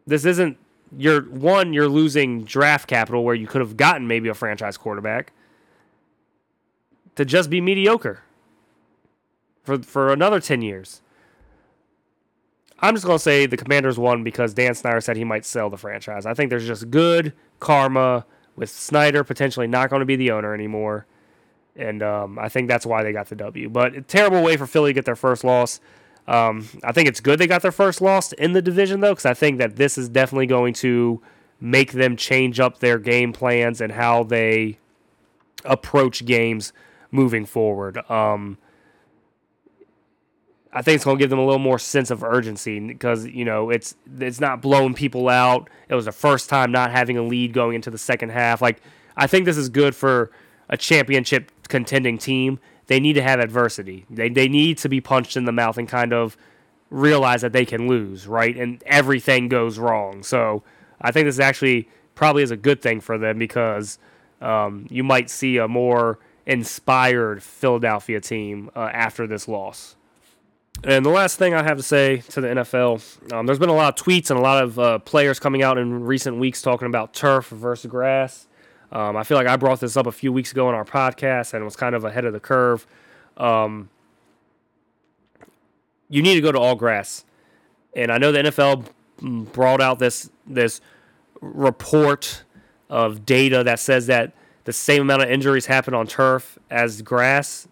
[0.05, 0.57] This isn't
[0.97, 5.31] you're one you're losing draft capital where you could have gotten maybe a franchise quarterback
[7.15, 8.23] to just be mediocre
[9.63, 11.01] for for another 10 years.
[12.79, 15.69] I'm just going to say the Commanders won because Dan Snyder said he might sell
[15.69, 16.25] the franchise.
[16.25, 20.53] I think there's just good karma with Snyder potentially not going to be the owner
[20.55, 21.05] anymore.
[21.75, 23.69] And um, I think that's why they got the W.
[23.69, 25.79] But a terrible way for Philly to get their first loss.
[26.27, 29.25] Um, I think it's good they got their first loss in the division, though, because
[29.25, 31.22] I think that this is definitely going to
[31.59, 34.77] make them change up their game plans and how they
[35.66, 36.74] approach games
[37.11, 37.98] moving forward.
[38.09, 38.58] Um,
[40.74, 43.43] I think it's going to give them a little more sense of urgency because you
[43.43, 45.69] know it's it's not blowing people out.
[45.90, 48.61] It was the first time not having a lead going into the second half.
[48.61, 48.82] Like
[49.17, 50.32] I think this is good for
[50.69, 52.59] a championship contending team.
[52.91, 54.05] They need to have adversity.
[54.09, 56.35] They they need to be punched in the mouth and kind of
[56.89, 58.53] realize that they can lose, right?
[58.57, 60.23] And everything goes wrong.
[60.23, 60.61] So
[60.99, 63.97] I think this actually probably is a good thing for them because
[64.41, 69.95] um, you might see a more inspired Philadelphia team uh, after this loss.
[70.83, 73.73] And the last thing I have to say to the NFL, um, there's been a
[73.73, 76.87] lot of tweets and a lot of uh, players coming out in recent weeks talking
[76.87, 78.47] about turf versus grass.
[78.91, 81.53] Um, I feel like I brought this up a few weeks ago in our podcast
[81.53, 82.85] and was kind of ahead of the curve.
[83.37, 83.89] Um,
[86.09, 87.23] you need to go to all grass,
[87.95, 88.85] and I know the NFL
[89.53, 90.81] brought out this this
[91.39, 92.43] report
[92.89, 94.33] of data that says that
[94.65, 97.67] the same amount of injuries happen on turf as grass.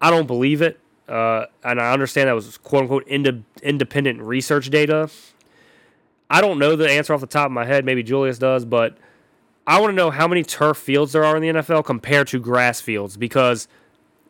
[0.00, 0.80] I don't believe it.
[1.08, 5.10] Uh, and I understand that was quote unquote ind- independent research data.
[6.30, 7.84] I don't know the answer off the top of my head.
[7.84, 8.96] Maybe Julius does, but
[9.66, 12.38] I want to know how many turf fields there are in the NFL compared to
[12.38, 13.16] grass fields.
[13.16, 13.66] Because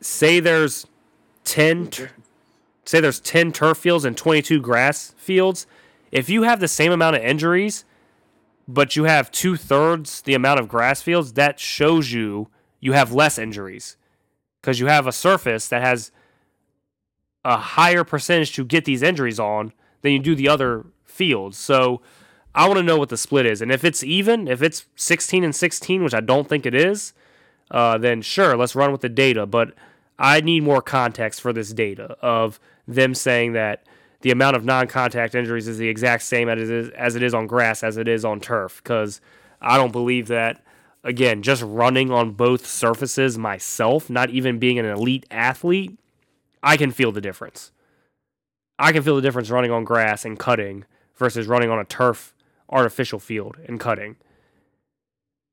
[0.00, 0.86] say there's
[1.44, 1.90] ten,
[2.84, 5.66] say there's ten turf fields and twenty two grass fields.
[6.12, 7.84] If you have the same amount of injuries,
[8.68, 12.48] but you have two thirds the amount of grass fields, that shows you
[12.80, 13.96] you have less injuries
[14.60, 16.12] because you have a surface that has
[17.44, 19.72] a higher percentage to get these injuries on
[20.02, 21.58] than you do the other fields.
[21.58, 22.00] So
[22.54, 23.60] I want to know what the split is.
[23.60, 27.12] And if it's even, if it's 16 and 16, which I don't think it is,
[27.70, 29.46] uh, then sure, let's run with the data.
[29.46, 29.74] But
[30.18, 33.84] I need more context for this data of them saying that
[34.20, 37.34] the amount of non-contact injuries is the exact same as it is, as it is
[37.34, 39.20] on grass as it is on turf because
[39.60, 40.62] I don't believe that.
[41.06, 45.98] Again, just running on both surfaces myself, not even being an elite athlete,
[46.62, 47.72] I can feel the difference.
[48.78, 52.33] I can feel the difference running on grass and cutting versus running on a turf
[52.74, 54.16] artificial field and cutting.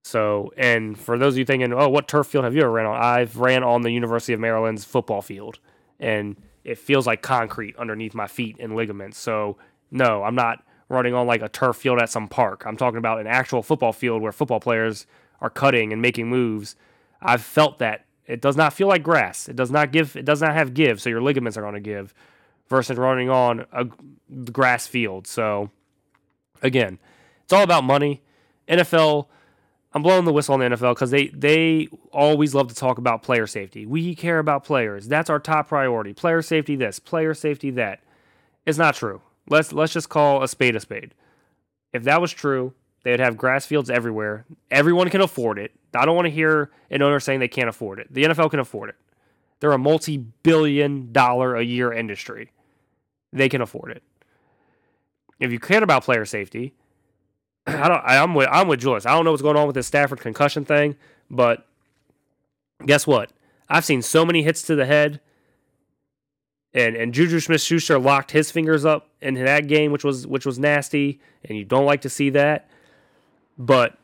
[0.03, 2.87] So, and for those of you thinking, oh, what turf field have you ever ran
[2.87, 3.01] on?
[3.01, 5.59] I've ran on the University of Maryland's football field,
[5.99, 9.17] and it feels like concrete underneath my feet and ligaments.
[9.19, 9.57] So,
[9.91, 12.63] no, I'm not running on like a turf field at some park.
[12.65, 15.05] I'm talking about an actual football field where football players
[15.39, 16.75] are cutting and making moves.
[17.21, 19.47] I've felt that it does not feel like grass.
[19.47, 20.15] It does not give.
[20.15, 20.99] It does not have give.
[20.99, 22.13] So your ligaments are going to give,
[22.67, 23.85] versus running on a
[24.51, 25.27] grass field.
[25.27, 25.69] So
[26.61, 26.97] again,
[27.51, 28.21] it's all about money.
[28.69, 29.27] NFL.
[29.93, 33.23] I'm blowing the whistle on the NFL because they they always love to talk about
[33.23, 33.85] player safety.
[33.85, 35.09] We care about players.
[35.09, 36.13] That's our top priority.
[36.13, 36.77] Player safety.
[36.77, 36.97] This.
[36.97, 37.69] Player safety.
[37.71, 37.99] That.
[38.65, 39.21] It's not true.
[39.49, 41.13] Let's let's just call a spade a spade.
[41.91, 42.73] If that was true,
[43.03, 44.45] they'd have grass fields everywhere.
[44.69, 45.73] Everyone can afford it.
[45.93, 48.07] I don't want to hear an owner saying they can't afford it.
[48.13, 48.95] The NFL can afford it.
[49.59, 52.53] They're a multi-billion dollar a year industry.
[53.33, 54.03] They can afford it.
[55.41, 56.75] If you care about player safety,
[57.67, 58.01] I don't.
[58.03, 59.05] I'm with I'm with Julius.
[59.05, 60.95] I don't know what's going on with this Stafford concussion thing,
[61.29, 61.65] but
[62.85, 63.31] guess what?
[63.69, 65.21] I've seen so many hits to the head,
[66.73, 70.45] and and Juju Smith Schuster locked his fingers up in that game, which was which
[70.45, 72.67] was nasty, and you don't like to see that.
[73.57, 73.97] But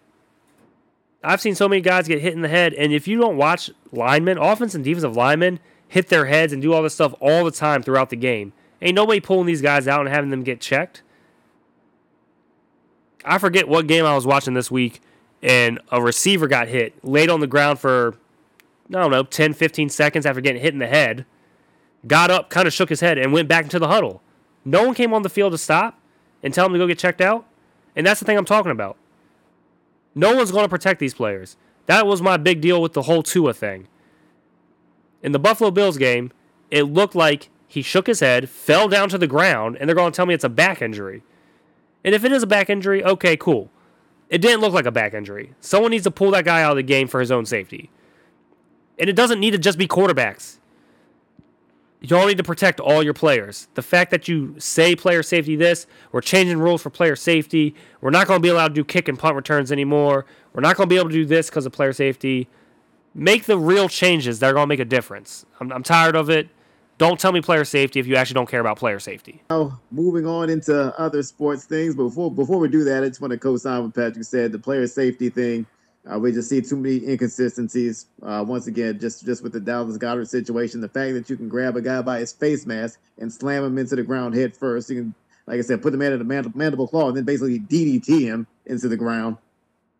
[1.23, 3.71] I've seen so many guys get hit in the head, and if you don't watch
[3.91, 7.51] linemen, offense and defensive linemen hit their heads and do all this stuff all the
[7.51, 11.01] time throughout the game, ain't nobody pulling these guys out and having them get checked.
[13.27, 15.01] I forget what game I was watching this week,
[15.43, 18.15] and a receiver got hit, laid on the ground for,
[18.89, 21.25] I don't know, 10, 15 seconds after getting hit in the head,
[22.07, 24.21] got up, kind of shook his head, and went back into the huddle.
[24.65, 25.99] No one came on the field to stop
[26.41, 27.45] and tell him to go get checked out.
[27.95, 28.97] And that's the thing I'm talking about.
[30.13, 31.57] No one's going to protect these players.
[31.85, 33.87] That was my big deal with the whole Tua thing.
[35.23, 36.31] In the Buffalo Bills game,
[36.69, 40.11] it looked like he shook his head, fell down to the ground, and they're going
[40.11, 41.23] to tell me it's a back injury.
[42.03, 43.69] And if it is a back injury, okay, cool.
[44.29, 45.53] It didn't look like a back injury.
[45.61, 47.89] Someone needs to pull that guy out of the game for his own safety.
[48.99, 50.57] And it doesn't need to just be quarterbacks.
[51.99, 53.67] You all need to protect all your players.
[53.73, 57.73] The fact that you say player safety this, we're changing rules for player safety.
[58.01, 60.25] We're not going to be allowed to do kick and punt returns anymore.
[60.53, 62.47] We're not going to be able to do this because of player safety.
[63.15, 65.45] Make the real changes that are going to make a difference.
[65.59, 66.49] I'm, I'm tired of it.
[66.97, 69.41] Don't tell me player safety if you actually don't care about player safety.
[69.51, 73.21] Now, moving on into other sports things, but before before we do that, I just
[73.21, 74.51] want to co-sign what Patrick said.
[74.51, 75.67] The player safety thing,
[76.11, 78.07] uh, we just see too many inconsistencies.
[78.23, 81.47] Uh, once again, just just with the Dallas Goedert situation, the fact that you can
[81.47, 84.89] grab a guy by his face mask and slam him into the ground head first,
[84.89, 87.59] you can, like I said, put the man in a mandible claw and then basically
[87.59, 89.37] DDT him into the ground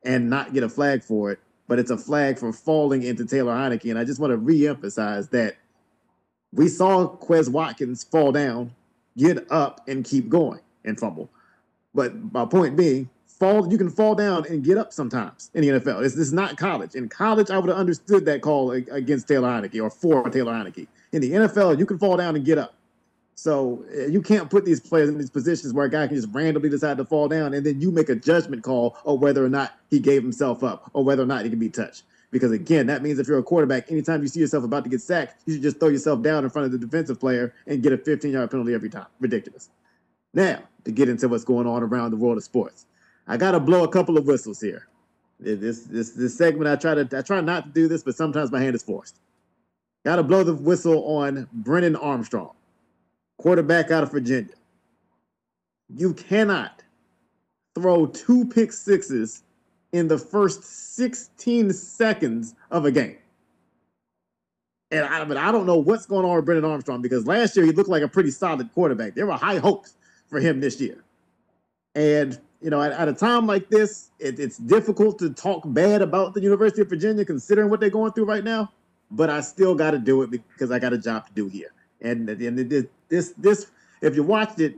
[0.04, 1.40] and not get a flag for it.
[1.68, 5.28] But it's a flag for falling into Taylor Heinicke, and I just want to re-emphasize
[5.30, 5.58] that
[6.54, 8.72] we saw Quez Watkins fall down,
[9.18, 11.30] get up, and keep going and fumble.
[11.94, 15.80] But my point being, fall you can fall down and get up sometimes in the
[15.80, 16.02] NFL.
[16.02, 16.96] This, is not college.
[16.96, 20.88] In college, I would have understood that call against Taylor Heinicke or for Taylor Heinicke.
[21.12, 22.74] In the NFL, you can fall down and get up.
[23.36, 26.34] So uh, you can't put these players in these positions where a guy can just
[26.34, 29.50] randomly decide to fall down and then you make a judgment call on whether or
[29.50, 32.02] not he gave himself up or whether or not he can be touched.
[32.32, 35.02] Because again, that means if you're a quarterback, anytime you see yourself about to get
[35.02, 37.94] sacked, you should just throw yourself down in front of the defensive player and get
[37.94, 39.08] a 15 yard penalty every time.
[39.20, 39.70] Ridiculous.
[40.34, 42.86] Now, to get into what's going on around the world of sports,
[43.28, 44.88] I got to blow a couple of whistles here.
[45.40, 48.52] This this this segment, I try to I try not to do this, but sometimes
[48.52, 49.20] my hand is forced.
[50.04, 52.54] Got to blow the whistle on Brennan Armstrong,
[53.38, 54.54] quarterback out of Virginia.
[55.96, 56.82] You cannot
[57.76, 59.44] throw two pick sixes
[59.92, 60.64] in the first
[60.96, 63.18] 16 seconds of a game.
[64.92, 67.66] And I, but I don't know what's going on with Brennan Armstrong because last year
[67.66, 69.16] he looked like a pretty solid quarterback.
[69.16, 69.96] There were high hopes
[70.28, 71.04] for him this year.
[71.96, 76.02] And, you know, at, at a time like this, it, it's difficult to talk bad
[76.02, 78.72] about the University of Virginia considering what they're going through right now.
[79.12, 81.72] But I still got to do it because I got a job to do here.
[82.02, 83.68] And, and this, this,
[84.02, 84.78] if you watched it,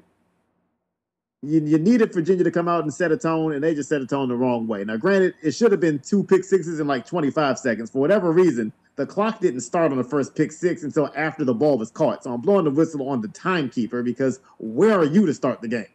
[1.41, 4.01] you, you needed Virginia to come out and set a tone, and they just set
[4.01, 4.83] a tone the wrong way.
[4.83, 7.89] Now, granted, it should have been two pick sixes in like 25 seconds.
[7.89, 11.53] For whatever reason, the clock didn't start on the first pick six until after the
[11.53, 12.23] ball was caught.
[12.23, 15.69] So I'm blowing the whistle on the timekeeper because where are you to start the
[15.69, 15.87] game?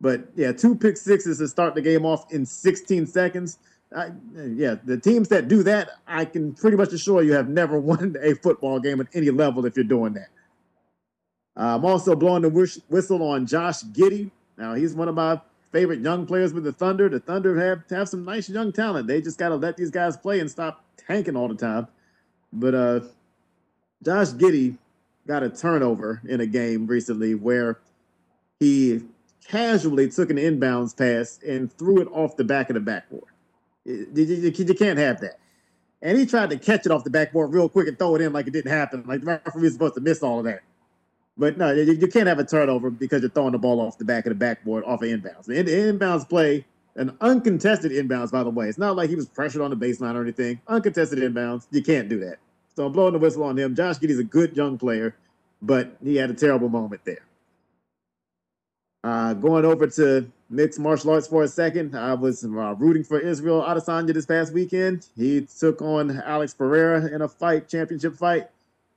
[0.00, 3.58] But yeah, two pick sixes to start the game off in 16 seconds.
[3.96, 7.80] I, yeah, the teams that do that, I can pretty much assure you have never
[7.80, 10.28] won a football game at any level if you're doing that.
[11.56, 12.50] Uh, I'm also blowing the
[12.88, 14.30] whistle on Josh Giddey.
[14.58, 15.40] Now he's one of my
[15.72, 17.08] favorite young players with the Thunder.
[17.08, 19.06] The Thunder have have some nice young talent.
[19.06, 21.88] They just got to let these guys play and stop tanking all the time.
[22.52, 23.00] But uh,
[24.02, 24.78] Josh Giddey
[25.26, 27.78] got a turnover in a game recently where
[28.60, 29.02] he
[29.46, 33.24] casually took an inbounds pass and threw it off the back of the backboard.
[33.84, 35.38] You, you, you can't have that.
[36.02, 38.32] And he tried to catch it off the backboard real quick and throw it in
[38.32, 39.04] like it didn't happen.
[39.06, 40.62] Like the referee was supposed to miss all of that.
[41.38, 44.04] But no, you, you, can't have a turnover because you're throwing the ball off the
[44.04, 45.44] back of the backboard off of inbounds.
[45.44, 48.68] The, inbounds play, an uncontested inbounds, by the way.
[48.68, 50.60] It's not like he was pressured on the baseline or anything.
[50.66, 52.38] Uncontested inbounds, you can't do that.
[52.74, 53.74] So I'm blowing the whistle on him.
[53.74, 55.14] Josh Giddey's a good young player,
[55.60, 57.22] but he had a terrible moment there.
[59.04, 63.20] Uh, going over to mixed martial arts for a second, I was uh, rooting for
[63.20, 65.06] Israel Adesanya this past weekend.
[65.16, 68.48] He took on Alex Pereira in a fight, championship fight.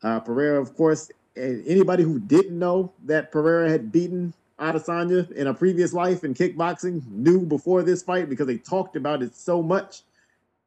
[0.02, 5.54] Uh, Pereira, of course, anybody who didn't know that Pereira had beaten Adesanya in a
[5.54, 10.02] previous life in kickboxing, knew before this fight because they talked about it so much.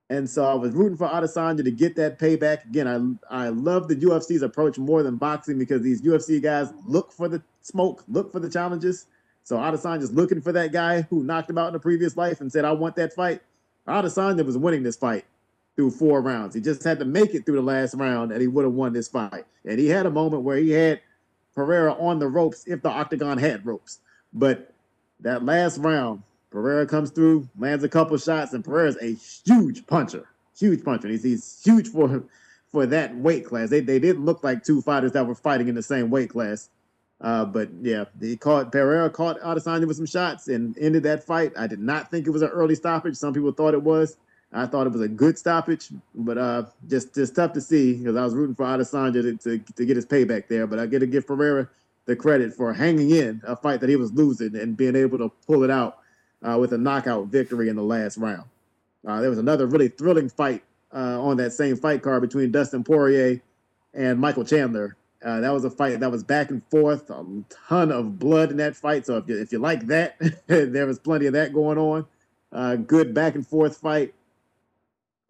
[0.08, 2.64] And so I was rooting for Adesanya to get that payback.
[2.64, 7.12] Again, I I love the UFC's approach more than boxing because these UFC guys look
[7.12, 9.06] for the smoke, look for the challenges.
[9.44, 12.52] So Adesanya's looking for that guy who knocked him out in a previous life and
[12.52, 13.42] said, I want that fight.
[13.88, 15.24] Adesanya was winning this fight
[15.76, 16.54] through four rounds.
[16.54, 18.92] He just had to make it through the last round and he would have won
[18.92, 19.44] this fight.
[19.64, 21.00] And he had a moment where he had
[21.54, 24.00] Pereira on the ropes if the octagon had ropes.
[24.32, 24.72] But
[25.20, 30.28] that last round, Pereira comes through, lands a couple shots, and Pereira's a huge puncher.
[30.58, 31.08] Huge puncher.
[31.08, 32.22] He's, he's huge for
[32.70, 33.68] for that weight class.
[33.68, 36.70] They, they didn't look like two fighters that were fighting in the same weight class.
[37.20, 41.52] Uh, but yeah, he caught Pereira caught Adesanya with some shots and ended that fight.
[41.56, 43.16] I did not think it was an early stoppage.
[43.16, 44.16] Some people thought it was.
[44.54, 48.16] I thought it was a good stoppage, but uh, just just tough to see because
[48.16, 50.66] I was rooting for Adesanya to, to, to get his payback there.
[50.66, 51.68] But I get to give Pereira
[52.04, 55.30] the credit for hanging in a fight that he was losing and being able to
[55.46, 55.98] pull it out
[56.42, 58.44] uh, with a knockout victory in the last round.
[59.06, 60.62] Uh, there was another really thrilling fight
[60.94, 63.40] uh, on that same fight card between Dustin Poirier
[63.94, 64.96] and Michael Chandler.
[65.24, 67.24] Uh, that was a fight that was back and forth, a
[67.68, 69.06] ton of blood in that fight.
[69.06, 70.16] So if you, if you like that,
[70.46, 72.06] there was plenty of that going on.
[72.50, 74.14] Uh, good back and forth fight.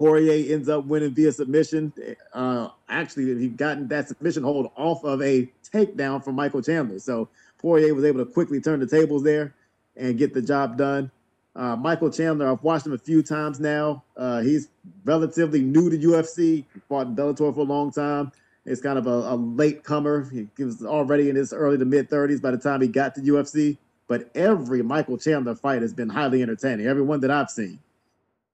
[0.03, 1.93] Poirier ends up winning via submission.
[2.33, 6.99] Uh, actually, he gotten that submission hold off of a takedown from Michael Chandler.
[6.99, 9.55] So Poirier was able to quickly turn the tables there
[9.97, 11.09] and get the job done.
[11.55, 14.03] Uh, Michael Chandler, I've watched him a few times now.
[14.17, 14.71] Uh, he's
[15.05, 16.65] relatively new to UFC.
[16.75, 18.33] He fought in Bellator for a long time.
[18.65, 20.29] He's kind of a, a late comer.
[20.33, 23.15] He, he was already in his early to mid 30s by the time he got
[23.15, 23.79] to UFC.
[24.09, 26.89] But every Michael Chandler fight has been highly entertaining.
[26.89, 27.79] Every one that I've seen.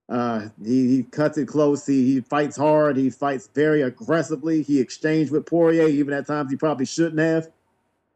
[0.09, 1.85] Uh, he, he cuts it close.
[1.87, 2.97] He, he fights hard.
[2.97, 4.63] He fights very aggressively.
[4.63, 7.49] He exchanged with Poirier, even at times he probably shouldn't have.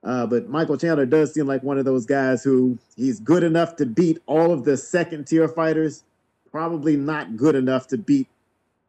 [0.04, 3.76] Uh, but Michael Chandler does seem like one of those guys who he's good enough
[3.76, 6.02] to beat all of the second tier fighters,
[6.50, 8.26] probably not good enough to beat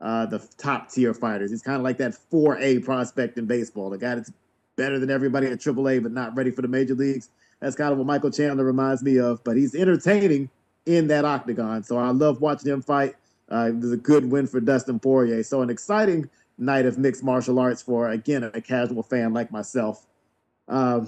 [0.01, 1.51] uh, the top tier fighters.
[1.51, 4.32] He's kind of like that 4A prospect in baseball, the guy that's
[4.75, 7.30] better than everybody at AAA, but not ready for the major leagues.
[7.59, 9.43] That's kind of what Michael Chandler reminds me of.
[9.43, 10.49] But he's entertaining
[10.85, 11.83] in that octagon.
[11.83, 13.15] So I love watching him fight.
[13.51, 15.43] Uh, it was a good win for Dustin Poirier.
[15.43, 20.05] So an exciting night of mixed martial arts for again a casual fan like myself.
[20.67, 21.07] Um,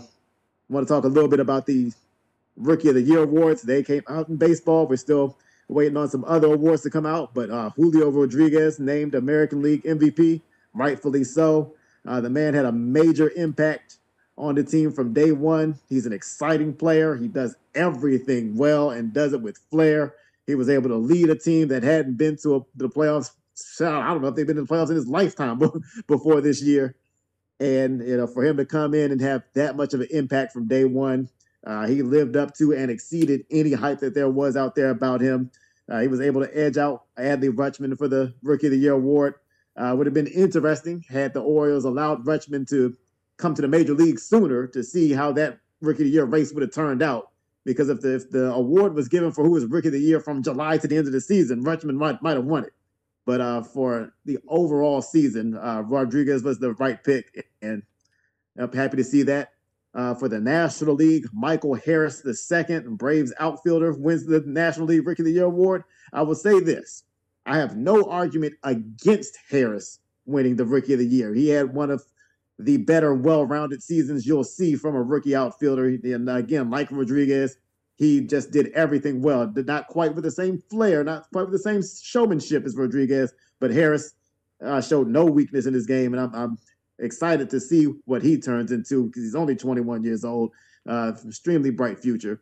[0.69, 1.91] I want to talk a little bit about the
[2.57, 3.61] Rookie of the Year awards.
[3.61, 4.87] They came out in baseball.
[4.87, 5.37] We're still
[5.67, 9.83] waiting on some other awards to come out, but uh, Julio Rodriguez named American League
[9.83, 10.41] MVP,
[10.73, 11.73] rightfully so.
[12.07, 13.97] Uh, the man had a major impact
[14.37, 15.79] on the team from day one.
[15.89, 17.15] He's an exciting player.
[17.15, 20.15] He does everything well and does it with flair.
[20.45, 23.31] He was able to lead a team that hadn't been to a, the playoffs.
[23.81, 25.61] I don't know if they've been in the playoffs in his lifetime
[26.07, 26.95] before this year.
[27.59, 30.51] And you know, for him to come in and have that much of an impact
[30.51, 31.29] from day one,
[31.65, 35.21] uh, he lived up to and exceeded any hype that there was out there about
[35.21, 35.51] him.
[35.89, 38.93] Uh, he was able to edge out Adley Rutschman for the Rookie of the Year
[38.93, 39.35] award.
[39.77, 42.95] Uh, would have been interesting had the Orioles allowed Rutschman to
[43.37, 46.53] come to the major league sooner to see how that rookie of the year race
[46.53, 47.29] would have turned out.
[47.63, 50.19] Because if the if the award was given for who was rookie of the year
[50.19, 52.73] from July to the end of the season, Rutschman might might have won it.
[53.25, 57.81] But uh, for the overall season, uh, Rodriguez was the right pick, and
[58.57, 59.49] I'm happy to see that.
[59.95, 65.07] Uh, for the National League, Michael Harris the second, Braves outfielder, wins the National League
[65.07, 65.85] Rookie of the Year award.
[66.13, 67.03] I will say this:
[67.45, 71.33] I have no argument against Harris winning the Rookie of the Year.
[71.33, 72.03] He had one of
[72.59, 75.87] the better, well-rounded seasons you'll see from a rookie outfielder.
[75.87, 77.57] And again, like Rodriguez,
[77.95, 79.47] he just did everything well.
[79.47, 83.33] Did not quite with the same flair, not quite with the same showmanship as Rodriguez,
[83.59, 84.13] but Harris
[84.63, 86.57] uh, showed no weakness in his game, and I'm, I'm
[86.99, 90.51] excited to see what he turns into because he's only 21 years old.
[90.87, 92.41] Uh, extremely bright future.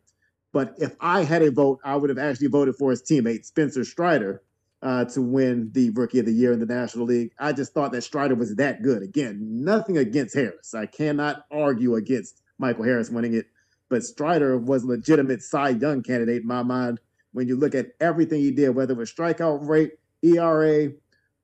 [0.51, 3.85] But if I had a vote, I would have actually voted for his teammate Spencer
[3.85, 4.43] Strider
[4.83, 7.31] uh, to win the Rookie of the Year in the National League.
[7.39, 9.01] I just thought that Strider was that good.
[9.01, 10.75] Again, nothing against Harris.
[10.75, 13.47] I cannot argue against Michael Harris winning it,
[13.89, 16.99] but Strider was a legitimate Cy Young candidate in my mind
[17.31, 20.91] when you look at everything he did, whether it was strikeout rate, ERA,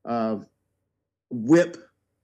[0.05, 0.37] uh,
[1.29, 1.77] whip,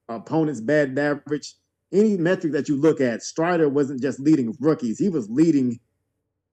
[0.10, 1.56] opponent's bad average,
[1.94, 5.80] any metric that you look at, Strider wasn't just leading rookies, he was leading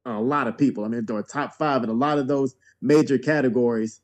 [0.05, 0.85] a lot of people.
[0.85, 4.01] I mean, were top five in a lot of those major categories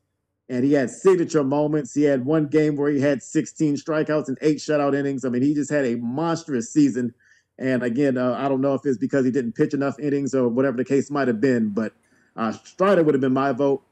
[0.48, 1.94] and he had signature moments.
[1.94, 5.24] He had one game where he had 16 strikeouts and eight shutout innings.
[5.24, 7.12] I mean, he just had a monstrous season.
[7.58, 10.48] And again, uh, I don't know if it's because he didn't pitch enough innings or
[10.48, 11.92] whatever the case might have been, but
[12.36, 13.82] uh, Strider would have been my vote.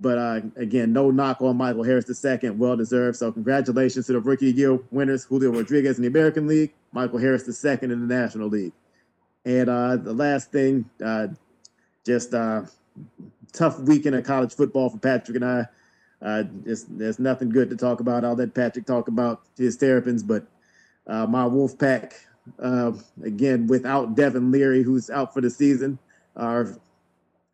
[0.00, 3.16] But uh, again, no knock on Michael Harris II, well deserved.
[3.16, 7.48] So congratulations to the Rookie Year winners, Julio Rodriguez in the American League, Michael Harris
[7.64, 8.72] II in the National League.
[9.44, 11.28] And uh, the last thing, uh,
[12.06, 12.62] just uh,
[13.52, 15.66] tough weekend of college football for Patrick and I.
[16.20, 18.24] Uh, there's nothing good to talk about.
[18.24, 20.46] I'll let Patrick talk about his Terrapins, but
[21.06, 22.12] uh, my Wolfpack,
[22.58, 25.98] uh, again, without Devin Leary, who's out for the season,
[26.36, 26.76] our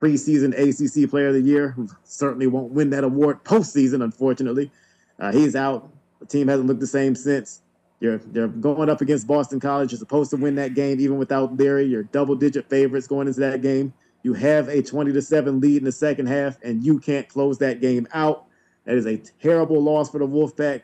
[0.01, 4.71] preseason ACC Player of the Year, certainly won't win that award postseason, unfortunately.
[5.19, 5.91] Uh, he's out.
[6.21, 7.61] The team hasn't looked the same since.
[8.01, 9.93] You're they're going up against Boston College.
[9.93, 11.85] You're supposed to win that game even without Leary.
[11.85, 13.93] You're double digit favorites going into that game.
[14.23, 17.59] You have a 20 to 7 lead in the second half, and you can't close
[17.59, 18.47] that game out.
[18.85, 20.83] That is a terrible loss for the Wolfpack.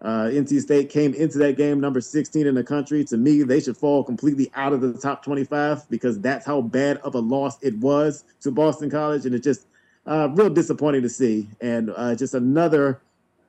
[0.00, 3.04] Uh, NC State came into that game number 16 in the country.
[3.04, 6.96] To me, they should fall completely out of the top 25 because that's how bad
[6.98, 9.26] of a loss it was to Boston College.
[9.26, 9.66] And it's just
[10.06, 11.48] uh, real disappointing to see.
[11.60, 13.00] And uh, just another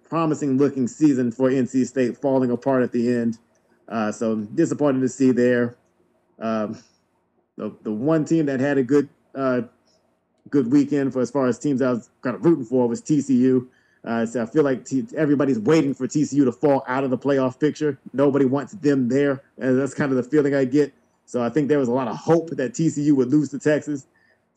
[0.07, 3.40] promising looking season for NC State falling apart at the end.
[3.90, 5.75] Uh, so disappointing to see there.
[6.40, 6.77] Um,
[7.57, 9.61] the, the one team that had a good uh,
[10.49, 13.67] good weekend for as far as teams I was kind of rooting for was TCU.
[14.06, 17.17] Uh, so I feel like t- everybody's waiting for TCU to fall out of the
[17.17, 17.98] playoff picture.
[18.11, 20.93] Nobody wants them there, and that's kind of the feeling I get.
[21.25, 24.07] So I think there was a lot of hope that TCU would lose to Texas.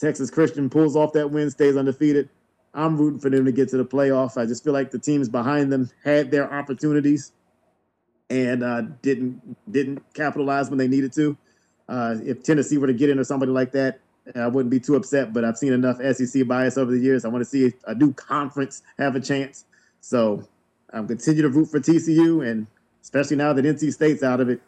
[0.01, 2.29] Texas Christian pulls off that win, stays undefeated.
[2.75, 4.37] I'm rooting for them to get to the playoff.
[4.37, 7.33] I just feel like the teams behind them had their opportunities
[8.29, 11.37] and uh, didn't didn't capitalize when they needed to.
[11.89, 14.01] Uh, if Tennessee were to get in or somebody like that,
[14.35, 17.25] I wouldn't be too upset, but I've seen enough SEC bias over the years.
[17.25, 19.65] I want to see a new conference have a chance.
[20.01, 20.47] So
[20.93, 22.67] I'm continue to root for TCU, and
[23.03, 24.61] especially now that NC State's out of it,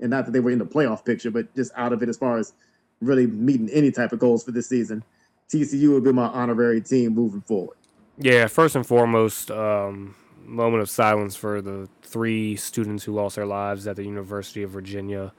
[0.00, 2.16] and not that they were in the playoff picture, but just out of it as
[2.16, 2.54] far as
[3.00, 5.02] really meeting any type of goals for this season.
[5.50, 7.76] TCU will be my honorary team moving forward.
[8.18, 13.46] Yeah, first and foremost, um, moment of silence for the three students who lost their
[13.46, 15.32] lives at the University of Virginia.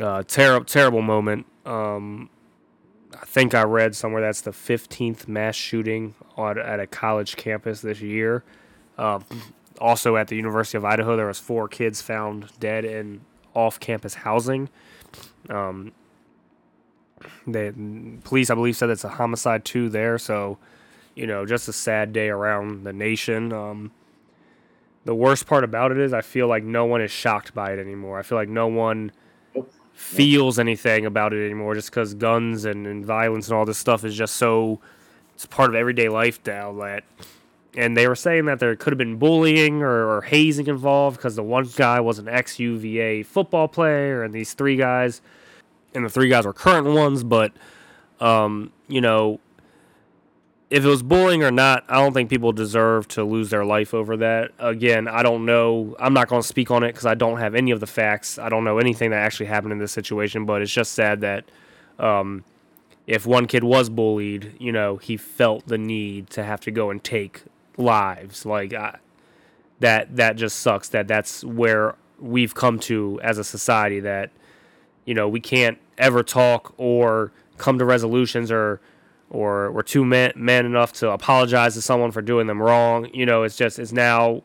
[0.00, 1.46] Uh, terrible, terrible moment.
[1.66, 2.30] Um,
[3.14, 7.82] I think I read somewhere that's the 15th mass shooting on, at a college campus
[7.82, 8.42] this year.
[8.96, 9.24] Um,
[9.80, 13.20] also at the University of Idaho, there was four kids found dead in
[13.54, 14.68] off-campus housing.
[15.48, 15.92] Um,
[17.46, 17.74] the
[18.24, 20.18] police, I believe, said it's a homicide too there.
[20.18, 20.58] So,
[21.14, 23.52] you know, just a sad day around the nation.
[23.52, 23.90] Um,
[25.04, 27.78] the worst part about it is I feel like no one is shocked by it
[27.78, 28.18] anymore.
[28.18, 29.12] I feel like no one
[30.00, 34.02] feels anything about it anymore just because guns and, and violence and all this stuff
[34.02, 34.80] is just so
[35.34, 37.04] it's part of everyday life now that
[37.76, 41.36] and they were saying that there could have been bullying or, or hazing involved because
[41.36, 45.20] the one guy was an ex UVA football player and these three guys
[45.94, 47.52] and the three guys were current ones but
[48.20, 49.38] um, you know
[50.70, 53.92] if it was bullying or not, I don't think people deserve to lose their life
[53.92, 54.52] over that.
[54.60, 55.96] Again, I don't know.
[55.98, 58.38] I'm not going to speak on it because I don't have any of the facts.
[58.38, 61.44] I don't know anything that actually happened in this situation, but it's just sad that
[61.98, 62.44] um,
[63.08, 66.90] if one kid was bullied, you know, he felt the need to have to go
[66.90, 67.42] and take
[67.76, 68.46] lives.
[68.46, 68.98] Like I,
[69.80, 70.88] that, that just sucks.
[70.90, 73.98] That that's where we've come to as a society.
[73.98, 74.30] That
[75.04, 78.80] you know we can't ever talk or come to resolutions or
[79.30, 83.08] or were too man, man enough to apologize to someone for doing them wrong.
[83.14, 84.42] You know, it's just it's now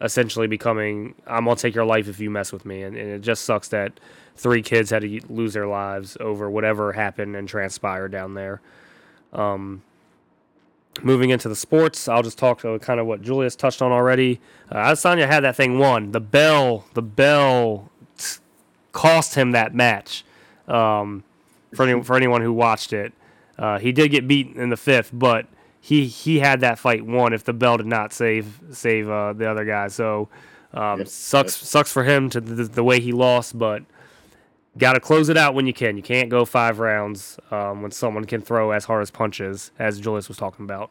[0.00, 3.20] essentially becoming I'm gonna take your life if you mess with me, and, and it
[3.20, 3.98] just sucks that
[4.36, 8.60] three kids had to lose their lives over whatever happened and transpired down there.
[9.32, 9.82] Um,
[11.02, 14.40] moving into the sports, I'll just talk to kind of what Julius touched on already.
[14.70, 16.12] Uh, had that thing won.
[16.12, 18.38] The bell, the bell t-
[18.92, 20.24] cost him that match.
[20.66, 21.24] Um,
[21.74, 23.12] for any, for anyone who watched it,
[23.58, 25.46] uh, he did get beat in the fifth, but
[25.80, 29.50] he he had that fight won if the bell did not save save uh, the
[29.50, 29.88] other guy.
[29.88, 30.28] So
[30.72, 33.82] um, sucks sucks for him to the, the way he lost, but
[34.76, 35.96] got to close it out when you can.
[35.96, 39.98] You can't go five rounds um, when someone can throw as hard as punches, as
[40.00, 40.90] Julius was talking about.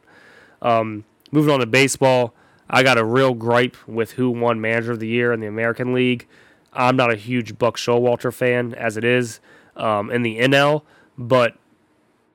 [0.61, 2.33] Um, moving on to baseball,
[2.69, 5.93] I got a real gripe with who won Manager of the Year in the American
[5.93, 6.27] League.
[6.73, 9.39] I'm not a huge Buck Showalter fan as it is
[9.75, 10.83] um, in the NL,
[11.17, 11.55] but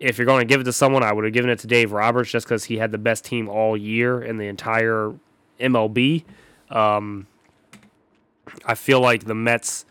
[0.02, 1.92] if you're going to give it to someone, I would have given it to Dave
[1.92, 5.14] Roberts just because he had the best team all year in the entire
[5.60, 6.24] MLB.
[6.70, 7.28] Um,
[8.66, 9.86] I feel like the Mets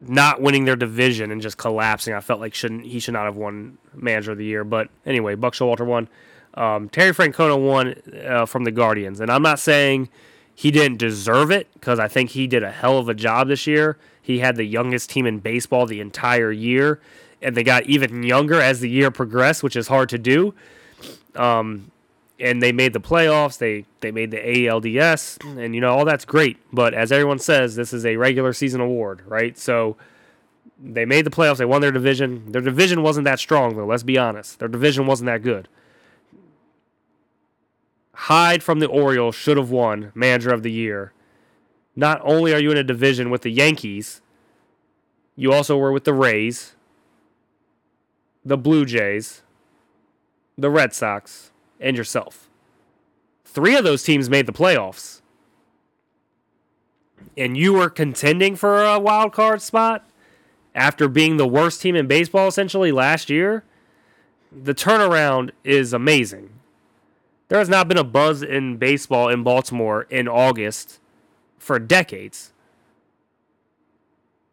[0.00, 2.12] not winning their division and just collapsing.
[2.12, 4.64] I felt like shouldn't he should not have won Manager of the Year.
[4.64, 6.08] But anyway, Buck Showalter won.
[6.54, 7.94] Um, Terry Francona won
[8.26, 10.08] uh, from the Guardians, and I'm not saying
[10.54, 13.66] he didn't deserve it because I think he did a hell of a job this
[13.66, 13.96] year.
[14.20, 17.00] He had the youngest team in baseball the entire year
[17.42, 20.54] and they got even younger as the year progressed, which is hard to do.
[21.34, 21.90] Um,
[22.38, 23.58] and they made the playoffs.
[23.58, 26.58] They they made the ALDS, and you know all that's great.
[26.72, 29.56] But as everyone says, this is a regular season award, right?
[29.56, 29.96] So
[30.82, 31.58] they made the playoffs.
[31.58, 32.50] They won their division.
[32.50, 33.86] Their division wasn't that strong, though.
[33.86, 34.58] Let's be honest.
[34.58, 35.68] Their division wasn't that good.
[38.14, 41.12] Hyde from the Orioles should have won Manager of the Year.
[41.94, 44.20] Not only are you in a division with the Yankees,
[45.36, 46.74] you also were with the Rays,
[48.44, 49.42] the Blue Jays,
[50.58, 52.48] the Red Sox, and yourself.
[53.44, 55.20] Three of those teams made the playoffs.
[57.36, 60.08] And you were contending for a wild card spot
[60.74, 63.64] after being the worst team in baseball essentially last year.
[64.50, 66.50] The turnaround is amazing.
[67.48, 70.98] There has not been a buzz in baseball in Baltimore in August
[71.58, 72.52] for decades.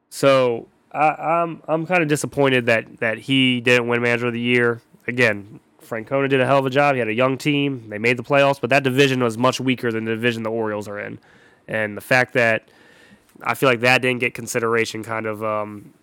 [0.09, 1.09] So I,
[1.41, 4.81] I'm I'm kind of disappointed that that he didn't win Manager of the Year.
[5.07, 6.95] Again, Francona did a hell of a job.
[6.95, 7.89] He had a young team.
[7.89, 10.87] They made the playoffs, but that division was much weaker than the division the Orioles
[10.87, 11.19] are in.
[11.67, 12.69] And the fact that
[13.43, 15.93] I feel like that didn't get consideration kind of um,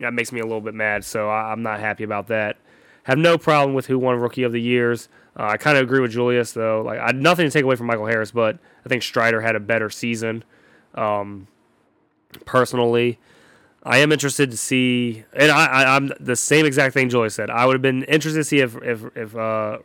[0.00, 1.04] that makes me a little bit mad.
[1.04, 2.56] So I, am not happy about that.
[3.04, 5.08] Have no problem with who won Rookie of the Years.
[5.36, 6.82] Uh, I kind of agree with Julius though.
[6.82, 9.60] Like I nothing to take away from Michael Harris, but I think Strider had a
[9.60, 10.44] better season.
[10.94, 11.46] Um,
[12.44, 13.18] personally,
[13.88, 17.48] I am interested to see, and I, am the same exact thing Julius said.
[17.48, 19.78] I would have been interested to see if if if uh,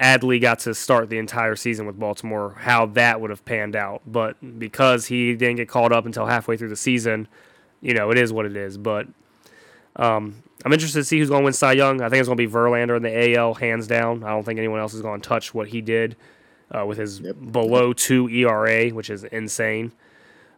[0.00, 4.02] Adley got to start the entire season with Baltimore, how that would have panned out.
[4.04, 7.28] But because he didn't get called up until halfway through the season,
[7.80, 8.76] you know, it is what it is.
[8.76, 9.06] But
[9.94, 12.00] um, I'm interested to see who's going to win Cy Young.
[12.00, 14.24] I think it's going to be Verlander in the AL, hands down.
[14.24, 16.16] I don't think anyone else is going to touch what he did
[16.72, 17.36] uh, with his yep.
[17.52, 19.92] below two ERA, which is insane.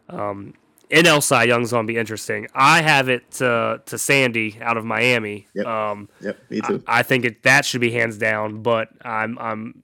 [0.09, 0.55] Um,
[0.89, 2.47] NL Cy Young's to be interesting.
[2.53, 5.47] I have it to, to Sandy out of Miami.
[5.53, 5.65] Yep.
[5.65, 6.83] Um, yep, me too.
[6.87, 9.83] I, I think it, that should be hands down, but I'm I'm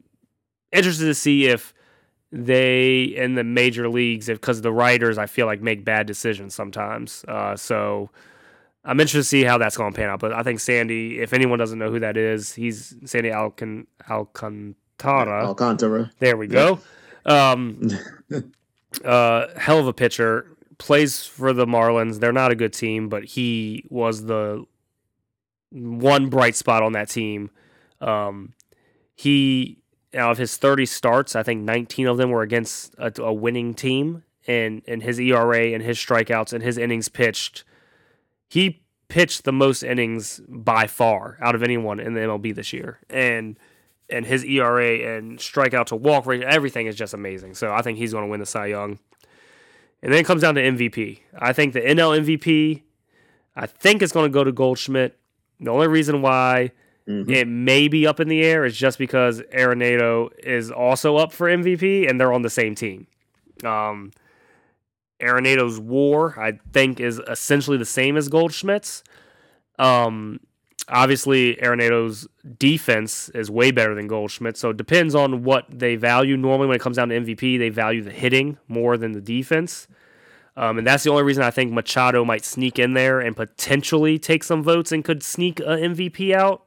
[0.71, 1.73] interested to see if
[2.31, 7.23] they in the major leagues, because the writers I feel like make bad decisions sometimes.
[7.27, 8.09] Uh, so
[8.85, 10.19] I'm interested to see how that's going to pan out.
[10.19, 15.45] But I think Sandy, if anyone doesn't know who that is, he's Sandy Alcan- Alcantara.
[15.45, 16.11] Alcantara.
[16.19, 16.79] There we go.
[17.25, 17.89] Um,
[19.05, 20.47] uh, hell of a pitcher.
[20.77, 22.19] Plays for the Marlins.
[22.19, 24.65] They're not a good team, but he was the
[25.71, 27.51] one bright spot on that team.
[28.01, 28.53] Um,
[29.15, 29.79] he
[30.13, 33.73] out of his 30 starts, I think 19 of them were against a, a winning
[33.73, 37.63] team, and and his ERA and his strikeouts and his innings pitched
[38.47, 42.99] he pitched the most innings by far out of anyone in the MLB this year,
[43.09, 43.57] and
[44.09, 47.55] and his ERA and strikeout to walk rate, everything is just amazing.
[47.55, 48.99] So I think he's going to win the Cy Young.
[50.03, 51.21] And then it comes down to MVP.
[51.39, 52.81] I think the NL MVP,
[53.55, 55.17] I think it's going to go to Goldschmidt.
[55.61, 56.71] The only reason why
[57.07, 57.31] mm-hmm.
[57.31, 61.47] it may be up in the air is just because Arenado is also up for
[61.47, 63.07] MVP and they're on the same team.
[63.63, 64.11] Um,
[65.21, 69.05] Arenado's WAR, I think, is essentially the same as Goldschmidt's.
[69.79, 70.41] Um,
[70.89, 76.37] obviously, Arenado's defense is way better than Goldschmidt, so it depends on what they value.
[76.37, 79.87] Normally, when it comes down to MVP, they value the hitting more than the defense.
[80.55, 84.19] Um, and that's the only reason I think Machado might sneak in there and potentially
[84.19, 86.63] take some votes and could sneak a MVP out.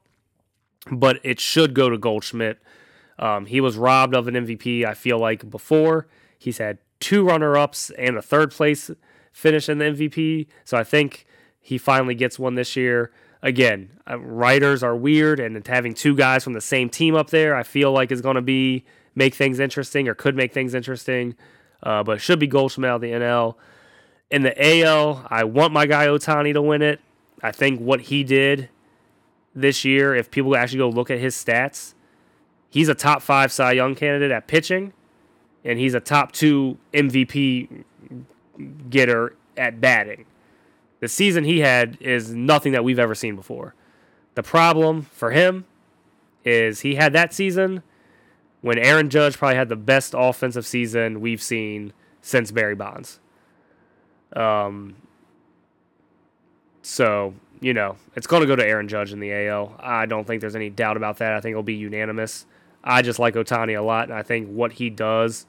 [0.91, 2.59] But it should go to Goldschmidt.
[3.19, 6.07] Um, he was robbed of an MVP, I feel like, before.
[6.39, 8.91] He's had two runner ups and a third place
[9.33, 10.47] finish in the MVP.
[10.65, 11.27] So I think
[11.61, 13.12] he finally gets one this year.
[13.43, 17.55] Again, uh, writers are weird, and having two guys from the same team up there,
[17.55, 18.85] I feel like is going to be
[19.15, 21.35] make things interesting or could make things interesting.
[21.83, 23.55] Uh, but should be Goldschmidt out the NL.
[24.31, 27.01] In the AL, I want my guy Ohtani to win it.
[27.43, 28.71] I think what he did
[29.55, 31.95] this year, if people actually go look at his stats,
[32.71, 34.93] he's a top five Cy Young candidate at pitching
[35.67, 37.85] and he's a top two MVP
[38.89, 40.25] getter at batting.
[41.07, 43.76] The season he had is nothing that we've ever seen before.
[44.35, 45.65] The problem for him
[46.44, 47.85] is he had that season
[48.60, 53.20] when Aaron Judge probably had the best offensive season we've seen since Barry Bonds.
[54.35, 54.97] Um,
[56.83, 59.76] so, you know, it's going to go to Aaron Judge in the AL.
[59.78, 61.35] I don't think there's any doubt about that.
[61.35, 62.47] I think it'll be unanimous.
[62.83, 65.47] I just like Ohtani a lot, and I think what he does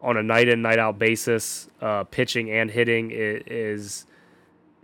[0.00, 4.06] on a night in night out basis, uh, pitching and hitting is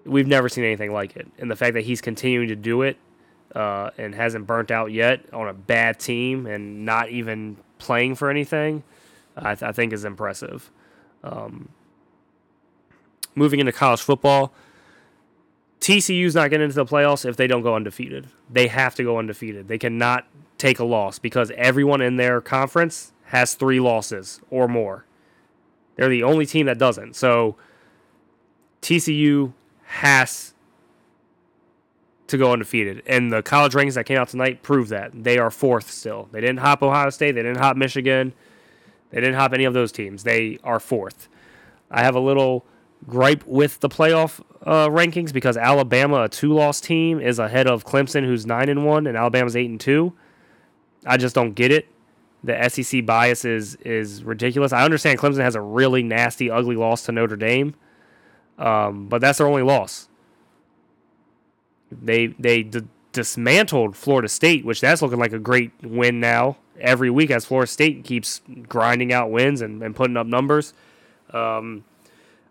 [0.04, 1.28] we've never seen anything like it.
[1.38, 2.96] And the fact that he's continuing to do it
[3.54, 8.30] uh, and hasn't burnt out yet on a bad team and not even playing for
[8.30, 8.82] anything,
[9.36, 10.70] I, th- I think is impressive.
[11.22, 11.68] Um,
[13.34, 14.52] moving into college football,
[15.80, 18.28] TCU's not getting into the playoffs if they don't go undefeated.
[18.50, 19.68] They have to go undefeated.
[19.68, 20.26] They cannot
[20.58, 25.06] take a loss because everyone in their conference has three losses or more.
[25.96, 27.16] They're the only team that doesn't.
[27.16, 27.56] So
[28.82, 29.52] TCU
[29.90, 30.54] has
[32.28, 33.02] to go undefeated.
[33.06, 35.10] And the college rankings that came out tonight prove that.
[35.12, 36.28] They are fourth still.
[36.30, 37.32] They didn't hop Ohio State.
[37.32, 38.32] They didn't hop Michigan.
[39.10, 40.22] They didn't hop any of those teams.
[40.22, 41.28] They are fourth.
[41.90, 42.64] I have a little
[43.08, 48.24] gripe with the playoff uh, rankings because Alabama, a two-loss team, is ahead of Clemson,
[48.24, 50.12] who's nine and one, and Alabama's eight and two.
[51.04, 51.88] I just don't get it.
[52.44, 54.72] The SEC bias is is ridiculous.
[54.72, 57.74] I understand Clemson has a really nasty, ugly loss to Notre Dame,
[58.60, 60.08] um, but that's their only loss.
[61.90, 66.56] They they d- dismantled Florida State, which that's looking like a great win now.
[66.78, 70.72] Every week, as Florida State keeps grinding out wins and, and putting up numbers.
[71.32, 71.84] Um,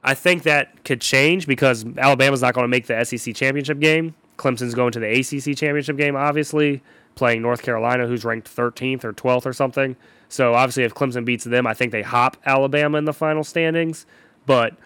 [0.03, 4.15] I think that could change because Alabama's not going to make the SEC championship game.
[4.37, 6.81] Clemson's going to the ACC championship game, obviously,
[7.15, 9.95] playing North Carolina, who's ranked 13th or 12th or something.
[10.29, 14.05] So obviously, if Clemson beats them, I think they hop Alabama in the final standings.
[14.45, 14.77] But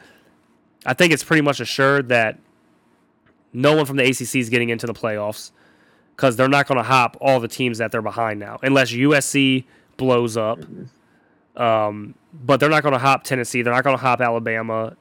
[0.86, 2.40] I think it's pretty much assured that
[3.54, 5.52] no one from the ACC is getting into the playoffs
[6.16, 9.66] because they're not going to hop all the teams that they're behind now, unless USC
[9.98, 10.60] blows up.
[11.56, 13.62] Um, but they're not going to hop Tennessee.
[13.62, 14.96] They're not going to hop Alabama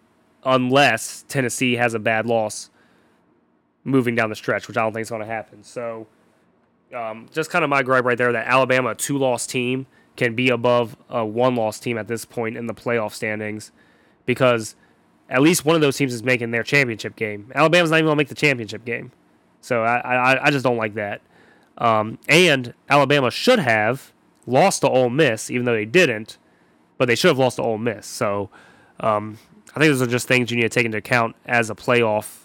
[0.44, 2.70] unless Tennessee has a bad loss
[3.84, 5.62] moving down the stretch, which I don't think is going to happen.
[5.62, 6.06] So,
[6.94, 9.86] um, just kind of my gripe right there that Alabama, a two loss team,
[10.16, 13.72] can be above a one loss team at this point in the playoff standings
[14.26, 14.76] because
[15.32, 17.50] at least one of those teams is making their championship game.
[17.54, 19.10] Alabama's not even going to make the championship game.
[19.62, 21.22] So, I, I, I just don't like that.
[21.78, 24.12] Um, and Alabama should have
[24.46, 26.36] lost to Ole Miss, even though they didn't,
[26.98, 28.06] but they should have lost to Ole Miss.
[28.06, 28.50] So,
[29.00, 29.38] um,
[29.74, 32.40] I think those are just things you need to take into account as a playoff,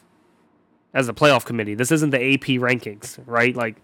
[0.93, 1.75] as a playoff committee.
[1.75, 3.53] This isn't the AP rankings, right?
[3.53, 3.81] Like,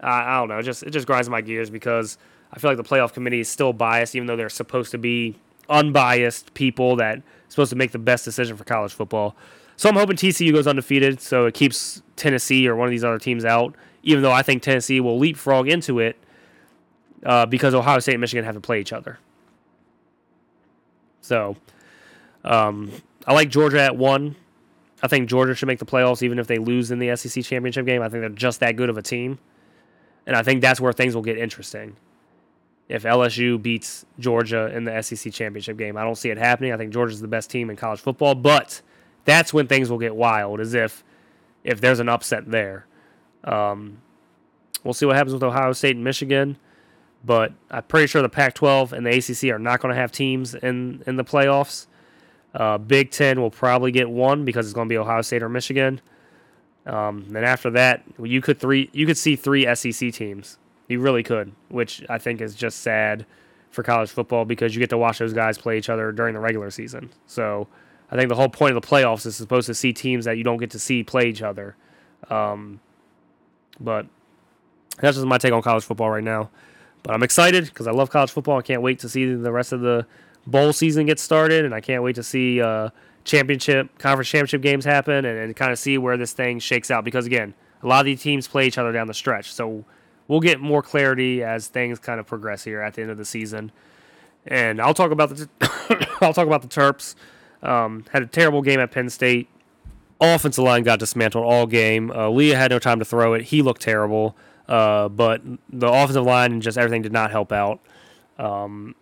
[0.00, 0.58] I, I don't know.
[0.58, 2.16] It just it just grinds my gears because
[2.52, 5.34] I feel like the playoff committee is still biased, even though they're supposed to be
[5.68, 9.36] unbiased people that supposed to make the best decision for college football.
[9.76, 13.18] So I'm hoping TCU goes undefeated, so it keeps Tennessee or one of these other
[13.18, 13.74] teams out.
[14.02, 16.16] Even though I think Tennessee will leapfrog into it
[17.24, 19.18] uh, because Ohio State and Michigan have to play each other.
[21.20, 21.56] So
[22.44, 22.92] um,
[23.26, 24.36] I like Georgia at one.
[25.02, 27.84] I think Georgia should make the playoffs even if they lose in the SEC championship
[27.84, 28.00] game.
[28.00, 29.38] I think they're just that good of a team.
[30.26, 31.96] And I think that's where things will get interesting.
[32.88, 36.72] If LSU beats Georgia in the SEC championship game, I don't see it happening.
[36.72, 38.80] I think Georgia's the best team in college football, but
[39.24, 40.60] that's when things will get wild.
[40.60, 41.02] As if
[41.64, 42.86] if there's an upset there,
[43.42, 43.98] um,
[44.84, 46.58] we'll see what happens with Ohio State and Michigan.
[47.24, 50.54] But I'm pretty sure the Pac-12 and the ACC are not going to have teams
[50.54, 51.86] in in the playoffs.
[52.54, 55.48] Uh, Big Ten will probably get one because it's going to be Ohio State or
[55.48, 56.00] Michigan.
[56.86, 60.56] Um, then after that, you could three you could see three SEC teams.
[60.88, 63.26] You really could, which I think is just sad
[63.70, 66.40] for college football because you get to watch those guys play each other during the
[66.40, 67.10] regular season.
[67.26, 67.68] So
[68.10, 70.44] I think the whole point of the playoffs is supposed to see teams that you
[70.44, 71.76] don't get to see play each other.
[72.30, 72.80] Um,
[73.80, 74.06] but
[74.98, 76.50] that's just my take on college football right now.
[77.02, 78.58] But I'm excited because I love college football.
[78.58, 80.06] I can't wait to see the rest of the
[80.46, 82.90] bowl season get started, and I can't wait to see uh,
[83.24, 87.04] championship, conference championship games happen, and, and kind of see where this thing shakes out.
[87.04, 89.84] Because again, a lot of these teams play each other down the stretch, so
[90.28, 93.24] we'll get more clarity as things kind of progress here at the end of the
[93.24, 93.72] season.
[94.46, 95.48] And I'll talk about the
[96.20, 97.14] I'll talk about the Terps.
[97.62, 99.48] Um, had a terrible game at Penn State.
[100.20, 102.10] Offensive line got dismantled all game.
[102.10, 103.42] Uh, Leah had no time to throw it.
[103.42, 104.36] He looked terrible.
[104.68, 107.80] Uh, but the offensive line and just everything did not help out.
[108.38, 108.94] Um,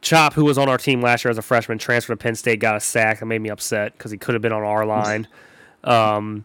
[0.00, 2.58] Chop, who was on our team last year as a freshman, transferred to Penn State,
[2.58, 3.20] got a sack.
[3.20, 5.28] That made me upset because he could have been on our line.
[5.84, 6.44] Um,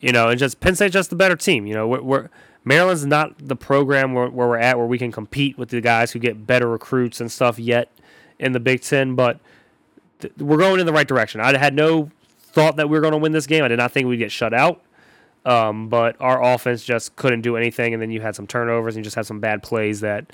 [0.00, 1.64] you know, and just Penn State's just the better team.
[1.64, 2.28] You know, we're, we're
[2.64, 6.12] Maryland's not the program where, where, we're at where we can compete with the guys
[6.12, 7.90] who get better recruits and stuff yet
[8.38, 9.38] in the Big Ten, but
[10.20, 11.40] th- we're going in the right direction.
[11.40, 13.64] I had no thought that we were going to win this game.
[13.64, 14.80] I did not think we'd get shut out.
[15.44, 19.02] Um, but our offense just couldn't do anything, and then you had some turnovers and
[19.02, 20.32] you just had some bad plays that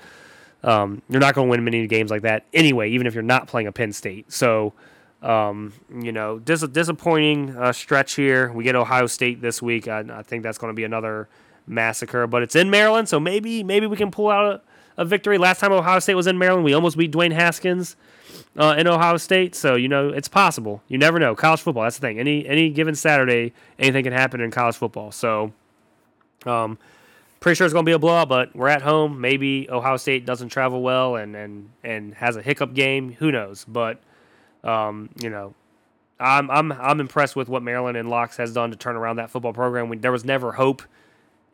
[0.63, 3.49] um, you're not going to win many games like that anyway, even if you're not
[3.49, 4.33] playing a Penn State.
[4.33, 4.73] So,
[5.23, 8.53] um, you know, dis- disappointing uh, stretch here.
[8.53, 9.89] We get Ohio State this week.
[9.89, 11.29] I, I think that's going to be another
[11.71, 14.63] massacre, but it's in Maryland, so maybe maybe we can pull out
[14.97, 15.39] a, a victory.
[15.39, 17.97] Last time Ohio State was in Maryland, we almost beat Dwayne Haskins
[18.59, 19.55] uh, in Ohio State.
[19.55, 20.83] So you know it's possible.
[20.89, 21.35] You never know.
[21.35, 21.85] College football.
[21.85, 22.19] That's the thing.
[22.19, 25.13] Any any given Saturday, anything can happen in college football.
[25.13, 25.53] So,
[26.45, 26.79] um,
[27.39, 28.29] pretty sure it's going to be a blowout.
[28.29, 29.21] But we're at home.
[29.21, 33.13] Maybe Ohio State doesn't travel well and and and has a hiccup game.
[33.19, 33.65] Who knows?
[33.67, 34.01] But
[34.65, 35.55] um, you know.
[36.23, 39.31] I'm I'm I'm impressed with what Maryland and Locks has done to turn around that
[39.31, 39.89] football program.
[39.89, 40.83] We, there was never hope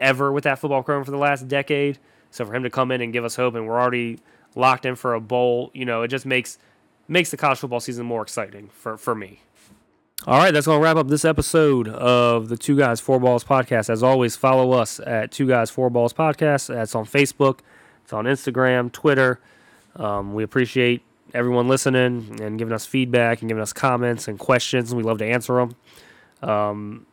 [0.01, 1.99] ever with that football program for the last decade.
[2.31, 4.19] So for him to come in and give us hope, and we're already
[4.55, 6.59] locked in for a bowl, you know, it just makes
[7.09, 9.41] makes the college football season more exciting for for me.
[10.27, 13.45] All right, that's going to wrap up this episode of the Two Guys Four Balls
[13.45, 13.91] podcast.
[13.91, 16.69] As always, follow us at Two Guys Four Balls podcast.
[16.69, 17.61] That's on Facebook,
[18.03, 19.41] it's on Instagram, Twitter.
[19.95, 21.03] Um, we appreciate
[21.35, 24.95] everyone listening and giving us feedback and giving us comments and questions.
[24.95, 26.49] We love to answer them.
[26.49, 27.07] Um,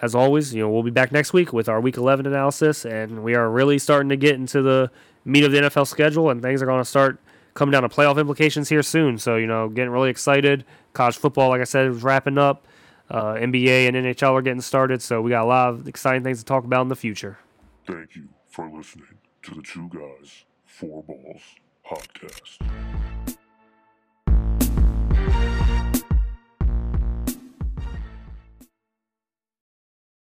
[0.00, 3.22] as always, you know, we'll be back next week with our week 11 analysis, and
[3.22, 4.90] we are really starting to get into the
[5.24, 7.20] meat of the NFL schedule, and things are going to start
[7.54, 9.18] coming down to playoff implications here soon.
[9.18, 10.64] So, you know, getting really excited.
[10.92, 12.66] College football, like I said, is wrapping up.
[13.10, 16.38] Uh, NBA and NHL are getting started, so we got a lot of exciting things
[16.38, 17.38] to talk about in the future.
[17.86, 21.42] Thank you for listening to the Two Guys, Four Balls
[21.86, 23.17] podcast.